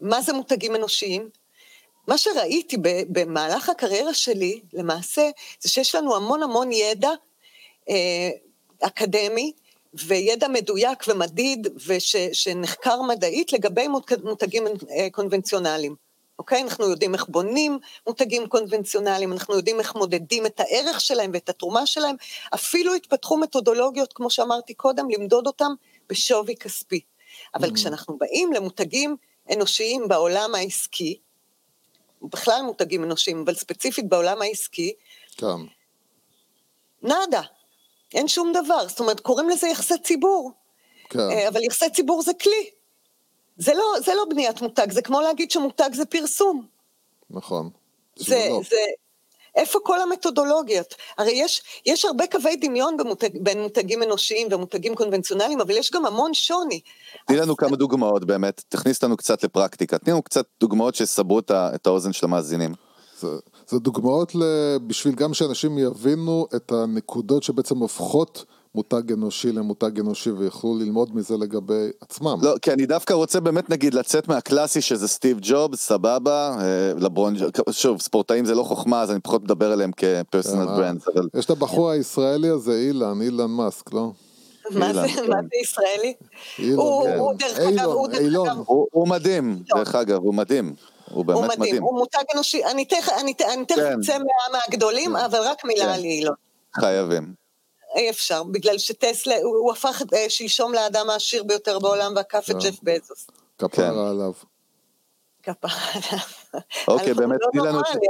מה 0.00 0.22
זה 0.22 0.32
מותגים 0.32 0.76
אנושיים. 0.76 1.30
מה 2.06 2.18
שראיתי 2.18 2.76
במהלך 3.08 3.68
הקריירה 3.68 4.14
שלי, 4.14 4.60
למעשה, 4.72 5.30
זה 5.60 5.68
שיש 5.68 5.94
לנו 5.94 6.16
המון 6.16 6.42
המון 6.42 6.72
ידע 6.72 7.10
אקדמי, 8.80 9.52
וידע 9.94 10.48
מדויק 10.48 11.04
ומדיד 11.08 11.68
ושנחקר 11.86 13.02
מדעית 13.02 13.52
לגבי 13.52 13.88
מותגים 14.22 14.66
אה, 14.66 15.08
קונבנציונליים. 15.12 15.94
אוקיי? 16.38 16.62
אנחנו 16.62 16.90
יודעים 16.90 17.14
איך 17.14 17.26
בונים 17.28 17.78
מותגים 18.06 18.48
קונבנציונליים, 18.48 19.32
אנחנו 19.32 19.56
יודעים 19.56 19.80
איך 19.80 19.94
מודדים 19.94 20.46
את 20.46 20.60
הערך 20.60 21.00
שלהם 21.00 21.30
ואת 21.34 21.48
התרומה 21.48 21.86
שלהם, 21.86 22.16
אפילו 22.54 22.94
התפתחו 22.94 23.36
מתודולוגיות, 23.36 24.12
כמו 24.12 24.30
שאמרתי 24.30 24.74
קודם, 24.74 25.10
למדוד 25.10 25.46
אותם 25.46 25.72
בשווי 26.08 26.56
כספי. 26.56 27.00
אבל 27.54 27.68
mm-hmm. 27.68 27.74
כשאנחנו 27.74 28.18
באים 28.18 28.52
למותגים 28.52 29.16
אנושיים 29.52 30.08
בעולם 30.08 30.54
העסקי, 30.54 31.18
בכלל 32.22 32.62
מותגים 32.62 33.04
אנושיים, 33.04 33.42
אבל 33.44 33.54
ספציפית 33.54 34.08
בעולם 34.08 34.42
העסקי, 34.42 34.92
כן. 35.36 35.46
נאדה. 37.02 37.42
אין 38.14 38.28
שום 38.28 38.52
דבר. 38.52 38.88
זאת 38.88 39.00
אומרת, 39.00 39.20
קוראים 39.20 39.48
לזה 39.48 39.68
יחסי 39.68 39.98
ציבור. 39.98 40.52
כן. 41.10 41.18
אה, 41.18 41.48
אבל 41.48 41.64
יחסי 41.64 41.90
ציבור 41.90 42.22
זה 42.22 42.32
כלי. 42.42 42.70
זה 43.56 43.74
לא, 43.74 44.00
זה 44.04 44.14
לא 44.14 44.24
בניית 44.30 44.62
מותג, 44.62 44.92
זה 44.92 45.02
כמו 45.02 45.20
להגיד 45.20 45.50
שמותג 45.50 45.90
זה 45.92 46.04
פרסום. 46.04 46.66
נכון. 47.30 47.70
זה, 48.16 48.48
זה, 48.70 48.76
איפה 49.56 49.78
כל 49.82 50.00
המתודולוגיות? 50.00 50.94
הרי 51.18 51.32
יש, 51.32 51.62
יש 51.86 52.04
הרבה 52.04 52.26
קווי 52.26 52.56
דמיון 52.56 52.96
במותג, 52.96 53.28
בין 53.34 53.62
מותגים 53.62 54.02
אנושיים 54.02 54.48
ומותגים 54.50 54.94
קונבנציונליים, 54.94 55.60
אבל 55.60 55.70
יש 55.70 55.90
גם 55.90 56.06
המון 56.06 56.34
שוני. 56.34 56.80
תני 57.26 57.36
לנו 57.36 57.56
כמה 57.56 57.76
דוגמאות 57.76 58.24
באמת, 58.24 58.62
תכניס 58.68 59.02
לנו 59.02 59.16
קצת 59.16 59.44
לפרקטיקה, 59.44 59.98
תני 59.98 60.12
לנו 60.12 60.22
קצת 60.22 60.46
דוגמאות 60.60 60.94
שיסברו 60.94 61.38
את 61.50 61.86
האוזן 61.86 62.12
של 62.12 62.26
המאזינים. 62.26 62.74
זה, 63.18 63.26
זה 63.70 63.78
דוגמאות 63.78 64.32
בשביל 64.86 65.14
גם 65.14 65.34
שאנשים 65.34 65.78
יבינו 65.78 66.46
את 66.56 66.72
הנקודות 66.72 67.42
שבעצם 67.42 67.78
הופכות 67.78 68.44
מותג 68.74 69.12
אנושי 69.12 69.52
למותג 69.52 70.00
אנושי 70.00 70.30
ויוכלו 70.30 70.78
ללמוד 70.78 71.16
מזה 71.16 71.36
לגבי 71.36 71.88
עצמם. 72.00 72.38
לא, 72.42 72.54
כי 72.62 72.72
אני 72.72 72.86
דווקא 72.86 73.12
רוצה 73.14 73.40
באמת 73.40 73.70
נגיד 73.70 73.94
לצאת 73.94 74.28
מהקלאסי 74.28 74.80
שזה 74.80 75.08
סטיב 75.08 75.38
ג'ובס, 75.42 75.80
סבבה, 75.80 76.56
אה, 76.60 76.92
לברון, 76.98 77.34
שוב, 77.70 78.00
ספורטאים 78.00 78.44
זה 78.44 78.54
לא 78.54 78.62
חוכמה, 78.62 79.02
אז 79.02 79.10
אני 79.10 79.20
פחות 79.20 79.42
מדבר 79.42 79.72
עליהם 79.72 79.90
כפרסונל 79.96 80.66
ברנד. 80.66 81.00
אבל... 81.14 81.28
יש 81.38 81.44
את 81.44 81.50
הבחור 81.50 81.90
הישראלי 81.90 82.48
הזה, 82.48 82.72
אילן, 82.88 83.22
אילן 83.22 83.50
מאסק, 83.50 83.92
לא? 83.94 84.10
מה 84.70 84.92
זה 84.92 85.08
כן. 85.08 85.24
זה 85.24 85.58
ישראלי? 85.62 86.14
הוא- 86.76 87.04
כן. 87.04 87.18
הוא, 87.18 87.32
דרך 87.34 87.58
אגב, 87.58 87.90
הוא 88.92 89.08
מדהים. 89.08 89.62
דרך 89.76 89.94
אגב, 89.94 90.18
הוא 90.22 90.34
מדהים. 90.34 90.74
הוא 91.10 91.24
באמת 91.24 91.38
הוא 91.38 91.46
מדהים, 91.46 91.60
מדהים. 91.60 91.82
הוא 91.82 91.98
מותג 91.98 92.22
אנושי, 92.34 92.64
אני 92.64 92.84
תכף 92.84 93.12
אני 93.20 93.34
ת- 93.34 93.40
אני 93.42 93.64
תכף 93.64 93.76
כן. 93.78 94.00
אצא 94.00 94.18
מה- 94.18 94.58
מהגדולים, 94.58 95.16
אבל 95.16 95.38
רק 95.38 95.64
מילה 95.64 95.84
כן. 95.84 95.90
על 95.90 96.00
אילון. 96.04 96.34
חייבים. 96.80 97.34
אי 97.96 98.10
אפשר, 98.10 98.42
בגלל 98.42 98.78
שטסלה, 98.78 99.34
הוא 99.42 99.56
הוא 99.56 99.72
הפך 99.72 100.02
אה, 100.14 100.26
שלשום 100.28 100.74
לאדם 100.74 101.10
העשיר 101.10 101.42
ביותר 101.42 101.78
בעולם 101.78 102.12
ועקף 102.16 102.50
את 102.50 102.54
כן. 102.54 102.58
ג'ף 102.58 102.78
בזוס. 102.82 103.26
כן. 103.58 103.68
כפרה 103.68 104.10
עליו. 104.10 104.32
כפרה 105.42 105.70
עליו. 105.94 106.24
אוקיי, 106.88 107.14
באמת, 107.14 107.38
לא 107.42 107.46
תני 107.52 107.60
לנו... 107.60 107.70
נורמלי, 107.72 108.06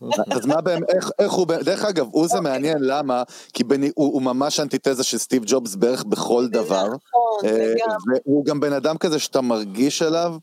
אבל. 0.00 0.36
אז 0.36 0.46
מה 0.46 0.60
באמת, 0.60 0.90
איך, 0.90 1.10
איך 1.18 1.32
הוא, 1.32 1.46
דרך 1.46 1.84
אגב, 1.84 2.06
הוא 2.12 2.28
זה 2.28 2.36
אוקיי. 2.38 2.50
מעניין, 2.52 2.76
למה? 2.80 3.22
כי 3.52 3.64
בני, 3.64 3.90
הוא, 3.94 4.12
הוא 4.12 4.22
ממש 4.22 4.60
אנטיתזה 4.60 5.04
של 5.04 5.18
סטיב 5.18 5.42
ג'ובס 5.46 5.74
בערך 5.74 6.04
בכל 6.04 6.46
דבר. 6.48 6.84
נכון, 6.86 7.44
אה, 7.44 7.50
לגמרי. 7.50 8.18
והוא 8.26 8.44
גם 8.44 8.60
בן 8.60 8.72
אדם 8.72 8.98
כזה 8.98 9.18
שאתה 9.18 9.40
מרגיש 9.40 10.02
עליו, 10.02 10.32
אה, 10.32 10.38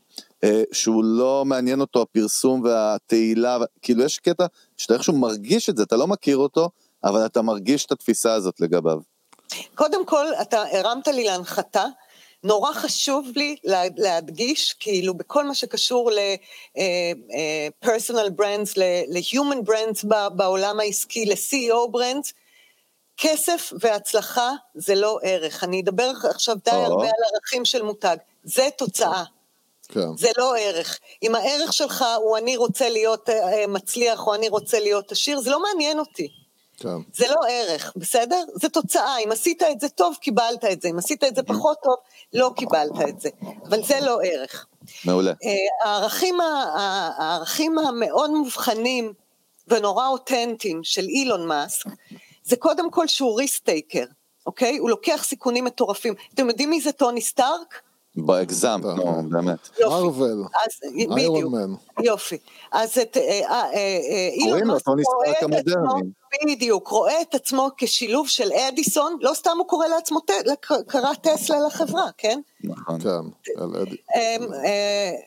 שהוא 0.72 1.04
לא 1.04 1.42
מעניין 1.46 1.80
אותו 1.80 2.02
הפרסום 2.02 2.62
והתהילה, 2.64 3.58
כאילו 3.82 4.04
יש 4.04 4.18
קטע 4.18 4.46
שאתה 4.76 4.94
איכשהו 4.94 5.18
מרגיש 5.18 5.68
את 5.70 5.76
זה, 5.76 5.82
אתה 5.82 5.96
לא 5.96 6.06
מכיר 6.06 6.36
אותו, 6.36 6.68
אבל 7.04 7.26
אתה 7.26 7.42
מרגיש 7.42 7.86
את 7.86 7.92
התפיסה 7.92 8.34
הזאת 8.34 8.60
לגביו. 8.60 8.98
קודם 9.74 10.06
כל, 10.06 10.26
אתה 10.42 10.62
הרמת 10.72 11.08
לי 11.08 11.24
להנחתה. 11.24 11.84
נורא 12.44 12.72
חשוב 12.72 13.28
לי 13.36 13.56
לה- 13.64 13.82
להדגיש, 13.96 14.72
כאילו, 14.80 15.14
בכל 15.14 15.44
מה 15.44 15.54
שקשור 15.54 16.10
ל-personal 16.10 18.30
brands, 18.40 18.72
ל- 18.76 19.02
ל-human 19.18 19.68
brands 19.68 20.06
בעולם 20.36 20.80
העסקי, 20.80 21.24
ל-CEO 21.26 21.96
brands, 21.96 22.32
כסף 23.16 23.72
והצלחה 23.80 24.50
זה 24.74 24.94
לא 24.94 25.18
ערך. 25.22 25.64
אני 25.64 25.80
אדבר 25.80 26.10
עכשיו 26.30 26.56
די. 26.64 26.70
הרבה 26.70 27.04
על 27.04 27.10
ערכים 27.34 27.64
של 27.64 27.82
מותג. 27.82 28.16
זה 28.44 28.68
תוצאה. 28.78 29.24
כן. 29.92 30.16
זה 30.16 30.28
לא 30.38 30.54
ערך. 30.58 30.98
אם 31.22 31.34
הערך 31.34 31.72
שלך 31.72 32.04
הוא 32.16 32.38
אני 32.38 32.56
רוצה 32.56 32.88
להיות 32.88 33.28
אה, 33.28 33.52
אה, 33.52 33.66
מצליח 33.66 34.26
או 34.26 34.34
אני 34.34 34.48
רוצה 34.48 34.80
להיות 34.80 35.12
עשיר, 35.12 35.40
זה 35.40 35.50
לא 35.50 35.62
מעניין 35.62 35.98
אותי. 35.98 36.28
כן. 36.76 36.96
זה 37.14 37.26
לא 37.28 37.40
ערך, 37.48 37.92
בסדר? 37.96 38.44
זה 38.54 38.68
תוצאה. 38.68 39.18
אם 39.18 39.32
עשית 39.32 39.62
את 39.62 39.80
זה 39.80 39.88
טוב, 39.88 40.16
קיבלת 40.20 40.64
את 40.64 40.82
זה. 40.82 40.88
אם 40.88 40.98
עשית 40.98 41.24
את 41.24 41.34
זה 41.36 41.42
פחות 41.42 41.78
טוב, 41.82 41.94
לא 42.32 42.50
קיבלת 42.56 43.08
את 43.08 43.20
זה. 43.20 43.28
אבל 43.68 43.84
זה 43.84 44.00
לא 44.00 44.18
ערך. 44.24 44.66
מעולה. 45.04 45.32
אה, 45.44 45.90
הערכים, 45.90 46.40
הערכים 46.40 47.78
המאוד 47.78 48.30
מובחנים 48.30 49.12
ונורא 49.68 50.08
אותנטיים 50.08 50.80
של 50.84 51.02
אילון 51.02 51.46
מאסק, 51.46 51.86
זה 52.44 52.56
קודם 52.56 52.90
כל 52.90 53.06
שהוא 53.06 53.38
ריסק 53.38 53.64
טייקר, 53.64 54.04
אוקיי? 54.46 54.76
הוא 54.76 54.90
לוקח 54.90 55.24
סיכונים 55.24 55.64
מטורפים. 55.64 56.14
אתם 56.34 56.48
יודעים 56.48 56.70
מי 56.70 56.80
זה 56.80 56.92
טוני 56.92 57.20
סטארק? 57.20 57.82
בהגזמת, 58.16 58.84
נו, 58.84 59.22
באמת. 59.28 59.68
מרוויל. 59.80 60.42
איירון 61.16 61.44
מן. 61.44 61.74
יופי. 62.04 62.38
אז 62.72 62.98
את, 62.98 63.16
אה, 63.16 63.40
אה, 63.50 63.64
אה, 63.74 64.28
אילון 64.32 64.64
מאסק 64.64 64.88
רואה 64.88 65.30
את 65.30 65.66
עצמו. 65.66 65.94
בדיוק, 66.46 66.88
רואה 66.88 67.22
את 67.22 67.34
עצמו 67.34 67.68
כשילוב 67.76 68.28
של 68.28 68.52
אדיסון, 68.52 69.16
לא 69.20 69.34
סתם 69.34 69.50
הוא 69.58 69.68
קורא 69.68 69.86
לעצמו, 69.86 70.20
קרא 70.86 71.14
טסלה 71.14 71.66
לחברה, 71.66 72.06
כן? 72.18 72.40
נכון. 72.64 73.00
כן. 73.00 73.52
אמ, 74.14 74.44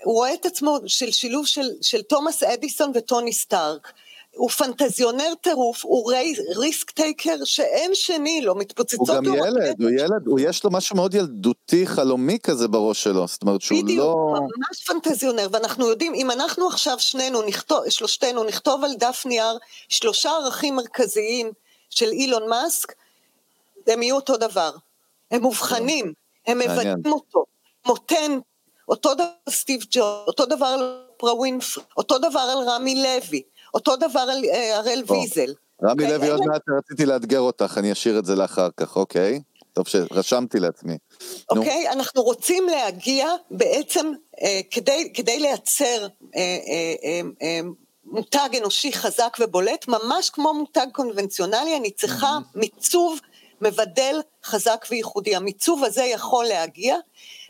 הוא 0.04 0.14
רואה 0.14 0.34
את 0.34 0.46
עצמו 0.46 0.78
של 0.86 1.12
שילוב 1.12 1.46
של, 1.46 1.70
של 1.82 2.02
תומאס 2.02 2.44
אדיסון 2.44 2.92
וטוני 2.96 3.34
סטארק. 3.34 3.94
הוא 4.36 4.50
פנטזיונר 4.50 5.34
טירוף, 5.42 5.86
הוא 5.86 6.14
ריסק 6.56 6.92
טייקר 6.92 7.36
שאין 7.44 7.92
שני 7.94 8.42
לו, 8.42 8.56
מתפוצצות 8.56 9.10
הוא 9.10 9.16
גם 9.16 9.26
ילד, 9.26 9.58
רקטות. 9.58 9.80
הוא 9.80 9.90
ילד, 9.90 10.28
הוא 10.28 10.40
יש 10.40 10.64
לו 10.64 10.72
משהו 10.72 10.96
מאוד 10.96 11.16
ילדותי, 11.16 11.88
חלומי 11.88 12.40
כזה 12.44 12.68
בראש 12.68 13.04
שלו, 13.04 13.28
זאת 13.28 13.42
אומרת 13.42 13.62
שהוא 13.62 13.84
בדיוק, 13.84 14.00
לא... 14.00 14.12
הוא 14.12 14.38
ממש 14.38 14.84
פנטזיונר, 14.86 15.48
ואנחנו 15.52 15.88
יודעים, 15.88 16.14
אם 16.14 16.32
אנחנו 16.32 16.68
עכשיו 16.68 17.00
שנינו 17.00 17.42
נכתוב, 17.42 17.90
שלושתנו 17.90 18.44
נכתוב 18.44 18.84
על 18.84 18.92
דף 19.00 19.24
נייר 19.26 19.58
שלושה 19.90 20.30
ערכים 20.30 20.76
מרכזיים 20.76 21.52
של 21.90 22.10
אילון 22.12 22.50
מאסק, 22.50 22.94
הם 23.88 24.04
יהיו 24.04 24.16
אותו 24.16 24.38
דבר. 24.38 24.72
הם 25.32 25.42
מובחנים, 25.42 26.14
הם. 26.48 26.60
מבטאים 26.60 27.14
אותו, 27.14 27.46
מותן, 27.86 28.40
אותו 28.88 29.14
דבר 29.14 29.26
סטיב 29.50 29.82
ג'וב, 29.92 30.24
אותו 30.28 30.46
דבר 30.46 30.66
על 30.66 31.02
אופרה 31.14 31.36
ווינפרי, 31.36 31.84
אותו 31.98 32.18
דבר 32.18 32.40
על 32.40 32.70
רמי 32.70 33.04
לוי, 33.04 33.42
אותו 33.76 33.96
דבר 33.96 34.20
על 34.20 34.46
אה, 34.54 34.78
הראל 34.78 35.04
ויזל. 35.08 35.54
רמי 35.84 36.04
אוקיי? 36.04 36.18
לוי, 36.18 36.30
עוד 36.30 36.42
מעט 36.46 36.62
רציתי 36.78 37.06
לאתגר 37.06 37.40
אותך, 37.40 37.78
אני 37.78 37.92
אשאיר 37.92 38.20
את 38.20 38.26
זה 38.26 38.36
לאחר 38.36 38.70
כך, 38.78 38.96
אוקיי? 38.96 39.40
טוב 39.74 39.88
שרשמתי 39.88 40.60
לעצמי. 40.60 40.98
אוקיי? 41.50 41.90
אנחנו 41.90 42.22
רוצים 42.22 42.68
להגיע 42.68 43.30
בעצם, 43.52 44.12
אה, 44.42 44.60
כדי, 44.72 45.12
כדי 45.14 45.40
לייצר 45.40 46.08
אה, 46.36 46.42
אה, 46.42 46.94
אה, 47.04 47.22
אה, 47.42 47.60
מותג 48.06 48.50
אנושי 48.58 48.94
חזק 48.94 49.38
ובולט, 49.40 49.88
ממש 49.88 50.30
כמו 50.30 50.54
מותג 50.54 50.88
קונבנציונלי, 50.92 51.78
אני 51.78 51.92
צריכה 51.92 52.38
מיצוב 52.56 53.20
מבדל 53.62 54.22
חזק 54.46 54.86
וייחודי. 54.92 55.36
המיצוב 55.36 55.84
הזה 55.84 56.04
יכול 56.04 56.46
להגיע 56.46 56.98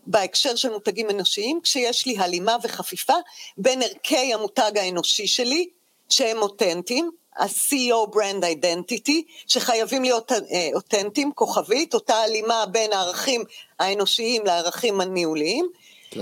בהקשר 0.07 0.55
של 0.55 0.69
מותגים 0.69 1.09
אנושיים, 1.09 1.59
כשיש 1.63 2.05
לי 2.05 2.17
הלימה 2.17 2.57
וחפיפה 2.63 3.13
בין 3.57 3.81
ערכי 3.81 4.33
המותג 4.33 4.71
האנושי 4.75 5.27
שלי, 5.27 5.69
שהם 6.09 6.37
אותנטיים, 6.37 7.11
ה-CEO 7.37 8.15
Brand 8.15 8.43
Identity, 8.43 9.21
שחייבים 9.47 10.03
להיות 10.03 10.31
אה, 10.31 10.69
אותנטיים, 10.73 11.31
כוכבית, 11.35 11.93
אותה 11.93 12.15
הלימה 12.15 12.65
בין 12.65 12.93
הערכים 12.93 13.43
האנושיים 13.79 14.45
לערכים 14.45 15.01
הניהוליים, 15.01 15.67
כן. 16.11 16.21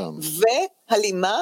והלימה 0.90 1.42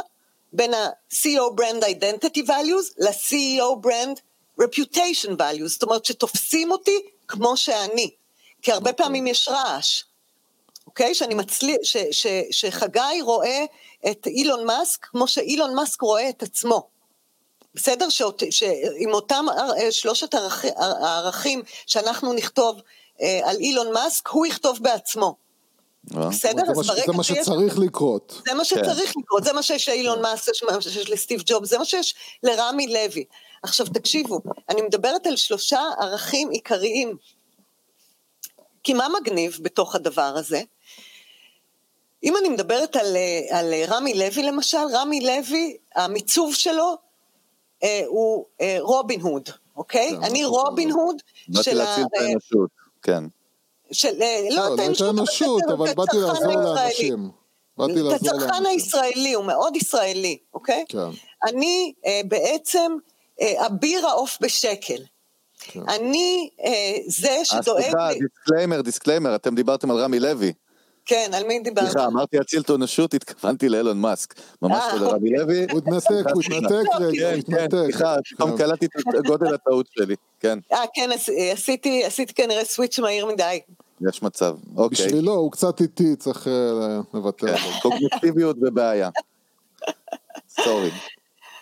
בין 0.53 0.73
ה-CEO 0.73 1.59
Brand 1.59 1.83
Identity 1.83 2.47
Values 2.47 2.93
ל-CEO 2.97 3.85
Brand 3.85 4.19
Reputation 4.61 5.31
Values, 5.37 5.67
זאת 5.67 5.83
אומרת 5.83 6.05
שתופסים 6.05 6.71
אותי 6.71 6.99
כמו 7.27 7.57
שאני, 7.57 8.09
כי 8.61 8.71
הרבה 8.71 8.93
פעמים 8.93 9.27
יש 9.27 9.47
רעש, 9.47 10.03
אוקיי? 10.87 11.15
שאני 11.15 11.33
מצליח, 11.33 11.77
ש, 11.83 11.97
ש, 12.11 12.27
שחגי 12.51 13.21
רואה 13.21 13.65
את 14.11 14.27
אילון 14.27 14.65
מאסק 14.65 15.05
כמו 15.05 15.27
שאילון 15.27 15.75
מאסק 15.75 16.01
רואה 16.01 16.29
את 16.29 16.43
עצמו. 16.43 16.90
בסדר? 17.76 18.09
שאות, 18.09 18.43
שעם 18.49 19.13
אותם 19.13 19.45
אה, 19.49 19.91
שלושת 19.91 20.34
הערכ, 20.34 20.65
הערכים 20.76 21.63
שאנחנו 21.86 22.34
נכתוב 22.34 22.82
אה, 23.22 23.39
על 23.43 23.57
אילון 23.57 23.93
מאסק, 23.93 24.28
הוא 24.28 24.45
יכתוב 24.45 24.80
בעצמו. 24.82 25.36
אה? 26.17 26.30
בסדר? 26.30 26.65
זה 26.65 26.72
אז 26.72 26.88
ברגע 26.88 27.05
זה 27.05 27.13
מה. 27.13 27.24
שצריך 27.24 27.80
לקרות. 27.80 28.41
זה 28.47 28.53
מה 28.53 28.65
שצריך 28.65 29.13
לקרות, 29.17 29.43
זה 29.43 29.53
מה 29.53 29.63
שיש 29.63 29.89
לאילון 29.89 30.22
מאסק, 30.22 30.51
זה 30.59 30.76
מה 30.76 30.82
שיש 30.82 31.09
לסטיב 31.09 31.41
ג'ובס, 31.45 31.69
זה 31.69 31.78
מה 31.78 31.86
שיש 31.86 32.15
לרמי 32.43 32.88
לוי. 32.88 33.26
עכשיו 33.63 33.86
תקשיבו, 33.86 34.41
אני 34.69 34.82
מדברת 34.82 35.28
על 35.28 35.36
שלושה 35.36 35.82
ערכים 35.99 36.49
עיקריים. 36.49 37.17
כי 38.84 38.93
מה 38.93 39.07
מגניב 39.22 39.57
בתוך 39.61 39.95
הדבר 39.95 40.34
הזה? 40.36 40.61
אם 42.24 42.38
אני 42.38 42.49
מדברת 42.49 42.95
על, 42.95 43.15
אה, 43.15 43.59
על 43.59 43.74
רמי 43.88 44.13
לוי 44.13 44.43
למשל, 44.43 44.78
רמי 44.93 45.22
לוי, 45.22 45.78
המיצוב 45.95 46.55
שלו 46.55 46.97
אה, 47.84 48.01
הוא 48.07 48.45
אה, 48.61 48.77
רובין 48.79 49.21
הוד, 49.21 49.49
אוקיי? 49.75 50.09
כן, 50.09 50.23
אני 50.23 50.43
נכון. 50.43 50.65
רובין 50.65 50.91
הוד 50.91 51.15
באתי 51.47 51.63
של 51.63 51.82
ה... 51.82 51.84
להציל 51.84 52.03
את 52.03 52.21
אה, 52.21 52.27
האנושות, 52.27 52.69
כן. 53.01 53.23
של, 53.91 54.21
אה, 54.21 54.47
לא, 54.49 54.55
לא 54.55 54.75
לא 54.75 54.91
את 54.91 55.01
האנושות, 55.01 55.63
אבל 55.73 55.93
באתי 55.93 56.17
לעזור. 56.17 56.53
לאנשים. 56.53 57.29
באתי 57.77 58.01
את 58.01 58.21
הצרכן. 58.21 58.65
הישראלי, 58.65 59.34
הוא 59.34 59.45
מאוד 59.45 59.75
ישראלי, 59.75 60.38
אוקיי? 60.53 60.86
כן. 60.89 61.09
אני 61.47 61.93
אה, 62.05 62.21
בעצם 62.25 62.91
אה, 63.41 63.65
אביר 63.67 64.07
העוף 64.07 64.38
בשקל. 64.41 65.03
כן. 65.59 65.79
אני 65.89 66.49
אה, 66.63 66.97
זה 67.07 67.38
שדואג 67.43 67.82
סליחה, 67.82 68.11
לי... 68.11 68.19
disclaimer, 68.19 68.82
disclaimer, 68.82 69.36
אתם 69.36 69.55
דיברתם 69.55 69.91
על 69.91 69.97
רמי 69.97 70.19
לוי. 70.19 70.53
כן, 71.12 71.32
על 71.34 71.43
מי 71.47 71.59
דיברת? 71.59 71.91
סליחה, 71.91 72.05
אמרתי 72.05 72.39
אציל 72.41 72.62
את 72.62 72.70
האנושות, 72.70 73.14
התכוונתי 73.14 73.70
לאילון 73.70 74.01
מאסק. 74.01 74.34
ממש 74.62 74.84
אה, 74.91 74.95
לא 74.95 75.07
לרמי 75.07 75.30
לוי. 75.30 75.66
הוא 75.72 75.78
התנתק, 75.80 76.09
הוא 76.34 76.41
התנתק 76.43 76.72
רגע, 76.99 77.34
הוא 77.34 77.41
כן, 77.41 77.41
כן, 77.51 77.55
התנתק. 77.64 77.78
סליחה, 77.84 78.16
פתאום 78.36 78.51
כן. 78.51 78.57
קלטתי 78.57 78.86
את 78.86 79.26
גודל 79.28 79.53
הטעות 79.53 79.86
שלי. 79.91 80.16
כן, 80.39 80.59
אה, 80.74 80.84
כן, 80.93 81.09
עש- 81.14 81.30
עשיתי, 81.53 82.03
עשיתי 82.05 82.34
כנראה 82.34 82.66
switch 82.65 82.99
מהיר 82.99 83.26
מדי. 83.26 83.59
יש 84.09 84.24
מצב. 84.24 84.55
אוקיי. 84.78 85.05
בשבילו, 85.07 85.34
הוא 85.34 85.51
קצת 85.51 85.82
איטי, 85.82 86.16
צריך 86.16 86.47
אה, 86.47 86.51
לבטל 87.14 87.47
כן, 87.47 87.64
אותו. 87.68 87.80
קוגניטיביות 87.89 88.55
ובעיה. 88.62 89.09
sorry. 90.63 90.91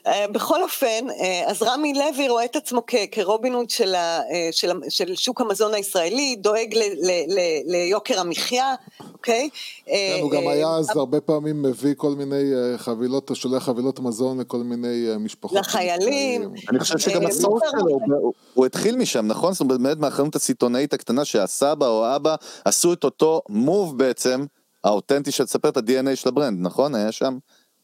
אה, 0.08 0.26
בכל 0.28 0.64
אופן, 0.64 0.86
אה, 1.20 1.44
אז 1.48 1.62
רמי 1.64 1.94
לוי 1.94 2.30
רואה 2.30 2.46
את 2.46 2.56
עצמו 2.56 2.82
כ- 2.88 2.96
כרובין 3.12 3.54
הוד 3.54 3.70
של, 3.70 3.96
ה- 3.96 4.22
אה, 4.22 4.50
של, 4.52 4.72
ה- 4.72 4.90
של 4.90 5.16
שוק 5.16 5.42
המזון 5.42 5.74
הישראלי, 5.74 6.36
דואג 6.36 6.74
ל, 6.76 6.80
ל, 6.80 7.12
ל, 7.28 7.40
ליוקר 7.66 8.20
המחיה, 8.20 8.76
אוקיי? 9.14 9.50
כן, 9.86 9.92
הוא 10.22 10.32
גם 10.32 10.48
היה 10.48 10.68
אז 10.70 10.90
הרבה 10.90 11.22
פעמים 11.22 11.62
מביא 11.62 11.94
כל 11.98 12.12
מיני 12.12 12.44
חבילות, 12.78 13.32
שולח 13.34 13.64
חבילות 13.64 14.00
מזון 14.00 14.40
לכל 14.40 14.58
מיני 14.58 15.08
משפחות. 15.20 15.58
לחיילים. 15.60 16.52
אני 16.70 16.80
חושב 16.80 16.98
שגם 16.98 17.26
הסוף 17.26 17.60
שלו, 17.72 18.32
הוא- 18.54 18.66
התחיל 18.66 18.96
משם, 18.96 19.28
נכון? 19.28 19.54
זאת 19.54 19.62
אומרת, 19.62 19.80
באמת 19.82 19.98
מהחנות 19.98 20.36
הסיטונאית 20.36 20.94
הקטנה 20.94 21.26
שהסבא 21.26 21.88
או 21.88 22.06
האבא 22.06 22.36
עשו 22.66 22.94
את 22.94 23.04
אותו 23.04 23.42
move 23.50 23.98
בעצם, 23.98 24.46
האותנטי 24.84 25.32
של 25.32 25.44
לספר 25.44 25.70
את 25.70 25.78
ה-DNA 25.78 26.16
של 26.16 26.30
ה 26.30 26.34
brand, 26.34 26.58
נכון? 26.62 26.96
היה 26.96 27.12
שם 27.12 27.38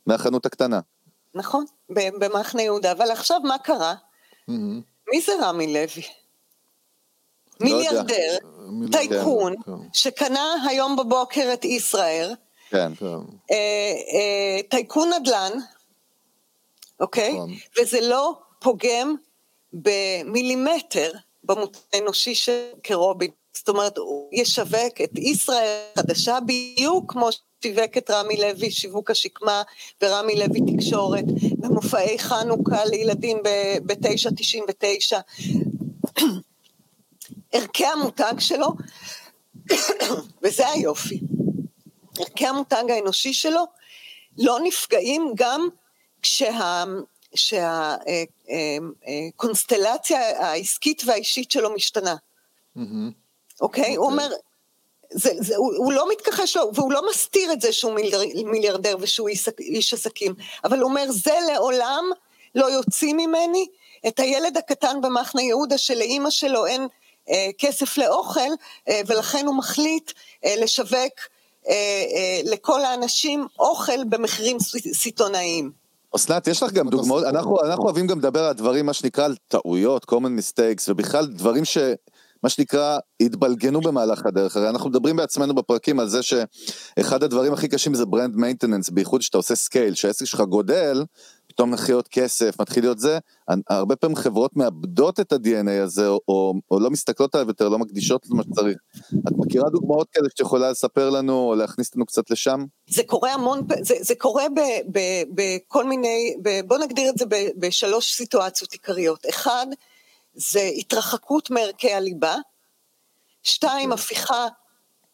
מהחנות 0.07 0.45
הקטנה. 0.45 0.79
נכון, 1.35 1.65
במחנה 1.89 2.61
יהודה, 2.61 2.91
אבל 2.91 3.11
עכשיו 3.11 3.39
מה 3.43 3.57
קרה? 3.57 3.95
מי 5.07 5.21
זה 5.25 5.31
רמי 5.41 5.73
לוי? 5.73 6.03
לא 7.59 7.69
יודע. 7.69 8.03
מיליארדר, 8.09 8.37
טייקון, 8.91 9.53
כן. 9.65 9.71
שקנה 9.93 10.55
היום 10.69 10.95
בבוקר 10.95 11.49
את 11.53 11.65
ישראייר, 11.65 12.35
כן. 12.69 12.95
כן. 12.95 13.05
אה, 13.51 13.93
אה, 14.13 14.61
טייקון 14.69 15.09
נדל"ן, 15.13 15.51
אוקיי? 16.99 17.33
נכון. 17.33 17.51
וזה 17.79 18.01
לא 18.01 18.33
פוגם 18.59 19.15
במילימטר 19.73 21.11
במותג 21.43 21.79
האנושי 21.93 22.35
של 22.35 22.67
קרובין. 22.83 23.31
זאת 23.53 23.69
אומרת, 23.69 23.97
הוא 23.97 24.29
ישווק 24.33 25.01
את 25.03 25.17
ישראל 25.17 25.81
חדשה 25.97 26.39
בדיוק 26.45 27.11
כמו 27.11 27.29
ששיווק 27.65 27.97
את 27.97 28.09
רמי 28.09 28.37
לוי 28.37 28.71
שיווק 28.71 29.11
השקמה 29.11 29.63
ורמי 30.01 30.35
לוי 30.35 30.59
תקשורת 30.75 31.23
במופעי 31.57 32.19
חנוכה 32.19 32.85
לילדים 32.85 33.37
ב-9.99. 33.85 35.17
ערכי 37.51 37.85
המותג 37.85 38.33
שלו, 38.39 38.67
וזה 40.43 40.69
היופי, 40.69 41.19
ערכי 42.19 42.47
המותג 42.47 42.83
האנושי 42.89 43.33
שלו 43.33 43.63
לא 44.37 44.59
נפגעים 44.63 45.33
גם 45.35 45.69
כשה... 46.21 46.83
שהקונסטלציה 49.35 50.47
העסקית 50.47 51.01
והאישית 51.05 51.51
שלו 51.51 51.73
משתנה, 51.73 52.15
מהמם. 52.75 53.11
אוקיי? 53.61 53.95
הוא 53.95 54.05
אומר, 54.05 54.29
זה, 55.11 55.29
זה, 55.39 55.55
הוא, 55.55 55.73
הוא 55.77 55.93
לא 55.93 56.09
מתכחש 56.11 56.57
לו, 56.57 56.71
והוא 56.73 56.91
לא 56.91 57.01
מסתיר 57.09 57.53
את 57.53 57.61
זה 57.61 57.71
שהוא 57.71 57.93
מיליאר- 57.93 58.45
מיליארדר 58.45 58.95
ושהוא 58.99 59.27
איש, 59.29 59.49
איש 59.59 59.93
עסקים, 59.93 60.33
אבל 60.63 60.79
הוא 60.79 60.89
אומר, 60.89 61.05
זה 61.09 61.33
לעולם 61.53 62.05
לא 62.55 62.65
יוציא 62.65 63.13
ממני 63.13 63.67
את 64.07 64.19
הילד 64.19 64.57
הקטן 64.57 65.01
במחנה 65.01 65.41
יהודה 65.41 65.77
שלאימא 65.77 66.29
שלו 66.29 66.65
אין 66.65 66.87
אה, 67.29 67.49
כסף 67.57 67.97
לאוכל, 67.97 68.39
אה, 68.89 69.01
ולכן 69.07 69.45
הוא 69.45 69.55
מחליט 69.55 70.11
אה, 70.45 70.55
לשווק 70.57 71.13
אה, 71.67 71.73
אה, 71.73 72.41
לכל 72.43 72.85
האנשים 72.85 73.47
אוכל 73.59 74.03
במחירים 74.03 74.57
סיטונאיים. 74.93 75.71
אסנת, 76.15 76.47
יש 76.47 76.63
לך 76.63 76.71
גם 76.71 76.89
דוגמאות, 76.89 77.23
אנחנו, 77.23 77.61
אנחנו 77.61 77.83
אוהבים 77.83 78.07
גם 78.07 78.19
לדבר 78.19 78.43
על 78.43 78.53
דברים, 78.53 78.85
מה 78.85 78.93
שנקרא, 78.93 79.25
על 79.25 79.35
טעויות, 79.47 80.05
common 80.11 80.39
mistakes, 80.39 80.83
ובכלל 80.89 81.25
דברים 81.25 81.65
ש... 81.65 81.77
מה 82.45 82.49
שנקרא, 82.49 82.97
התבלגנו 83.19 83.81
במהלך 83.81 84.25
הדרך, 84.25 84.57
הרי 84.57 84.69
אנחנו 84.69 84.89
מדברים 84.89 85.15
בעצמנו 85.15 85.55
בפרקים 85.55 85.99
על 85.99 86.07
זה 86.07 86.19
שאחד 86.23 87.23
הדברים 87.23 87.53
הכי 87.53 87.67
קשים 87.67 87.93
זה 87.93 88.05
brand 88.05 88.35
maintenance, 88.35 88.89
בייחוד 88.89 89.21
שאתה 89.21 89.37
עושה 89.37 89.55
scale, 89.55 89.93
שהעסק 89.93 90.25
שלך 90.25 90.41
גודל, 90.41 91.03
פתאום 91.47 91.71
מתחיל 91.71 91.95
להיות 91.95 92.07
כסף, 92.07 92.61
מתחיל 92.61 92.83
להיות 92.83 92.99
זה, 92.99 93.19
הרבה 93.69 93.95
פעמים 93.95 94.15
חברות 94.15 94.55
מאבדות 94.55 95.19
את 95.19 95.33
ה-DNA 95.33 95.83
הזה, 95.83 96.07
או, 96.07 96.19
או, 96.27 96.53
או 96.71 96.79
לא 96.79 96.89
מסתכלות 96.89 97.35
עליו 97.35 97.47
יותר, 97.47 97.69
לא 97.69 97.79
מקדישות 97.79 98.25
למה 98.31 98.43
שצריך. 98.43 98.77
את 99.27 99.33
מכירה 99.37 99.69
דוגמאות 99.69 100.09
כאלה 100.11 100.29
שאת 100.29 100.39
יכולה 100.39 100.71
לספר 100.71 101.09
לנו, 101.09 101.49
או 101.49 101.55
להכניס 101.55 101.87
אותנו 101.87 102.05
קצת 102.05 102.31
לשם? 102.31 102.65
זה 102.89 103.03
קורה 103.05 103.33
המון, 103.33 103.61
זה, 103.81 103.95
זה 104.01 104.13
קורה 104.17 104.43
בכל 105.33 105.85
מיני, 105.85 106.35
ב, 106.41 106.59
בוא 106.67 106.77
נגדיר 106.77 107.09
את 107.09 107.17
זה 107.17 107.25
בשלוש 107.57 108.13
סיטואציות 108.13 108.73
עיקריות. 108.73 109.25
אחד, 109.29 109.65
זה 110.35 110.69
התרחקות 110.77 111.49
מערכי 111.49 111.93
הליבה. 111.93 112.35
שתיים, 113.43 113.91
הפיכה, 113.91 114.47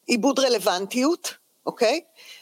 עיבוד 0.07 0.39
רלוונטיות, 0.39 1.33
אוקיי? 1.65 2.01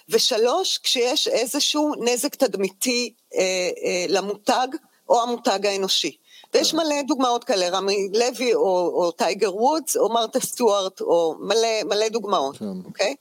ושלוש, 0.10 0.78
כשיש 0.78 1.28
איזשהו 1.28 1.94
נזק 2.00 2.36
תדמיתי 2.36 3.14
אה, 3.36 3.70
אה, 3.86 4.06
למותג 4.10 4.68
או 5.10 5.22
המותג 5.24 5.66
האנושי. 5.66 6.18
ויש 6.54 6.74
מלא 6.74 7.02
דוגמאות 7.08 7.44
כאלה, 7.44 7.70
רמי 7.70 8.10
לוי 8.14 8.54
או, 8.54 8.92
או 8.94 9.12
טייגר 9.12 9.56
וודס 9.56 9.98
או 9.98 10.14
מרתה 10.14 10.40
סטוארט 10.40 11.02
או 11.02 11.36
מלא, 11.40 11.84
מלא 11.86 12.10
דוגמאות, 12.10 12.58
כן. 12.58 12.66
אוקיי? 12.86 13.16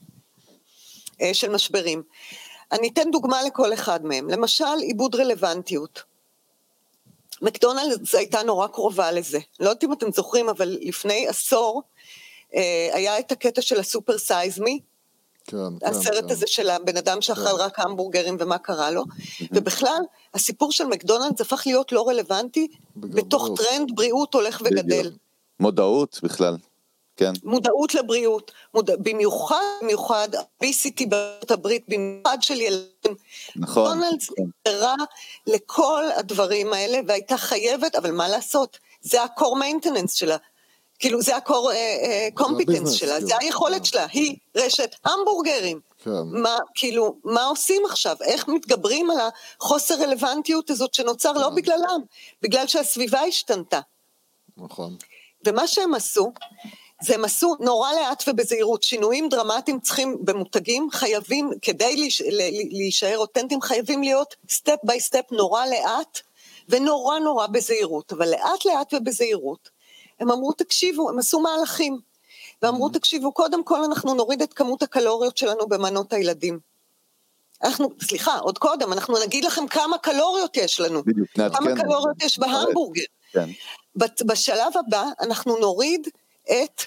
אה, 1.23 1.35
של 1.35 1.51
משברים. 1.51 2.03
אני 2.73 2.89
אתן 2.89 3.11
דוגמה 3.11 3.43
לכל 3.43 3.73
אחד 3.73 4.05
מהם. 4.05 4.31
למשל, 4.31 4.79
עיבוד 4.81 5.15
רלוונטיות. 5.15 6.03
מקדונלדס 7.43 8.15
הייתה 8.15 8.43
נורא 8.43 8.67
קרובה 8.67 9.13
לזה. 9.13 9.39
לא 9.61 9.69
יודעת 9.69 9.85
אם 9.85 9.93
אתם 9.93 10.13
זוכרים, 10.13 10.49
אבל 10.49 10.79
לפני 10.81 11.29
עשור 11.29 11.83
אה, 12.55 12.91
היה 12.93 13.19
את 13.19 13.33
הקטע 13.33 13.63
של 13.63 13.81
ה 13.81 13.87
Super 13.87 14.19
Size 14.19 14.59
Me, 14.59 14.81
כן, 15.45 15.57
כן. 15.81 15.87
הסרט 15.87 16.25
כן. 16.25 16.31
הזה 16.31 16.47
של 16.47 16.71
הבן 16.71 16.97
אדם 16.97 17.21
שאכל 17.21 17.41
כן. 17.41 17.57
רק 17.59 17.79
המבורגרים 17.79 18.37
ומה 18.41 18.59
קרה 18.59 18.91
לו, 18.91 19.05
ובכלל, 19.53 20.03
הסיפור 20.35 20.73
של 20.73 20.85
מקדונלדס 20.85 21.41
הפך 21.41 21.63
להיות 21.67 21.93
לא 21.93 22.09
רלוונטי 22.09 22.69
בתוך 22.97 23.43
בריאות. 23.43 23.59
טרנד 23.61 23.97
בריאות 23.97 24.35
הולך 24.35 24.63
וגדל. 24.65 25.11
מודעות 25.61 26.21
בכלל, 26.23 26.57
כן. 27.19 27.33
מודעות 27.45 27.95
לבריאות, 27.95 28.53
מודע, 28.75 28.95
במיוחד, 28.99 29.57
במיוחד, 29.83 30.29
obesity 30.35 31.07
בארצות 31.09 31.51
הברית, 31.51 31.85
במיוחד 31.89 32.39
של 32.41 32.61
ילדים. 32.61 33.15
נכון. 33.57 33.99
מקדונלדס 33.99 34.31
כן. 34.31 34.43
נקלעה 34.67 34.95
לכל 35.47 36.05
הדברים 36.17 36.73
האלה 36.73 36.99
והייתה 37.07 37.37
חייבת, 37.37 37.95
אבל 37.95 38.11
מה 38.11 38.29
לעשות? 38.29 38.79
זה 39.03 39.23
ה-core 39.23 39.43
maintenance 39.43 40.15
שלה. 40.15 40.37
כאילו 40.99 41.23
זה 41.23 41.37
ה-core 41.37 41.51
uh, 41.51 42.41
competence 42.41 42.63
ה 42.63 42.66
business, 42.66 42.93
שלה, 42.93 43.13
כאילו. 43.15 43.29
זה 43.29 43.35
היכולת 43.41 43.79
כן. 43.79 43.85
שלה, 43.85 44.07
היא 44.13 44.37
רשת 44.57 44.95
המבורגרים. 45.05 45.81
כן. 46.05 46.11
מה, 46.33 46.57
כאילו, 46.75 47.17
מה 47.25 47.45
עושים 47.45 47.83
עכשיו? 47.91 48.17
איך 48.25 48.49
מתגברים 48.49 49.11
על 49.11 49.17
החוסר 49.61 49.95
רלוונטיות 49.95 50.71
הזאת 50.71 50.95
שנוצר 50.95 51.35
כן. 51.35 51.41
לא 51.41 51.49
בגללם, 51.49 52.01
בגלל 52.43 52.67
שהסביבה 52.67 53.21
השתנתה. 53.21 53.81
נכון. 54.57 54.97
ומה 55.47 55.67
שהם 55.67 55.95
עשו, 55.95 56.33
זה 57.03 57.15
הם 57.15 57.25
עשו 57.25 57.57
נורא 57.61 57.93
לאט 57.93 58.25
ובזהירות, 58.29 58.83
שינויים 58.83 59.29
דרמטיים 59.29 59.81
צריכים 59.81 60.17
במותגים, 60.21 60.89
חייבים, 60.93 61.51
כדי 61.63 62.11
להישאר 62.71 63.19
אותנטיים, 63.19 63.61
חייבים 63.61 64.03
להיות 64.03 64.37
step 64.51 64.77
by 64.85 65.01
step 65.01 65.33
נורא 65.33 65.67
לאט 65.67 66.21
ונורא 66.69 67.19
נורא 67.19 67.47
בזהירות, 67.47 68.13
אבל 68.13 68.31
לאט 68.31 68.65
לאט 68.65 68.95
ובזהירות, 68.95 69.69
הם 70.21 70.31
אמרו, 70.31 70.53
תקשיבו, 70.53 71.11
הם 71.11 71.19
עשו 71.19 71.41
מהלכים, 71.41 71.99
ואמרו, 72.63 72.89
תקשיבו, 72.89 73.33
קודם 73.33 73.65
כל 73.65 73.85
אנחנו 73.85 74.15
נוריד 74.15 74.43
את 74.43 74.53
כמות 74.53 74.83
הקלוריות 74.83 75.37
שלנו 75.37 75.67
במנות 75.69 76.13
הילדים. 76.13 76.59
אנחנו, 77.65 77.89
סליחה, 78.03 78.39
עוד 78.39 78.59
קודם, 78.59 78.93
אנחנו 78.93 79.19
נגיד 79.25 79.45
לכם 79.45 79.67
כמה 79.67 79.99
קלוריות 79.99 80.57
יש 80.57 80.81
לנו. 80.81 81.03
בדיוק, 81.05 81.29
כמה 81.35 81.49
נעדכן. 81.49 81.83
קלוריות 81.83 82.23
יש 82.23 82.39
בהמבורגר. 82.39 83.03
כן. 83.33 83.49
בשלב 84.27 84.73
הבא 84.77 85.05
אנחנו 85.21 85.57
נוריד 85.57 86.09
את 86.51 86.83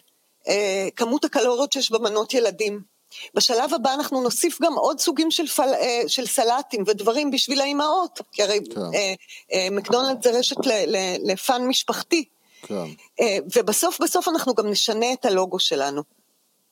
אה, 0.48 0.88
כמות 0.96 1.26
הקלוריות 1.26 1.74
שיש 1.74 1.92
במנות 1.92 2.34
ילדים. 2.34 2.92
בשלב 3.34 3.74
הבא 3.74 3.94
אנחנו 3.94 4.22
נוסיף 4.22 4.62
גם 4.62 4.74
עוד 4.74 5.00
סוגים 5.00 5.32
של, 5.32 5.48
פל, 5.48 5.70
אה, 5.74 6.02
של 6.08 6.26
סלטים 6.26 6.84
ודברים 6.88 7.32
בשביל 7.32 7.62
האימהות, 7.62 8.22
כי 8.32 8.44
הרי 8.44 8.60
כן. 8.76 8.82
אה, 8.82 9.14
אה, 9.54 9.68
מקדונלד 9.72 10.24
זה 10.24 10.40
רשת 10.40 10.66
ל, 10.66 10.72
ל, 10.72 10.98
לפאן 11.32 11.68
משפחתי. 11.68 12.26
כן, 12.62 12.86
אה, 13.22 13.38
ובסוף 13.56 14.02
בסוף 14.02 14.28
אנחנו 14.28 14.54
גם 14.54 14.68
נשנה 14.68 15.14
את 15.14 15.26
הלוגו 15.26 15.60
שלנו, 15.60 16.02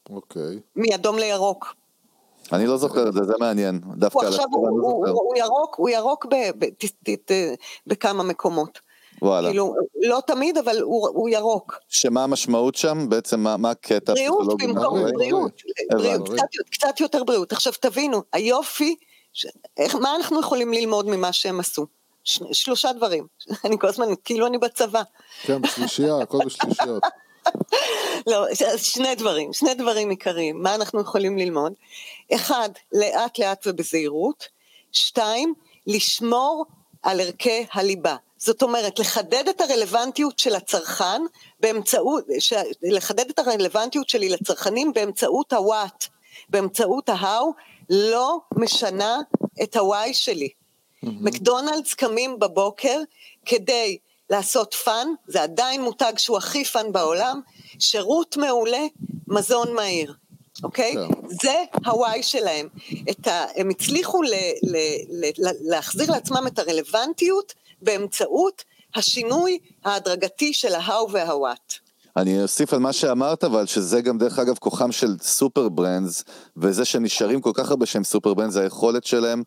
אוקיי. 0.10 0.60
מאדום 0.76 1.20
לירוק. 1.20 1.76
אני 2.52 2.68
לא 2.68 2.78
זוכר 2.78 3.08
את 3.08 3.14
זה, 3.14 3.24
זה 3.24 3.34
מעניין. 3.40 3.82
דווקא 3.96 4.20
הוא 4.20 4.28
עכשיו, 4.28 4.46
הוא, 4.52 4.70
הוא, 4.70 5.08
זוכר. 5.08 5.20
הוא 5.20 5.36
ירוק, 5.38 5.76
הוא 5.78 5.90
ירוק 5.90 6.26
ב, 6.26 6.36
ב, 6.56 6.66
ת, 6.66 6.86
ת, 6.86 7.10
ת, 7.26 7.32
בכמה 7.88 8.24
מקומות. 8.24 8.80
וואלה. 9.22 9.50
כאילו, 9.50 9.74
לא 10.02 10.20
תמיד, 10.28 10.58
אבל 10.58 10.82
הוא, 10.82 11.08
הוא 11.10 11.30
ירוק. 11.30 11.80
שמה 11.88 12.24
המשמעות 12.24 12.76
שם? 12.76 13.10
בעצם 13.10 13.40
מה 13.40 13.58
מה 13.58 13.70
הקטע 13.72 14.14
בריאות 14.14 14.48
במקום? 14.62 15.00
בריאות, 15.14 15.52
הבנתי. 15.92 16.04
בריאות 16.04 16.30
קצת, 16.30 16.70
קצת 16.72 17.00
יותר 17.00 17.24
בריאות. 17.24 17.52
עכשיו 17.52 17.74
תבינו, 17.80 18.22
היופי, 18.34 18.96
ש... 19.34 19.46
איך, 19.78 19.96
מה 19.96 20.16
אנחנו 20.16 20.40
יכולים 20.40 20.74
ללמוד 20.74 21.08
ממה 21.08 21.34
שהם 21.34 21.60
עשו? 21.60 21.86
ש... 22.24 22.40
שלושה 22.52 22.94
דברים, 22.94 23.28
אני 23.66 23.80
כל 23.80 23.88
הזמן, 23.88 24.06
כאילו 24.24 24.48
אני 24.48 24.58
בצבא. 24.58 25.02
כן, 25.42 25.62
בשלישייה, 25.62 26.18
הכל 26.18 26.38
בשלישיות. 26.46 27.04
לא, 28.28 28.46
ש- 28.54 28.62
אז 28.62 28.84
שני 28.84 29.16
דברים, 29.16 29.54
שני 29.54 29.74
דברים 29.74 30.10
עיקריים, 30.10 30.64
מה 30.64 30.76
אנחנו 30.76 31.02
יכולים 31.02 31.38
ללמוד? 31.38 31.74
אחד, 32.36 32.70
לאט 32.94 33.40
לאט 33.40 33.68
ובזהירות. 33.68 34.48
שתיים, 34.92 35.54
לשמור 35.88 36.66
על 37.04 37.20
ערכי 37.20 37.66
הליבה. 37.74 38.16
זאת 38.40 38.62
אומרת, 38.62 39.00
לחדד 39.00 39.48
את 39.50 39.62
הרלוונטיות 39.62 40.40
של 40.40 40.56
הצרכן 40.56 41.22
באמצעות, 41.60 42.26
ש... 42.40 42.54
לחדד 42.82 43.30
את 43.30 43.40
הרלוונטיות 43.40 44.10
שלי 44.10 44.30
לצרכנים 44.30 44.94
באמצעות 44.94 45.54
ה-what, 45.54 46.08
באמצעות 46.50 47.10
ה-how, 47.10 47.46
לא 47.90 48.38
משנה 48.56 49.18
את 49.64 49.76
ה-why 49.76 50.14
שלי. 50.14 50.50
מקדונלדס 51.04 51.94
קמים 51.94 52.40
בבוקר 52.40 53.00
כדי 53.46 53.98
לעשות 54.30 54.74
fun, 54.74 55.08
זה 55.28 55.44
עדיין 55.44 55.82
מותג 55.82 56.14
שהוא 56.18 56.38
הכי 56.38 56.66
fun 56.66 56.92
בעולם, 56.92 57.42
שירות 57.80 58.38
מעולה, 58.38 58.86
מזון 59.28 59.74
מהיר. 59.74 60.14
אוקיי? 60.64 60.94
כן. 60.94 61.28
זה 61.42 61.64
הוואי 61.86 62.24
שלהם. 62.24 62.68
ה, 63.28 63.60
הם 63.60 63.70
הצליחו 63.70 64.22
ל, 64.22 64.34
ל, 64.64 64.78
ל, 65.10 65.50
להחזיר 65.62 66.12
לעצמם 66.12 66.48
את 66.48 66.60
הרלוונטיות 66.60 67.54
באמצעות 67.82 68.64
השינוי 68.96 69.60
ההדרגתי 69.86 70.54
של 70.54 70.76
ה 70.76 71.12
how 71.12 71.30
וה 71.30 71.43
what. 71.43 71.74
אני 72.18 72.42
אוסיף 72.44 72.74
על 72.74 72.80
מה 72.80 72.94
שאמרת, 72.94 73.44
אבל 73.44 73.66
שזה 73.66 74.02
גם 74.02 74.18
דרך 74.18 74.40
אגב 74.40 74.58
כוחם 74.58 74.92
של 74.92 75.16
super 75.22 75.70
brands, 75.70 76.24
וזה 76.58 76.86
שנשארים 76.86 77.42
כל 77.42 77.52
כך 77.54 77.70
הרבה 77.70 77.86
שהם 77.86 78.04
super 78.04 78.34
brands, 78.34 78.54
זה 78.54 78.62
היכולת 78.62 79.04
שלהם 79.04 79.44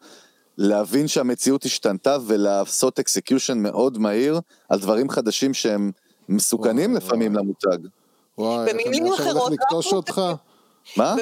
להבין 0.58 1.08
שהמציאות 1.08 1.64
השתנתה 1.64 2.16
ולעשות 2.26 2.98
execution 2.98 3.58
מאוד 3.58 3.98
מהיר 3.98 4.40
על 4.68 4.78
דברים 4.78 5.10
חדשים 5.10 5.54
שהם 5.54 5.90
מסוכנים 6.28 6.90
וואו, 6.90 7.04
לפעמים 7.04 7.34
למותג. 7.34 7.78
וואי, 8.38 8.72
במילים 8.72 9.04
אני 9.04 9.12
עכשיו 9.12 9.32
הולך 9.32 9.52
לקטול 9.52 9.92
אותך. 9.92 10.22
מה? 10.96 11.14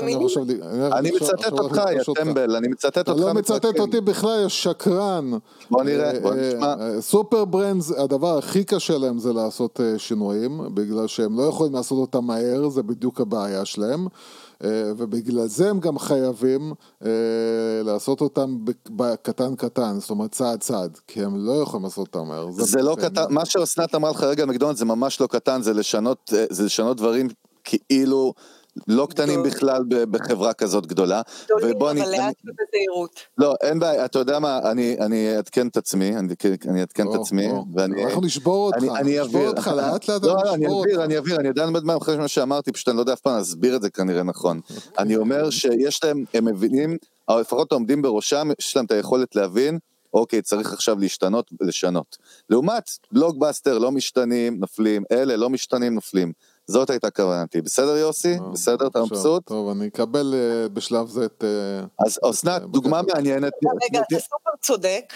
אני 0.92 1.10
מצטט 1.10 1.52
אותך, 1.52 1.80
יא. 1.96 2.14
טמבל, 2.14 2.56
אני 2.56 2.68
מצטט 2.68 2.98
אתה 2.98 3.10
אותך. 3.12 3.22
לא 3.22 3.34
מצטט. 3.34 3.64
אותי 3.78 4.00
בכלל, 4.00 4.40
יא 4.42 4.48
שקרן. 4.48 5.30
בוא 5.70 5.82
נראה, 5.82 6.20
בוא 6.20 6.32
אה, 6.32 6.48
נשמע. 6.48 6.74
אה, 6.80 7.00
super 7.00 7.44
brands, 7.44 7.90
הדבר 7.90 8.38
הכי 8.38 8.64
קשה 8.64 8.98
להם 8.98 9.18
זה 9.18 9.32
לעשות 9.32 9.80
אה, 9.80 9.98
שינויים, 9.98 10.60
בגלל 10.74 11.06
שהם 11.06 11.38
לא 11.38 11.42
יכולים 11.42 11.74
לעשות 11.74 11.98
אותם 11.98 12.24
מהר, 12.24 12.68
זה 12.68 12.82
בדיוק 12.82 13.20
הבעיה 13.20 13.64
שלהם. 13.64 14.06
אה, 14.64 14.68
ובגלל 14.96 15.46
זה 15.46 15.70
הם 15.70 15.80
גם 15.80 15.98
חייבים 15.98 16.72
אה, 17.04 17.10
לעשות 17.84 18.20
אותם 18.20 18.64
בק- 18.64 18.90
בקטן 18.90 19.54
קטן, 19.56 19.96
זאת 20.00 20.10
אומרת 20.10 20.32
צעד 20.32 20.60
צעד, 20.60 20.98
כי 21.06 21.22
הם 21.24 21.46
לא 21.46 21.52
יכולים 21.62 21.84
לעשות 21.84 22.06
אותם 22.14 22.28
מהר. 22.28 22.50
זה 22.50 22.82
לא 22.82 22.96
קטן, 23.00 23.22
מה 23.30 23.44
שאסנת 23.46 23.94
אמרה 23.94 24.10
לך 24.10 24.22
רגע 24.22 24.42
על 24.42 24.48
מקדונלדס 24.48 24.78
זה 24.78 24.84
ממש 24.84 25.20
לא 25.20 25.26
קטן, 25.26 25.62
זה 25.62 25.72
לשנות, 25.72 26.32
אה, 26.36 26.44
זה 26.50 26.64
לשנות 26.64 26.96
דברים 26.96 27.28
כאילו 27.64 28.32
לא 28.88 29.06
קטנים 29.10 29.40
גדול. 29.40 29.50
בכלל 29.50 29.82
בחברה 29.88 30.52
כזאת 30.52 30.86
גדולה. 30.86 31.22
גדולים, 31.44 31.76
ובוא 31.76 31.90
אבל 31.90 32.00
אני- 32.00 32.10
לאט 32.18 32.34
ובזהירות. 32.44 33.20
לא, 33.38 33.54
אין 33.62 33.78
בעיה, 33.78 34.04
אתה 34.04 34.18
יודע 34.18 34.38
מה, 34.38 34.58
אני, 34.70 34.96
אני 35.00 35.36
אעדכן 35.36 35.66
את 35.68 35.76
עצמי, 35.76 36.16
אני, 36.16 36.34
אני 36.68 36.80
אעדכן 36.80 37.02
את 37.10 37.14
או, 37.16 37.22
עצמי, 37.22 37.50
או. 37.50 37.64
ואני... 37.74 38.04
אנחנו 38.04 38.20
נשבור 38.20 38.66
אותך, 38.66 38.78
אני, 38.78 38.90
אני 38.90 39.20
נשבור. 39.20 39.46
אותך 39.46 39.66
לאט 39.68 40.08
לאט, 40.08 40.22
לא, 40.22 40.34
לא, 40.44 40.54
אני 40.54 40.66
אבהיר, 40.66 40.70
אותך. 40.96 41.04
אני 41.04 41.18
אבהיר, 41.18 41.36
אני 41.36 41.48
יודע 41.48 41.66
מה 41.84 41.96
אחרי 41.96 42.16
מה 42.16 42.28
שאמרתי, 42.28 42.72
פשוט 42.72 42.88
אני 42.88 42.96
לא 42.96 43.02
יודע 43.02 43.12
אף 43.12 43.20
פעם 43.20 43.36
להסביר 43.36 43.76
את 43.76 43.82
זה 43.82 43.90
כנראה 43.90 44.22
נכון. 44.22 44.60
אני 44.98 45.16
אומר 45.16 45.50
שיש 45.50 46.04
להם, 46.04 46.24
הם 46.34 46.44
מבינים, 46.44 46.96
או 47.28 47.40
לפחות 47.40 47.72
העומדים 47.72 48.02
בראשם, 48.02 48.48
יש 48.58 48.76
להם 48.76 48.84
את 48.84 48.90
היכולת 48.90 49.36
להבין, 49.36 49.78
אוקיי, 50.14 50.42
צריך 50.42 50.72
עכשיו 50.72 50.98
להשתנות, 50.98 51.50
לשנות. 51.60 52.16
לעומת 52.50 52.90
בלוגבאסטר, 53.12 53.78
לא 53.78 53.92
משתנים, 53.92 54.56
נופלים, 54.60 55.04
אלה 55.12 55.36
לא 55.36 55.50
משתנים, 55.50 55.94
נופלים. 55.94 56.32
זאת 56.70 56.90
הייתה 56.90 57.10
כוונתי. 57.10 57.60
בסדר 57.60 57.96
יוסי? 57.96 58.32
אה, 58.32 58.38
בסדר? 58.52 58.86
אתה 58.86 59.02
מבסוט? 59.02 59.44
טוב, 59.46 59.68
אני 59.70 59.86
אקבל 59.88 60.34
אה, 60.36 60.68
בשלב 60.68 61.06
זה 61.08 61.24
את... 61.24 61.44
אה, 61.44 62.04
אז 62.06 62.18
אסנת, 62.30 62.62
דוגמה. 62.62 63.00
מעניינת. 63.02 63.52
רגע, 63.90 64.00
אתה 64.08 64.18
סופר 64.18 64.50
צודק. 64.62 65.12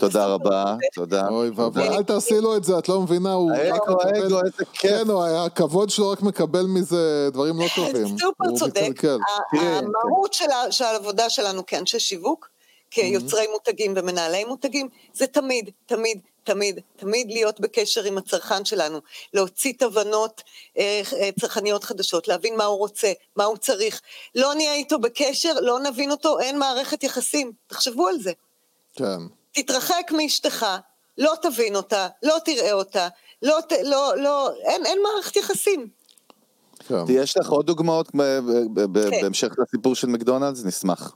תודה 0.00 0.26
רבה. 0.26 0.74
תודה. 0.94 1.28
אוי 1.28 1.50
ואבוי. 1.50 1.88
אל 1.88 2.02
תעשי 2.02 2.40
לו 2.40 2.56
את 2.56 2.64
זה, 2.64 2.78
את 2.78 2.88
לא 2.88 3.00
מבינה, 3.00 3.32
הוא 3.32 3.50
רק 3.52 3.58
האגו, 3.58 3.92
מקבל... 3.94 4.22
האגו, 4.22 4.40
איזה 4.44 4.64
כיף. 4.72 4.90
כן, 4.92 5.10
הוא- 5.10 5.24
הכבוד 5.24 5.90
שלו 5.90 6.10
רק 6.10 6.22
מקבל 6.22 6.62
מזה 6.62 7.28
דברים 7.32 7.54
לא 7.60 7.66
טובים. 7.76 8.06
סופר 8.18 8.56
צודק. 8.58 9.04
ה- 9.04 9.56
תראי, 9.56 9.66
המהות 9.66 10.32
של 10.70 10.84
העבודה 10.84 11.30
שלנו 11.30 11.66
כאנשי 11.66 11.98
שיווק, 12.00 12.48
כיוצרי 12.90 13.46
מותגים 13.52 13.92
ומנהלי 13.96 14.44
מותגים, 14.44 14.88
זה 15.14 15.26
תמיד, 15.26 15.70
תמיד, 15.86 16.20
תמיד, 16.46 16.80
תמיד 16.96 17.26
להיות 17.30 17.60
בקשר 17.60 18.04
עם 18.04 18.18
הצרכן 18.18 18.64
שלנו, 18.64 19.00
להוציא 19.34 19.72
תובנות 19.78 20.42
אה, 20.78 21.02
אה, 21.20 21.30
צרכניות 21.40 21.84
חדשות, 21.84 22.28
להבין 22.28 22.56
מה 22.56 22.64
הוא 22.64 22.78
רוצה, 22.78 23.12
מה 23.36 23.44
הוא 23.44 23.56
צריך. 23.56 24.00
לא 24.34 24.54
נהיה 24.54 24.74
איתו 24.74 24.98
בקשר, 24.98 25.52
לא 25.60 25.80
נבין 25.80 26.10
אותו, 26.10 26.40
אין 26.40 26.58
מערכת 26.58 27.04
יחסים. 27.04 27.52
תחשבו 27.66 28.08
על 28.08 28.18
זה. 28.20 28.32
כן. 28.94 29.18
תתרחק 29.52 30.12
מאשתך, 30.16 30.66
לא 31.18 31.32
תבין 31.42 31.76
אותה, 31.76 32.08
לא 32.22 32.36
תראה 32.44 32.72
אותה, 32.72 33.08
לא, 33.42 33.58
ת- 33.68 33.72
לא, 33.84 34.12
לא, 34.16 34.50
אין, 34.62 34.86
אין 34.86 34.98
מערכת 35.02 35.36
יחסים. 35.36 35.88
כן. 36.88 36.94
יש 37.08 37.36
לך 37.36 37.48
עוד 37.48 37.66
דוגמאות 37.66 38.08
ב- 38.16 38.38
ב- 38.74 38.98
ב- 38.98 39.10
כן. 39.10 39.22
בהמשך 39.22 39.52
לסיפור 39.58 39.94
של 39.94 40.06
מקדונלדס? 40.06 40.64
נשמח. 40.64 41.14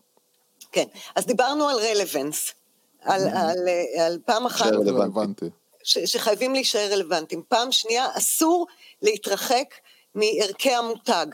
כן, 0.73 0.85
אז 1.17 1.27
דיברנו 1.27 1.69
על 1.69 1.77
רלוונס, 1.79 2.53
על, 3.03 3.29
על, 3.29 3.69
על 3.99 4.19
פעם 4.25 4.47
אחת. 4.47 4.67
ש, 5.83 5.99
שחייבים 5.99 6.53
להישאר 6.53 6.93
רלוונטיים, 6.93 7.43
פעם 7.49 7.73
שנייה 7.73 8.07
אסור 8.15 8.67
להתרחק 9.03 9.75
מערכי 10.15 10.71
המותג, 10.71 11.27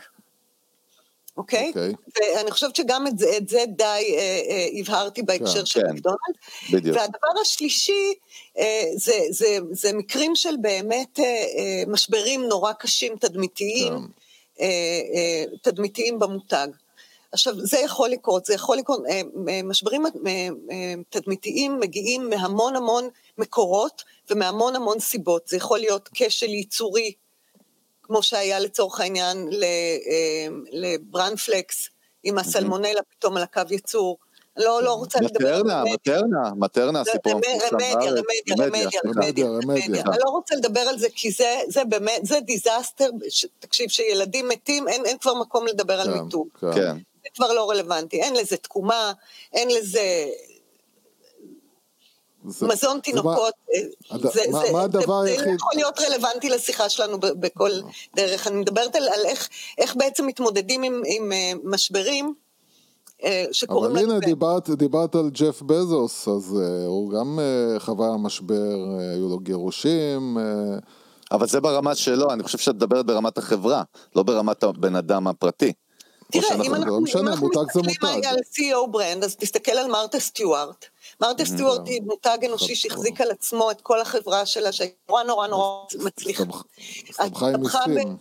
אוקיי? 1.37 1.67
אוקיי. 1.67 1.93
ואני 2.15 2.51
חושבת 2.51 2.75
שגם 2.75 3.07
את 3.07 3.19
זה, 3.19 3.37
את 3.37 3.49
זה 3.49 3.63
די 3.67 3.83
אה, 3.83 4.41
אה, 4.49 4.67
הבהרתי 4.79 5.21
בהקשר 5.21 5.59
כן, 5.59 5.65
של 5.65 5.81
כן. 5.81 5.93
מקדונלד. 5.93 6.35
בדיוק. 6.73 6.97
והדבר 6.97 7.41
השלישי 7.41 8.13
אה, 8.57 8.83
זה, 8.95 9.19
זה, 9.29 9.57
זה 9.71 9.93
מקרים 9.93 10.35
של 10.35 10.55
באמת 10.61 11.19
אה, 11.19 11.25
אה, 11.25 11.83
משברים 11.87 12.43
נורא 12.43 12.73
קשים, 12.73 13.15
תדמיתיים, 13.15 13.93
כן. 13.93 14.11
אה, 14.61 14.67
אה, 15.15 15.43
תדמיתיים 15.61 16.19
במותג. 16.19 16.67
עכשיו, 17.31 17.53
זה 17.57 17.79
יכול 17.79 18.09
לקרות, 18.09 18.45
זה 18.45 18.53
יכול 18.53 18.77
לקרות, 18.77 18.99
אה, 19.09 19.21
אה, 19.49 19.61
משברים 19.63 20.03
אה, 20.05 20.93
תדמיתיים 21.09 21.79
מגיעים 21.79 22.29
מהמון 22.29 22.75
המון 22.75 23.09
מקורות 23.37 24.03
ומהמון 24.29 24.75
המון 24.75 24.99
סיבות. 24.99 25.47
זה 25.47 25.57
יכול 25.57 25.79
להיות 25.79 26.09
כשל 26.13 26.49
ייצורי, 26.49 27.13
כמו 28.03 28.23
שהיה 28.23 28.59
לצורך 28.59 28.99
העניין 28.99 29.49
לברנפלקס, 30.71 31.89
עם 32.23 32.37
הסלמונלה 32.37 33.01
פתאום 33.09 33.37
על 33.37 33.43
הקו 33.43 33.61
ייצור. 33.69 34.17
לא, 34.57 34.83
לא 34.83 34.93
רוצה 34.93 35.19
לדבר 35.21 35.55
על 35.55 35.63
מטרנה. 35.63 35.83
מטרנה, 35.93 36.51
מטרנה, 36.55 37.01
הסיפור 37.01 37.33
המפורסם 37.33 37.75
רמדיה, 37.75 38.11
בארץ. 38.11 38.23
רמדיה, 38.59 38.65
רמדיה. 38.65 38.99
רמדיה, 39.05 39.47
רמדיה. 39.47 40.03
אני 40.07 40.17
לא 40.25 40.29
רוצה 40.29 40.55
לדבר 40.55 40.79
על 40.79 40.99
זה, 40.99 41.07
כי 41.15 41.31
זה, 41.31 41.59
זה 41.67 41.85
באמת, 41.85 42.21
זה 42.23 42.39
דיזסטר, 42.39 43.09
תקשיב, 43.59 43.89
שילדים 43.89 44.47
מתים, 44.49 44.87
אין, 44.87 45.05
אין 45.05 45.17
כבר 45.17 45.33
מקום 45.33 45.67
לדבר 45.67 46.01
על 46.01 46.07
כן, 46.13 46.19
מיתוג. 46.19 46.47
כן. 46.73 46.97
זה 47.27 47.45
כבר 47.45 47.53
לא 47.53 47.69
רלוונטי, 47.69 48.21
אין 48.21 48.35
לזה 48.35 48.57
תקומה, 48.57 49.11
אין 49.53 49.67
לזה 49.69 50.25
זה- 52.47 52.67
מזון 52.67 52.95
זה 52.95 53.01
תינוקות, 53.01 53.53
אה, 53.75 53.79
הד- 54.11 54.21
זה, 54.21 54.41
מה- 54.51 54.65
זה, 54.65 54.71
מה 54.73 54.79
זה, 54.79 54.83
הדבר 54.83 55.01
זה 55.01 55.07
לא 55.07 55.23
היחיד- 55.23 55.55
יכול 55.55 55.71
להיות 55.75 55.99
רלוונטי 55.99 56.49
לשיחה 56.49 56.89
שלנו 56.89 57.17
בכל 57.19 57.71
דרך. 58.15 58.47
אני 58.47 58.55
מדברת 58.59 58.95
על, 58.95 59.03
על 59.03 59.25
איך, 59.25 59.49
איך 59.77 59.95
בעצם 59.95 60.25
מתמודדים 60.27 60.83
עם, 60.83 61.01
עם 61.05 61.31
אה, 61.31 61.51
משברים 61.63 62.33
אה, 63.23 63.45
שקורים 63.51 63.91
אבל. 63.91 63.99
הנה, 64.03 64.19
דיברת, 64.19 64.69
דיברת 64.69 65.15
על 65.15 65.29
ג'ף 65.29 65.61
בזוס, 65.61 66.27
אז 66.27 66.51
uh, 66.57 66.87
הוא 66.87 67.11
גם 67.11 67.39
uh, 67.39 67.79
חווה 67.79 68.17
משבר, 68.17 68.55
uh, 68.55 69.15
היו 69.15 69.29
לו 69.29 69.39
גירושים, 69.39 70.37
uh, 70.37 70.85
אבל 71.31 71.47
זה 71.47 71.61
ברמה 71.61 71.95
שלו, 71.95 72.31
אני 72.31 72.43
חושב 72.43 72.57
שאת 72.57 72.75
מדברת 72.75 73.05
ברמת 73.05 73.37
החברה, 73.37 73.83
לא 74.15 74.23
ברמת 74.23 74.63
הבן 74.63 74.95
אדם 74.95 75.27
הפרטי. 75.27 75.73
תראה, 76.31 76.55
אם 76.55 76.73
לא 76.75 76.97
אנחנו, 77.21 77.49
זה 77.73 77.81
מסתכלים 77.81 78.23
על 78.23 78.35
CEO 78.35 78.87
ברנד, 78.91 79.23
אז 79.23 79.35
תסתכל 79.35 79.71
על 79.71 79.87
מרתה 79.87 80.19
סטיוארט. 80.19 80.85
מרתה 81.21 81.45
סטיוארט 81.45 81.87
היא 81.87 82.01
מותג 82.01 82.37
אנושי 82.45 82.75
שהחזיק 82.75 83.21
על 83.21 83.31
עצמו 83.31 83.71
את 83.71 83.81
כל 83.81 84.01
החברה 84.01 84.45
שלה, 84.45 84.71
שהייתה 84.71 84.95
נורא 85.07 85.23
נורא 85.23 85.47
נורא 85.47 85.85
מצליחה. 85.99 86.43
הסתבכה 87.09 87.45
עם 87.49 87.61
מיסים, 87.61 88.17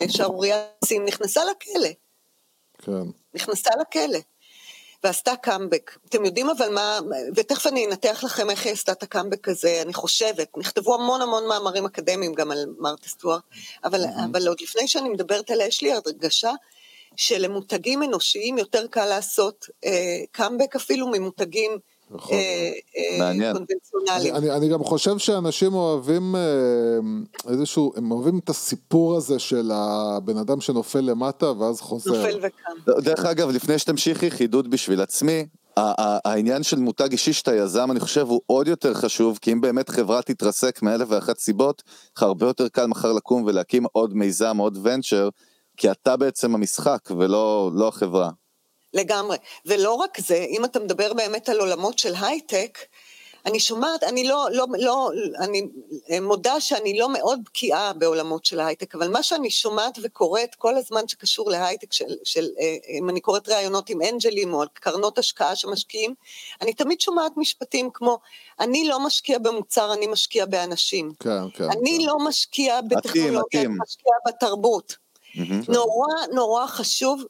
בשערוריית 0.00 0.60
מיסים, 0.82 1.04
נכנסה 1.04 1.40
לכלא. 1.44 1.88
כן. 2.78 3.10
נכנסה 3.34 3.70
לכלא. 3.80 4.18
ועשתה 5.04 5.36
קאמבק. 5.36 5.98
אתם 6.08 6.24
יודעים 6.24 6.50
אבל 6.50 6.74
מה, 6.74 6.98
ותכף 7.36 7.66
אני 7.66 7.86
אנתח 7.86 8.24
לכם 8.24 8.50
איך 8.50 8.64
היא 8.64 8.72
עשתה 8.72 8.92
את 8.92 9.02
הקאמבק 9.02 9.48
הזה, 9.48 9.82
אני 9.82 9.94
חושבת, 9.94 10.48
נכתבו 10.56 10.94
המון 10.94 11.22
המון 11.22 11.48
מאמרים 11.48 11.84
אקדמיים 11.84 12.34
גם 12.34 12.50
על 12.50 12.66
מרתה 12.78 13.08
סטוארט, 13.08 13.42
אבל, 13.84 14.04
אבל 14.30 14.48
עוד 14.48 14.60
לפני 14.60 14.88
שאני 14.88 15.08
מדברת 15.08 15.50
עליה, 15.50 15.66
יש 15.66 15.82
לי 15.82 15.92
הרגשה 15.92 16.52
שלמותגים 17.18 18.02
אנושיים 18.02 18.58
יותר 18.58 18.86
קל 18.86 19.06
לעשות 19.06 19.66
אה, 19.84 20.20
קאמבק 20.32 20.76
אפילו 20.76 21.08
ממותגים 21.08 21.78
יכול 22.14 22.36
אה, 22.36 22.70
אה, 22.96 23.18
מעניין. 23.18 23.56
קונבנציונליים. 23.56 24.36
אני, 24.36 24.50
אני, 24.50 24.56
אני 24.56 24.68
גם 24.68 24.84
חושב 24.84 25.18
שאנשים 25.18 25.74
אוהבים 25.74 26.36
אה, 26.36 26.40
איזשהו, 27.50 27.92
הם 27.96 28.10
אוהבים 28.10 28.38
את 28.38 28.48
הסיפור 28.48 29.16
הזה 29.16 29.38
של 29.38 29.70
הבן 29.74 30.36
אדם 30.36 30.60
שנופל 30.60 31.00
למטה 31.00 31.52
ואז 31.52 31.80
חוזר. 31.80 32.10
נופל 32.10 32.38
וקם. 32.42 33.00
דרך 33.02 33.24
אגב, 33.24 33.50
לפני 33.50 33.78
שתמשיכי, 33.78 34.30
חידוד 34.30 34.70
בשביל 34.70 35.00
עצמי, 35.00 35.46
העניין 36.24 36.62
של 36.62 36.78
מותג 36.78 37.12
אישי 37.12 37.32
שאתה 37.32 37.56
יזם, 37.56 37.90
אני 37.90 38.00
חושב, 38.00 38.26
הוא 38.28 38.40
עוד 38.46 38.68
יותר 38.68 38.94
חשוב, 38.94 39.38
כי 39.42 39.52
אם 39.52 39.60
באמת 39.60 39.88
חברה 39.88 40.22
תתרסק 40.22 40.82
מאלף 40.82 41.08
ואחת 41.10 41.38
סיבות, 41.38 41.82
לך 42.16 42.22
הרבה 42.22 42.46
יותר 42.46 42.68
קל 42.68 42.86
מחר 42.86 43.12
לקום 43.12 43.42
ולהקים 43.44 43.84
עוד 43.92 44.14
מיזם, 44.14 44.56
עוד 44.56 44.78
ונצ'ר, 44.82 45.28
כי 45.78 45.90
אתה 45.90 46.16
בעצם 46.16 46.54
המשחק 46.54 47.08
ולא 47.18 47.70
לא 47.74 47.88
החברה. 47.88 48.30
לגמרי. 48.94 49.36
ולא 49.66 49.92
רק 49.92 50.20
זה, 50.20 50.44
אם 50.48 50.64
אתה 50.64 50.80
מדבר 50.80 51.14
באמת 51.14 51.48
על 51.48 51.60
עולמות 51.60 51.98
של 51.98 52.14
הייטק, 52.20 52.78
אני 53.46 53.60
שומעת, 53.60 54.02
אני 54.02 54.28
לא, 54.28 54.48
לא, 54.52 54.66
לא, 54.78 55.10
אני 55.38 55.62
מודה 56.20 56.60
שאני 56.60 56.98
לא 56.98 57.08
מאוד 57.12 57.40
בקיאה 57.44 57.92
בעולמות 57.92 58.44
של 58.44 58.60
ההייטק, 58.60 58.94
אבל 58.94 59.08
מה 59.08 59.22
שאני 59.22 59.50
שומעת 59.50 59.98
וקוראת 60.02 60.54
כל 60.54 60.76
הזמן 60.76 61.08
שקשור 61.08 61.50
להייטק, 61.50 61.92
של, 61.92 62.14
של, 62.24 62.46
אה, 62.60 62.76
אם 62.98 63.10
אני 63.10 63.20
קוראת 63.20 63.48
ראיונות 63.48 63.90
עם 63.90 63.98
אנג'לים 64.02 64.54
או 64.54 64.62
על 64.62 64.68
קרנות 64.74 65.18
השקעה 65.18 65.56
שמשקיעים, 65.56 66.14
אני 66.62 66.72
תמיד 66.72 67.00
שומעת 67.00 67.32
משפטים 67.36 67.90
כמו, 67.94 68.18
אני 68.60 68.88
לא 68.88 69.06
משקיע 69.06 69.38
במוצר, 69.38 69.94
אני 69.94 70.06
משקיע 70.06 70.46
באנשים. 70.46 71.12
כן, 71.20 71.50
כן. 71.54 71.64
אני 71.64 71.98
כן. 72.00 72.06
לא 72.06 72.14
משקיע 72.24 72.80
בטכנולוגיה, 72.80 73.60
אני. 73.60 73.68
משקיע 73.82 74.12
בתרבות. 74.28 75.07
נורא 75.68 76.26
נורא 76.32 76.66
חשוב, 76.66 77.22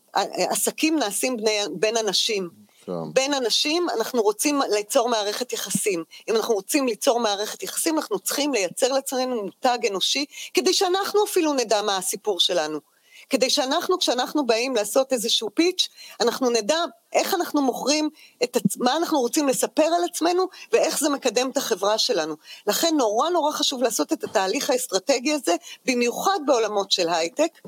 עסקים 0.50 0.98
נעשים 0.98 1.36
בני, 1.36 1.58
בין 1.72 1.96
אנשים. 1.96 2.50
כן. 2.88 3.12
בין 3.12 3.34
אנשים 3.34 3.86
אנחנו 3.96 4.22
רוצים 4.22 4.60
ליצור 4.70 5.08
מערכת 5.08 5.52
יחסים. 5.52 6.04
אם 6.28 6.36
אנחנו 6.36 6.54
רוצים 6.54 6.86
ליצור 6.86 7.20
מערכת 7.20 7.62
יחסים, 7.62 7.98
אנחנו 7.98 8.18
צריכים 8.18 8.52
לייצר 8.52 8.92
לעצמנו 8.92 9.42
מותג 9.42 9.78
אנושי, 9.90 10.24
כדי 10.54 10.74
שאנחנו 10.74 11.24
אפילו 11.24 11.52
נדע 11.52 11.82
מה 11.82 11.96
הסיפור 11.96 12.40
שלנו. 12.40 12.80
כדי 13.30 13.50
שאנחנו, 13.50 13.98
כשאנחנו 13.98 14.46
באים 14.46 14.74
לעשות 14.76 15.12
איזשהו 15.12 15.48
פיץ', 15.54 15.88
אנחנו 16.20 16.50
נדע 16.50 16.76
איך 17.12 17.34
אנחנו 17.34 17.62
מוכרים, 17.62 18.10
את. 18.44 18.56
מה 18.76 18.96
אנחנו 18.96 19.20
רוצים 19.20 19.48
לספר 19.48 19.82
על 19.82 20.04
עצמנו, 20.12 20.46
ואיך 20.72 20.98
זה 20.98 21.08
מקדם 21.08 21.50
את 21.50 21.56
החברה 21.56 21.98
שלנו. 21.98 22.34
לכן 22.66 22.94
נורא 22.98 23.30
נורא 23.30 23.52
חשוב 23.52 23.82
לעשות 23.82 24.12
את 24.12 24.24
התהליך 24.24 24.70
האסטרטגי 24.70 25.32
הזה, 25.32 25.56
במיוחד 25.86 26.38
בעולמות 26.46 26.90
של 26.90 27.08
הייטק, 27.08 27.58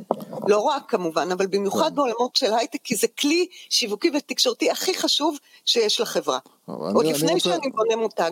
לא 0.49 0.59
רק 0.59 0.83
כמובן, 0.91 1.33
אבל 1.33 1.47
במיוחד 1.47 1.95
בעולמות 1.95 2.37
של 2.37 2.55
הייטק, 2.55 2.79
כי 2.85 2.97
זה 2.97 3.09
כלי 3.09 3.47
שיווקי 3.71 4.11
ותקשורתי 4.15 4.71
הכי 4.71 4.95
חשוב 4.95 5.39
שיש 5.65 6.01
לחברה. 6.01 6.39
עוד 6.67 7.05
אני 7.05 7.13
לפני 7.13 7.33
רוצה- 7.33 7.51
שאני 7.51 7.71
בונה 7.71 7.97
מותג. 7.97 8.31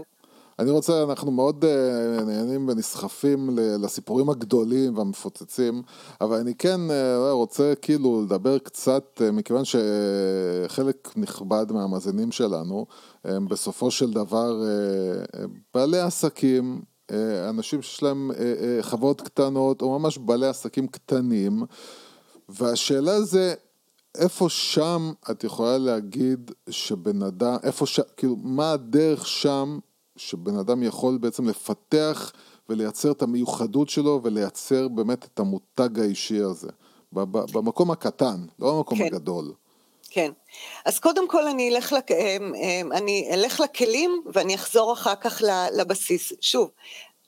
אני 0.59 0.71
רוצה, 0.71 1.03
אנחנו 1.03 1.31
מאוד 1.31 1.65
uh, 1.65 2.23
נהנים 2.23 2.69
ונסחפים 2.69 3.51
לסיפורים 3.55 4.31
הגדולים 4.31 4.99
והמפוצצים, 4.99 5.83
אבל 6.21 6.37
אני 6.37 6.55
כן 6.55 6.81
uh, 6.91 7.31
רוצה 7.31 7.73
כאילו 7.83 8.23
לדבר 8.23 8.59
קצת, 8.59 9.21
uh, 9.21 9.33
מכיוון 9.33 9.63
שחלק 9.65 11.09
נכבד 11.17 11.67
מהמאזינים 11.71 12.33
שלנו 12.33 12.87
הם 13.25 13.49
בסופו 13.49 13.91
של 13.91 14.11
דבר 14.11 14.63
בעלי 15.75 16.01
עסקים, 16.01 16.83
אנשים 17.49 17.83
שיש 17.83 18.03
להם 18.03 18.31
חברות 18.81 19.21
קטנות, 19.21 19.83
או 19.83 19.99
ממש 19.99 20.19
בעלי 20.19 20.47
עסקים 20.47 20.87
קטנים, 20.87 21.63
והשאלה 22.49 23.21
זה, 23.23 23.55
איפה 24.15 24.49
שם 24.49 25.13
את 25.31 25.45
יכולה 25.45 25.79
להגיד 25.79 26.51
שבן 26.71 27.23
אדם, 27.23 27.57
איפה 27.63 27.87
שם, 27.87 28.03
כאילו, 28.17 28.37
מה 28.37 28.73
הדרך 28.73 29.27
שם 29.27 29.79
שבן 30.19 30.59
אדם 30.59 30.83
יכול 30.83 31.19
בעצם 31.19 31.49
לפתח 31.49 32.33
ולייצר 32.69 33.11
את 33.11 33.23
המיוחדות 33.23 33.89
שלו 33.89 34.21
ולייצר 34.25 34.89
באמת 34.89 35.25
את 35.25 35.41
המותג 35.41 35.99
האישי 35.99 36.41
הזה, 36.41 36.69
במקום 37.13 37.91
הקטן, 37.91 38.47
לא 38.59 38.77
במקום 38.77 38.99
כן. 38.99 39.05
הגדול. 39.05 39.53
כן. 40.11 40.31
אז 40.85 40.99
קודם 40.99 41.29
כל 41.29 41.49
אני 41.49 41.69
אלך, 41.69 41.93
לק... 41.93 42.11
אמ, 42.11 42.55
אמ, 42.55 42.93
אני 42.93 43.29
אלך 43.33 43.61
לכלים 43.61 44.23
ואני 44.33 44.55
אחזור 44.55 44.93
אחר 44.93 45.15
כך 45.15 45.43
לבסיס. 45.73 46.33
שוב, 46.41 46.71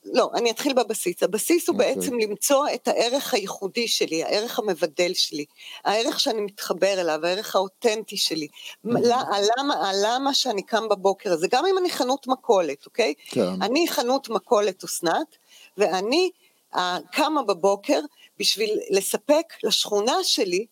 לא, 0.05 0.29
אני 0.33 0.51
אתחיל 0.51 0.73
בבסיס. 0.73 1.23
הבסיס 1.23 1.69
הוא 1.69 1.75
אוקיי. 1.75 1.95
בעצם 1.95 2.19
למצוא 2.19 2.67
את 2.73 2.87
הערך 2.87 3.33
הייחודי 3.33 3.87
שלי, 3.87 4.23
הערך 4.23 4.59
המבדל 4.59 5.13
שלי, 5.13 5.45
הערך 5.85 6.19
שאני 6.19 6.41
מתחבר 6.41 7.01
אליו, 7.01 7.25
הערך 7.25 7.55
האותנטי 7.55 8.17
שלי. 8.17 8.47
ל- 8.83 9.11
הלמה, 9.11 9.89
הלמה 9.89 10.33
שאני 10.33 10.63
קם 10.63 10.89
בבוקר 10.89 11.33
הזה, 11.33 11.47
גם 11.51 11.65
אם 11.65 11.77
אני 11.77 11.89
חנות 11.89 12.27
מכולת, 12.27 12.85
אוקיי? 12.85 13.13
כן. 13.25 13.61
אני 13.61 13.87
חנות 13.87 14.29
מכולת 14.29 14.83
אסנת, 14.83 15.37
ואני 15.77 16.29
אה, 16.75 16.97
קמה 17.11 17.43
בבוקר 17.43 17.99
בשביל 18.39 18.79
לספק 18.89 19.53
לשכונה 19.63 20.15
שלי, 20.23 20.65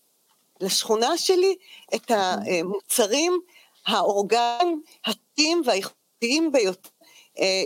לשכונה 0.61 1.17
שלי 1.17 1.55
את 1.95 2.11
המוצרים 2.11 3.39
האורגניים, 3.87 4.81
הטבעיים 5.05 5.61
והאיכותיים 5.65 6.51
ביותר 6.51 6.89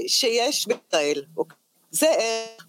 שיש 0.07 0.67
בישראל. 0.67 1.23
אוקיי? 1.37 1.57
זה 1.91 2.09
ערך. 2.09 2.65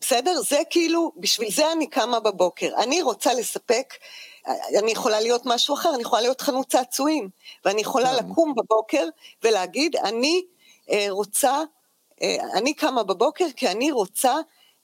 בסדר? 0.00 0.40
זה 0.48 0.58
כאילו, 0.70 1.12
בשביל 1.16 1.50
זה 1.50 1.72
אני 1.72 1.86
קמה 1.86 2.20
בבוקר. 2.20 2.70
אני 2.78 3.02
רוצה 3.02 3.34
לספק, 3.34 3.94
אני 4.78 4.92
יכולה 4.92 5.20
להיות 5.20 5.42
משהו 5.44 5.74
אחר, 5.74 5.94
אני 5.94 6.02
יכולה 6.02 6.22
להיות 6.22 6.40
חנות 6.40 6.66
צעצועים, 6.66 7.28
ואני 7.64 7.80
יכולה 7.80 8.16
כן. 8.16 8.24
לקום 8.24 8.54
בבוקר 8.54 9.04
ולהגיד, 9.42 9.96
אני 9.96 10.42
אה, 10.90 11.06
רוצה, 11.10 11.62
אה, 12.22 12.36
אני 12.54 12.74
קמה 12.74 13.02
בבוקר 13.02 13.44
כי 13.56 13.68
אני 13.68 13.90
רוצה 13.90 14.34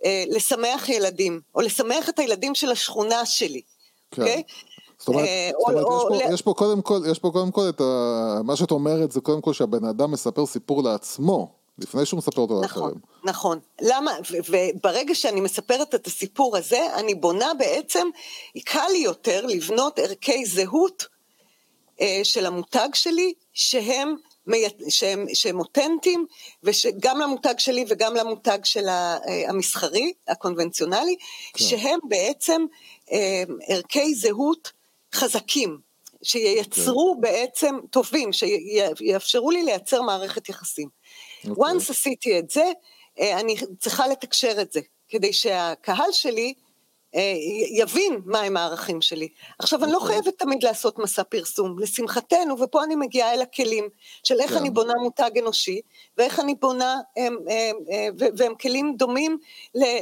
אה, 0.05 0.25
לשמח 0.29 0.89
ילדים, 0.89 1.41
או 1.55 1.61
לשמח 1.61 2.09
את 2.09 2.19
הילדים 2.19 2.55
של 2.55 2.71
השכונה 2.71 3.27
שלי, 3.27 3.63
כן. 4.11 4.23
אוקיי? 4.23 4.35
אומרת, 4.35 4.47
אה, 4.49 4.74
זאת 5.05 5.09
אומרת 5.09 5.29
או- 5.55 5.73
יש, 5.73 5.83
או 5.85 6.09
פה, 6.09 6.17
ל- 6.17 6.35
יש 6.35 6.43
פה 6.43 6.55
קודם 6.57 6.83
כל, 6.83 7.01
יש 7.11 7.19
פה 7.19 7.31
קודם 7.31 7.51
כל 7.51 7.69
את 7.69 7.81
ה... 7.81 8.41
מה 8.45 8.57
שאת 8.57 8.71
אומרת 8.71 9.13
זה 9.13 9.21
קודם 9.21 9.41
כל 9.41 9.53
שהבן 9.53 9.85
אדם 9.85 10.11
מספר 10.11 10.47
סיפור 10.47 10.83
לעצמו, 10.83 11.53
לפני 11.79 12.07
שהוא 12.07 12.19
מספר 12.19 12.41
אותו 12.43 12.61
נכון, 12.61 12.83
לאחרים. 12.83 13.01
נכון. 13.25 13.59
למה, 13.81 14.13
וברגע 14.51 15.15
שאני 15.15 15.41
מספרת 15.41 15.95
את 15.95 16.07
הסיפור 16.07 16.57
הזה, 16.57 16.87
אני 16.95 17.15
בונה 17.15 17.55
בעצם, 17.59 18.09
קל 18.65 18.87
לי 18.93 18.99
יותר 18.99 19.47
לבנות 19.47 19.99
ערכי 19.99 20.47
זהות 20.47 21.07
אה, 22.01 22.21
של 22.23 22.47
המותג 22.47 22.89
שלי, 22.95 23.33
שהם, 23.53 24.15
שהם, 24.89 25.27
שהם 25.35 25.59
אותנטיים, 25.59 26.27
וגם 26.63 27.21
למותג 27.21 27.55
שלי 27.59 27.85
וגם 27.89 28.15
למותג 28.15 28.59
של 28.65 28.89
אה, 28.89 29.17
המסחרי, 29.49 30.13
הקונבנציונלי, 30.29 31.17
כן. 31.55 31.65
שהם 31.65 31.99
בעצם 32.09 32.65
אה, 33.13 33.43
ערכי 33.69 34.15
זהות 34.15 34.73
חזקים. 35.15 35.79
שייצרו 36.23 37.17
בעצם 37.21 37.77
טובים, 37.91 38.33
שיאפשרו 38.33 39.51
לי 39.51 39.63
לייצר 39.63 40.03
מערכת 40.03 40.49
יחסים. 40.49 40.89
אוקיי. 41.49 41.65
once 41.65 41.91
עשיתי 41.91 42.39
את 42.39 42.51
זה, 42.51 42.65
אה, 43.21 43.41
אני 43.41 43.57
צריכה 43.81 44.07
לתקשר 44.07 44.61
את 44.61 44.73
זה, 44.73 44.81
כדי 45.09 45.33
שהקהל 45.33 46.13
שלי 46.13 46.55
אה, 47.15 47.35
יבין 47.71 48.21
מהם 48.25 48.57
הערכים 48.57 49.01
שלי. 49.01 49.29
עכשיו, 49.59 49.85
אני 49.85 49.93
לא 49.93 49.97
אוקיי. 49.97 50.13
חייבת 50.13 50.39
תמיד 50.39 50.63
לעשות 50.65 50.99
מסע 50.99 51.23
פרסום, 51.23 51.79
לשמחתנו, 51.79 52.61
ופה 52.61 52.85
אני 52.85 52.95
מגיעה 52.95 53.35
אל 53.35 53.43
הכלים 53.43 53.89
של 54.25 54.41
איך 54.41 54.51
כן. 54.51 54.57
אני 54.57 54.71
בונה 54.71 54.93
מותג 55.03 55.31
אנושי, 55.39 55.81
ואיך 56.19 56.41
אני 56.41 56.55
בונה, 56.55 57.01
הם, 57.17 57.37
הם, 57.49 57.77
אה, 57.91 58.09
ו- 58.19 58.37
והם 58.37 58.55
כלים 58.55 58.95
דומים 58.97 59.39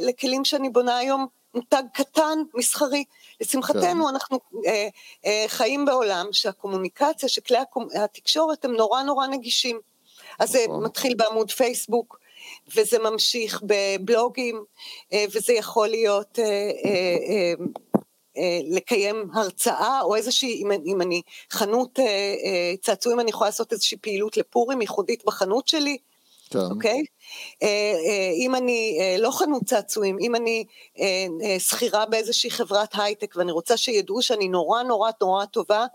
לכלים 0.01 0.45
שאני 0.45 0.69
בונה 0.69 0.97
היום, 0.97 1.27
מותג 1.55 1.83
קטן, 1.93 2.39
מסחרי. 2.53 3.03
לשמחתנו, 3.41 4.03
כן. 4.05 4.09
אנחנו 4.09 4.39
אה, 4.67 4.87
אה, 5.25 5.45
חיים 5.47 5.85
בעולם 5.85 6.27
שהקומוניקציה, 6.31 7.29
שכלי 7.29 7.57
הקומ- 7.57 7.97
התקשורת 8.03 8.65
הם 8.65 8.71
נורא 8.75 9.03
נורא 9.03 9.27
נגישים. 9.27 9.79
אז 10.39 10.49
זה 10.49 10.65
נכון. 10.67 10.83
מתחיל 10.83 11.15
בעמוד 11.15 11.51
פייסבוק, 11.51 12.19
וזה 12.75 12.99
ממשיך 12.99 13.61
בבלוגים, 13.65 14.63
אה, 15.13 15.25
וזה 15.33 15.53
יכול 15.53 15.87
להיות 15.87 16.39
אה, 16.39 16.45
אה, 16.45 16.89
אה, 17.29 17.53
אה, 18.37 18.59
לקיים 18.63 19.29
הרצאה, 19.33 20.01
או 20.01 20.15
איזושהי, 20.15 20.63
אם, 20.63 20.71
אם 20.85 21.01
אני 21.01 21.21
חנות 21.51 21.99
אה, 21.99 22.05
אה, 22.05 22.73
צעצועים, 22.81 23.19
אני 23.19 23.29
יכולה 23.29 23.47
לעשות 23.47 23.71
איזושהי 23.73 23.97
פעילות 24.01 24.37
לפורים 24.37 24.81
ייחודית 24.81 25.25
בחנות 25.25 25.67
שלי. 25.67 25.97
כן. 26.59 26.71
אוקיי? 26.71 27.03
אה, 27.63 27.67
אה, 28.07 28.31
אם 28.35 28.55
אני 28.55 28.97
אה, 29.01 29.15
לא 29.19 29.31
חנות 29.31 29.63
צעצועים, 29.63 30.17
אם 30.19 30.35
אני 30.35 30.65
שכירה 31.59 32.05
באיזושהי 32.05 32.51
חברת 32.51 32.89
הייטק 32.93 33.33
ואני 33.35 33.51
רוצה 33.51 33.77
שידעו 33.77 34.21
שאני 34.21 34.47
נורא 34.47 34.83
נורא 34.83 35.11
נורא 35.21 35.45
טובה 35.45 35.85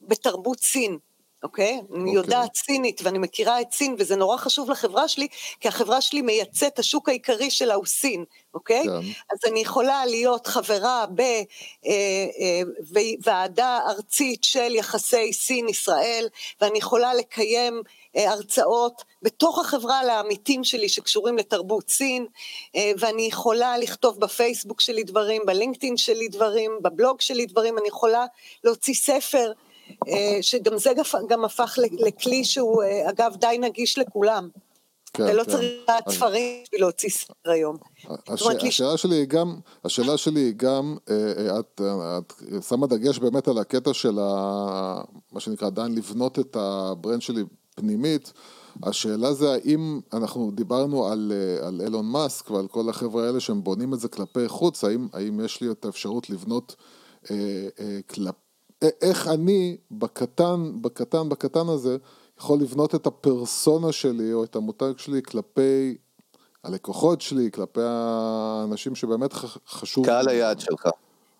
בתרבות 0.00 0.60
סין, 0.60 0.98
אוקיי? 1.42 1.80
אני 1.94 2.10
יודעת 2.10 2.54
סינית 2.56 3.00
ואני 3.04 3.18
מכירה 3.18 3.60
את 3.60 3.72
סין 3.72 3.94
וזה 3.98 4.16
נורא 4.16 4.36
חשוב 4.36 4.70
לחברה 4.70 5.08
שלי, 5.08 5.28
כי 5.60 5.68
החברה 5.68 6.00
שלי 6.00 6.22
מייצאת, 6.22 6.78
השוק 6.78 7.08
העיקרי 7.08 7.50
שלה 7.50 7.74
הוא 7.74 7.86
סין, 7.86 8.24
אוקיי? 8.54 8.84
כן. 8.84 8.90
אז 9.32 9.38
אני 9.46 9.60
יכולה 9.60 10.06
להיות 10.06 10.46
חברה 10.46 11.04
בוועדה 12.92 13.78
ארצית 13.86 14.44
של 14.44 14.74
יחסי 14.74 15.32
סין-ישראל, 15.32 16.28
ואני 16.60 16.78
יכולה 16.78 17.14
לקיים 17.14 17.82
אה, 18.16 18.30
הרצאות 18.30 19.04
בתוך 19.22 19.58
החברה 19.58 20.04
לעמיתים 20.04 20.64
שלי 20.64 20.88
שקשורים 20.88 21.38
לתרבות 21.38 21.90
סין, 21.90 22.26
אה, 22.76 22.92
ואני 22.98 23.22
יכולה 23.22 23.78
לכתוב 23.78 24.20
בפייסבוק 24.20 24.80
שלי 24.80 25.02
דברים, 25.02 25.42
בלינקדאין 25.46 25.96
שלי 25.96 26.28
דברים, 26.28 26.78
בבלוג 26.82 27.20
שלי 27.20 27.46
דברים, 27.46 27.78
אני 27.78 27.88
יכולה 27.88 28.26
להוציא 28.64 28.94
ספר 28.94 29.52
אה, 29.56 29.69
שגם 30.42 30.78
זה 30.78 30.90
גם 31.28 31.44
הפך 31.44 31.78
לכלי 31.98 32.44
שהוא, 32.44 32.82
אה, 32.82 33.10
אגב, 33.10 33.36
די 33.40 33.58
נגיש 33.60 33.98
לכולם. 33.98 34.48
כן, 35.12 35.24
אתה 35.24 35.32
לא 35.32 35.44
כן. 35.44 35.50
צריך 35.50 35.64
לדעת 35.82 36.08
אז- 36.08 36.14
ספרים 36.14 36.62
בשביל 36.64 36.80
להוציא 36.80 37.10
ספר 37.10 37.50
היום. 37.50 37.76
הש... 38.28 38.42
אומרת 38.42 38.62
לי- 38.62 38.68
השאלה 38.68 38.96
שלי 38.96 39.14
היא 39.16 39.24
גם, 39.26 39.56
השאלה 39.84 40.16
שלי 40.16 40.40
היא 40.40 40.52
גם, 40.56 40.96
אה, 41.10 41.14
אה, 41.38 41.58
את, 41.60 41.80
אה, 41.84 42.18
את 42.18 42.32
שמה 42.68 42.86
דגש 42.86 43.18
באמת 43.18 43.48
על 43.48 43.58
הקטע 43.58 43.94
של 43.94 44.18
ה... 44.18 45.00
מה 45.32 45.40
שנקרא 45.40 45.66
עדיין 45.66 45.94
לבנות 45.94 46.38
את 46.38 46.56
ה 46.60 46.70
brand 46.70 47.22
שלי 47.22 47.42
פנימית. 47.74 48.32
השאלה 48.82 49.32
זה 49.32 49.52
האם 49.52 50.00
אנחנו 50.12 50.50
דיברנו 50.54 51.06
על, 51.06 51.32
אה, 51.34 51.66
על 51.66 51.80
אילון 51.80 52.06
מאסק 52.06 52.50
ועל 52.50 52.68
כל 52.68 52.88
החבר'ה 52.88 53.26
האלה 53.26 53.40
שהם 53.40 53.64
בונים 53.64 53.94
את 53.94 54.00
זה 54.00 54.08
כלפי 54.08 54.48
חוץ, 54.48 54.84
האם, 54.84 55.08
האם 55.12 55.40
יש 55.44 55.60
לי 55.60 55.70
את 55.70 55.84
האפשרות 55.84 56.30
לבנות 56.30 56.76
אה, 57.30 57.36
אה, 57.80 57.98
כלפ... 58.10 58.34
איך 58.82 59.28
אני 59.28 59.76
בקטן, 59.90 60.72
בקטן, 60.82 61.28
בקטן 61.28 61.68
הזה 61.68 61.96
יכול 62.38 62.58
לבנות 62.58 62.94
את 62.94 63.06
הפרסונה 63.06 63.92
שלי 63.92 64.32
או 64.32 64.44
את 64.44 64.56
המותג 64.56 64.92
שלי 64.96 65.22
כלפי 65.22 65.96
הלקוחות 66.64 67.20
שלי, 67.20 67.50
כלפי 67.50 67.80
האנשים 67.84 68.94
שבאמת 68.94 69.32
חשוב. 69.68 70.06
קהל 70.06 70.28
היעד 70.28 70.60
שלך. 70.60 70.88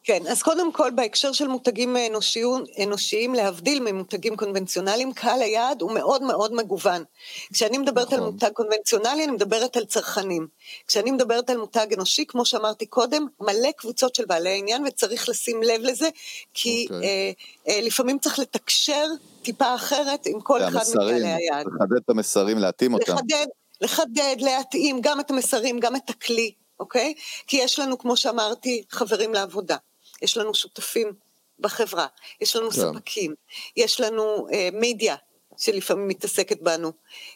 כן, 0.04 0.26
אז 0.26 0.42
קודם 0.42 0.72
כל 0.72 0.90
בהקשר 0.90 1.32
של 1.32 1.48
מותגים 1.48 1.96
אנושיים, 2.10 2.64
אנושיים 2.82 3.34
להבדיל 3.34 3.80
ממותגים 3.80 4.36
קונבנציונליים, 4.36 5.12
קהל 5.12 5.42
היעד 5.42 5.82
הוא 5.82 5.92
מאוד 5.92 6.22
מאוד 6.22 6.54
מגוון. 6.54 7.04
כשאני 7.52 7.78
מדברת 7.78 8.12
על 8.12 8.18
נכון. 8.18 8.32
מותג 8.32 8.50
קונבנציונלי, 8.52 9.24
אני 9.24 9.32
מדברת 9.32 9.76
על 9.76 9.84
צרכנים. 9.84 10.46
כשאני 10.86 11.10
מדברת 11.10 11.50
על 11.50 11.56
מותג 11.56 11.86
אנושי, 11.94 12.24
כמו 12.28 12.44
שאמרתי 12.44 12.86
קודם, 12.86 13.26
מלא 13.40 13.70
קבוצות 13.76 14.14
של 14.14 14.24
בעלי 14.24 14.58
עניין, 14.58 14.84
וצריך 14.86 15.28
לשים 15.28 15.62
לב 15.62 15.80
לזה, 15.82 16.08
כי 16.54 16.86
אוקיי. 16.90 17.08
אה, 17.08 17.30
אה, 17.68 17.80
לפעמים 17.82 18.18
צריך 18.18 18.38
לתקשר 18.38 19.04
טיפה 19.42 19.74
אחרת 19.74 20.26
עם 20.26 20.40
כל 20.40 20.62
אחד 20.62 20.82
מקהלי 20.90 21.26
היעד. 21.26 21.66
לחדד 21.66 21.96
את 22.04 22.10
המסרים, 22.10 22.58
להתאים 22.58 22.94
אותם. 22.94 23.12
לחדד, 23.12 23.46
לחדד, 23.80 24.36
להתאים 24.38 25.00
גם 25.00 25.20
את 25.20 25.30
המסרים, 25.30 25.80
גם 25.80 25.96
את 25.96 26.10
הכלי, 26.10 26.52
אוקיי? 26.80 27.14
כי 27.46 27.56
יש 27.56 27.78
לנו, 27.78 27.98
כמו 27.98 28.16
שאמרתי, 28.16 28.82
חברים 28.90 29.34
לעבודה. 29.34 29.76
יש 30.22 30.36
לנו 30.36 30.54
שותפים 30.54 31.12
בחברה, 31.60 32.06
יש 32.40 32.56
לנו 32.56 32.70
כן. 32.70 32.76
ספקים, 32.76 33.34
יש 33.76 34.00
לנו 34.00 34.46
אה, 34.52 34.68
מדיה 34.72 35.16
שלפעמים 35.56 36.08
מתעסקת 36.08 36.60
בנו, 36.60 36.92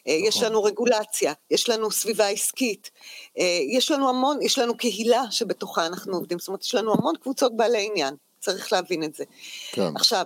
אה, 0.07 0.13
יש 0.13 0.43
לנו 0.43 0.63
רגולציה, 0.63 1.33
יש 1.51 1.69
לנו 1.69 1.91
סביבה 1.91 2.27
עסקית, 2.27 2.91
אה, 3.39 3.59
יש 3.69 3.91
לנו 3.91 4.09
המון, 4.09 4.41
יש 4.41 4.57
לנו 4.57 4.77
קהילה 4.77 5.23
שבתוכה 5.31 5.85
אנחנו 5.85 6.15
עובדים, 6.15 6.39
זאת 6.39 6.47
אומרת, 6.47 6.63
יש 6.63 6.75
לנו 6.75 6.93
המון 6.93 7.15
קבוצות 7.21 7.57
בעלי 7.57 7.87
עניין, 7.87 8.15
צריך 8.39 8.73
להבין 8.73 9.03
את 9.03 9.15
זה. 9.15 9.23
כן. 9.71 9.95
עכשיו, 9.95 10.23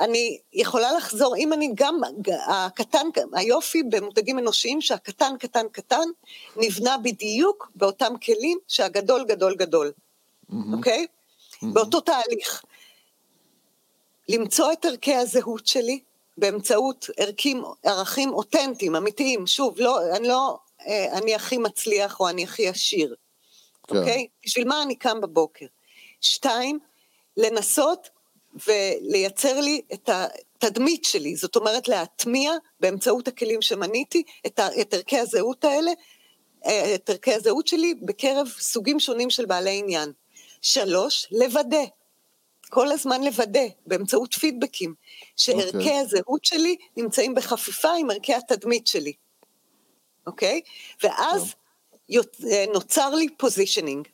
אני 0.00 0.38
יכולה 0.52 0.92
לחזור, 0.92 1.36
אם 1.36 1.52
אני 1.52 1.70
גם, 1.74 2.00
הקטן, 2.46 3.06
היופי 3.32 3.82
במותגים 3.82 4.38
אנושיים 4.38 4.80
שהקטן 4.80 5.36
קטן 5.38 5.66
קטן 5.72 6.08
נבנה 6.56 6.98
בדיוק 6.98 7.70
באותם 7.74 8.12
כלים 8.22 8.58
שהגדול 8.68 9.24
גדול 9.24 9.54
גדול, 9.54 9.92
אוקיי? 10.72 11.06
באותו 11.62 12.00
תהליך. 12.00 12.64
למצוא 14.28 14.72
את 14.72 14.84
ערכי 14.84 15.14
הזהות 15.14 15.66
שלי 15.66 16.00
באמצעות 16.36 17.10
ערכים, 17.16 17.62
ערכים 17.82 18.32
אותנטיים, 18.32 18.96
אמיתיים. 18.96 19.46
שוב, 19.46 19.74
לא, 19.78 20.16
אני 20.16 20.28
לא, 20.28 20.58
אה, 20.86 21.18
אני 21.18 21.34
הכי 21.34 21.58
מצליח 21.58 22.20
או 22.20 22.28
אני 22.28 22.44
הכי 22.44 22.68
עשיר, 22.68 23.14
כן. 23.88 23.96
אוקיי? 23.96 24.26
בשביל 24.44 24.68
מה 24.68 24.82
אני 24.82 24.96
קם 24.96 25.20
בבוקר? 25.20 25.66
שתיים, 26.20 26.78
לנסות 27.36 28.08
ולייצר 28.66 29.60
לי 29.60 29.80
את 29.92 30.10
התדמית 30.12 31.04
שלי, 31.04 31.36
זאת 31.36 31.56
אומרת 31.56 31.88
להטמיע 31.88 32.52
באמצעות 32.80 33.28
הכלים 33.28 33.62
שמניתי 33.62 34.22
את, 34.46 34.60
את 34.80 34.94
ערכי 34.94 35.18
הזהות 35.18 35.64
האלה, 35.64 35.90
אה, 36.66 36.94
את 36.94 37.10
ערכי 37.10 37.34
הזהות 37.34 37.66
שלי 37.66 37.94
בקרב 37.94 38.48
סוגים 38.58 39.00
שונים 39.00 39.30
של 39.30 39.46
בעלי 39.46 39.78
עניין. 39.78 40.12
שלוש, 40.60 41.26
לוודא, 41.30 41.84
כל 42.70 42.92
הזמן 42.92 43.22
לוודא 43.24 43.60
באמצעות 43.86 44.34
פידבקים, 44.34 44.94
שערכי 45.36 45.76
אוקיי. 45.78 45.98
הזהות 46.00 46.44
שלי 46.44 46.76
נמצאים 46.96 47.34
בחפיפה 47.34 47.92
עם 47.98 48.10
ערכי 48.10 48.34
התדמית 48.34 48.86
שלי, 48.86 49.12
אוקיי? 50.26 50.60
ואז 51.02 51.54
יוצ- 52.08 52.44
אה, 52.50 52.64
נוצר 52.72 53.10
לי 53.14 53.26
positioning. 53.38 54.08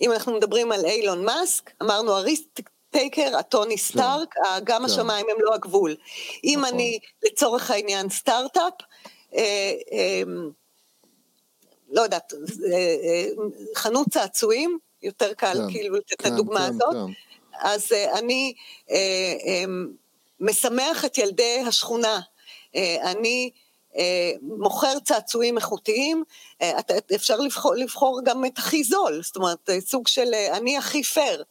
אם 0.00 0.12
אנחנו 0.12 0.36
מדברים 0.36 0.72
על 0.72 0.84
אילון 0.84 1.24
מאסק, 1.24 1.70
אמרנו 1.82 2.12
ה 2.12 2.24
risk 2.24 2.70
taker, 2.90 3.36
הטוני 3.38 3.78
סטארק, 3.78 4.34
גם 4.64 4.78
כן. 4.80 4.84
השמיים 4.84 5.26
הם 5.30 5.36
לא 5.40 5.54
הגבול. 5.54 5.96
אם 6.44 6.58
נכון. 6.60 6.74
אני 6.74 6.98
לצורך 7.22 7.70
העניין 7.70 8.08
סטארט-אפ, 8.10 8.72
אה, 9.34 9.72
אה, 9.92 10.22
לא 11.90 12.00
יודעת, 12.02 12.32
אה, 12.32 12.76
אה, 12.78 13.26
חנות 13.74 14.06
צעצועים, 14.10 14.78
יותר 15.02 15.32
קל 15.34 15.54
כן, 15.54 15.72
כאילו 15.72 15.96
לתת 15.96 16.12
את 16.12 16.22
כן, 16.22 16.32
הדוגמה 16.32 16.60
כן, 16.60 16.74
הזאת, 16.74 16.92
כן. 16.92 17.12
אז 17.60 17.92
אה, 17.92 18.18
אני 18.18 18.54
אה, 18.90 18.96
אה, 19.46 19.64
משמח 20.40 21.04
את 21.04 21.18
ילדי 21.18 21.60
השכונה, 21.66 22.20
אה, 22.76 23.10
אני 23.10 23.50
אה, 23.96 24.32
מוכר 24.42 24.98
צעצועים 25.04 25.56
איכותיים, 25.56 26.24
אתה- 26.58 26.94
אפשר 27.14 27.36
לבחור, 27.36 27.74
לבחור 27.74 28.20
גם 28.24 28.44
את 28.44 28.58
הכי 28.58 28.84
זול, 28.84 29.22
זאת 29.22 29.36
אומרת, 29.36 29.70
סוג 29.80 30.08
של 30.08 30.34
אה, 30.34 30.56
אני 30.56 30.78
הכי 30.78 31.02
פייר, 31.02 31.44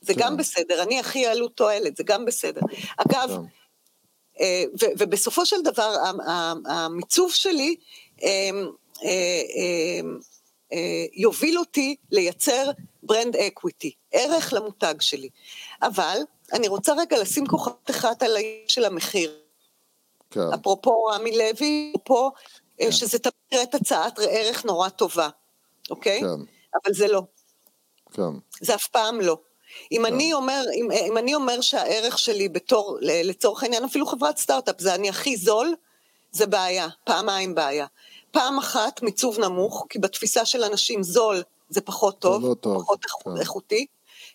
זה 0.00 0.14
כן. 0.14 0.20
גם 0.20 0.36
בסדר, 0.36 0.82
אני 0.82 1.00
הכי 1.00 1.26
עלות 1.26 1.56
תועלת, 1.56 1.96
זה 1.96 2.02
גם 2.02 2.24
בסדר. 2.24 2.60
אגב, 2.96 3.30
כן. 3.30 3.42
ובסופו 4.98 5.46
של 5.46 5.62
דבר 5.62 5.94
המיצוב 6.66 7.32
שלי 7.32 7.76
אה, 8.22 8.50
אה, 10.72 11.04
יוביל 11.12 11.58
אותי 11.58 11.96
לייצר 12.10 12.70
brand 13.10 13.36
equity, 13.36 13.92
ערך 14.12 14.52
למותג 14.52 14.94
שלי. 15.00 15.28
אבל 15.82 16.18
אני 16.52 16.68
רוצה 16.68 16.92
רגע 16.98 17.20
לשים 17.20 17.46
כוכבת 17.46 17.90
אחת 17.90 18.22
על 18.22 18.36
העניין 18.36 18.68
של 18.68 18.84
המחיר. 18.84 19.38
כן. 20.30 20.40
אפרופו 20.54 21.04
רמי 21.04 21.38
לוי, 21.38 21.92
פה, 22.04 22.30
אה, 22.80 22.92
שזה 22.92 23.18
תמיד 23.18 23.74
הצעת 23.74 24.18
ערך 24.18 24.64
נורא 24.64 24.88
טובה, 24.88 25.28
אוקיי? 25.90 26.20
כן. 26.20 26.26
אבל 26.74 26.94
זה 26.94 27.08
לא. 27.08 27.22
כן. 28.12 28.22
זה 28.60 28.74
אף 28.74 28.86
פעם 28.86 29.20
לא. 29.20 29.38
אם 29.92 30.06
אני 30.06 30.32
אומר, 30.32 30.64
אם, 30.74 30.88
אם 30.92 31.18
אני 31.18 31.34
אומר 31.34 31.60
שהערך 31.60 32.18
שלי 32.18 32.48
בתור, 32.48 32.98
לצורך 33.00 33.62
העניין, 33.62 33.84
אפילו 33.84 34.06
חברת 34.06 34.38
סטארט-אפ, 34.38 34.80
זה 34.80 34.94
אני 34.94 35.08
הכי 35.08 35.36
זול, 35.36 35.74
זה 36.32 36.46
בעיה, 36.46 36.88
פעמיים 37.04 37.54
בעיה. 37.54 37.86
פעם 38.30 38.58
אחת 38.58 39.02
מיצוב 39.02 39.40
נמוך, 39.40 39.86
כי 39.88 39.98
בתפיסה 39.98 40.44
של 40.44 40.64
אנשים 40.64 41.02
זול 41.02 41.42
זה 41.70 41.80
פחות 41.80 42.18
טוב, 42.18 42.44
לא 42.44 42.54
טוב, 42.54 42.82
פחות 42.82 42.98
איכ- 43.04 43.24
כן. 43.24 43.40
איכותי. 43.40 43.86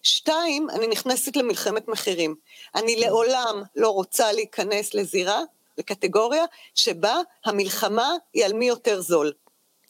שתיים, 0.03 0.69
אני 0.69 0.87
נכנסת 0.87 1.35
למלחמת 1.35 1.87
מחירים. 1.87 2.35
אני 2.75 2.95
לעולם 2.95 3.63
לא 3.75 3.89
רוצה 3.89 4.31
להיכנס 4.31 4.93
לזירה, 4.93 5.41
לקטגוריה, 5.77 6.43
שבה 6.75 7.15
המלחמה 7.45 8.09
היא 8.33 8.45
על 8.45 8.53
מי 8.53 8.67
יותר 8.67 9.01
זול, 9.01 9.31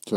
כן. 0.06 0.16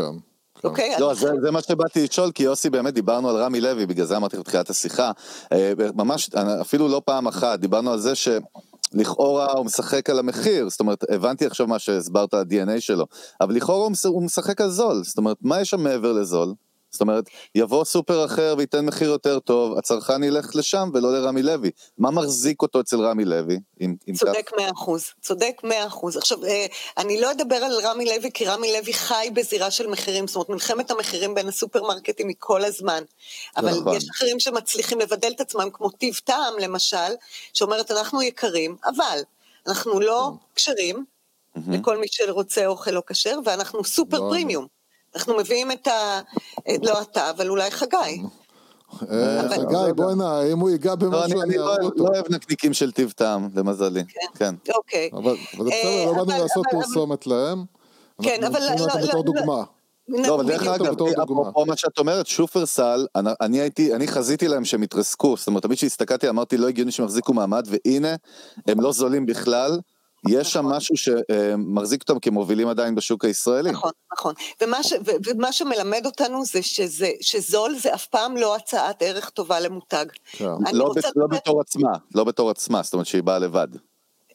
כן. 0.61 0.67
אוקיי? 0.67 0.95
לא, 0.99 1.11
אני- 1.11 1.19
זה, 1.19 1.29
זה 1.41 1.51
מה 1.51 1.61
שבאתי 1.61 2.03
לשאול, 2.03 2.31
כי 2.31 2.43
יוסי 2.43 2.69
באמת 2.69 2.93
דיברנו 2.93 3.29
על 3.29 3.35
רמי 3.43 3.61
לוי, 3.61 3.85
בגלל 3.85 4.05
זה 4.05 4.17
אמרתי 4.17 4.35
לך 4.35 4.41
בתחילת 4.41 4.69
השיחה. 4.69 5.11
אה, 5.51 5.73
ממש, 5.95 6.29
אפילו 6.61 6.87
לא 6.87 7.01
פעם 7.05 7.27
אחת, 7.27 7.59
דיברנו 7.59 7.91
על 7.91 7.99
זה 7.99 8.13
שלכאורה 8.15 9.51
הוא 9.51 9.65
משחק 9.65 10.09
על 10.09 10.19
המחיר, 10.19 10.69
זאת 10.69 10.79
אומרת, 10.79 11.03
הבנתי 11.09 11.45
עכשיו 11.45 11.67
מה 11.67 11.79
שהסברת 11.79 12.33
על 12.33 12.39
ה-DNA 12.39 12.79
שלו, 12.81 13.05
אבל 13.41 13.55
לכאורה 13.55 13.87
הוא 14.05 14.23
משחק 14.23 14.61
על 14.61 14.69
זול, 14.69 15.03
זאת 15.03 15.17
אומרת, 15.17 15.37
מה 15.41 15.61
יש 15.61 15.69
שם 15.69 15.83
מעבר 15.83 16.13
לזול? 16.13 16.53
זאת 16.91 17.01
אומרת, 17.01 17.23
יבוא 17.55 17.85
סופר 17.85 18.25
אחר 18.25 18.55
וייתן 18.57 18.85
מחיר 18.85 19.09
יותר 19.09 19.39
טוב, 19.39 19.77
הצרכן 19.77 20.23
ילך 20.23 20.55
לשם 20.55 20.89
ולא 20.93 21.13
לרמי 21.13 21.43
לוי. 21.43 21.71
מה 21.97 22.11
מחזיק 22.11 22.61
אותו 22.61 22.79
אצל 22.79 23.01
רמי 23.01 23.25
לוי? 23.25 23.59
אם, 23.81 23.95
אם? 24.07 24.13
צודק 24.13 24.51
מאה 24.57 24.71
אחוז, 24.71 25.05
צודק 25.21 25.61
מאה 25.63 25.87
אחוז. 25.87 26.17
עכשיו, 26.17 26.45
אה, 26.45 26.65
אני 26.97 27.21
לא 27.21 27.31
אדבר 27.31 27.55
על 27.55 27.71
רמי 27.83 28.05
לוי, 28.05 28.31
כי 28.33 28.45
רמי 28.45 28.73
לוי 28.73 28.93
חי 28.93 29.29
בזירה 29.33 29.71
של 29.71 29.87
מחירים, 29.87 30.27
זאת 30.27 30.35
אומרת, 30.35 30.49
מלחמת 30.49 30.91
המחירים 30.91 31.35
בין 31.35 31.47
הסופרמרקטים 31.47 32.27
היא 32.27 32.35
כל 32.39 32.65
הזמן. 32.65 33.03
אבל 33.57 33.69
נכון. 33.69 33.95
יש 33.95 34.05
אחרים 34.15 34.39
שמצליחים 34.39 34.99
לבדל 34.99 35.31
את 35.35 35.41
עצמם, 35.41 35.69
כמו 35.73 35.89
טיב 35.89 36.15
טעם, 36.23 36.53
למשל, 36.59 36.97
שאומרת, 37.53 37.91
אנחנו 37.91 38.21
יקרים, 38.21 38.75
אבל 38.85 39.19
אנחנו 39.67 39.99
לא 39.99 40.31
כשרים, 40.55 41.05
לכל 41.67 41.97
מי 41.97 42.07
שרוצה 42.09 42.65
אוכל 42.65 42.91
לא 42.91 43.01
כשר, 43.07 43.39
ואנחנו 43.45 43.83
סופר 43.83 44.19
לא, 44.19 44.29
פרימיום. 44.29 44.78
אנחנו 45.15 45.37
מביאים 45.37 45.71
את 45.71 45.87
ה... 45.87 46.19
לא 46.83 47.01
אתה, 47.01 47.29
אבל 47.29 47.49
אולי 47.49 47.71
חגי. 47.71 48.21
אה, 49.11 49.49
חגי, 49.49 49.93
בואי 49.95 50.15
נע, 50.15 50.43
אם 50.53 50.59
הוא 50.59 50.69
ייגע 50.69 50.89
לא, 50.89 50.95
במשהו 50.95 51.21
אני, 51.23 51.33
אני 51.33 51.41
אני 51.43 51.57
לא, 51.57 51.61
אהרוג 51.63 51.79
אוהב- 51.81 51.91
אותו. 51.91 52.03
לא 52.03 52.09
אוהב 52.09 52.25
נקניקים 52.33 52.73
של 52.73 52.91
טיב 52.91 53.11
טעם, 53.15 53.49
למזלי. 53.55 54.03
כן. 54.35 54.55
אוקיי. 54.75 55.09
אבל 55.13 55.35
זה 55.57 55.63
בסדר, 55.63 55.71
אה, 55.89 56.05
לא 56.17 56.23
באנו 56.23 56.41
לעשות 56.43 56.65
פרסומת 56.71 57.27
להם. 57.27 57.63
כן, 58.21 58.37
אנחנו 58.43 58.57
אבל 58.57 58.65
לא- 58.65 58.85
לתת 58.85 58.95
לא- 58.95 59.07
בתור 59.07 59.15
לא- 59.25 59.33
דוגמה. 59.33 59.63
לא, 60.07 60.35
אבל 60.35 60.47
דרך. 60.47 60.67
אגב. 60.67 60.85
אפרופו 61.23 61.65
מה 61.65 61.77
שאת 61.77 61.97
אומרת, 61.97 62.27
שופרסל, 62.27 63.05
אני- 63.15 63.29
אני 63.41 63.59
הייתי, 63.61 63.95
אני 63.95 64.07
חזיתי 64.07 64.47
להם 64.47 64.65
שהם 64.65 64.83
יתרסקו, 64.83 65.37
זאת 65.37 65.47
אומרת, 65.47 65.63
תמיד 65.63 65.77
שהסתכלתי 65.77 66.29
אמרתי 66.29 66.57
לא 66.57 66.67
הגיוני 66.67 66.91
שהם 66.91 67.05
יחזיקו 67.05 67.33
מעמד, 67.33 67.67
והנה, 67.67 68.15
הם 68.67 68.81
לא 68.81 68.91
זולים 68.91 69.25
בכלל, 69.25 69.79
יש 70.27 70.53
שם 70.53 70.59
נכון. 70.59 70.75
משהו 70.75 70.95
שמחזיק 70.97 72.01
אותם 72.01 72.19
כמובילים 72.19 72.67
עדיין 72.67 72.95
בשוק 72.95 73.25
הישראלי. 73.25 73.71
נכון, 73.71 73.91
נכון. 74.13 74.33
ומה, 74.61 74.83
ש, 74.83 74.93
ו, 75.05 75.11
ומה 75.25 75.51
שמלמד 75.51 76.05
אותנו 76.05 76.45
זה 76.45 76.61
שזה, 76.61 77.11
שזול 77.21 77.75
זה 77.79 77.93
אף 77.93 78.05
פעם 78.05 78.37
לא 78.37 78.55
הצעת 78.55 79.01
ערך 79.01 79.29
טובה 79.29 79.59
למותג. 79.59 80.05
כן. 80.31 80.45
לא, 80.73 80.93
ב- 80.93 80.99
לא 81.15 81.27
בתור 81.27 81.61
עצמה, 81.61 81.91
לא 82.15 82.23
בתור 82.23 82.49
עצמה, 82.49 82.83
זאת 82.83 82.93
אומרת 82.93 83.05
שהיא 83.05 83.23
באה 83.23 83.39
לבד. 83.39 83.67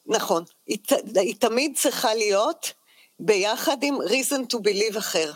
נכון. 0.07 0.45
היא, 0.67 0.79
היא 1.17 1.35
תמיד 1.39 1.73
צריכה 1.77 2.15
להיות 2.15 2.73
ביחד 3.21 3.77
עם 3.83 3.97
reason 4.01 4.55
to 4.55 4.57
believe 4.57 4.99
אחר. 4.99 5.33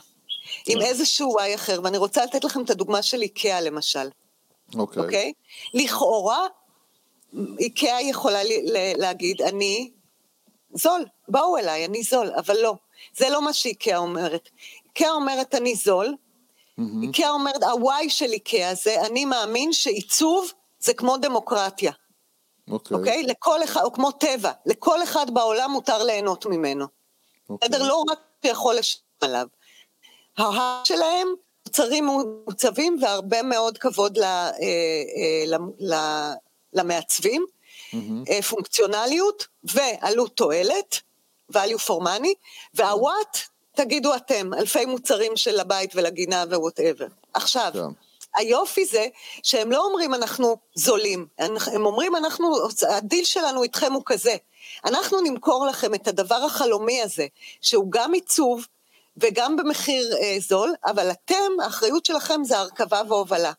עם 0.67 0.81
איזשהו 0.81 1.29
וואי 1.29 1.55
אחר, 1.55 1.81
ואני 1.85 1.99
רוצה 1.99 2.25
לתת 2.25 2.45
לכם 2.45 2.63
את 2.63 2.71
הדוגמה 2.71 3.03
של 3.03 3.23
איקאה 3.23 3.61
למשל, 3.61 4.09
אוקיי. 4.75 5.03
אוקיי? 5.03 5.33
לכאורה, 5.75 6.47
איקאה 7.59 8.03
יכולה 8.03 8.41
להגיד, 8.97 9.43
אני 9.43 9.91
זול, 10.79 11.05
באו 11.29 11.59
אליי, 11.59 11.85
אני 11.85 12.03
זול, 12.03 12.33
אבל 12.37 12.57
לא. 12.62 12.74
זה 13.16 13.29
לא 13.29 13.43
מה 13.43 13.53
שאיקאה 13.53 13.97
אומרת. 13.97 14.49
איקאה 14.87 15.11
אומרת, 15.11 15.55
אני 15.55 15.74
זול, 15.74 16.14
איקאה 17.03 17.31
אומרת, 17.31 17.62
הוואי 17.62 18.11
של 18.11 18.33
איקאה 18.33 18.74
זה, 18.74 19.01
אני 19.07 19.24
מאמין 19.24 19.72
שעיצוב 19.72 20.53
זה 20.81 20.95
כמו 20.95 21.16
דמוקרטיה, 21.16 21.93
אוקיי. 22.70 22.97
אוקיי? 22.97 23.22
לכל 23.22 23.64
אחד, 23.64 23.81
או 23.85 23.93
כמו 23.93 24.11
טבע, 24.11 24.53
לכל 24.66 25.03
אחד 25.03 25.35
בעולם 25.35 25.70
מותר 25.70 26.03
ליהנות 26.03 26.47
ממנו. 26.47 26.87
אוקיי. 27.51 27.68
בסדר? 27.68 27.89
לא 27.89 28.03
רק 28.11 28.18
שיכול 28.43 28.74
לשלם 28.74 29.03
עליו. 29.20 29.47
ה 30.39 30.50
how 30.50 30.85
שלהם 30.85 31.29
מוצרים 31.66 32.09
מעוצבים 32.47 32.99
והרבה 33.03 33.43
מאוד 33.43 33.79
כבוד 33.79 34.18
ל, 34.18 34.22
אה, 34.22 34.51
אה, 34.62 35.45
ל- 35.47 35.95
ל- 35.95 36.33
למעצבים, 36.72 37.47
אה, 38.30 38.43
פונקציונליות 38.43 39.47
ועלות 39.64 40.36
תועלת, 40.36 41.01
value 41.53 41.80
for 41.86 42.03
money, 42.03 42.34
וה 42.75 42.93
what, 42.93 43.39
תגידו 43.74 44.14
אתם, 44.14 44.55
אלפי 44.55 44.84
מוצרים 44.84 45.36
של 45.36 45.61
הבית 45.61 45.91
ולגינה 45.95 46.45
ו 46.49 46.54
whatever. 46.54 47.07
עכשיו, 47.34 47.70
כן. 47.74 47.80
היופי 48.36 48.86
זה 48.86 49.07
שהם 49.43 49.72
לא 49.72 49.84
אומרים 49.84 50.14
אנחנו 50.14 50.57
זולים, 50.74 51.26
הם 51.39 51.86
אומרים 51.86 52.16
אנחנו, 52.16 52.55
הדיל 52.89 53.24
שלנו 53.24 53.62
איתכם 53.62 53.93
הוא 53.93 54.03
כזה, 54.07 54.36
אנחנו 54.84 55.20
נמכור 55.20 55.66
לכם 55.66 55.95
את 55.95 56.09
הדבר 56.09 56.45
החלומי 56.47 57.03
הזה, 57.03 57.26
שהוא 57.61 57.86
גם 57.91 58.12
עיצוב 58.12 58.66
וגם 59.16 59.57
במחיר 59.57 60.16
אה, 60.22 60.36
זול, 60.41 60.74
אבל 60.84 61.11
אתם, 61.11 61.61
האחריות 61.62 62.07
שלכם 62.07 62.45
זה 62.45 62.59
הרכבה 62.59 63.03
והובלה. 63.09 63.53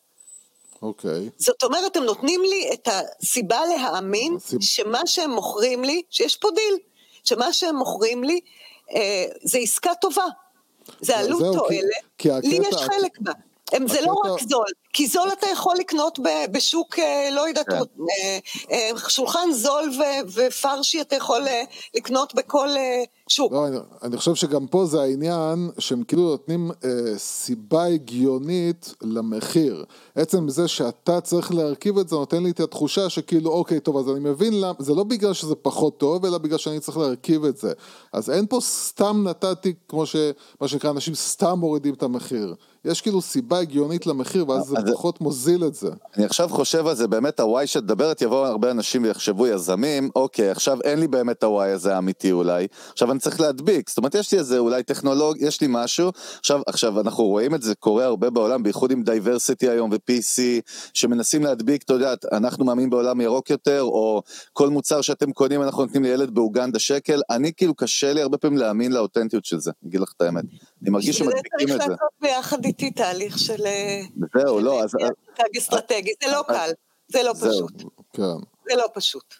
אוקיי. 0.82 1.28
זאת 1.36 1.62
אומרת, 1.62 1.96
הם 1.96 2.04
נותנים 2.04 2.42
לי 2.42 2.70
את 2.72 2.88
הסיבה 2.88 3.60
להאמין 3.66 4.36
הסיב- 4.36 4.60
שמה 4.62 5.00
שהם 5.06 5.30
מוכרים 5.30 5.84
לי, 5.84 6.02
שיש 6.10 6.36
פה 6.36 6.48
דיל, 6.54 6.78
שמה 7.24 7.52
שהם 7.52 7.76
מוכרים 7.76 8.24
לי 8.24 8.40
אה, 8.94 9.24
זה 9.42 9.58
עסקה 9.58 9.90
טובה. 10.00 10.24
זה 11.00 11.18
עלות 11.18 11.40
זהו, 11.40 11.52
כי- 11.68 11.80
תועלת, 11.80 12.44
לי 12.44 12.58
יש 12.68 12.74
חלק 12.76 13.18
בה. 13.20 13.32
הם, 13.72 13.88
זה 13.88 14.00
לא 14.06 14.12
רק 14.24 14.42
זול, 14.48 14.66
כי 14.92 15.06
זול 15.06 15.28
אתה 15.38 15.46
יכול 15.52 15.76
לקנות 15.78 16.18
ב- 16.18 16.52
בשוק, 16.52 16.98
אה, 16.98 17.28
לא 17.32 17.48
יודעת, 17.48 17.66
כן. 17.66 17.76
אה, 17.76 18.38
אה, 18.70 18.90
שולחן 19.08 19.52
זול 19.52 19.90
ופרשי 20.34 21.00
אתה 21.00 21.16
יכול 21.16 21.42
לקנות 21.96 22.34
בכל 22.34 22.68
שוק. 23.28 23.52
לא, 23.52 23.66
אני, 23.66 23.76
אני 24.02 24.16
חושב 24.16 24.34
שגם 24.34 24.66
פה 24.66 24.86
זה 24.86 25.00
העניין 25.00 25.70
שהם 25.78 26.02
כאילו 26.02 26.22
נותנים 26.22 26.70
אה, 26.84 27.18
סיבה 27.18 27.84
הגיונית 27.84 28.94
למחיר. 29.02 29.84
עצם 30.14 30.48
זה 30.48 30.68
שאתה 30.68 31.20
צריך 31.20 31.54
להרכיב 31.54 31.98
את 31.98 32.08
זה 32.08 32.16
נותן 32.16 32.42
לי 32.42 32.50
את 32.50 32.60
התחושה 32.60 33.08
שכאילו 33.08 33.50
אוקיי 33.50 33.80
טוב 33.80 33.96
אז 33.96 34.08
אני 34.08 34.20
מבין 34.20 34.60
למה, 34.60 34.74
זה 34.78 34.94
לא 34.94 35.04
בגלל 35.04 35.32
שזה 35.32 35.54
פחות 35.54 35.98
טוב 35.98 36.24
אלא 36.24 36.38
בגלל 36.38 36.58
שאני 36.58 36.80
צריך 36.80 36.98
להרכיב 36.98 37.44
את 37.44 37.56
זה. 37.56 37.72
אז 38.12 38.30
אין 38.30 38.46
פה 38.46 38.58
סתם 38.60 39.24
נתתי 39.28 39.74
כמו 39.88 40.06
שמה 40.06 40.68
שנקרא 40.68 40.90
אנשים 40.90 41.14
סתם 41.14 41.58
מורידים 41.58 41.94
את 41.94 42.02
המחיר. 42.02 42.54
יש 42.84 43.00
כאילו 43.00 43.20
סיבה 43.20 43.58
הגיונית 43.58 44.06
למחיר 44.06 44.48
ואז 44.48 44.64
זה 44.64 44.76
פחות 44.92 45.20
מוזיל 45.20 45.64
את 45.64 45.74
זה. 45.74 45.88
אני 46.16 46.24
עכשיו 46.24 46.48
חושב 46.48 46.86
על 46.86 46.96
זה, 46.96 47.08
באמת 47.08 47.40
הוואי 47.40 47.66
שאת 47.66 47.82
מדברת, 47.82 48.22
יבואו 48.22 48.46
הרבה 48.46 48.70
אנשים 48.70 49.02
ויחשבו 49.02 49.46
יזמים, 49.46 50.10
אוקיי, 50.16 50.50
עכשיו 50.50 50.78
אין 50.84 51.00
לי 51.00 51.08
באמת 51.08 51.42
הוואי 51.42 51.70
הזה 51.70 51.94
האמיתי 51.94 52.32
אולי, 52.32 52.66
עכשיו 52.92 53.10
אני 53.12 53.18
צריך 53.18 53.40
להדביק, 53.40 53.88
זאת 53.88 53.98
אומרת 53.98 54.14
יש 54.14 54.32
לי 54.32 54.38
איזה 54.38 54.58
אולי 54.58 54.82
טכנולוג, 54.82 55.36
יש 55.40 55.60
לי 55.60 55.66
משהו, 55.70 56.12
עכשיו, 56.38 56.60
עכשיו 56.66 57.00
אנחנו 57.00 57.24
רואים 57.24 57.54
את 57.54 57.62
זה 57.62 57.74
קורה 57.74 58.04
הרבה 58.04 58.30
בעולם, 58.30 58.62
בייחוד 58.62 58.90
עם 58.90 59.02
diversity 59.02 59.68
היום 59.68 59.90
ו-PC, 59.90 60.40
שמנסים 60.94 61.44
להדביק, 61.44 61.82
אתה 61.82 61.92
יודע, 61.92 62.14
אנחנו 62.32 62.64
מאמינים 62.64 62.90
בעולם 62.90 63.20
ירוק 63.20 63.50
יותר, 63.50 63.82
או 63.82 64.22
כל 64.52 64.68
מוצר 64.68 65.00
שאתם 65.00 65.32
קונים 65.32 65.62
אנחנו 65.62 65.84
נותנים 65.84 66.02
לילד 66.02 66.34
באוגנדה 66.34 66.78
שקל, 66.78 67.20
אני 67.30 67.52
כאילו 67.56 67.74
קשה 67.74 68.12
לי 68.12 68.22
הרבה 68.22 68.38
פעמים 68.38 68.58
להאמין 68.58 68.92
לאותנטיות 68.92 69.44
של 69.44 69.58
זה, 69.58 69.70
אני 69.82 69.88
אגיד 69.88 70.00
לך 70.00 70.12
את 70.16 70.22
האמת, 70.22 70.44
אני 70.82 70.90
מרגיש 70.90 71.08
בשביל 71.08 71.28
זה 71.28 71.36
שמדביקים 71.36 71.68
צריך 71.68 71.80
את 71.80 71.86
זה, 71.86 71.92
לעשות 71.92 72.10
ביחד 72.20 72.64
איתי 72.64 72.90
תהליך 72.90 73.38
של 73.38 73.66
אה, 73.66 74.00
זהו, 74.34 74.60
לא, 74.60 74.82
אז... 74.82 74.90
מותג 75.28 75.56
אסטרטגי, 75.58 76.12
זה 76.24 76.30
לא 76.32 76.42
קל, 76.48 76.70
זה 77.08 77.22
לא. 77.22 77.32
פשוט. 77.32 77.82
כן. 78.12 78.22
זה 78.70 78.76
לא 78.76 78.86
פשוט. 78.94 79.34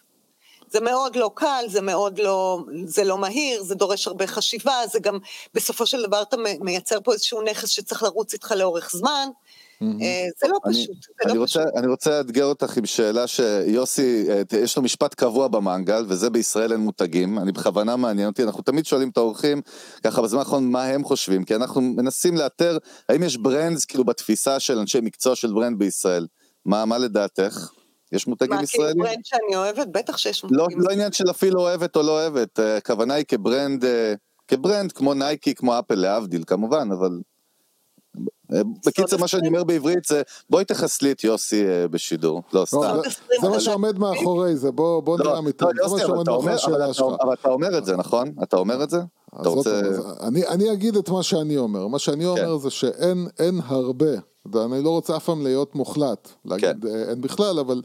זה 0.71 0.79
מאוד 0.79 1.15
לא 1.15 1.31
קל, 1.35 1.65
זה 1.67 1.81
מאוד 1.81 2.19
לא, 2.19 2.59
זה 2.85 3.03
לא 3.03 3.17
מהיר, 3.17 3.63
זה 3.63 3.75
דורש 3.75 4.07
הרבה 4.07 4.27
חשיבה, 4.27 4.81
זה 4.91 4.99
גם, 4.99 5.17
בסופו 5.53 5.85
של 5.85 6.05
דבר 6.05 6.21
אתה 6.21 6.37
מייצר 6.59 6.97
פה 7.03 7.13
איזשהו 7.13 7.41
נכס 7.41 7.69
שצריך 7.69 8.03
לרוץ 8.03 8.33
איתך 8.33 8.51
לאורך 8.51 8.91
זמן, 8.91 9.27
אה, 9.27 9.50
זה 9.81 10.47
לא 10.47 10.57
אני- 10.65 10.73
פשוט, 10.73 10.95
זה 11.27 11.33
לא 11.33 11.45
פשוט. 11.45 11.61
אני 11.75 11.87
רוצה 11.87 12.17
לאתגר 12.17 12.45
אותך 12.45 12.77
עם 12.77 12.85
שאלה 12.85 13.27
שיוסי, 13.27 14.25
אה, 14.29 14.41
יש 14.59 14.77
לו 14.77 14.83
משפט 14.83 15.13
קבוע 15.13 15.47
במנגל, 15.47 16.05
וזה 16.07 16.29
בישראל 16.29 16.71
אין 16.71 16.79
מותגים. 16.81 17.39
אני 17.39 17.51
בכוונה 17.51 17.95
מעניין 17.95 18.27
אותי, 18.27 18.43
אנחנו 18.43 18.63
תמיד 18.63 18.85
שואלים 18.85 19.09
את 19.09 19.17
האורחים, 19.17 19.61
ככה 20.03 20.21
בזמן 20.21 20.39
האחרון, 20.39 20.71
מה 20.71 20.83
הם 20.83 21.03
חושבים, 21.03 21.43
כי 21.43 21.55
אנחנו 21.55 21.81
מנסים 21.81 22.37
לאתר, 22.37 22.77
האם 23.09 23.23
יש 23.23 23.37
brands, 23.37 23.85
כאילו 23.85 24.03
בתפיסה 24.03 24.59
של 24.59 24.77
אנשי 24.79 24.99
מקצוע 25.01 25.35
של 25.35 25.53
brand 25.53 25.79
בישראל. 25.79 26.27
מה, 26.65 26.85
מה 26.85 26.97
לדעתך? 26.97 27.69
יש 28.11 28.27
מותגים 28.27 28.49
מה, 28.49 28.55
כאילו 28.55 28.83
ישראלים? 28.83 29.03
brand 29.03 29.19
שאני 29.23 29.55
אוהבת? 29.55 29.87
בטח 29.91 30.17
שיש 30.17 30.43
לא, 30.43 30.63
מותגים. 30.63 30.79
לא 30.81 30.91
עניין 30.91 31.11
של 31.11 31.29
אפילו 31.29 31.61
אוהבת 31.61 31.95
או 31.95 32.01
לא 32.01 32.11
אוהבת, 32.11 32.59
אה, 32.59 32.77
הכוונה 32.77 33.13
היא 33.13 33.25
כ 33.27 33.41
brand, 33.41 33.85
אה, 33.85 34.13
כ 34.47 34.60
brand 34.60 34.91
כמו 34.91 35.13
נייקי, 35.13 35.55
כמו 35.55 35.79
אפל, 35.79 35.95
להבדיל 35.95 36.43
כמובן, 36.47 36.89
אבל... 36.91 37.09
אה, 38.53 38.61
בקיצר, 38.85 39.17
מה 39.17 39.27
שאני 39.27 39.47
אומר 39.47 39.63
בעברית 39.63 40.05
זה, 40.05 40.21
בואי 40.49 40.65
תחסלי 40.65 41.11
את 41.11 41.23
יוסי 41.23 41.65
אה, 41.67 41.87
בשידור, 41.87 42.41
לא 42.53 42.59
לא, 42.61 42.65
סתם. 42.65 42.97
זה- 43.41 43.49
מה 43.49 43.59
שעומד 43.59 43.99
מאחורי 43.99 44.55
זה, 44.55 44.71
בוא 44.71 45.17
לא, 45.19 45.25
נראה 45.25 45.37
אמיתי, 45.37 45.65
לא, 45.65 45.83
יוסי, 45.83 46.05
אבל 46.05 46.21
אתה 47.33 47.49
אומר- 47.49 47.77
את 47.77 47.85
זה, 47.85 47.95
נכון? 47.95 48.31
אתה 48.43 48.57
אומר 48.57 48.83
את 48.83 48.89
זה? 48.89 48.97
אתה 49.41 49.49
רוצה... 49.49 49.81
אני, 50.49 50.73
אגיד 50.73 50.95
את 50.97 51.09
מה 51.09 51.23
שאני 51.23 51.57
אומר. 51.57 51.87
מה 51.87 51.99
שאני 51.99 52.25
אומר 52.25 52.57
זה 52.57 52.69
שאין 52.69 53.27
אין 53.39 53.59
הרבה, 53.65 54.05
ואני 54.53 54.83
לא 54.83 54.89
רוצה 54.89 55.17
אף 55.17 55.25
פעם 55.25 55.43
להיות 55.43 55.75
מוחלט, 55.75 56.29
להגיד 56.45 56.85
אה, 56.85 57.09
אין 57.09 57.21
בכלל, 57.21 57.59
אבל 57.59 57.81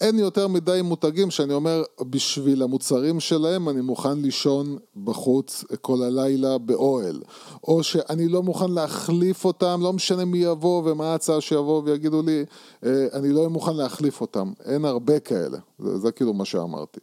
אין 0.00 0.18
יותר 0.18 0.48
מדי 0.48 0.80
מותגים 0.84 1.30
שאני 1.30 1.54
אומר, 1.54 1.82
בשביל 2.00 2.62
המוצרים 2.62 3.20
שלהם 3.20 3.68
אני 3.68 3.80
מוכן 3.80 4.18
לישון 4.18 4.78
בחוץ 5.04 5.64
כל 5.80 6.02
הלילה 6.02 6.58
באוהל. 6.58 7.22
או 7.64 7.82
שאני 7.82 8.28
לא 8.28 8.42
מוכן 8.42 8.70
להחליף 8.70 9.44
אותם, 9.44 9.80
לא 9.82 9.92
משנה 9.92 10.24
מי 10.24 10.38
יבוא 10.38 10.82
ומה 10.90 11.12
ההצעה 11.12 11.40
שיבוא 11.40 11.82
ויגידו 11.84 12.22
לי, 12.22 12.44
אה, 12.84 12.90
אני 13.12 13.28
לא 13.32 13.38
אהיה 13.38 13.48
מוכן 13.48 13.76
להחליף 13.76 14.20
אותם. 14.20 14.52
אין 14.64 14.84
הרבה 14.84 15.20
כאלה, 15.20 15.58
זה, 15.78 15.98
זה 15.98 16.12
כאילו 16.12 16.32
מה 16.34 16.44
שאמרתי. 16.44 17.00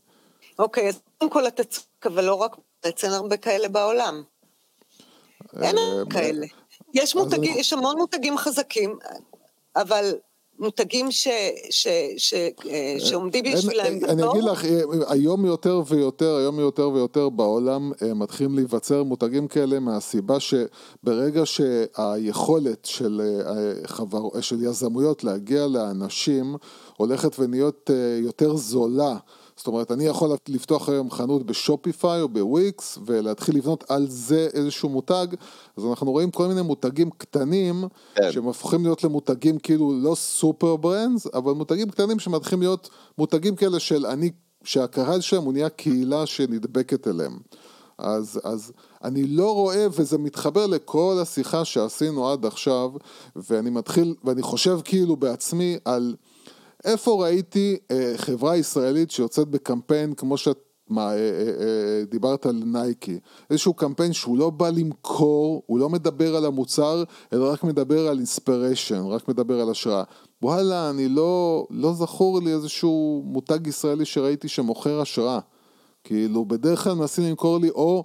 אוקיי, 0.59 0.87
אז 0.89 0.99
קודם 1.17 1.31
כל 1.31 1.47
אתה 1.47 1.63
צודק, 1.63 1.85
אבל 2.05 2.25
לא 2.25 2.33
רק 2.33 2.55
בארץ, 2.83 3.03
אין 3.03 3.13
הרבה 3.13 3.37
כאלה 3.37 3.67
בעולם. 3.69 4.23
אין 5.61 5.77
אה, 5.77 6.03
כאלה. 6.09 6.45
יש 6.93 7.15
מותגים, 7.15 7.51
אני- 7.53 7.59
יש 7.59 7.73
המון 7.73 7.97
מותגים 7.97 8.37
חזקים, 8.37 8.97
אבל 9.75 10.13
מותגים 10.59 11.11
ש- 11.11 11.27
ש- 11.69 11.87
ש- 12.17 12.33
אה, 12.69 12.95
שעומדים 12.99 13.45
אין- 13.45 13.55
בשבילם 13.55 13.85
אני 13.85 13.99
בתור, 14.21 14.31
אגיד 14.31 14.43
לך, 14.43 14.65
אה, 14.65 14.79
היום 15.07 15.45
יותר 15.45 15.81
ויותר, 15.87 16.35
היום 16.35 16.59
יותר 16.59 16.89
ויותר 16.89 17.29
בעולם 17.29 17.91
אה, 18.01 18.13
מתחילים 18.13 18.55
להיווצר 18.55 19.03
מותגים 19.03 19.47
כאלה 19.47 19.79
מהסיבה 19.79 20.37
שברגע 20.39 21.41
שהיכולת 21.45 22.85
של, 22.85 23.21
אה, 23.47 23.53
חבר, 23.87 24.41
של 24.41 24.63
יזמויות 24.63 25.23
להגיע 25.23 25.67
לאנשים 25.67 26.55
הולכת 26.97 27.39
ונהיות 27.39 27.89
אה, 27.93 28.19
יותר 28.23 28.55
זולה. 28.55 29.17
זאת 29.59 29.67
אומרת, 29.67 29.91
אני 29.91 30.03
יכול 30.03 30.29
לפתוח 30.47 30.89
היום 30.89 31.11
חנות 31.11 31.45
בשופיפיי 31.45 32.21
או 32.21 32.29
בוויקס 32.29 32.99
ולהתחיל 33.05 33.55
לבנות 33.55 33.83
על 33.91 34.07
זה 34.09 34.47
איזשהו 34.53 34.89
מותג, 34.89 35.27
אז 35.77 35.85
אנחנו 35.85 36.11
רואים 36.11 36.31
כל 36.31 36.47
מיני 36.47 36.61
מותגים 36.61 37.09
קטנים 37.17 37.83
כן. 38.15 38.31
שהם 38.31 38.43
הופכים 38.43 38.83
להיות 38.83 39.03
למותגים 39.03 39.59
כאילו 39.59 39.93
לא 40.03 40.15
סופר 40.15 40.75
ברנדס, 40.75 41.27
אבל 41.33 41.51
מותגים 41.51 41.89
קטנים 41.89 42.19
שמתחילים 42.19 42.61
להיות 42.61 42.89
מותגים 43.17 43.55
כאלה 43.55 43.79
של 43.79 44.05
אני, 44.05 44.31
שהקהל 44.63 45.21
שלהם 45.21 45.43
הוא 45.43 45.53
נהיה 45.53 45.69
קהילה 45.69 46.25
שנדבקת 46.25 47.07
אליהם. 47.07 47.37
אז, 47.97 48.39
אז 48.43 48.71
אני 49.03 49.27
לא 49.27 49.53
רואה, 49.53 49.87
וזה 49.91 50.17
מתחבר 50.17 50.67
לכל 50.67 51.17
השיחה 51.21 51.65
שעשינו 51.65 52.29
עד 52.29 52.45
עכשיו, 52.45 52.91
ואני 53.35 53.69
מתחיל, 53.69 54.15
ואני 54.23 54.41
חושב 54.41 54.79
כאילו 54.83 55.15
בעצמי 55.15 55.77
על 55.85 56.15
איפה 56.85 57.23
ראיתי 57.23 57.77
אה, 57.91 58.13
חברה 58.15 58.57
ישראלית 58.57 59.11
שיוצאת 59.11 59.47
בקמפיין 59.47 60.13
כמו 60.13 60.37
שאת 60.37 60.69
מה, 60.89 61.11
אה, 61.11 61.15
אה, 61.15 61.19
אה, 61.19 62.05
דיברת 62.11 62.45
על 62.45 62.61
נייקי, 62.65 63.19
איזשהו 63.49 63.73
קמפיין 63.73 64.13
שהוא 64.13 64.37
לא 64.37 64.49
בא 64.49 64.69
למכור, 64.69 65.63
הוא 65.65 65.79
לא 65.79 65.89
מדבר 65.89 66.35
על 66.35 66.45
המוצר, 66.45 67.03
אלא 67.33 67.51
רק 67.51 67.63
מדבר 67.63 68.07
על 68.07 68.17
אינספיריישן, 68.17 69.01
רק 69.05 69.27
מדבר 69.27 69.61
על 69.61 69.69
השראה. 69.69 70.03
וואלה, 70.41 70.89
אני 70.89 71.07
לא, 71.07 71.65
לא 71.69 71.93
זכור 71.93 72.39
לי 72.39 72.53
איזשהו 72.53 73.23
מותג 73.25 73.67
ישראלי 73.67 74.05
שראיתי 74.05 74.47
שמוכר 74.47 75.01
השראה. 75.01 75.39
כאילו, 76.03 76.45
בדרך 76.45 76.83
כלל 76.83 76.93
מנסים 76.93 77.23
למכור 77.23 77.59
לי 77.59 77.69
או 77.69 78.03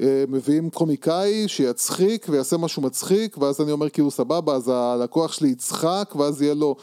אה, 0.00 0.24
מביאים 0.28 0.70
קומיקאי 0.70 1.48
שיצחיק 1.48 2.26
ויעשה 2.28 2.56
משהו 2.56 2.82
מצחיק, 2.82 3.38
ואז 3.38 3.60
אני 3.60 3.72
אומר 3.72 3.88
כאילו 3.88 4.10
סבבה, 4.10 4.54
אז 4.54 4.70
הלקוח 4.74 5.32
שלי 5.32 5.48
יצחק, 5.48 6.14
ואז 6.18 6.42
יהיה 6.42 6.54
לו... 6.54 6.76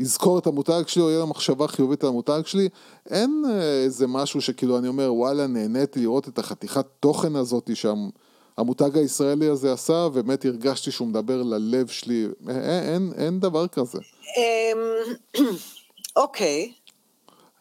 אה, 0.00 0.04
יזכור 0.04 0.38
את 0.38 0.46
המותג 0.46 0.82
שלי 0.86 1.02
או 1.02 1.10
יהיה 1.10 1.20
לו 1.20 1.26
מחשבה 1.26 1.68
חיובית 1.68 2.04
על 2.04 2.08
המותג 2.08 2.40
שלי, 2.44 2.68
אין 3.10 3.44
אה, 3.48 3.82
איזה 3.84 4.06
משהו 4.06 4.40
שכילו 4.40 4.78
אני 4.78 4.88
אומר 4.88 5.14
וואלה 5.14 5.46
נהניתי 5.46 6.00
לראות 6.00 6.28
את 6.28 6.38
החתיכת 6.38 6.86
תוכן 7.00 7.36
הזאת 7.36 7.70
שהמותג 7.74 8.98
הישראלי 8.98 9.48
הזה 9.48 9.72
עשה, 9.72 10.06
ובאמת 10.12 10.44
הרגשתי 10.44 10.90
שהוא 10.90 11.08
מדבר 11.08 11.42
ללב 11.42 11.86
שלי, 11.86 12.26
אין, 12.48 12.56
אין, 12.58 13.12
אין 13.16 13.40
דבר 13.40 13.66
כזה. 13.66 13.98
אמ, 14.36 15.44
אוקיי. 16.16 16.72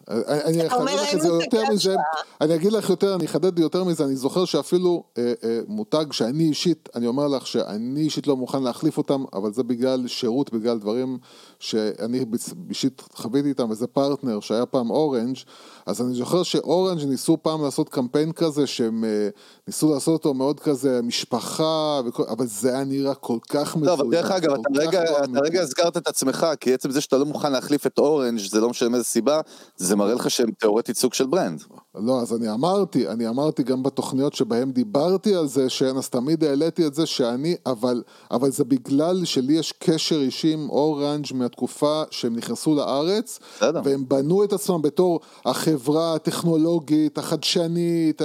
אני 0.08 0.68
אחדד 0.68 0.82
לך 0.82 1.14
את 1.14 1.22
זה 1.22 1.28
יותר 1.28 1.64
מזה, 1.72 1.96
אני 2.42 2.56
אגיד 2.56 2.72
לך 2.72 2.90
יותר, 2.90 3.16
אני 3.16 3.26
אחדד 3.26 3.60
יותר 3.60 3.84
מזה, 3.84 4.06
אני 4.06 4.16
זוכר 4.16 4.46
שאפילו 4.46 5.04
אה, 5.18 5.34
אה, 5.44 5.60
מותג 5.68 6.06
שאני 6.12 6.44
אישית, 6.44 6.90
אני 6.96 7.08
אומר 7.08 7.28
לך 7.28 7.48
שאני 7.48 8.02
אישית 8.02 8.28
לא 8.28 8.38
מוכן 8.38 8.64
להחליף 8.64 8.98
אותם, 8.98 9.24
אבל 9.34 9.54
זה 9.54 9.64
בגלל 9.64 10.08
שירות, 10.08 10.54
בגלל 10.54 10.80
דברים 10.80 11.18
שאני 11.66 12.26
אישית 12.70 13.04
חוויתי 13.14 13.50
איתם, 13.50 13.70
וזה 13.70 13.88
פרטנר 13.88 14.40
שהיה 14.40 14.66
פעם 14.66 14.90
אורנג', 14.90 15.38
אז 15.86 16.02
אני 16.02 16.14
זוכר 16.14 16.44
שאורנג' 16.44 17.04
ניסו 17.04 17.38
פעם 17.42 17.64
לעשות 17.64 17.90
קמפיין 17.90 18.32
כזה, 18.32 18.68
שהם 18.68 19.04
אה, 19.04 19.30
ניסו 19.68 19.94
לעשות 19.94 20.14
אותו 20.14 20.34
מאוד 20.34 20.60
כזה 20.60 21.02
משפחה, 21.04 22.02
וכל, 22.06 22.24
אבל 22.30 22.48
זה 22.48 22.76
היה 22.76 22.84
נראה 22.84 23.16
כל 23.16 23.38
כך 23.50 23.76
מזויף. 23.76 24.00
לא, 24.00 24.04
אבל 24.04 24.12
דרך 24.12 24.32
אגב, 24.32 24.52
אתה 24.52 24.70
רגע, 24.76 25.04
לא 25.04 25.18
אתה 25.24 25.40
רגע 25.40 25.62
הזכרת 25.62 25.98
את 25.98 26.08
עצמך, 26.08 26.48
כי 26.60 26.74
עצם 26.74 26.92
זה 26.92 27.02
שאתה 27.02 27.18
לא 27.18 27.26
מוכן 27.26 27.52
להחליף 27.52 27.88
את 27.88 27.98
אורנג', 27.98 28.40
זה 28.40 28.62
לא 28.62 28.70
משנה 28.70 28.90
מאיזה 28.90 29.06
סיבה, 29.06 29.42
זה 29.78 29.96
מראה 29.96 30.14
לך 30.14 30.30
שהם 30.30 30.52
תאורטית 30.60 30.98
סוג 30.98 31.14
של 31.14 31.26
ברנד. 31.26 31.64
לא, 31.96 32.22
אז 32.22 32.34
אני 32.34 32.52
אמרתי, 32.52 33.08
אני 33.08 33.28
אמרתי 33.28 33.64
גם 33.64 33.84
בתוכניות 33.84 34.34
שבהן 34.34 34.72
דיברתי 34.72 35.36
על 35.36 35.48
זה, 35.48 35.70
שאין, 35.70 35.98
אז 35.98 36.10
תמיד 36.10 36.44
העליתי 36.44 36.88
את 36.88 36.94
זה 36.94 37.06
שאני, 37.06 37.56
אבל, 37.66 38.04
אבל 38.32 38.52
זה 38.52 38.64
בגלל 38.64 39.26
שלי 39.26 39.54
יש 39.54 39.72
קשר 39.72 40.22
אישי 40.22 40.54
עם 40.54 40.70
אורנג' 40.70 41.26
מהתקופה 41.56 42.04
שהם 42.12 42.36
נכנסו 42.36 42.76
לארץ, 42.76 43.40
בסדר. 43.58 43.82
והם 43.84 44.04
בנו 44.08 44.44
את 44.44 44.54
עצמם 44.54 44.82
בתור 44.82 45.20
החברה 45.46 46.16
הטכנולוגית, 46.16 47.18
החדשנית, 47.18 48.22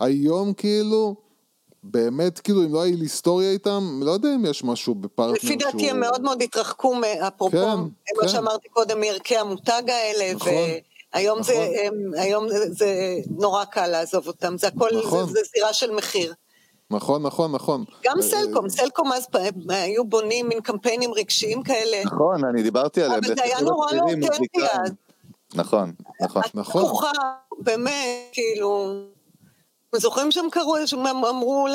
היום 0.00 0.52
כאילו... 0.52 1.14
באמת, 1.82 2.38
כאילו, 2.38 2.64
אם 2.64 2.74
לא 2.74 2.82
היה 2.82 2.96
לי 2.96 3.04
היסטוריה 3.04 3.50
איתם, 3.50 4.00
לא 4.02 4.10
יודע 4.10 4.28
אם 4.34 4.46
יש 4.46 4.64
משהו 4.64 4.94
בפרטנר 4.94 5.38
שהוא... 5.38 5.50
לפי 5.50 5.56
דעתי 5.56 5.90
הם 5.90 6.00
מאוד 6.00 6.22
מאוד 6.22 6.42
התרחקו, 6.42 6.94
אפרופו, 7.28 7.56
כן, 7.56 8.16
מה 8.16 8.22
כן. 8.22 8.28
שאמרתי 8.28 8.68
קודם, 8.68 9.00
מערכי 9.00 9.36
המותג 9.36 9.82
האלה, 9.88 10.34
נכון. 10.34 10.52
והיום 11.14 11.38
נכון. 11.38 11.54
זה, 11.54 11.88
היום 12.22 12.46
זה 12.70 13.16
נורא 13.30 13.64
קל 13.64 13.86
לעזוב 13.86 14.26
אותם, 14.26 14.58
זה 14.58 14.66
הכל, 14.66 14.88
נכון. 14.98 15.26
זה, 15.26 15.32
זה 15.32 15.40
זירה 15.54 15.72
של 15.72 15.90
מחיר. 15.90 16.34
נכון, 16.90 17.22
נכון, 17.22 17.52
נכון. 17.52 17.84
גם 18.04 18.22
סלקום, 18.22 18.68
סלקום 18.68 19.12
אז 19.12 19.26
היו 19.68 20.04
בונים 20.04 20.48
מין 20.48 20.60
קמפיינים 20.60 21.14
רגשיים 21.14 21.62
כאלה. 21.62 22.04
נכון, 22.04 22.44
אני 22.44 22.62
דיברתי 22.62 23.02
עליהם. 23.02 23.24
אבל 23.24 23.34
זה 23.34 23.42
היה 23.42 23.60
נורא 23.60 23.92
לא 23.92 24.00
אותנטי 24.00 24.66
אז. 24.72 24.90
נכון, 25.54 25.92
נכון. 26.22 26.42
נכון. 26.54 26.84
הכוכב, 26.84 27.08
באמת, 27.58 28.28
כאילו... 28.32 29.02
זוכרים 29.96 30.30
שהם 30.30 30.50
קראו, 30.50 30.86
שהם 30.86 31.06
אמרו, 31.06 31.66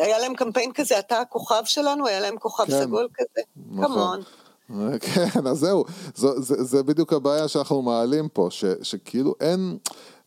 היה 0.00 0.18
להם 0.18 0.34
קמפיין 0.34 0.72
כזה, 0.72 0.98
אתה 0.98 1.20
הכוכב 1.20 1.62
שלנו, 1.64 2.06
היה 2.06 2.20
להם 2.20 2.36
כוכב 2.38 2.64
כן. 2.64 2.82
סגול 2.82 3.08
כזה. 3.14 3.40
כמון. 3.82 4.20
נכון. 4.68 4.98
כן, 5.00 5.46
אז 5.46 5.58
זהו, 5.58 5.84
זה, 6.14 6.28
זה, 6.40 6.64
זה 6.64 6.82
בדיוק 6.82 7.12
הבעיה 7.12 7.48
שאנחנו 7.48 7.82
מעלים 7.82 8.28
פה, 8.28 8.48
ש, 8.50 8.64
שכאילו 8.82 9.34
אין, 9.40 9.78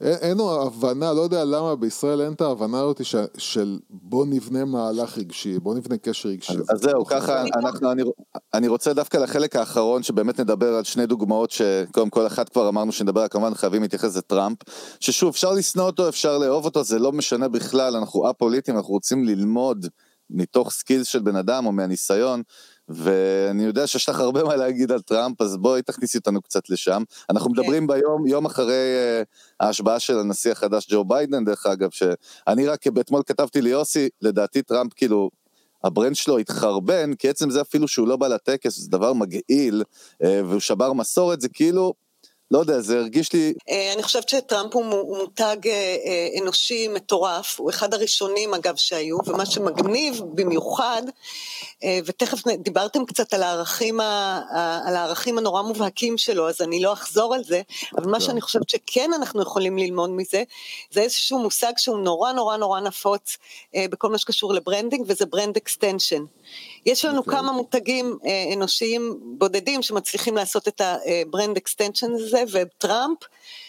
אין 0.01 0.37
לו 0.37 0.61
הבנה, 0.61 1.13
לא 1.13 1.21
יודע 1.21 1.43
למה 1.45 1.75
בישראל 1.75 2.21
אין 2.21 2.33
את 2.33 2.41
ההבנה 2.41 2.79
הזאת 2.79 3.05
של, 3.05 3.25
של 3.37 3.79
בוא 3.89 4.25
נבנה 4.25 4.65
מהלך 4.65 5.17
רגשי, 5.17 5.59
בוא 5.59 5.75
נבנה 5.75 5.97
קשר 5.97 6.29
רגשי. 6.29 6.53
אז, 6.53 6.63
אז 6.69 6.79
זהו, 6.81 7.05
ככה 7.05 7.41
אנחנו, 7.41 7.91
אני, 7.91 8.03
אני 8.53 8.67
רוצה 8.67 8.93
דווקא 8.93 9.17
לחלק 9.17 9.55
האחרון 9.55 10.03
שבאמת 10.03 10.39
נדבר 10.39 10.73
על 10.73 10.83
שני 10.83 11.05
דוגמאות 11.05 11.51
שקודם 11.51 12.09
כל 12.09 12.27
אחת 12.27 12.49
כבר 12.49 12.69
אמרנו 12.69 12.91
שנדבר, 12.91 13.27
כמובן 13.27 13.53
חייבים 13.53 13.81
להתייחס 13.81 14.17
לטראמפ, 14.17 14.57
ששוב 14.99 15.29
אפשר 15.29 15.51
לשנוא 15.51 15.85
אותו, 15.85 16.09
אפשר 16.09 16.37
לאהוב 16.37 16.65
אותו, 16.65 16.83
זה 16.83 16.99
לא 16.99 17.11
משנה 17.11 17.47
בכלל, 17.47 17.95
אנחנו 17.95 18.29
א-פוליטיים, 18.29 18.77
אנחנו 18.77 18.93
רוצים 18.93 19.23
ללמוד 19.23 19.85
מתוך 20.29 20.71
skills 20.71 21.07
של 21.07 21.19
בן 21.19 21.35
אדם 21.35 21.65
או 21.65 21.71
מהניסיון. 21.71 22.41
ואני 22.93 23.63
יודע 23.63 23.87
שיש 23.87 24.09
לך 24.09 24.19
הרבה 24.19 24.43
מה 24.43 24.55
להגיד 24.55 24.91
על 24.91 25.01
טראמפ, 25.01 25.41
אז 25.41 25.57
בואי 25.57 25.81
תכניסי 25.81 26.17
אותנו 26.17 26.41
קצת 26.41 26.69
לשם. 26.69 27.03
אנחנו 27.29 27.51
okay. 27.51 27.55
כן. 27.55 27.61
מדברים 27.61 27.87
ביום, 27.87 28.27
יום 28.27 28.45
אחרי 28.45 28.95
אה, 29.21 29.25
ההשבעה 29.59 29.99
של 29.99 30.19
הנשיא 30.19 30.51
החדש 30.51 30.87
ג'ו 30.91 31.03
ביידן, 31.03 31.45
דרך 31.45 31.65
אגב, 31.65 31.89
שאני 31.91 32.67
רק 32.67 32.87
אתמול 32.87 33.21
כתבתי 33.25 33.61
ליוסי, 33.61 34.09
לדעתי 34.21 34.61
טראמפ 34.61 34.93
כאילו, 34.93 35.29
ה 35.83 35.89
brand 35.89 36.15
שלו 36.15 36.37
התחרבן, 36.37 37.13
כי 37.13 37.29
עצם 37.29 37.49
זה 37.49 37.61
אפילו 37.61 37.87
שהוא 37.87 38.07
לא 38.07 38.15
בא 38.17 38.27
לטקס, 38.27 38.79
זה 38.79 38.89
דבר 38.89 39.13
מגעיל, 39.13 39.83
אה, 40.23 40.25
והוא 40.45 40.59
שבר 40.59 40.93
מסורת, 40.93 41.41
זה 41.41 41.49
כאילו... 41.49 41.93
לא 42.51 42.59
יודע, 42.59 42.81
זה 42.81 42.99
הרגיש 42.99 43.33
לי... 43.33 43.53
אה, 43.69 43.93
אני 43.93 44.03
חושבת 44.03 44.29
שטראמפ 44.29 44.75
הוא 44.75 45.17
מותג 45.17 45.57
אה, 45.65 45.95
אה, 46.05 46.41
אנושי 46.41 46.87
מטורף, 46.87 47.59
הוא 47.59 47.69
אחד 47.69 47.93
הראשונים 47.93 48.53
אגב 48.53 48.75
שהיו, 48.75 49.17
ומה 49.27 49.45
שמגניב 49.45 50.21
במיוחד, 50.35 51.01
ותכף 52.05 52.37
דיברתם 52.59 53.05
קצת 53.05 53.33
על 53.33 53.43
הערכים, 53.43 53.99
על 54.85 54.95
הערכים 54.95 55.37
הנורא 55.37 55.61
מובהקים 55.61 56.17
שלו, 56.17 56.49
אז 56.49 56.61
אני 56.61 56.81
לא 56.81 56.93
אחזור 56.93 57.35
על 57.35 57.43
זה, 57.43 57.61
אבל 57.97 58.11
מה 58.11 58.21
שאני 58.21 58.41
חושבת 58.41 58.69
שכן 58.69 59.11
אנחנו 59.15 59.41
יכולים 59.41 59.77
ללמוד 59.77 60.09
מזה, 60.09 60.43
זה 60.91 61.01
איזשהו 61.01 61.39
מושג 61.39 61.71
שהוא 61.77 61.97
נורא 61.97 62.31
נורא 62.31 62.57
נורא 62.57 62.79
נפוץ 62.79 63.37
בכל 63.75 64.09
מה 64.09 64.17
שקשור 64.17 64.53
ל 64.53 64.59
branding, 64.59 65.05
וזה 65.07 65.25
brand 65.25 65.57
extension. 65.57 66.23
יש 66.85 67.05
לנו 67.05 67.15
okay. 67.15 67.19
אוקיי. 67.19 67.39
כמה 67.39 67.51
מותגים 67.51 68.17
אה, 68.25 68.53
אנושיים 68.53 69.19
בודדים 69.23 69.81
שמצליחים 69.81 70.35
לעשות 70.35 70.67
את 70.67 70.81
ה 70.81 70.94
brand 70.94 71.57
extension 71.57 72.11
הזה, 72.11 72.43
וטראמפ 72.51 73.17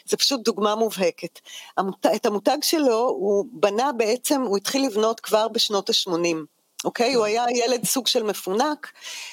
זה 0.05 0.17
פשוט 0.17 0.41
דוגמה 0.45 0.75
מובהקת. 0.75 1.41
המות... 1.77 2.07
את 2.07 2.27
המותג 2.27 2.59
שלו 2.63 3.09
הוא 3.09 3.45
בנה 3.53 3.93
בעצם, 3.93 4.43
הוא 4.43 4.57
התחיל 4.57 4.87
לבנות 4.87 5.21
כבר 5.21 5.49
בשנות 5.49 5.91
ה-80. 5.91 6.37
אוקיי? 6.85 7.13
Okay, 7.13 7.17
הוא 7.17 7.25
היה 7.25 7.45
ילד 7.51 7.85
סוג 7.85 8.07
של 8.07 8.23
מפונק, 8.23 8.93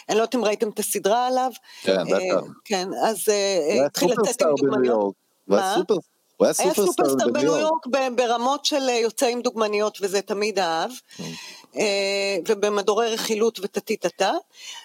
אני 0.10 0.18
לא 0.18 0.22
יודעת 0.22 0.36
אם 0.36 0.46
ראיתם 0.46 0.70
את 0.70 0.80
הסדרה 0.80 1.28
עליו. 1.28 1.52
כן, 1.82 2.04
בטח. 2.04 2.14
אה, 2.16 2.40
כן, 2.66 2.88
אז 3.06 3.30
אה, 3.30 3.86
התחיל 3.86 4.12
לצאת 4.12 4.42
עם 4.42 4.48
דוגמניות. 4.58 5.14
מה? 5.48 5.76
הוא 6.40 6.46
היה 6.46 6.74
סופרסטאר 6.74 7.28
בניו 7.34 7.58
יורק 7.58 7.88
ברמות 8.16 8.66
של 8.66 8.90
יוצא 8.90 9.26
עם 9.26 9.42
דוגמניות, 9.42 9.98
וזה 10.02 10.22
תמיד 10.22 10.60
אהב. 10.60 10.92
כן. 11.18 11.24
אה, 11.76 12.38
ובמדורי 12.48 13.14
רכילות 13.14 13.60
וטטיטטה, 13.60 14.32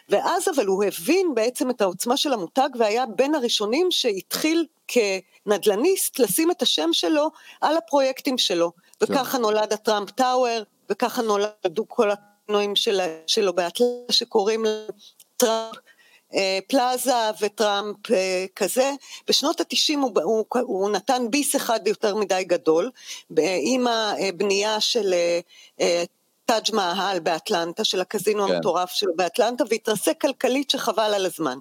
ואז 0.08 0.48
אבל 0.54 0.66
הוא 0.66 0.84
הבין 0.84 1.34
בעצם 1.34 1.70
את 1.70 1.80
העוצמה 1.80 2.16
של 2.16 2.32
המותג 2.32 2.68
והיה 2.78 3.06
בין 3.06 3.34
הראשונים 3.34 3.86
שהתחיל 3.90 4.66
כנדלניסט 4.88 6.18
לשים 6.18 6.50
את 6.50 6.62
השם 6.62 6.92
שלו 6.92 7.30
על 7.60 7.76
הפרויקטים 7.76 8.38
שלו, 8.38 8.72
וככה 9.00 9.36
כן. 9.36 9.42
נולד 9.42 9.72
הטראמפ 9.72 10.10
טאוור, 10.10 10.62
וככה 10.90 11.22
נולדו 11.22 11.88
כל 11.88 12.10
הכינויים 12.10 12.76
של, 12.76 13.00
שלו 13.26 13.52
באטלנטה 13.52 14.12
שקוראים 14.12 14.64
טראמפ 15.36 15.76
אה, 15.76 15.80
פלאזה 16.68 17.12
וטראמפ 17.40 18.10
אה, 18.10 18.44
כזה. 18.56 18.90
בשנות 19.28 19.60
התשעים 19.60 20.00
הוא, 20.00 20.10
הוא, 20.22 20.44
הוא 20.60 20.90
נתן 20.90 21.22
ביס 21.30 21.56
אחד 21.56 21.80
יותר 21.86 22.16
מדי 22.16 22.44
גדול, 22.46 22.90
עם 23.62 23.86
הבנייה 23.86 24.80
של 24.80 25.14
טאג' 26.46 26.64
מהל 26.72 27.20
באטלנטה, 27.20 27.84
של 27.84 28.00
הקזינו 28.00 28.46
כן. 28.46 28.54
המטורף 28.54 28.90
שלו 28.90 29.12
באטלנטה, 29.16 29.64
והתרסק 29.70 30.20
כלכלית 30.20 30.70
שחבל 30.70 31.14
על 31.14 31.26
הזמן. 31.26 31.58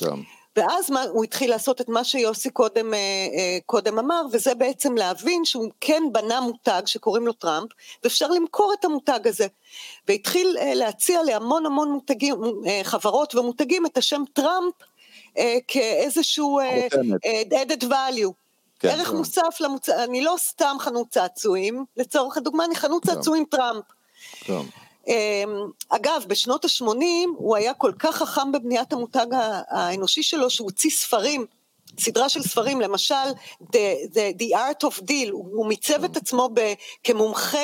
כן. 0.00 0.33
ואז 0.56 0.90
מה, 0.90 1.02
הוא 1.02 1.24
התחיל 1.24 1.50
לעשות 1.50 1.80
את 1.80 1.88
מה 1.88 2.04
שיוסי 2.04 2.50
קודם, 2.50 2.94
אה, 2.94 2.98
אה, 2.98 3.58
קודם 3.66 3.98
אמר, 3.98 4.22
וזה 4.32 4.54
בעצם 4.54 4.96
להבין 4.96 5.44
שהוא 5.44 5.70
כן 5.80 6.02
בנה 6.12 6.40
מותג 6.40 6.82
שקוראים 6.86 7.26
לו 7.26 7.32
טראמפ, 7.32 7.68
ואפשר 8.04 8.28
למכור 8.28 8.72
את 8.80 8.84
המותג 8.84 9.28
הזה. 9.28 9.46
והתחיל 10.08 10.56
אה, 10.60 10.74
להציע 10.74 11.22
להמון 11.22 11.66
המון 11.66 11.92
מותגים, 11.92 12.34
חברות 12.82 13.34
ומותגים 13.34 13.86
את 13.86 13.96
השם 13.96 14.22
טראמפ 14.32 14.74
כאיזשהו 15.68 16.60
added 17.52 17.84
value. 17.84 18.32
כן. 18.78 18.88
ערך 18.88 19.12
מוסף 19.12 19.60
למוצר, 19.60 20.04
אני 20.04 20.24
לא 20.24 20.34
סתם 20.38 20.76
חנות 20.80 21.08
צעצועים, 21.08 21.84
לצורך 21.96 22.36
הדוגמה, 22.36 22.64
אני 22.64 22.76
חנות 22.76 23.06
צעצועים 23.06 23.44
טראמפ. 23.50 23.84
כן. 24.40 24.60
אמ, 25.08 25.70
אגב, 25.88 26.24
בשנות 26.28 26.64
ה-80 26.64 27.28
הוא 27.36 27.56
היה 27.56 27.74
כל 27.74 27.92
כך 27.98 28.16
חכם 28.16 28.52
בבניית 28.52 28.92
המותג 28.92 29.26
האנושי 29.68 30.22
שלו, 30.22 30.50
שהוא 30.50 30.66
הוציא 30.66 30.90
ספרים, 30.90 31.46
סדרה 32.00 32.28
של 32.28 32.42
ספרים, 32.42 32.80
למשל, 32.80 33.14
The, 33.62 34.14
the, 34.14 34.42
the 34.42 34.56
Art 34.56 34.88
of 34.88 35.00
Deal, 35.00 35.30
הוא, 35.32 35.66
מיצב 35.66 36.04
את 36.04 36.16
עצמו 36.16 36.50
ב, 36.54 36.60
כמומחה. 37.04 37.58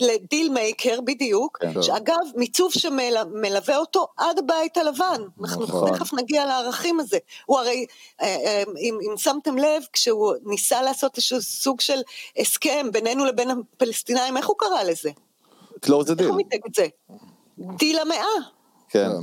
לדיל 0.00 0.48
מייקר, 0.48 1.00
בדיוק, 1.00 1.58
כן. 1.60 1.82
שאגב, 1.82 2.14
מיצוב 2.36 2.72
שמלווה 2.72 3.76
אותו 3.76 4.06
עד 4.16 4.38
הבית 4.38 4.76
הלבן, 4.76 5.22
אנחנו 5.40 5.62
נכון. 5.62 5.94
תכף 5.94 6.12
נגיע 6.14 6.46
לערכים 6.46 7.00
הזה. 7.00 7.18
הוא 7.46 7.58
הרי, 7.58 7.86
אה, 8.22 8.26
אה, 8.26 8.62
אם, 8.80 8.98
אם 9.02 9.16
שמתם 9.16 9.58
לב, 9.58 9.82
כשהוא 9.92 10.34
ניסה 10.44 10.82
לעשות 10.82 11.16
איזשהו 11.16 11.42
סוג 11.42 11.80
של 11.80 12.00
הסכם 12.36 12.86
בינינו 12.92 13.24
לבין 13.24 13.50
הפלסטינאים, 13.50 14.36
איך 14.36 14.46
הוא 14.46 14.56
קרא 14.58 14.82
לזה? 14.82 15.10
Close 15.84 15.88
the 16.06 16.20
איך. 16.20 16.28
הוא 16.28 16.36
מיתג 16.36 16.58
את 16.68 16.74
זה? 16.74 16.86
דיל 17.78 17.98
המאה. 17.98 18.18
כן. 18.88 19.08
כן. 19.08 19.22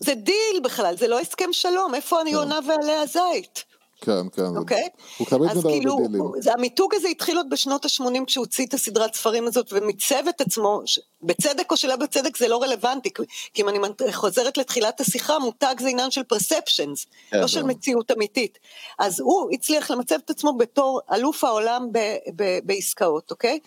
זה 0.00 0.14
דיל 0.14 0.60
בכלל, 0.64 0.96
זה 0.96 1.08
לא 1.08 1.20
הסכם 1.20 1.52
שלום, 1.52 1.94
איפה 1.94 2.20
היונה 2.20 2.58
ועלה 2.68 3.06
הזית, 3.06 3.64
כן, 4.00 4.28
כן. 4.32 4.56
אוקיי? 4.56 4.88
הוא 5.18 5.26
תמיד 5.26 5.50
אז 5.50 5.56
מדבר 5.56 5.70
כאילו, 5.70 5.96
בדילים. 5.98 6.22
זה- 6.38 6.52
המיתוג 6.52 6.94
הזה 6.94 7.08
התחיל 7.08 7.36
עוד 7.36 7.46
בשנות 7.50 7.84
ה-80 7.84 8.24
כשהוא 8.26 8.44
הוציא 8.44 8.66
את 8.66 8.74
הסדרת 8.74 9.14
ספרים 9.14 9.46
הזאת 9.46 9.72
ומיצב 9.72 10.28
את 10.28 10.40
עצמו, 10.40 10.82
ש- 10.86 11.00
בצדק 11.22 11.70
או 11.70 11.76
שלא 11.76 11.96
בצדק 11.96 12.36
זה 12.36 12.48
לא 12.48 12.62
רלוונטי, 12.62 13.10
כי- 13.14 13.22
אם 13.62 13.68
אני 13.68 13.78
חוזרת 14.12 14.58
לתחילת 14.58 15.00
השיחה, 15.00 15.38
מותג 15.38 15.74
זה 15.80 15.88
עניין 15.88 16.10
של 16.10 16.20
perceptions, 16.34 17.06
כן, 17.30 17.40
לא 17.40 17.46
של 17.46 17.60
כן. 17.62 17.66
מציאות 17.70 18.10
אמיתית. 18.10 18.58
אז 18.98 19.20
הוא 19.20 19.50
הצליח 19.52 19.90
למצב 19.90 20.16
את 20.24 20.30
עצמו 20.30 20.56
בתור 20.56 21.00
אלוף 21.14 21.44
העולם 21.44 21.88
ב- 21.92 21.98
ב- 22.36 22.58
בעסקאות, 22.64 23.30
אוקיי? 23.30 23.58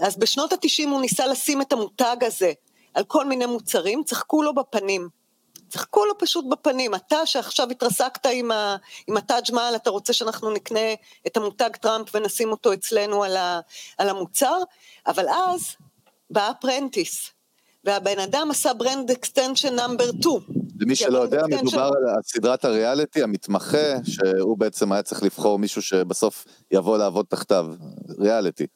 אז 0.00 0.18
בשנות 0.18 0.52
ה-90 0.52 0.88
הוא 0.88 1.00
ניסה 1.00 1.26
לשים 1.26 1.62
את 1.62 1.72
המותג 1.72 2.16
הזה 2.22 2.52
על 2.94 3.04
כל 3.04 3.26
מיני 3.26 3.46
מוצרים, 3.46 4.02
צחקו 4.04 4.42
לו 4.42 4.54
בפנים. 4.54 5.08
צחקו 5.68 6.04
לו 6.04 6.18
פשוט 6.18 6.44
בפנים. 6.50 6.94
אתה 6.94 7.26
שעכשיו 7.26 7.70
התרסקת 7.70 8.26
עם, 8.32 8.50
ה, 8.50 8.76
עם 9.06 9.16
הטאג' 9.16 9.52
מעל, 9.52 9.76
אתה 9.76 9.90
רוצה 9.90 10.12
שאנחנו 10.12 10.50
נקנה 10.50 10.94
את 11.26 11.36
המותג 11.36 11.70
טראמפ 11.80 12.14
ונשים 12.14 12.50
אותו 12.50 12.72
אצלנו 12.72 13.24
על, 13.24 13.36
ה, 13.36 13.60
על 13.98 14.08
המוצר? 14.08 14.58
אבל 15.06 15.28
אז 15.28 15.62
בא 16.30 16.48
ה 16.48 16.55
Apprentice, 16.55 17.30
והבן 17.84 18.18
אדם 18.18 18.50
עשה 18.50 18.74
brand 18.74 19.10
extension 19.10 19.74
number 19.74 20.10
2. 20.20 20.36
למי 20.80 20.96
שלא 20.96 21.18
יודע, 21.18 21.42
מדובר 21.46 21.90
על 22.16 22.22
סדרת 22.22 22.64
הריאליטי, 22.64 23.22
המתמחה, 23.22 23.94
שהוא 24.04 24.58
בעצם 24.58 24.92
היה 24.92 25.02
צריך 25.02 25.22
לבחור 25.22 25.58
מישהו 25.58 25.82
שבסוף 25.82 26.44
יבוא 26.70 26.98
לעבוד 26.98 27.26
תחתיו. 27.28 27.66
ריאליטי. 28.18 28.66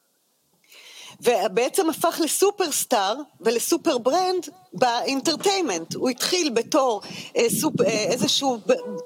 ובעצם 1.21 1.89
הפך 1.89 2.19
לסופרסטאר 2.23 3.15
ול 3.41 3.57
super 3.57 3.97
brand 3.97 4.49
ב 4.73 4.81
entertainment. 4.81 5.93
הוא 5.93 6.09
התחיל 6.09 6.49
בתור 6.49 7.01
אה, 7.37 7.49
סופ, 7.49 7.81
אה, 7.81 7.87
איזשהו 7.87 8.57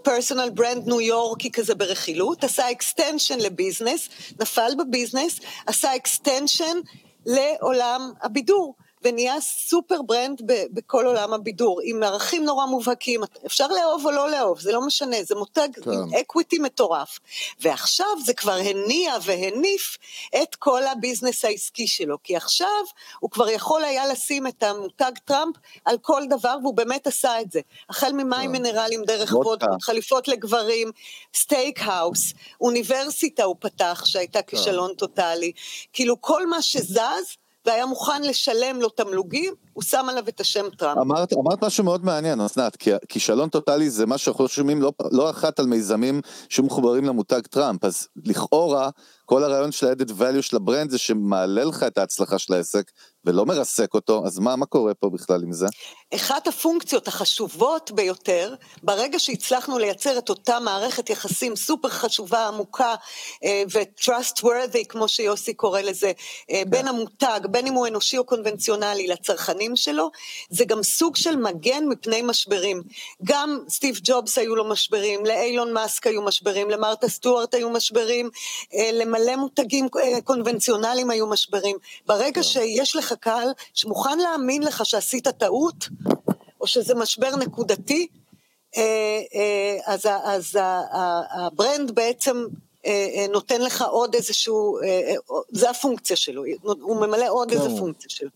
personal 0.04 0.50
brand 0.50 0.88
ניו 0.88 1.02
יורקי 1.02 1.52
כזה 1.52 1.76
ברכילות, 1.76 2.44
עשה 2.44 2.72
extension 2.72 3.40
לביזנס, 3.40 4.10
נפל 4.42 4.72
בביזנס, 4.80 5.40
עשה 5.68 5.96
extension 5.96 6.78
לעולם 7.26 8.12
הבידור. 8.22 8.76
ונהיה 9.06 9.42
super 9.42 10.02
brand 10.02 10.42
ב- 10.46 10.66
בכל 10.74 11.06
עולם 11.06 11.34
הבידור, 11.34 11.80
עם 11.84 12.04
ערכים 12.04 12.44
נורא 12.44 12.66
מובהקים, 12.66 13.22
אפשר 13.46 13.68
לאהוב 13.68 14.06
או 14.06 14.12
לא 14.12 14.32
לאהוב, 14.32 14.60
זה 14.60 14.72
לא 14.72 14.82
משנה, 14.82 15.18
זה 15.24 15.36
מותג 15.36 15.68
כן. 15.84 15.92
עם 15.92 16.14
equity 16.22 16.60
מטורף. 16.60 17.20
ועכשיו 17.60 18.08
זה 18.26 18.34
כבר 18.34 18.52
הניע 18.54 19.14
והניף 19.24 19.98
את 20.44 20.56
כל 20.56 20.84
הביזנס 20.84 21.46
העסקי 21.46 21.88
שלו, 21.88 22.18
כי 22.24 22.36
עכשיו 22.36 22.68
הוא 23.20 23.32
כבר 23.32 23.50
יכול 23.50 23.84
היה 23.84 24.08
לשים 24.08 24.48
את 24.48 24.64
המותג 24.64 25.12
טראמפ 25.26 25.56
על 25.86 25.98
כל 25.98 26.22
דבר, 26.30 26.56
והוא 26.62 26.74
באמת 26.74 27.08
עשה 27.08 27.42
את 27.42 27.52
זה. 27.52 27.60
החל 27.90 28.12
ממים 28.12 28.52
מינרליים 28.52 29.04
דרך 29.04 29.32
וודקה. 29.34 29.50
וודקות, 29.50 29.84
חליפות 29.84 30.28
לגברים, 30.28 30.92
steak 31.36 31.80
house, 31.82 32.34
אוניברסיטה 32.62 33.44
הוא 33.44 33.56
פתח 33.60 34.04
שהייתה 34.06 34.42
כישלון 34.42 34.94
טוטאלי. 34.94 35.52
כאילו 35.94 36.22
כל 36.22 36.48
מה 36.48 36.62
שזז, 36.62 37.36
והיה 37.66 37.86
מוכן 37.86 38.22
לשלם 38.22 38.82
לו 38.82 38.90
תמלוגים, 38.90 39.54
הוא 39.74 39.84
שם 39.84 40.06
עליו 40.10 40.28
את 40.28 40.40
השם 40.40 40.66
טראמפ. 40.78 40.98
אמרת, 40.98 41.34
אמרת 41.34 41.64
משהו 41.64 41.84
מאוד 41.84 42.06
מעניין, 42.06 42.42
אסנת, 42.42 42.76
כי 42.76 42.92
כישלון 43.10 43.50
טוטאלי 43.50 43.90
זה 43.90 44.06
מה 44.06 44.18
שאנחנו 44.18 44.48
שומעים 44.48 44.82
לא, 44.82 44.92
לא 45.12 45.30
אחת 45.30 45.60
על 45.60 45.66
מיזמים 45.66 46.22
שמחוברים 46.50 47.06
למותג 47.06 47.42
טראמפ, 47.42 47.84
אז 47.86 48.08
לכאורה 48.26 48.90
כל 49.26 49.44
הרעיון 49.44 49.72
של 49.72 49.88
ה-added 49.88 50.10
value 50.10 50.42
של 50.42 50.56
ה 50.56 50.62
brand 50.62 50.90
זה 50.90 50.98
שמעלה 50.98 51.64
לך 51.64 51.84
את 51.84 51.98
ההצלחה 51.98 52.40
של 52.40 52.54
העסק 52.54 52.92
ולא 53.26 53.46
מרסק 53.46 53.94
אותו, 53.94 54.24
אז 54.26 54.40
מה, 54.40 54.56
מה 54.56 54.66
קורה 54.66 54.94
פה 54.94 55.10
בכלל 55.10 55.44
עם 55.44 55.52
זה? 55.52 55.68
אחת 56.16 56.48
הפונקציות 56.48 57.08
החשובות 57.08 57.92
ביותר, 57.92 58.54
ברגע 58.84 59.20
שהצלחנו 59.20 59.78
לייצר 59.80 60.18
את 60.18 60.30
אותה 60.30 60.60
מערכת 60.60 61.10
יחסים 61.10 61.56
סופר 61.56 61.90
חשובה, 61.90 62.48
עמוקה 62.48 62.96
אה, 63.44 63.64
ו-trustworthy, 63.74 64.86
כמו 64.90 65.08
שיוסי 65.08 65.54
קורא 65.54 65.82
לזה, 65.82 66.12
אה, 66.52 66.62
בין 66.68 66.88
המותג, 66.88 67.40
בין 67.52 67.68
אם 67.68 67.74
הוא 67.74 67.88
אנושי 67.88 68.18
או 68.18 68.24
קונבנציונלי, 68.24 69.08
לצרכנים 69.08 69.76
שלו, 69.76 70.12
זה 70.50 70.66
גם 70.66 70.84
סוג 70.84 71.16
של 71.16 71.36
מגן 71.36 71.84
מפני 71.90 72.22
משברים. 72.22 72.82
גם 73.24 73.60
סטיב 73.70 74.00
ג'ובס 74.04 74.38
היו 74.38 74.56
לו 74.56 74.70
משברים, 74.70 75.26
לאיילון 75.26 75.74
מאסק 75.74 76.08
היו 76.08 76.22
משברים, 76.22 76.70
למרתה 76.70 77.10
סטוארט 77.10 77.54
היו 77.54 77.70
משברים, 77.70 78.30
אה, 78.74 78.90
למלא 78.94 79.36
מותגים 79.36 79.88
קונבנציונליים 80.24 81.10
היו 81.10 81.28
משברים. 81.28 81.78
ברגע 82.06 82.44
שיש 82.44 82.96
לך 82.96 83.15
קהל 83.16 83.48
שמוכן 83.74 84.20
להאמין 84.20 84.64
לך 84.64 84.86
שעשית 84.86 85.28
טעות, 85.28 85.88
או 86.62 86.68
שזה 86.68 86.96
משבר 86.96 87.36
נקודתי, 87.36 88.08
אה, 88.78 89.22
אה, 89.36 89.78
אז, 89.86 90.08
אז 90.24 90.58
ה 91.32 91.42
brand 91.42 91.92
בעצם 91.92 92.46
אה, 92.86 93.26
נותן 93.30 93.62
לך 93.62 93.82
עוד 93.82 94.16
איזשהו, 94.16 94.80
זה 95.50 95.70
הפונקציה 95.70 96.16
שלו, 96.16 96.44
הוא 96.62 96.96
ממלא 96.96 97.30
עוד 97.30 97.52
איזה 97.52 97.70
פונקציה 97.80 98.10
שלו. 98.10 98.30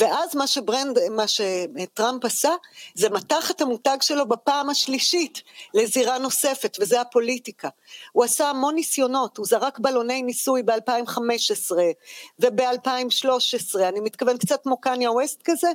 ואז 0.00 0.36
מה 0.36 0.46
ש 0.46 0.59
brand, 0.59 0.98
מה 1.10 1.24
שטראמפ 1.28 2.24
עשה, 2.24 2.50
זה 2.94 3.10
מתח 3.10 3.50
את 3.50 3.60
המותג 3.60 3.96
שלו 4.00 4.28
בפעם 4.28 4.70
השלישית 4.70 5.42
לזירה 5.74 6.18
נוספת, 6.18 6.76
וזה 6.80 7.00
הפוליטיקה. 7.00 7.68
הוא 8.12 8.24
עשה 8.24 8.50
המון 8.50 8.74
ניסיונות, 8.74 9.36
הוא 9.36 9.46
זרק 9.46 9.78
בלוני 9.78 10.22
ניסוי 10.22 10.62
ב-2015 10.62 11.72
וב-2013, 12.38 13.80
אני 13.88 14.00
מתכוון 14.00 14.38
קצת 14.38 14.62
כמו 14.62 14.80
קניה 14.80 15.10
ווסט 15.12 15.40
כזה, 15.44 15.68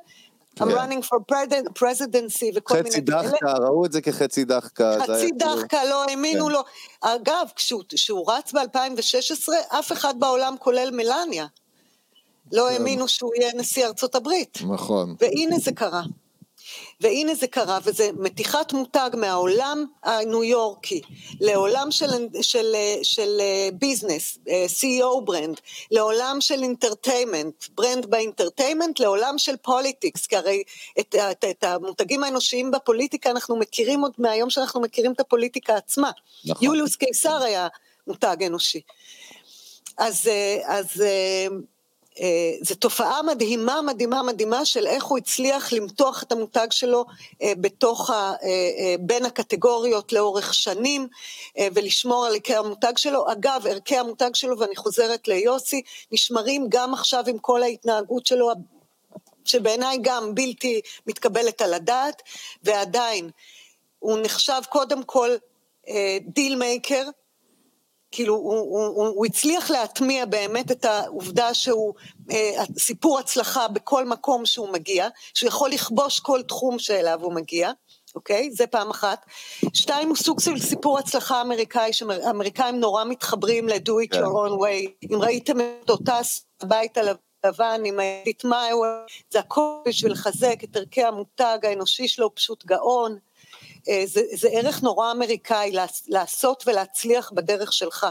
I'm 0.60 0.72
running 0.72 1.04
for 1.04 1.20
presidency 1.80 2.46
וכל 2.56 2.74
מיני 2.74 2.90
חצי. 2.90 3.02
דחקה, 3.02 3.54
ראו 3.54 3.86
את 3.86 3.92
זה 3.92 4.02
כחצי 4.02 4.46
דחקה. 4.46 4.98
חצי 5.00 5.12
כאילו- 5.12 5.38
דחקה, 5.38 5.84
לא 5.84 6.04
האמינו 6.04 6.46
כן. 6.46 6.52
לו. 6.52 6.62
אגב, 7.02 7.48
כשהוא 7.56 8.32
רץ 8.32 8.54
ב-2016, 8.54 9.54
אף 9.80 9.92
אחד 9.92 10.20
בעולם, 10.20 10.56
כולל 10.60 10.90
מלניה, 10.92 11.46
לא 12.52 12.70
האמינו 12.70 13.08
שהוא 13.08 13.32
יהיה 13.36 13.52
נשיא 13.56 13.86
ארצות 13.86 14.16
הברית. 14.16 14.60
נכון. 14.68 15.16
והנה 15.20 15.60
זה 15.60 15.72
קרה. 15.72 16.02
והנה 17.02 17.36
זה 17.36 17.48
קרה, 17.48 17.80
וזה 17.84 18.10
מתיחת 18.18 18.74
מותג 18.74 19.10
מהעולם 19.18 19.86
הניו 20.04 20.44
יורקי 20.44 21.02
לעולם 21.40 21.92
של, 21.92 22.06
של, 22.42 22.76
של 23.04 23.42
ביזנס, 23.74 24.38
CEO 24.48 25.22
ברנד, 25.26 25.62
לעולם 25.92 26.38
של 26.40 26.64
entertainment, 26.64 27.66
brand 27.76 28.06
ב 28.06 28.12
entertainment, 28.12 29.00
לעולם 29.00 29.38
של 29.38 29.58
politics, 29.58 30.26
כי 30.26 30.36
הרי 30.36 30.64
את, 31.00 31.16
את, 31.32 31.46
את 31.50 31.64
המותגים 31.64 32.24
האנושיים 32.24 32.72
בפוליטיקה 32.72 33.32
אנחנו 33.32 33.56
מכירים 33.56 34.02
עוד 34.02 34.14
מהיום 34.18 34.50
שאנחנו 34.50 34.82
מכירים 34.82 35.12
את 35.12 35.20
הפוליטיקה 35.20 35.76
עצמה. 35.76 36.12
נכון. 36.46 36.66
יוליוס 36.66 36.96
קיסר 36.96 37.44
היה 37.44 37.68
מותג 38.08 38.44
אנושי. 38.46 38.82
אז, 39.98 40.28
אה, 40.28 40.58
אז 40.66 41.02
אה, 41.02 41.08
אה, 41.08 41.48
זו 42.62 42.76
תופעה 42.76 43.24
מדהימה, 43.24 43.82
מדהימה, 43.82 44.24
מדהימה 44.24 44.66
של 44.66 44.88
איך 44.88 45.04
הוא 45.04 45.18
הצליח 45.18 45.74
למתוח 45.74 46.24
את 46.24 46.32
המותג 46.32 46.68
שלו 46.72 47.06
אה, 47.42 47.54
בתוך, 47.62 48.10
ה, 48.10 48.14
אה, 48.14 48.48
אה, 48.48 48.96
בין 49.00 49.26
הקטגוריות 49.26 50.14
לאורך 50.14 50.54
שנים 50.54 51.08
אה, 51.58 51.68
ולשמור 51.74 52.26
על 52.26 52.34
ערכי 52.34 52.56
המותג 52.56 52.98
שלו. 52.98 53.32
אגב, 53.32 53.68
ערכי 53.70 53.98
המותג 53.98 54.30
שלו, 54.34 54.60
ואני 54.60 54.76
חוזרת 54.76 55.28
ליוסי, 55.28 55.82
נשמרים 56.12 56.66
גם 56.70 56.94
עכשיו 56.94 57.24
עם 57.28 57.38
כל 57.38 57.64
ההתנהגות 57.64 58.26
שלו, 58.26 58.52
שבעיניי 59.46 59.98
גם 60.02 60.36
בלתי 60.36 60.82
מתקבלת 61.08 61.62
על 61.62 61.74
הדעת, 61.74 62.22
ועדיין, 62.64 63.30
הוא 64.00 64.20
נחשב 64.22 64.62
קודם 64.70 65.04
כל 65.04 65.30
deal 66.22 66.56
maker, 66.56 67.04
כאילו 68.12 68.36
הוא, 68.36 68.60
הוא, 68.60 68.86
הוא, 68.88 69.08
הוא 69.08 69.26
הצליח 69.26 69.72
להטמיע 69.72 70.26
באמת 70.26 70.72
את 70.72 70.86
העובדה 70.86 71.54
שהוא 71.54 71.94
אה, 72.32 72.64
סיפור 72.80 73.20
הצלחה 73.20 73.68
בכל 73.68 74.06
מקום 74.06 74.46
שהוא 74.46 74.70
מגיע, 74.70 75.08
שהוא 75.34 75.48
יכול 75.48 75.70
לכבוש 75.70 76.20
כל 76.20 76.42
תחום 76.42 76.80
שאליו 76.80 77.20
הוא 77.22 77.34
מגיע, 77.34 77.72
אוקיי? 78.16 78.52
זה 78.52 78.68
פעם 78.68 78.90
אחת. 78.90 79.26
שתיים, 79.74 80.08
הוא 80.08 80.16
סוג 80.16 80.40
של 80.40 80.60
סיפור 80.60 81.00
הצלחה 81.00 81.42
אמריקאי, 81.42 81.94
שאמריקאים 81.94 82.80
נורא 82.80 83.04
מתחברים 83.04 83.68
ל-do 83.68 83.92
it 84.06 84.12
כן. 84.12 84.24
your 84.24 84.28
own 84.28 84.62
way. 84.62 85.08
אם 85.12 85.22
ראיתם 85.22 85.58
את 85.60 85.90
אותה 85.90 86.20
הבית 86.62 86.98
הלבן 86.98 87.82
עם 87.86 88.00
ה-it 88.00 88.46
my 88.46 88.74
way, 88.74 89.14
זה 89.30 89.40
הכל 89.40 89.82
בשביל 89.88 90.12
לחזק 90.12 90.64
את 90.64 90.76
ערכי 90.76 91.04
המותג 91.04 91.58
האנושי 91.64 92.08
שלו, 92.08 92.36
פשוט 92.36 92.66
גאון. 92.66 93.18
אה, 93.90 94.04
זה, 94.06 94.22
זה 94.36 94.48
ערך 94.52 94.84
נורא 94.84 95.12
אמריקאי, 95.12 95.72
לעש- 95.72 96.04
לעשות 96.08 96.64
ולהצליח 96.68 97.32
בדרך 97.32 97.74
שלך. 97.74 98.08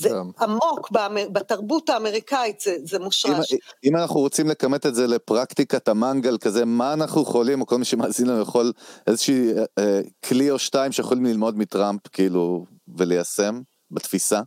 זה. 0.00 0.10
עמוק 0.40 0.90
בתרבות 1.32 1.90
האמריקאית, 1.90 2.60
זה, 2.60 2.76
זה 2.84 2.96
אם, 2.96 3.02
מושרש. 3.02 3.54
אם 3.84 3.96
אנחנו 3.96 4.20
רוצים 4.20 4.48
לכמת 4.48 4.86
את 4.86 4.94
זה 4.94 5.06
לפרקטיקת 5.06 5.88
המנגל 5.88 6.38
כזה, 6.38 6.64
מה 6.64 6.92
אנחנו 6.92 7.22
יכולים, 7.22 7.60
או 7.60 7.66
כל 7.66 7.78
מי 7.78 7.84
שמאזין 7.84 8.26
לנו 8.26 8.40
יכול 8.40 8.72
איזושהי 9.06 9.52
אה, 9.58 9.64
אה, 9.78 10.00
כלי 10.28 10.50
או 10.50 10.58
שתיים 10.58 10.92
שיכולים 10.92 11.24
ללמוד 11.26 11.58
מטראמפ, 11.58 12.00
כאילו, 12.12 12.64
וליישם 12.96 13.60
בתפיסה? 13.90 14.40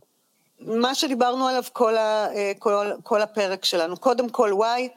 מה 0.60 0.94
שדיברנו 0.94 1.46
עליו 1.46 1.62
כל, 1.72 1.96
ה, 1.96 2.26
אה, 2.34 2.52
כל, 2.58 2.86
כל 3.02 3.22
הפרק 3.22 3.64
שלנו, 3.64 3.96
קודם 3.96 4.28
כל 4.28 4.50
וואי, 4.52 4.88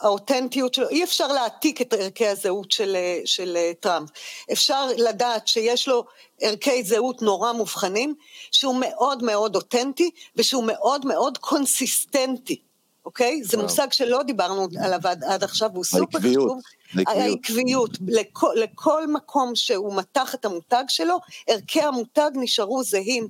האותנטיות 0.00 0.74
שלו, 0.74 0.88
אי 0.88 1.04
אפשר 1.04 1.26
להעתיק 1.26 1.82
את 1.82 1.92
ערכי 1.92 2.26
הזהות 2.26 2.72
של, 2.72 2.96
אה, 2.96 3.20
של 3.24 3.56
אה, 3.56 3.72
טראמפ. 3.80 4.10
אפשר 4.52 4.86
לדעת 4.96 5.48
שיש 5.48 5.88
לו 5.88 6.04
ערכי 6.40 6.82
זהות 6.82 7.22
נורא 7.22 7.52
מובחנים, 7.52 8.14
שהוא 8.52 8.74
מאוד 8.80 9.22
מאוד 9.22 9.56
אותנטי 9.56 10.10
ושהוא 10.36 10.64
מאוד 10.64 11.06
מאוד 11.06 11.38
קונסיסטנטי, 11.38 12.60
אוקיי? 13.04 13.44
זה. 13.44 13.56
מושג 13.62 13.92
שלא 13.92 14.22
דיברנו 14.22 14.68
עליו 14.80 15.00
עד, 15.04 15.24
עד 15.24 15.44
עכשיו, 15.44 15.70
והוא 15.72 15.84
סופר 15.84 16.18
חשוב. 16.18 16.60
העקביות. 16.96 17.08
העקביות. 17.08 17.90
לכל, 18.08 18.52
לכל 18.56 19.06
מקום 19.06 19.54
שהוא 19.54 19.94
מתח 19.94 20.34
את 20.34 20.44
המותג 20.44 20.84
שלו, 20.88 21.16
ערכי 21.46 21.82
המותג 21.82 22.30
נשארו 22.34 22.82
זהים. 22.82 23.28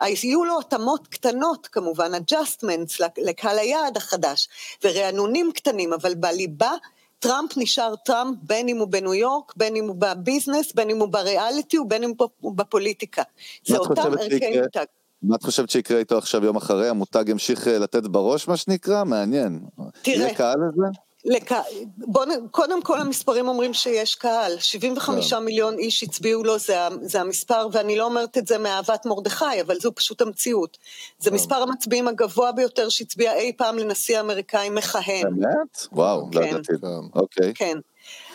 היו 0.00 0.44
לו 0.44 0.60
התאמות 0.60 1.08
קטנות 1.08 1.66
כמובן, 1.66 2.12
adjustments 2.14 3.04
לקהל 3.18 3.58
היעד 3.58 3.96
החדש, 3.96 4.48
ורענונים 4.84 5.52
קטנים, 5.54 5.92
אבל 5.92 6.14
בליבה 6.14 6.72
טראמפ 7.18 7.56
נשאר 7.56 7.94
טראמפ 8.04 8.38
בין 8.42 8.68
אם 8.68 8.78
הוא 8.78 8.88
בניו 8.88 9.14
יורק, 9.14 9.52
בין 9.56 9.76
אם 9.76 9.88
הוא 9.88 9.96
בביזנס, 9.98 10.72
בין 10.74 10.90
אם 10.90 10.98
הוא 11.00 11.08
בריאליטי 11.08 11.78
ובין 11.78 12.04
אם 12.04 12.12
הוא 12.40 12.56
בפוליטיקה. 12.56 13.22
זה 13.66 13.78
אותם 13.78 14.12
ערכי? 14.20 14.60
מותג. 14.60 14.84
מה 15.22 15.36
את 15.36 15.42
חושבת 15.42 15.70
שיקרה 15.70 15.98
איתו 15.98 16.18
עכשיו 16.18 16.44
יום 16.44 16.56
אחרי? 16.56 16.88
המותג 16.88 17.24
ימשיך 17.28 17.68
אה, 17.68 17.78
לתת 17.78 18.02
בראש, 18.02 18.48
מה 18.48 18.56
שנקרא? 18.56 19.04
מעניין. 19.04 19.60
תראה. 20.02 20.16
יהיה 20.16 20.34
קהל 20.34 20.56
לזה? 20.68 20.86
לק... 21.24 21.50
בוא, 21.96 22.24
נ- 22.24 22.48
קודם 22.48 22.82
כל 22.82 23.00
המספרים 23.00 23.48
אומרים 23.48 23.74
שיש 23.74 24.14
קהל, 24.14 24.58
75 24.58 25.32
כן. 25.32 25.38
מיליון 25.38 25.78
איש 25.78 26.02
הצביעו 26.02 26.44
לו, 26.44 26.58
זה, 26.58 26.76
זה 27.02 27.20
המספר, 27.20 27.68
ואני 27.72 27.96
לא 27.96 28.04
אומרת 28.04 28.38
את 28.38 28.46
זה 28.46 28.58
מאהבת 28.58 29.06
מרדכי, 29.06 29.60
אבל 29.66 29.78
זו 29.80 29.94
פשוט 29.94 30.20
המציאות. 30.20 30.78
זה 31.18 31.30
מספר 31.30 31.54
המצביעים 31.54 32.08
הגבוה 32.08 32.52
ביותר 32.52 32.88
שהצביע 32.88 33.34
אי 33.34 33.52
פעם 33.56 33.78
לנשיא 33.78 34.16
האמריקאי 34.18 34.70
מכהן. 34.70 35.22
באמת? 35.22 35.86
וואו, 35.92 36.28
לא 36.32 36.40
כן. 36.40 36.46
ידעתי. 36.48 36.72
כן. 36.80 37.18
אוקיי. 37.20 37.52
כן. 37.54 37.78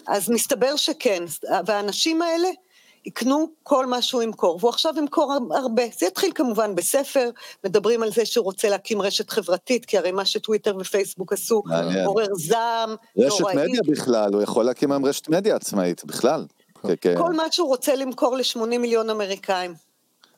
אז 0.07 0.29
מסתבר 0.29 0.75
שכן, 0.75 1.23
והאנשים 1.65 2.21
האלה 2.21 2.49
יקנו 3.09 3.49
כל 3.63 3.85
מה 3.85 4.01
שהוא 4.01 4.23
ימכור, 4.23 4.57
והוא 4.59 4.69
עכשיו 4.69 4.93
ימכור 4.97 5.33
הרבה. 5.51 5.83
זה 5.99 6.05
יתחיל 6.05 6.31
כמובן 6.35 6.75
בספר, 6.75 7.29
מדברים 7.63 8.03
על 8.03 8.11
זה 8.11 8.25
שהוא 8.25 8.43
רוצה 8.45 8.69
להקים 8.69 9.01
רשת 9.01 9.29
חברתית, 9.29 9.85
כי 9.85 9.97
הרי 9.97 10.11
מה 10.11 10.25
שטוויטר 10.25 10.75
ופייסבוק 10.79 11.33
עשו. 11.33 11.63
עורר 12.05 12.25
זעם, 12.33 12.95
רשת 13.17 13.39
נוראי. 13.39 13.55
מדיה 13.55 13.81
בכלל, 13.87 14.33
הוא 14.33 14.41
יכול 14.41 14.65
להקים 14.65 14.91
היום 14.91 15.05
רשת 15.05 15.29
מדיה 15.29 15.55
עצמאית, 15.55 16.05
בכלל. 16.05 16.45
כן, 16.81 16.93
כן. 17.01 17.15
כל 17.17 17.33
מה 17.33 17.43
שהוא 17.51 17.67
רוצה 17.67 17.95
למכור 17.95 18.37
ל-80 18.37 18.59
מיליון 18.79 19.09
אמריקאים. 19.09 19.73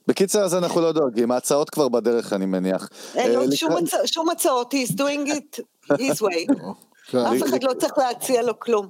בקיצר, 0.08 0.44
אז 0.44 0.56
אנחנו 0.56 0.82
לא 0.82 0.92
דואגים, 0.92 1.32
ההצעות 1.32 1.70
כבר 1.70 1.90
בדרך, 1.90 2.34
אני 2.34 2.46
מניח. 2.46 2.90
אין 3.16 3.32
לו 3.32 3.42
אה, 3.42 3.46
לקראת- 3.48 3.84
הצע- 3.84 3.98
שום 4.08 4.30
הצעות, 4.30 4.74
he's 4.74 4.92
doing 4.92 5.30
it 5.30 5.60
his 5.94 6.22
way. 6.22 6.46
כן. 7.08 7.18
אף 7.18 7.44
אחד 7.50 7.64
לא 7.64 7.74
צריך 7.80 7.94
להציע 7.98 8.42
לו 8.42 8.60
כלום. 8.60 8.88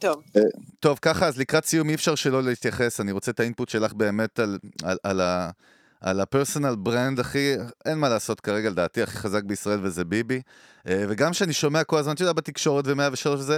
טוב. 0.00 0.22
טוב, 0.80 0.98
ככה, 1.02 1.26
אז 1.26 1.38
לקראת 1.38 1.64
סיום 1.64 1.88
אי 1.88 1.94
אפשר 1.94 2.14
שלא 2.14 2.42
להתייחס, 2.42 3.00
אני 3.00 3.12
רוצה 3.12 3.30
את 3.30 3.40
האינפוט 3.40 3.68
שלך 3.68 3.92
באמת 3.92 4.38
על, 4.38 4.58
על, 4.82 4.96
על, 5.02 5.20
ה, 5.20 5.50
על 6.00 6.20
ה 6.20 6.26
personal 6.26 6.74
brand 6.78 7.20
הכי, 7.20 7.54
אין 7.84 7.98
מה 7.98 8.08
לעשות 8.08 8.40
כרגע, 8.40 8.70
לדעתי 8.70 9.02
הכי 9.02 9.16
חזק 9.16 9.42
בישראל 9.44 9.78
וזה 9.82 10.04
ביבי. 10.04 10.40
אה, 10.88 11.04
וגם 11.08 11.32
שאני 11.32 11.52
שומע 11.52 11.84
כל 11.84 11.98
הזמן, 11.98 12.14
אתה 12.14 12.22
יודע, 12.22 12.32
בתקשורת 12.32 12.84
ו-103 12.86 13.28
וזה, 13.28 13.56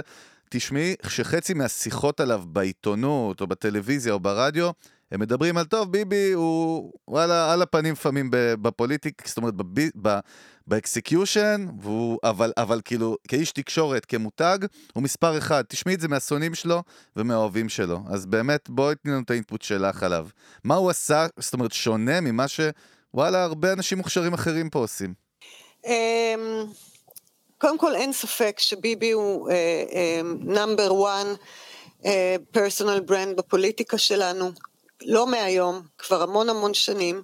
תשמעי 0.49 0.95
שחצי 1.07 1.53
מהשיחות 1.53 2.19
עליו 2.19 2.43
בעיתונות 2.47 3.41
או 3.41 3.47
בטלוויזיה 3.47 4.13
או 4.13 4.19
ברדיו, 4.19 4.71
הם 5.11 5.19
מדברים 5.19 5.57
על 5.57 5.65
טוב, 5.65 5.91
ביבי 5.91 6.31
הוא 6.31 6.91
וואלה 7.07 7.53
על 7.53 7.61
הפנים 7.61 7.93
לפעמים 7.93 8.31
ב- 8.31 8.53
ב 8.61 8.68
politic, 8.68 9.27
זאת 9.27 9.37
אומרת 9.37 9.53
בבי- 9.53 9.89
ב- 10.01 10.19
ב 10.69 10.78
execution, 10.78 11.67
והוא- 11.81 12.19
אבל, 12.23 12.51
אבל 12.57 12.81
כאילו 12.85 13.17
כאיש 13.27 13.51
תקשורת, 13.51 14.05
כמותג, 14.05 14.57
הוא 14.93 15.03
מספר 15.03 15.37
אחד. 15.37 15.63
תשמעי 15.69 15.95
את 15.95 16.01
זה 16.01 16.07
מהשונאים 16.07 16.55
שלו 16.55 16.83
ומהאוהבים 17.15 17.69
שלו. 17.69 17.99
אז 18.09 18.25
באמת, 18.25 18.69
בואי 18.69 18.95
תני 18.95 19.11
לנו 19.11 19.21
את 19.21 19.31
ה 19.31 19.36
input 19.36 19.61
שלך 19.61 20.03
עליו. 20.03 20.27
מה 20.63 20.75
הוא 20.75 20.89
עשה, 20.89 21.27
זאת 21.39 21.53
אומרת, 21.53 21.71
שונה 21.71 22.21
ממה 22.21 22.45
שוואלה, 22.47 23.43
הרבה 23.43 23.73
אנשים 23.73 23.97
מוכשרים 23.97 24.33
אחרים 24.33 24.69
פה 24.69 24.79
עושים. 24.79 25.13
אמ, 25.85 25.91
קודם 27.57 27.77
כל 27.77 27.95
אין 27.95 28.13
ספק 28.13 28.55
שביבי 28.59 29.11
הוא 29.11 29.49
number 30.41 30.93
one 30.93 31.27
personal 32.51 32.99
brand 32.99 33.37
בפוליטיקה 33.37 33.97
שלנו, 33.97 34.51
לא 35.05 35.27
מהיום, 35.31 35.81
כבר 35.97 36.21
המון 36.23 36.49
המון 36.49 36.73
שנים, 36.73 37.21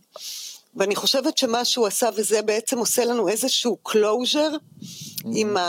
ואני 0.75 0.95
חושבת 0.95 1.37
שמה 1.37 1.65
שהוא 1.65 1.87
עשה, 1.87 2.09
וזה 2.15 2.41
בעצם 2.41 2.77
עושה 2.77 3.05
לנו 3.05 3.27
איזשהו 3.27 3.77
closure 3.87 4.57
עם, 5.35 5.57
ה, 5.57 5.61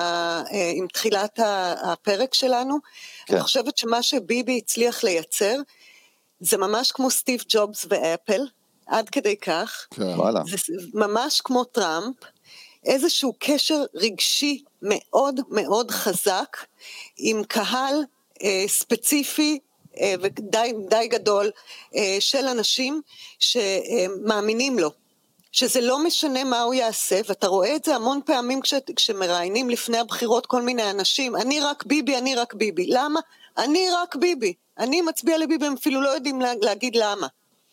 אה, 0.53 0.73
עם 0.75 0.87
תחילת 0.87 1.39
הפרק 1.83 2.35
שלנו, 2.35 2.79
כן. 3.27 3.35
אני 3.35 3.43
חושבת 3.43 3.79
שמה 3.79 4.03
שביבי 4.03 4.59
הצליח 4.59 5.05
לייצר, 5.05 5.57
זה 6.41 6.59
ממש 6.59 6.93
כמו 6.93 7.11
סטיב 7.11 7.45
ג'ובס 7.49 7.87
ואפל, 7.89 8.41
עד 8.87 9.09
כדי 9.09 9.37
כך. 9.37 9.87
כן. 9.91 10.03
וואלה. 10.03 10.41
זה 10.47 10.57
ממש 10.95 11.41
כמו 11.41 11.65
טראמפ, 11.65 12.17
איזשהו 12.85 13.35
קשר 13.39 13.85
רגשי 13.95 14.63
מאוד 14.83 15.41
מאוד 15.51 15.91
חזק 15.91 16.57
עם 17.17 17.45
קהל 17.45 17.95
אה, 18.43 18.65
ספציפי 18.69 19.59
ודי 20.21 20.73
די 20.89 21.09
גדול 21.09 21.51
אה, 21.97 22.17
של 22.21 22.47
אנשים 22.47 23.03
שמאמינים 23.39 24.79
לו. 24.79 24.91
שזה 25.53 25.81
לא 25.81 26.05
משנה 26.05 26.45
מה 26.45 26.61
הוא 26.61 26.75
יעשה, 26.75 27.21
ואתה 27.29 27.47
רואה 27.47 27.77
את 27.77 27.85
זה 27.85 27.95
המון 27.95 28.21
פעמים 28.27 28.61
כש, 28.61 28.75
כשמראיינים 28.97 29.71
לפני 29.71 29.99
הבחירות 29.99 30.47
כל 30.47 30.63
מיני 30.63 30.91
אנשים, 30.91 31.37
אני 31.37 31.61
רק 31.61 31.85
ביבי, 31.85 32.17
אני 32.17 32.35
רק 32.35 32.55
ביבי. 32.55 32.87
למה? 32.87 33.21
אני 33.59 33.87
רק 33.91 34.17
ביבי. 34.17 34.55
אני 34.79 35.03
מצביע 35.03 35.39
לביבי, 35.39 35.67
הם 35.67 35.73
אפילו 35.73 36.03
לא 36.03 36.09
יודעים 36.09 36.41
לה, 36.41 36.53
להגיד 36.61 36.97
למה. 36.97 37.27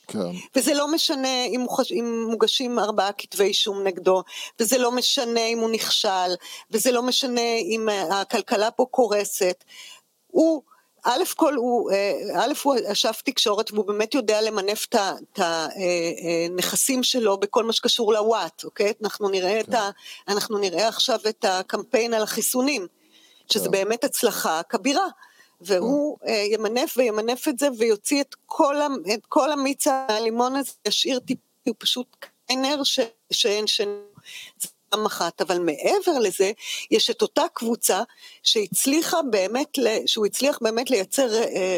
כן. 0.07 0.19
וזה 0.55 0.73
לא 0.73 0.87
משנה 0.87 1.45
אם, 1.45 1.59
מוחש, 1.59 1.91
אם 1.91 2.25
מוגשים 2.29 2.79
ארבעה 2.79 3.11
כתבי 3.11 3.43
אישום 3.43 3.83
נגדו, 3.83 4.23
וזה 4.59 4.77
לא 4.77 4.91
משנה 4.91 5.45
אם 5.45 5.59
הוא 5.59 5.69
נכשל, 5.69 6.35
וזה 6.71 6.91
לא 6.91 7.01
משנה 7.01 7.55
אם 7.61 7.89
אה, 7.89 8.21
הכלכלה 8.21 8.71
פה 8.71 8.85
קורסת. 8.91 9.63
הוא, 10.27 10.61
א' 11.03 11.23
כל 11.35 11.53
הוא, 11.53 11.91
אה, 11.91 12.13
א' 12.35 12.53
הוא 12.63 12.75
אשף 12.91 13.21
תקשורת 13.25 13.71
והוא 13.71 13.85
באמת 13.85 14.13
יודע 14.13 14.41
למנף 14.41 14.85
את 14.89 14.95
ה- 14.95 15.13
את 15.33 15.39
הנכסים 15.39 17.03
שלו 17.03 17.37
בכל 17.37 17.63
מה 17.63 17.73
שקשור 17.73 18.13
לוואט, 18.13 18.63
אוקיי? 18.63 18.93
אנחנו 19.03 19.29
נראה, 19.29 19.59
את 19.59 19.73
ה, 19.73 19.89
אנחנו 20.27 20.57
נראה 20.57 20.87
עכשיו 20.87 21.19
את 21.29 21.45
הקמפיין 21.47 22.13
על 22.13 22.23
החיסונים, 22.23 22.87
שזה 23.51 23.65
כן. 23.65 23.71
באמת 23.71 24.03
הצלחה 24.03 24.61
כבירה. 24.69 25.07
והוא 25.61 26.17
אה, 26.27 26.43
ימנף 26.51 26.93
וימנף 26.97 27.47
את 27.47 27.59
זה 27.59 27.67
ויוציא 27.77 28.21
את 28.21 28.35
כל, 28.45 28.75
את 29.13 29.25
כל 29.29 29.51
המיץ 29.51 29.87
הלימון 29.87 30.55
הזה, 30.55 30.71
ישאיר 30.87 31.19
טיפ, 31.19 31.37
הוא 31.67 31.75
פשוט 31.77 32.07
קיינר 32.47 32.83
ש, 32.83 32.99
שאין 33.31 33.67
שני. 33.67 33.85
פעם 34.93 35.05
אחת, 35.05 35.41
אבל 35.41 35.59
מעבר 35.59 36.19
לזה, 36.21 36.51
יש 36.91 37.09
את 37.09 37.21
אותה 37.21 37.43
קבוצה 37.53 38.01
שהצליחה 38.43 39.17
באמת, 39.31 39.77
שהוא 40.05 40.25
הצליח 40.25 40.57
באמת 40.61 40.89
לייצר 40.89 41.33
אה, 41.33 41.43
אה, 41.43 41.77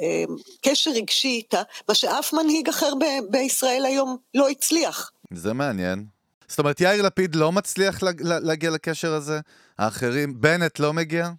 אה, 0.00 0.24
קשר 0.62 0.90
רגשי 0.90 1.28
איתה, 1.28 1.62
מה 1.88 1.94
שאף 1.94 2.32
מנהיג 2.32 2.68
אחר 2.68 2.92
בישראל 3.30 3.84
היום 3.84 4.16
לא 4.34 4.48
הצליח. 4.48 5.10
זה 5.32 5.52
מעניין. 5.52 6.04
זאת 6.48 6.58
אומרת, 6.58 6.80
יאיר 6.80 7.02
לפיד 7.02 7.34
לא 7.34 7.52
מצליח 7.52 8.02
לה- 8.02 8.10
לה- 8.20 8.40
להגיע 8.40 8.70
לקשר 8.70 9.12
הזה? 9.12 9.40
האחרים, 9.78 10.40
בנט 10.40 10.78
לא 10.78 10.92
מגיע? 10.92 11.30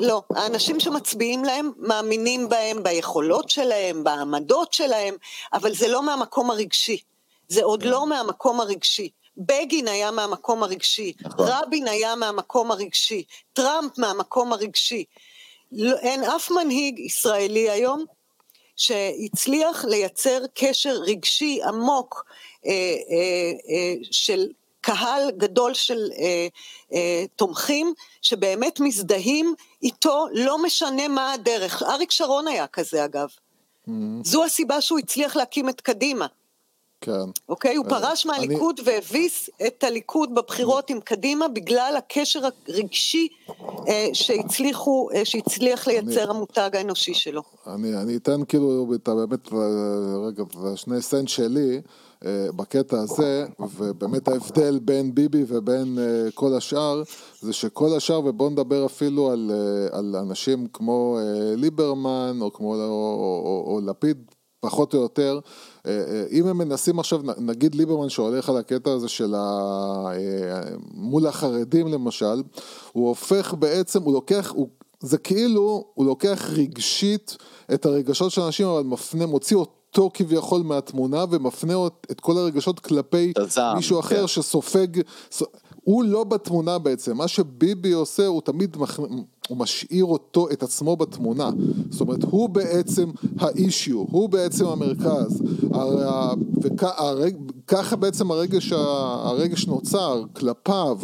לא, 0.00 0.22
האנשים 0.36 0.80
שמצביעים 0.80 1.44
להם 1.44 1.70
מאמינים 1.78 2.48
בהם, 2.48 2.82
ביכולות 2.82 3.50
שלהם, 3.50 4.04
בעמדות 4.04 4.72
שלהם, 4.72 5.14
אבל 5.52 5.74
זה 5.74 5.88
לא 5.88 6.02
מהמקום 6.02 6.50
הרגשי. 6.50 6.98
זה 7.48 7.62
עוד 7.64 7.82
לא 7.82 8.06
מהמקום 8.06 8.60
הרגשי. 8.60 9.08
בגין 9.36 9.88
היה 9.88 10.10
מהמקום 10.10 10.62
הרגשי, 10.62 11.12
נכון. 11.20 11.46
רבין 11.48 11.88
היה 11.88 12.14
מהמקום 12.14 12.70
הרגשי, 12.70 13.24
טראמפ 13.52 13.98
מהמקום 13.98 14.52
הרגשי. 14.52 15.04
לא, 15.72 15.96
אין 15.98 16.24
אף 16.24 16.50
מנהיג 16.50 16.98
ישראלי 16.98 17.70
היום 17.70 18.04
שהצליח 18.76 19.84
לייצר 19.84 20.40
קשר 20.54 20.94
רגשי 21.06 21.60
עמוק 21.64 22.24
אה, 22.66 22.70
אה, 22.70 22.76
אה, 23.70 23.94
של 24.10 24.46
קהל 24.80 25.30
גדול 25.30 25.74
של 25.74 26.08
אה, 26.18 26.46
אה, 26.92 27.24
תומכים 27.36 27.94
שבאמת 28.22 28.80
מזדהים 28.80 29.54
איתו, 29.82 30.26
לא 30.32 30.62
משנה 30.62 31.08
מה 31.08 31.32
הדרך. 31.32 31.82
אריק 31.82 32.10
שרון 32.10 32.48
היה 32.48 32.66
כזה 32.66 33.04
אגב. 33.04 33.28
Mm-hmm. 33.28 33.90
זו 34.24 34.44
הסיבה 34.44 34.80
שהוא 34.80 34.98
הצליח 34.98 35.36
להקים 35.36 35.68
את 35.68 35.80
קדימה. 35.80 36.26
כן. 37.04 37.30
אוקיי? 37.48 37.76
הוא 37.76 37.84
אה, 37.84 37.90
פרש 37.90 38.26
מהליכוד 38.26 38.80
והביס 38.84 39.50
את 39.66 39.84
הליכוד 39.84 40.34
בבחירות 40.34 40.90
עם 40.90 41.00
קדימה 41.00 41.48
בגלל 41.48 41.94
הקשר 41.98 42.40
הרגשי 42.68 43.28
אה, 43.88 44.08
שהצליחו, 44.12 45.08
אה, 45.14 45.24
שהצליח 45.24 45.86
לייצר 45.86 46.30
המותג 46.30 46.70
האנושי 46.72 47.14
שלו. 47.14 47.42
אני, 47.66 47.96
אני 47.96 48.16
אתן 48.16 48.44
כאילו 48.48 48.94
את 48.94 49.08
באמת, 49.08 49.52
אה, 49.52 49.58
רגע, 50.26 50.44
שני 50.76 51.02
סנט 51.02 51.28
שלי 51.28 51.80
אה, 52.26 52.46
בקטע 52.56 53.00
הזה, 53.00 53.46
ובאמת 53.76 54.28
ההבדל 54.28 54.78
בין 54.78 55.14
ביבי 55.14 55.44
ובין 55.48 55.98
אה, 55.98 56.30
כל 56.34 56.54
השאר, 56.56 57.02
זה 57.40 57.52
שכל 57.52 57.96
השאר, 57.96 58.20
ובואו 58.24 58.50
נדבר 58.50 58.86
אפילו 58.86 59.30
על, 59.30 59.50
אה, 59.54 59.98
על 59.98 60.16
אנשים 60.16 60.66
כמו 60.72 61.18
אה, 61.18 61.56
ליברמן, 61.56 62.38
או 62.40 62.52
כמו, 62.52 62.74
או, 62.74 62.80
או, 62.80 63.42
או, 63.44 63.74
או 63.74 63.80
לפיד, 63.86 64.16
פחות 64.64 64.94
או 64.94 65.00
יותר, 65.00 65.38
אה, 65.86 65.90
אה, 65.90 66.24
אם 66.30 66.46
הם 66.46 66.58
מנסים 66.58 66.98
עכשיו, 66.98 67.20
נגיד 67.38 67.74
ליברמן 67.74 68.08
שהולך 68.08 68.48
על 68.48 68.56
הקטע 68.56 68.92
הזה 68.92 69.08
של 69.08 69.34
ה... 69.34 69.40
אה, 70.12 70.60
מול 70.94 71.26
החרדים 71.26 71.86
למשל, 71.88 72.42
הוא 72.92 73.08
הופך 73.08 73.54
בעצם, 73.58 74.02
הוא 74.02 74.12
לוקח, 74.12 74.52
הוא, 74.54 74.68
זה 75.00 75.18
כאילו, 75.18 75.84
הוא 75.94 76.06
לוקח 76.06 76.50
רגשית 76.52 77.36
את 77.74 77.86
הרגשות 77.86 78.30
של 78.32 78.40
אנשים, 78.40 78.66
אבל 78.66 78.82
מפנה, 78.82 79.26
מוציא 79.26 79.56
אותו 79.56 80.10
כביכול 80.14 80.62
מהתמונה 80.62 81.24
ומפנה 81.30 81.74
את 82.10 82.20
כל 82.20 82.38
הרגשות 82.38 82.80
כלפי 82.80 83.32
מישהו 83.76 84.00
אחר 84.00 84.20
כן. 84.20 84.26
שסופג, 84.26 84.86
הוא 85.84 86.04
לא 86.04 86.24
בתמונה 86.24 86.78
בעצם, 86.78 87.16
מה 87.16 87.28
שביבי 87.28 87.92
עושה 87.92 88.26
הוא 88.26 88.42
תמיד 88.42 88.76
מכ... 88.76 89.00
הוא 89.48 89.58
משאיר 89.58 90.04
אותו, 90.04 90.48
את 90.52 90.62
עצמו 90.62 90.96
בתמונה, 90.96 91.50
זאת 91.90 92.00
אומרת 92.00 92.22
הוא 92.22 92.48
בעצם 92.48 93.10
האישיו, 93.38 93.96
הוא 93.96 94.28
בעצם 94.28 94.66
המרכז, 94.66 95.42
וככה 96.62 97.96
בעצם 97.96 98.30
הרגש, 98.30 98.72
הרגש 98.72 99.66
נוצר 99.66 100.22
כלפיו, 100.32 100.98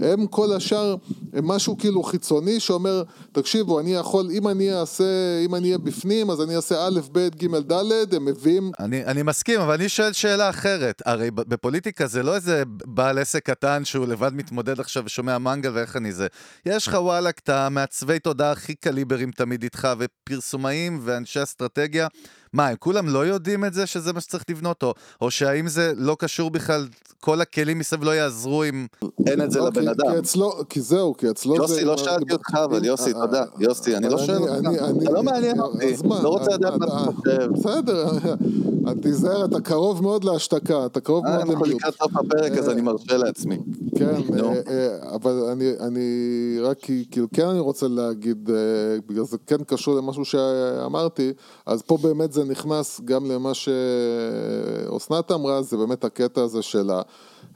הם 0.00 0.26
כל 0.26 0.52
השאר 0.52 0.96
הם 1.32 1.46
משהו 1.46 1.78
כאילו 1.78 2.02
חיצוני 2.02 2.60
שאומר 2.60 3.02
תקשיבו 3.32 3.80
אני 3.80 3.94
יכול, 3.94 4.30
אם 4.32 4.48
אני 4.48 4.74
אעשה, 4.74 5.04
אם 5.44 5.54
אני 5.54 5.66
אהיה 5.66 5.78
בפנים 5.78 6.30
אז 6.30 6.40
אני 6.40 6.56
אעשה 6.56 6.86
א', 6.86 7.00
ב', 7.12 7.28
ג', 7.28 7.72
ד', 7.72 8.14
הם 8.14 8.24
מביאים 8.24 8.70
אני, 8.80 9.04
אני 9.04 9.22
מסכים, 9.22 9.60
אבל 9.60 9.74
אני 9.74 9.88
שואל 9.88 10.12
שאלה 10.12 10.50
אחרת. 10.50 11.02
הרי 11.06 11.30
בפוליטיקה 11.30 12.06
זה 12.06 12.22
לא 12.22 12.34
איזה 12.34 12.62
בעל 12.66 13.18
עסק 13.18 13.46
קטן 13.46 13.84
שהוא 13.84 14.06
לבד 14.06 14.21
מתמודד 14.30 14.80
עכשיו 14.80 15.02
ושומע 15.06 15.38
מנגל 15.38 15.70
ואיך 15.74 15.96
אני 15.96 16.12
זה. 16.12 16.26
יש 16.66 16.86
לך 16.86 16.94
וואלכ, 16.94 17.34
את 17.38 17.48
המעצבי 17.48 18.18
תודעה 18.18 18.50
הכי 18.52 18.74
קליברים 18.74 19.30
תמיד 19.30 19.62
איתך, 19.62 19.88
ופרסומאים 19.98 21.00
ואנשי 21.02 21.42
אסטרטגיה. 21.42 22.08
מה, 22.52 22.68
הם 22.68 22.76
כולם 22.78 23.08
לא 23.08 23.26
יודעים 23.26 23.64
את 23.64 23.74
זה 23.74 23.86
שזה 23.86 24.12
מה 24.12 24.20
שצריך 24.20 24.44
לבנות? 24.50 24.82
או, 24.82 24.94
או 25.20 25.30
שהאם 25.30 25.68
זה 25.68 25.92
לא 25.96 26.16
קשור 26.18 26.50
בכלל, 26.50 26.86
כל 27.20 27.40
הכלים 27.40 27.78
מסביב 27.78 28.04
לא 28.04 28.10
יעזרו 28.10 28.64
אם 28.64 28.86
אין 29.26 29.42
את 29.42 29.50
זה 29.50 29.58
לא, 29.58 29.66
לבן 29.66 29.82
כי- 29.82 29.90
אדם? 29.90 30.12
כי 30.12 30.18
אצלו, 30.18 30.52
כי 30.68 30.80
זהו, 30.80 31.16
כי 31.16 31.30
אצלו 31.30 31.54
זה... 31.54 31.62
יוסי, 31.74 31.84
לא 31.84 31.96
שאלתי 31.96 32.32
אותך, 32.32 32.54
אבל 32.64 32.84
יוסי, 32.84 33.10
אה, 33.14 33.20
תודה. 33.26 33.40
אה, 33.40 33.46
יוסי, 33.58 33.96
אני 33.96 34.08
לא 34.08 34.18
שואל 34.18 34.38
אותך. 34.38 34.52
אתה 35.02 35.12
לא 35.12 35.22
מעניין 35.22 35.60
אותי. 35.60 35.94
אז 35.94 36.02
מה, 36.02 36.22
לא 36.22 36.28
רוצה 36.28 36.50
לדעת 36.54 36.74
מה 36.78 36.86
אה, 36.86 37.02
אתה 37.04 37.12
חושב. 37.12 37.48
בסדר, 37.52 38.06
אה, 38.86 38.92
תיזהר, 39.02 39.44
אתה 39.44 39.60
קרוב 39.60 40.02
מאוד 40.02 40.24
להשתקה, 40.24 40.86
אתה 40.86 41.00
קרוב 41.00 41.24
אה, 41.26 41.30
מאוד 41.30 41.40
אנחנו 41.40 41.54
למיעוט. 41.64 41.80
לקראת 41.80 41.94
סוף 41.98 42.12
הפרק, 42.16 42.52
אז 42.52 42.68
אני 42.68 42.80
מרשה 42.80 43.16
לעצמי. 43.16 43.58
כן. 43.98 44.04
אה, 44.38 44.52
אה, 44.68 45.14
אבל 45.14 45.32
אני, 45.80 46.56
רק 46.62 46.78
כאילו 47.10 47.26
כן 47.34 47.46
אני 47.46 47.58
רוצה 47.60 47.88
להגיד, 47.88 48.50
אה, 48.50 48.56
בגלל 49.08 49.24
זה 49.24 49.36
כן 49.46 49.64
קשור 49.66 49.94
למשהו 49.96 50.24
שאמרתי, 50.24 51.32
אז 51.66 51.82
פה 51.82 51.98
באמת 52.02 52.32
זה 52.32 52.41
נכנס 52.44 53.00
גם 53.04 53.30
למה 53.30 53.54
שאסנת 53.54 55.30
אמרה, 55.30 55.62
זה 55.62 55.76
באמת 55.76 56.04
הקטע 56.04 56.42
הזה 56.42 56.62
של 56.62 56.90
ה... 56.90 57.02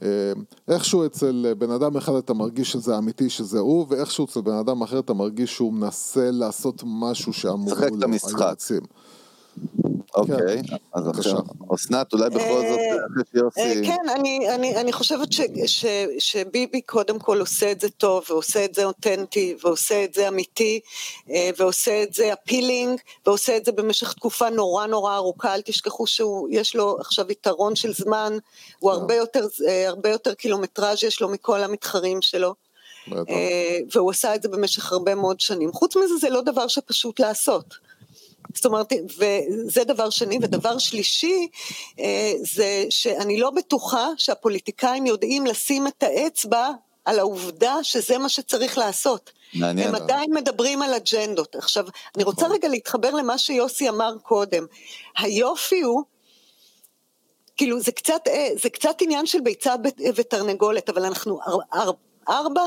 אה, 0.03 0.07
איכשהו 0.67 1.05
אצל 1.05 1.53
בן 1.57 1.71
אדם 1.71 1.97
אחד 1.97 2.13
אתה 2.13 2.33
מרגיש 2.33 2.71
שזה 2.71 2.97
אמיתי 2.97 3.29
שזה 3.29 3.59
הוא, 3.59 3.85
ואיכשהו 3.89 4.25
אצל 4.25 4.41
בן 4.41 4.53
אדם 4.53 4.81
אחר 4.81 4.99
אתה 4.99 5.13
מרגיש 5.13 5.55
שהוא 5.55 5.73
מנסה 5.73 6.31
לעשות 6.31 6.83
משהו 6.85 7.33
שאמרו 7.33 7.65
משחק 7.65 7.87
את 7.97 8.03
המשחק. 8.03 8.55
אוקיי, 10.17 10.61
אז 10.93 11.03
כן. 11.03 11.09
בבקשה. 11.09 11.29
עכשיו, 11.29 11.39
אסנת, 11.75 12.13
אולי 12.13 12.29
בכל 12.29 12.61
זאת, 12.69 12.79
אה, 12.79 13.47
אחרי 13.47 13.79
אה. 13.79 13.85
כן, 13.85 14.09
אני, 14.15 14.49
אני, 14.55 14.75
אני 14.75 14.93
חושבת 14.93 15.31
ש, 15.33 15.41
ש, 15.65 15.85
שביבי 16.19 16.81
קודם 16.81 17.19
כל 17.19 17.39
עושה 17.39 17.71
את 17.71 17.81
זה 17.81 17.89
טוב, 17.89 18.23
ועושה 18.29 18.65
את 18.65 18.75
זה 18.75 18.85
אותנטי, 18.85 19.55
ועושה 19.63 20.03
את 20.03 20.13
זה 20.13 20.27
אמיתי, 20.27 20.79
אה, 21.29 21.49
ועושה 21.57 22.03
את 22.03 22.13
זה 22.13 22.33
אפילינג, 22.33 22.99
ועושה 23.25 23.57
את 23.57 23.65
זה 23.65 23.71
במשך 23.71 24.13
תקופה 24.13 24.49
נורא 24.49 24.85
נורא 24.85 25.15
ארוכה, 25.15 25.53
אל 25.53 25.61
תשכחו 25.61 26.07
שיש 26.07 26.75
לו 26.75 26.97
עכשיו 26.99 27.31
יתרון 27.31 27.75
של 27.75 27.93
זמן, 27.93 28.37
הוא 28.79 28.91
הרבה 28.91 29.15
יותר, 29.15 29.47
אה, 29.67 29.87
הרבה 29.87 30.09
יותר 30.09 30.33
קילומטראז' 30.33 31.03
יש 31.03 31.21
לו 31.21 31.29
מכל 31.29 31.63
המתחרים 31.63 32.21
שלו. 32.21 32.53
והוא 33.93 34.11
עשה 34.11 34.35
את 34.35 34.41
זה 34.41 34.49
במשך 34.49 34.91
הרבה 34.91 35.15
מאוד 35.15 35.39
שנים. 35.39 35.71
חוץ 35.71 35.95
מזה 35.95 36.17
זה 36.21 36.29
לא 36.29 36.41
דבר 36.41 36.67
שפשוט 36.67 37.19
לעשות. 37.19 37.86
זאת 38.57 38.65
אומרת, 38.65 38.93
וזה 39.17 39.83
דבר 39.83 40.09
שני, 40.09 40.39
ודבר 40.41 40.77
שלישי, 40.77 41.47
אה, 41.99 42.33
זה 42.41 42.85
שאני 42.89 43.39
לא 43.39 43.49
בטוחה 43.49 44.07
שהפוליטיקאים 44.17 45.05
יודעים 45.05 45.45
לשים 45.45 45.87
את 45.87 46.03
האצבע 46.03 46.69
על 47.05 47.19
העובדה 47.19 47.75
שזה 47.83 48.17
מה 48.17 48.29
שצריך 48.29 48.77
לעשות. 48.77 49.31
מעניין. 49.53 49.87
הם 49.87 49.95
עדיין 49.95 50.33
מדברים 50.33 50.81
על 50.81 50.93
אג'נדות. 50.93 51.55
עכשיו, 51.55 51.85
אני 52.15 52.23
רוצה 52.23 52.47
רגע 52.47 52.67
להתחבר 52.67 53.11
למה 53.11 53.37
שיוסי 53.37 53.89
אמר 53.89 54.13
קודם. 54.23 54.65
היופי 55.17 55.81
הוא, 55.81 56.03
כאילו 57.57 57.79
זה 57.79 57.91
קצת, 57.91 58.21
אה, 58.27 58.49
זה 58.61 58.69
קצת 58.69 58.95
עניין 59.01 59.25
של 59.25 59.41
ביצה 59.41 59.75
ותרנגולת, 60.15 60.89
אבל 60.89 61.05
אנחנו 61.05 61.39
אר, 61.47 61.57
אר, 61.73 61.91
ארבע 62.29 62.63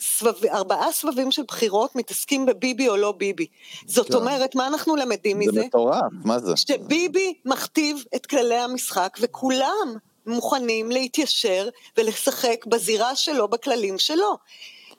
סבב, 0.00 0.44
ארבעה 0.46 0.92
סבבים 0.92 1.30
של 1.30 1.42
בחירות 1.48 1.96
מתעסקים 1.96 2.46
בביבי 2.46 2.88
או 2.88 2.96
לא 2.96 3.12
ביבי. 3.12 3.46
זאת 3.86 4.08
כן. 4.08 4.14
אומרת, 4.14 4.54
מה 4.54 4.66
אנחנו 4.66 4.96
למדים 4.96 5.42
זה 5.44 5.50
מזה? 5.50 5.64
מטורף, 5.64 6.02
מה 6.24 6.38
זה? 6.38 6.56
שביבי 6.56 7.34
מכתיב 7.44 8.04
את 8.14 8.26
כללי 8.26 8.54
המשחק 8.58 9.16
וכולם 9.20 9.94
מוכנים 10.26 10.90
להתיישר 10.90 11.68
ולשחק 11.96 12.66
בזירה 12.66 13.16
שלו, 13.16 13.48
בכללים 13.48 13.98
שלו. 13.98 14.36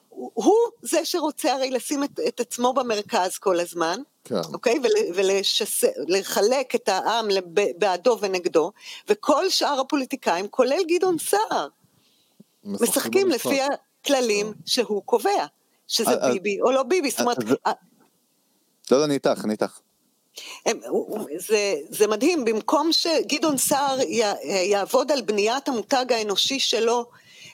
הוא- 0.10 0.56
זה 0.82 1.06
שרוצה 1.06 1.54
הרי 1.54 1.72
לשים 1.72 2.04
את, 2.04 2.20
את 2.28 2.40
עצמו 2.40 2.74
במרכז 2.74 3.38
כל 3.38 3.60
הזמן, 3.60 4.00
כן. 4.24 4.36
אוקיי? 4.54 4.80
ולחלק 5.16 6.76
את 6.76 6.90
העם 6.90 7.30
לב- 7.30 7.44
בעדו 7.78 8.18
ונגדו, 8.22 8.72
וכל 9.10 9.50
שאר 9.50 9.80
הפוליטיקאים, 9.80 10.48
כולל 10.48 10.84
גדעון 10.88 11.18
סער, 11.18 11.68
משחקים 12.64 13.28
במשחק. 13.30 13.46
לפי 13.46 13.62
הכללים 14.02 14.54
שהוא 14.66 15.02
קובע, 15.06 15.46
שזה 15.88 16.12
אז- 16.12 16.34
ביבי 16.34 16.62
או 16.62 16.72
לא 16.72 16.84
ביבי, 16.84 17.10
זאת 17.12 17.20
אומרת, 17.20 17.38
אז- 17.66 17.74
לא, 18.92 19.00
לא, 19.00 19.06
אני 19.06 19.14
איתך, 19.14 19.42
אני 19.44 19.52
איתך. 19.52 19.80
הם, 20.66 20.80
זה, 21.38 21.58
זה 21.90 22.08
מדהים, 22.08 22.46
במקום 22.46 22.90
שגדעון 22.92 23.58
סער 23.58 24.02
י, 24.02 24.22
יעבוד 24.72 25.12
על 25.12 25.22
בניית 25.22 25.68
המותג 25.68 26.06
האנושי 26.14 26.60
שלו 26.60 27.06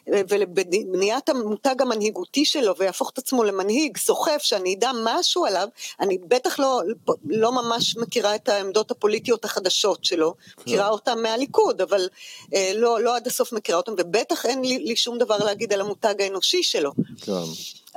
ולבניית 0.08 1.30
המותג 1.30 1.82
המנהיגותי 1.82 2.46
שלו 2.46 2.78
ויהפוך 2.78 3.10
את 3.14 3.18
עצמו 3.18 3.44
למנהיג 3.44 3.98
סוחף 3.98 4.42
שאני 4.42 4.76
אדע 4.76 4.92
משהו 5.04 5.46
עליו, 5.46 5.68
אני 6.00 6.18
בטח 6.18 6.60
לא, 6.60 6.82
לא 7.26 7.52
ממש 7.52 7.98
מכירה 7.98 8.36
את 8.36 8.50
העמדות 8.50 8.92
הפוליטיות 8.92 9.46
החדשות 9.46 10.06
שלו, 10.06 10.34
מכירה 10.58 10.90
אותן 10.90 11.22
מהליכוד, 11.22 11.82
אבל 11.82 12.10
אה, 12.54 12.72
לא, 12.76 13.02
לא 13.02 13.16
עד 13.16 13.28
הסוף 13.28 13.54
מכירה 13.54 13.78
אותן, 13.78 13.92
ובטח 13.98 14.46
אין 14.46 14.62
לי, 14.62 14.80
לי 14.80 14.96
שום 14.96 15.18
דבר 15.18 15.38
להגיד 15.38 15.74
על 15.74 15.82
המותג 15.82 16.22
האנושי 16.22 16.64
שלו. 16.64 16.92
כן. 17.22 17.32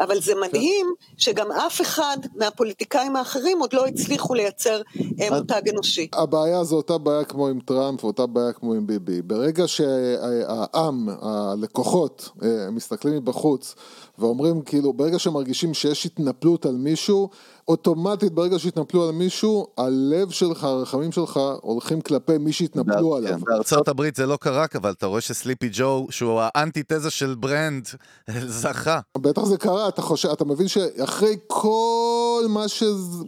אבל 0.01 0.21
זה 0.21 0.33
מדהים 0.41 0.87
שגם 1.17 1.53
אף 1.53 1.81
אחד 1.81 2.17
מהפוליטיקאים 2.35 3.17
האחרים 3.17 3.61
עוד 3.61 3.73
לא 3.73 3.87
הצליחו 3.87 4.35
לייצר 4.35 4.83
אה, 5.21 5.31
מותג 5.31 5.69
אנושי. 5.69 6.09
הבעיה 6.13 6.65
זו 6.65 6.77
אותה 6.77 6.99
בעיה 6.99 7.25
כמו 7.25 7.49
עם 7.49 7.61
טראמפ 7.61 8.05
ואותה 8.05 8.27
בעיה 8.27 8.53
כמו 8.53 8.75
עם 8.75 8.87
ביבי. 8.87 9.23
ברגע 9.23 9.69
שהעם, 9.69 11.09
הלקוחות, 11.23 12.31
אה, 12.43 12.71
מסתכלים 12.71 13.17
מבחוץ 13.17 13.75
ואומרים 14.19 14.63
כאילו, 14.63 14.93
ברגע 14.93 15.19
שמרגישים 15.19 15.75
שיש 15.75 16.07
התנפלות 16.07 16.67
על 16.67 16.75
מישהו, 16.77 17.29
אוטומטית 17.71 18.33
ברגע 18.33 18.59
שהתנפלו 18.59 19.09
על 19.09 19.15
מישהו, 19.15 19.67
הלב 19.79 20.31
שלך, 20.31 20.65
הרחמים 20.65 21.13
שלך, 21.13 21.41
הולכים 21.61 22.01
כלפי 22.01 22.39
מי 22.39 22.53
שהתנפלו 22.53 23.17
עליו. 23.17 23.39
כן, 23.39 23.45
בארצות 23.45 23.89
הברית 23.89 24.17
זה 24.17 24.27
לא 24.27 24.37
קרה, 24.37 24.67
אבל 24.75 24.91
אתה 24.91 25.07
רואה 25.07 25.21
שסליפי 25.21 25.69
ג'ו, 25.73 26.07
שהוא 26.11 26.41
האנטיתזה 26.43 27.11
של 27.11 27.35
ברנד, 27.35 27.89
זכה. 28.61 29.01
בטח 29.19 29.45
זה 29.45 29.57
קרה, 29.57 29.89
אתה 29.89 30.03
חושב, 30.03 30.29
אתה 30.29 30.45
מבין 30.45 30.69
שאחרי 30.69 31.37
כל 31.47 32.45
מה 32.49 32.69
ש... 32.69 32.83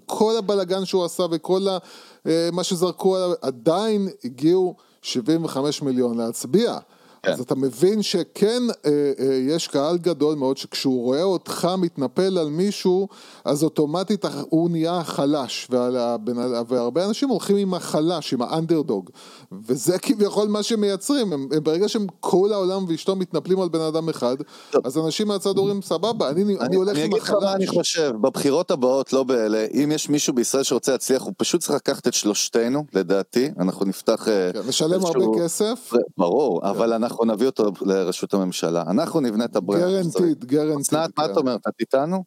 כל 0.06 0.36
הבלגן 0.39 0.85
שהוא 0.85 1.05
עשה 1.05 1.23
וכל 1.31 1.69
ה... 1.69 1.78
אה, 2.27 2.48
מה 2.52 2.64
שזרקו 2.64 3.16
עליו, 3.16 3.32
עדיין 3.43 4.09
הגיעו 4.24 4.74
75 5.02 5.82
מיליון 5.82 6.19
להצביע. 6.19 6.78
כן. 7.23 7.32
אז 7.32 7.40
אתה 7.40 7.55
מבין 7.55 8.03
שכן 8.03 8.62
אה, 8.86 9.12
אה, 9.19 9.35
יש 9.35 9.69
קהל 9.69 9.99
גדול 9.99 10.35
מאוד 10.35 10.57
שכשהוא 10.57 11.03
רואה 11.03 11.23
אותך 11.23 11.69
מתנפל 11.78 12.39
על 12.39 12.49
מישהו 12.49 13.09
אז 13.44 13.65
אוטומטית 13.65 14.24
הוא 14.49 14.70
נהיה 14.70 15.05
חלש 15.05 15.69
והבן, 15.70 16.36
והרבה 16.69 17.05
אנשים 17.05 17.28
הולכים 17.28 17.57
עם 17.57 17.74
החלש, 17.74 18.32
עם 18.32 18.43
האנדרדוג 18.43 19.11
וזה 19.66 19.99
כביכול 19.99 20.49
מה 20.49 20.62
שמייצרים, 20.62 21.32
הם, 21.32 21.49
הם 21.53 21.65
ברגע 21.65 21.89
שהם 21.89 22.07
כל 22.20 22.53
העולם 22.53 22.85
ואשתו 22.89 23.16
מתנפלים 23.16 23.61
על 23.61 23.69
בן 23.69 23.81
אדם 23.81 24.09
אחד 24.09 24.36
טוב. 24.70 24.86
אז 24.86 24.99
אנשים 24.99 25.28
מהצד 25.28 25.59
אומרים 25.59 25.82
סבבה, 25.82 26.28
אני, 26.28 26.43
אני, 26.43 26.59
אני 26.59 26.77
הולך 26.77 26.97
אני 26.97 27.05
עם 27.05 27.15
החלש. 27.15 27.31
אני 27.31 27.39
אגיד 27.39 27.39
לך 27.39 27.44
מה 27.44 27.55
אני 27.55 27.66
חושב, 27.66 28.12
בבחירות 28.20 28.70
הבאות 28.70 29.12
לא 29.12 29.23
באלה, 29.23 29.66
אם 29.74 29.93
יש 29.94 30.09
מישהו 30.09 30.35
בישראל 30.35 30.62
שרוצה 30.62 30.93
להצליח 30.93 31.23
הוא 31.23 31.32
פשוט 31.36 31.61
צריך 31.61 31.74
לקחת 31.74 32.09
את 32.09 32.15
שלושתנו 32.15 32.85
לדעתי, 32.93 33.51
אנחנו 33.59 33.86
נפתח... 33.86 34.23
כן, 34.24 34.51
לשלם 34.69 34.93
איזשהו... 34.93 35.23
הרבה 35.23 35.44
כסף. 35.44 35.93
ברור, 36.19 36.61
כן. 36.61 36.66
אבל 36.66 36.93
אנחנו 36.93 37.12
אנחנו 37.13 37.25
נביא 37.25 37.47
אותו 37.47 37.73
לראשות 37.81 38.35
הממשלה, 38.35 38.83
אנחנו 38.91 39.21
נבנה 39.21 39.45
את 39.45 39.57
ה 39.57 39.60
brand. 39.60 39.81
Granted, 39.83 40.45
granted. 40.45 40.81
אסנת, 40.81 41.11
מה 41.19 41.25
את 41.25 41.37
אומרת? 41.37 41.61
את 41.69 41.75
איתנו? 41.81 42.25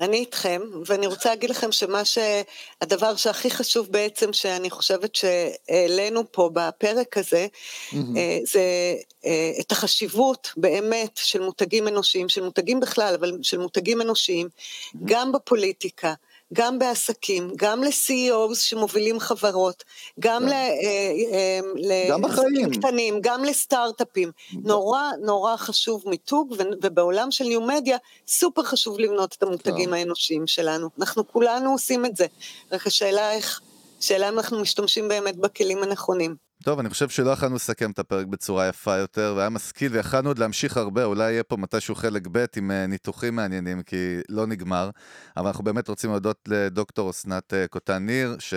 אני 0.00 0.16
איתכם, 0.16 0.62
ואני 0.86 1.06
רוצה 1.06 1.28
להגיד 1.28 1.50
לכם 1.50 1.72
שמה 1.72 2.02
שהדבר 2.04 3.16
שהכי 3.16 3.50
חשוב 3.50 3.92
בעצם, 3.92 4.32
שאני 4.32 4.70
חושבת 4.70 5.14
שהעלינו 5.14 6.32
פה 6.32 6.50
בפרק 6.52 7.16
הזה, 7.16 7.46
mm-hmm. 7.90 7.96
זה 8.44 8.94
אה, 9.24 9.52
את 9.60 9.72
החשיבות 9.72 10.52
באמת 10.56 11.16
של 11.16 11.40
מותגים 11.40 11.88
אנושיים, 11.88 12.28
של 12.28 12.44
מותגים 12.44 12.80
בכלל, 12.80 13.14
אבל 13.18 13.38
של 13.42 13.58
מותגים 13.58 14.00
אנושיים, 14.00 14.46
mm-hmm. 14.46 14.98
גם 15.04 15.32
בפוליטיקה, 15.32 16.14
גם 16.54 16.78
בעסקים, 16.78 17.52
גם 17.56 17.82
ל-CEOs 17.82 18.54
שמובילים 18.54 19.20
חברות, 19.20 19.84
גם 20.20 20.42
כן. 20.48 21.62
לעסקים 21.76 22.70
קטנים, 22.70 23.18
גם 23.20 23.44
לסטארט-אפים. 23.44 24.30
נורא 24.64 25.02
נורא 25.20 25.56
חשוב 25.56 26.02
מיתוג, 26.06 26.54
ובעולם 26.82 27.30
של 27.30 27.44
ניו-מדיה 27.44 27.96
סופר 28.28 28.62
חשוב 28.62 28.98
לבנות 29.00 29.34
את 29.38 29.42
המותגים 29.42 29.88
כן. 29.88 29.94
האנושיים 29.94 30.46
שלנו. 30.46 30.88
אנחנו 30.98 31.28
כולנו 31.28 31.72
עושים 31.72 32.06
את 32.06 32.16
זה, 32.16 32.26
רק 32.72 32.86
השאלה 32.86 33.32
איך, 33.32 33.60
השאלה 34.00 34.28
אם 34.28 34.38
אנחנו 34.38 34.60
משתמשים 34.60 35.08
באמת 35.08 35.36
בכלים 35.36 35.82
הנכונים. 35.82 36.47
טוב, 36.64 36.78
אני 36.78 36.88
חושב 36.88 37.08
שלא 37.08 37.30
יכולנו 37.30 37.54
לסכם 37.54 37.90
את 37.90 37.98
הפרק 37.98 38.26
בצורה 38.26 38.68
יפה 38.68 38.96
יותר, 38.96 39.34
והיה 39.36 39.48
משכיל, 39.48 39.92
ויכלנו 39.92 40.30
עוד 40.30 40.38
להמשיך 40.38 40.76
הרבה, 40.76 41.04
אולי 41.04 41.32
יהיה 41.32 41.42
פה 41.42 41.56
מתישהו 41.56 41.94
חלק 41.94 42.26
ב' 42.32 42.44
עם 42.56 42.70
אה, 42.70 42.86
ניתוחים 42.86 43.36
מעניינים, 43.36 43.82
כי 43.82 44.20
לא 44.28 44.46
נגמר. 44.46 44.90
אבל 45.36 45.46
אנחנו 45.46 45.64
באמת 45.64 45.88
רוצים 45.88 46.10
להודות 46.10 46.48
לדוקטור 46.48 47.10
אסנת 47.10 47.54
אה, 47.54 47.66
כותן-ניר, 47.66 48.36
ש... 48.38 48.54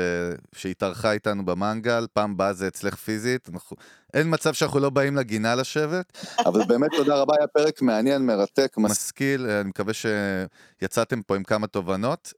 שהתארחה 0.56 1.11
איתנו 1.11 1.45
במנגל, 1.45 2.07
פעם 2.14 2.38
הבאה 2.38 2.53
זה 2.53 2.68
אצלך 2.68 2.95
פיזית, 2.95 3.49
אנחנו... 3.53 3.78
אין 4.14 4.28
מצב 4.34 4.53
שאנחנו 4.53 4.80
לא 4.80 4.90
באים 4.90 5.15
לגינה 5.15 5.56
לשבת. 5.56 6.18
אבל 6.45 6.65
באמת 6.68 6.90
תודה 6.98 7.15
רבה, 7.15 7.34
היה 7.40 7.48
פרק 7.48 7.82
מעניין, 7.82 8.26
מרתק, 8.26 8.73
משכיל, 8.78 9.45
אה, 9.49 9.61
אני 9.61 9.69
מקווה 9.69 9.94
שיצאתם 9.94 11.22
פה 11.22 11.36
עם 11.36 11.44
כמה 11.44 11.68
תובנות. 11.68 12.34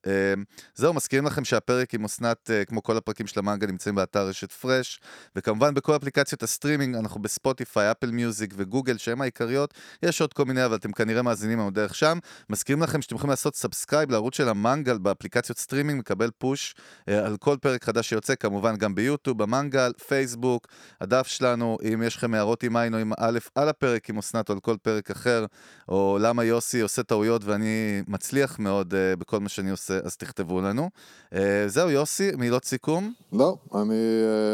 זהו, 0.76 0.94
מזכירים 0.94 1.26
לכם 1.26 1.46
שהפרק 1.46 1.94
עם 1.94 2.06
אסנת, 2.06 2.50
כמו 2.68 2.84
כל 2.84 2.98
הפרקים 2.98 3.28
של 3.28 3.40
המנגל, 3.40 3.68
נמצאים 3.68 3.96
באתר 3.96 4.28
רשת 4.28 4.52
פרש, 4.52 5.00
וכמובן 5.36 5.53
כמובן 5.54 5.74
בכל 5.74 5.96
אפליקציות 5.96 6.44
הסטרימינג, 6.44 6.96
אנחנו 6.96 7.22
בספוטיפיי, 7.22 7.92
אפל 7.92 8.12
מיוזיק 8.12 8.54
וגוגל, 8.58 8.98
שהם 8.98 9.22
העיקריות. 9.22 9.74
יש 10.04 10.22
עוד 10.22 10.34
כל 10.34 10.46
מיני, 10.46 10.66
אבל 10.66 10.76
אתם 10.76 10.92
כנראה 10.92 11.22
מאזינים 11.22 11.60
לנו 11.60 11.72
דרך 11.72 11.96
שם. 11.96 12.18
מזכירים 12.50 12.84
לכם 12.84 13.02
שאתם 13.02 13.16
יכולים 13.16 13.30
לעשות 13.30 13.56
subscribe 13.56 14.12
לערוץ 14.12 14.38
של 14.38 14.50
המנגל 14.50 14.98
באפליקציות 14.98 15.58
סטרימינג, 15.58 16.00
מקבל 16.00 16.30
push 16.38 16.76
אה, 17.10 17.26
על 17.26 17.38
כל 17.38 17.58
פרק 17.62 17.84
חדש 17.84 18.10
שיוצא, 18.10 18.36
כמובן 18.36 18.76
גם 18.76 18.96
ביוטיוב, 18.96 19.38
במנגל, 19.38 19.92
פייסבוק, 20.08 20.68
הדף 21.02 21.28
שלנו, 21.28 21.78
אם 21.94 22.04
יש 22.06 22.16
לכם 22.16 22.34
הערות 22.34 22.64
עם 22.64 22.76
ע' 22.76 22.94
או 22.94 23.00
עם 23.00 23.12
א' 23.18 23.40
על 23.56 23.70
הפרק, 23.70 24.10
עם 24.10 24.18
אסנת 24.18 24.50
או 24.50 24.54
על 24.54 24.60
כל 24.60 24.76
פרק 24.82 25.12
אחר, 25.12 25.46
או 25.90 26.18
למה 26.22 26.44
יוסי 26.44 26.82
עושה 26.82 27.04
טעויות 27.04 27.46
ואני 27.46 28.02
מצליח 28.08 28.60
מאוד 28.60 28.94
אה, 28.94 29.16
בכל 29.16 29.40
מה 29.40 29.50
שאני 29.50 29.72
עושה, 29.72 30.00
אז 30.04 30.18
תכתבו 30.18 30.62
לנו. 30.62 30.90
אה, 31.34 31.64
זהו, 31.68 31.90
יוסי, 31.90 32.32
מילות 32.38 32.66
סיכום? 32.66 33.14
לא, 33.34 33.58
אני 33.76 33.94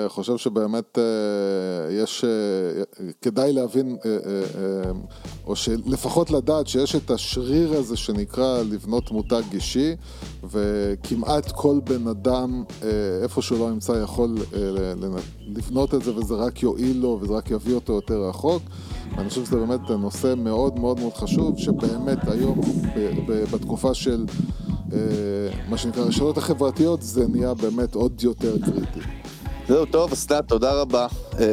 אה, 0.04 0.10
חושב 0.10 0.38
שבאמת 0.38 0.89
באמת 0.90 0.98
אה, 0.98 1.94
יש, 2.04 2.24
אה, 2.26 2.84
כדאי 3.22 3.54
להבין, 3.54 3.98
אה, 4.06 4.12
או 5.48 5.56
שלפחות 5.56 6.32
לדעת 6.32 6.68
שיש 6.68 6.96
את 6.96 7.12
השריר 7.12 7.74
הזה 7.74 7.98
שנקרא 7.98 8.62
לבנות 8.62 9.12
מותג 9.12 9.42
אישי, 9.54 9.96
וכמעט 10.44 11.52
כל 11.52 11.80
בן 11.84 12.08
אדם, 12.08 12.64
איפה 13.24 13.42
שהוא 13.42 13.60
לא 13.60 13.72
נמצא, 13.72 13.92
יכול 13.92 14.38
לבנות 15.48 15.94
את 15.94 16.04
זה, 16.04 16.16
וזה 16.16 16.34
רק 16.34 16.64
יועיל 16.64 16.98
לו, 16.98 17.20
וזה 17.22 17.34
רק 17.34 17.52
יביא 17.52 17.76
אותו 17.76 17.94
יותר 17.94 18.24
רחוק. 18.30 18.64
אני 19.18 19.30
חושב 19.30 19.46
שזה 19.46 19.56
באמת 19.56 19.80
נושא 19.90 20.34
מאוד 20.38 20.80
מאוד 20.80 21.00
מאוד 21.00 21.14
חשוב, 21.14 21.58
שבאמת 21.58 22.28
היום, 22.28 22.62
בתקופה 23.52 23.94
של 23.94 24.26
מה 25.70 25.78
שנקרא 25.78 26.04
הרשתות 26.04 26.38
החברתיות, 26.38 27.02
זה 27.02 27.28
נהיה 27.28 27.54
באמת 27.54 27.96
עוד 27.96 28.24
יותר 28.24 28.58
קריטי. 28.60 29.29
זהו, 29.70 29.86
טוב, 29.86 30.12
אסנת, 30.12 30.48
תודה 30.48 30.74
רבה. 30.74 31.08
אה, 31.40 31.46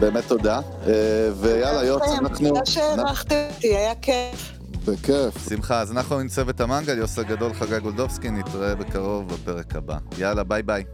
באמת 0.00 0.24
תודה. 0.28 0.60
אה, 0.86 0.92
ויאללה, 1.40 1.84
יוץ, 1.84 2.02
אנחנו... 2.18 2.48
תודה 2.48 2.66
שהערכתם 2.66 3.34
אותי, 3.54 3.76
היה 3.76 3.94
כיף. 3.94 4.52
בכיף. 4.84 5.48
שמחה, 5.48 5.80
אז 5.80 5.92
אנחנו 5.92 6.18
עם 6.18 6.28
צוות 6.28 6.60
המנגל, 6.60 6.98
יוסי 6.98 7.24
גדול, 7.24 7.54
חגי 7.54 7.78
גולדובסקי, 7.78 8.30
נתראה 8.30 8.74
בקרוב 8.74 9.28
בפרק 9.28 9.76
הבא. 9.76 9.98
יאללה, 10.18 10.44
ביי 10.44 10.62
ביי. 10.62 10.84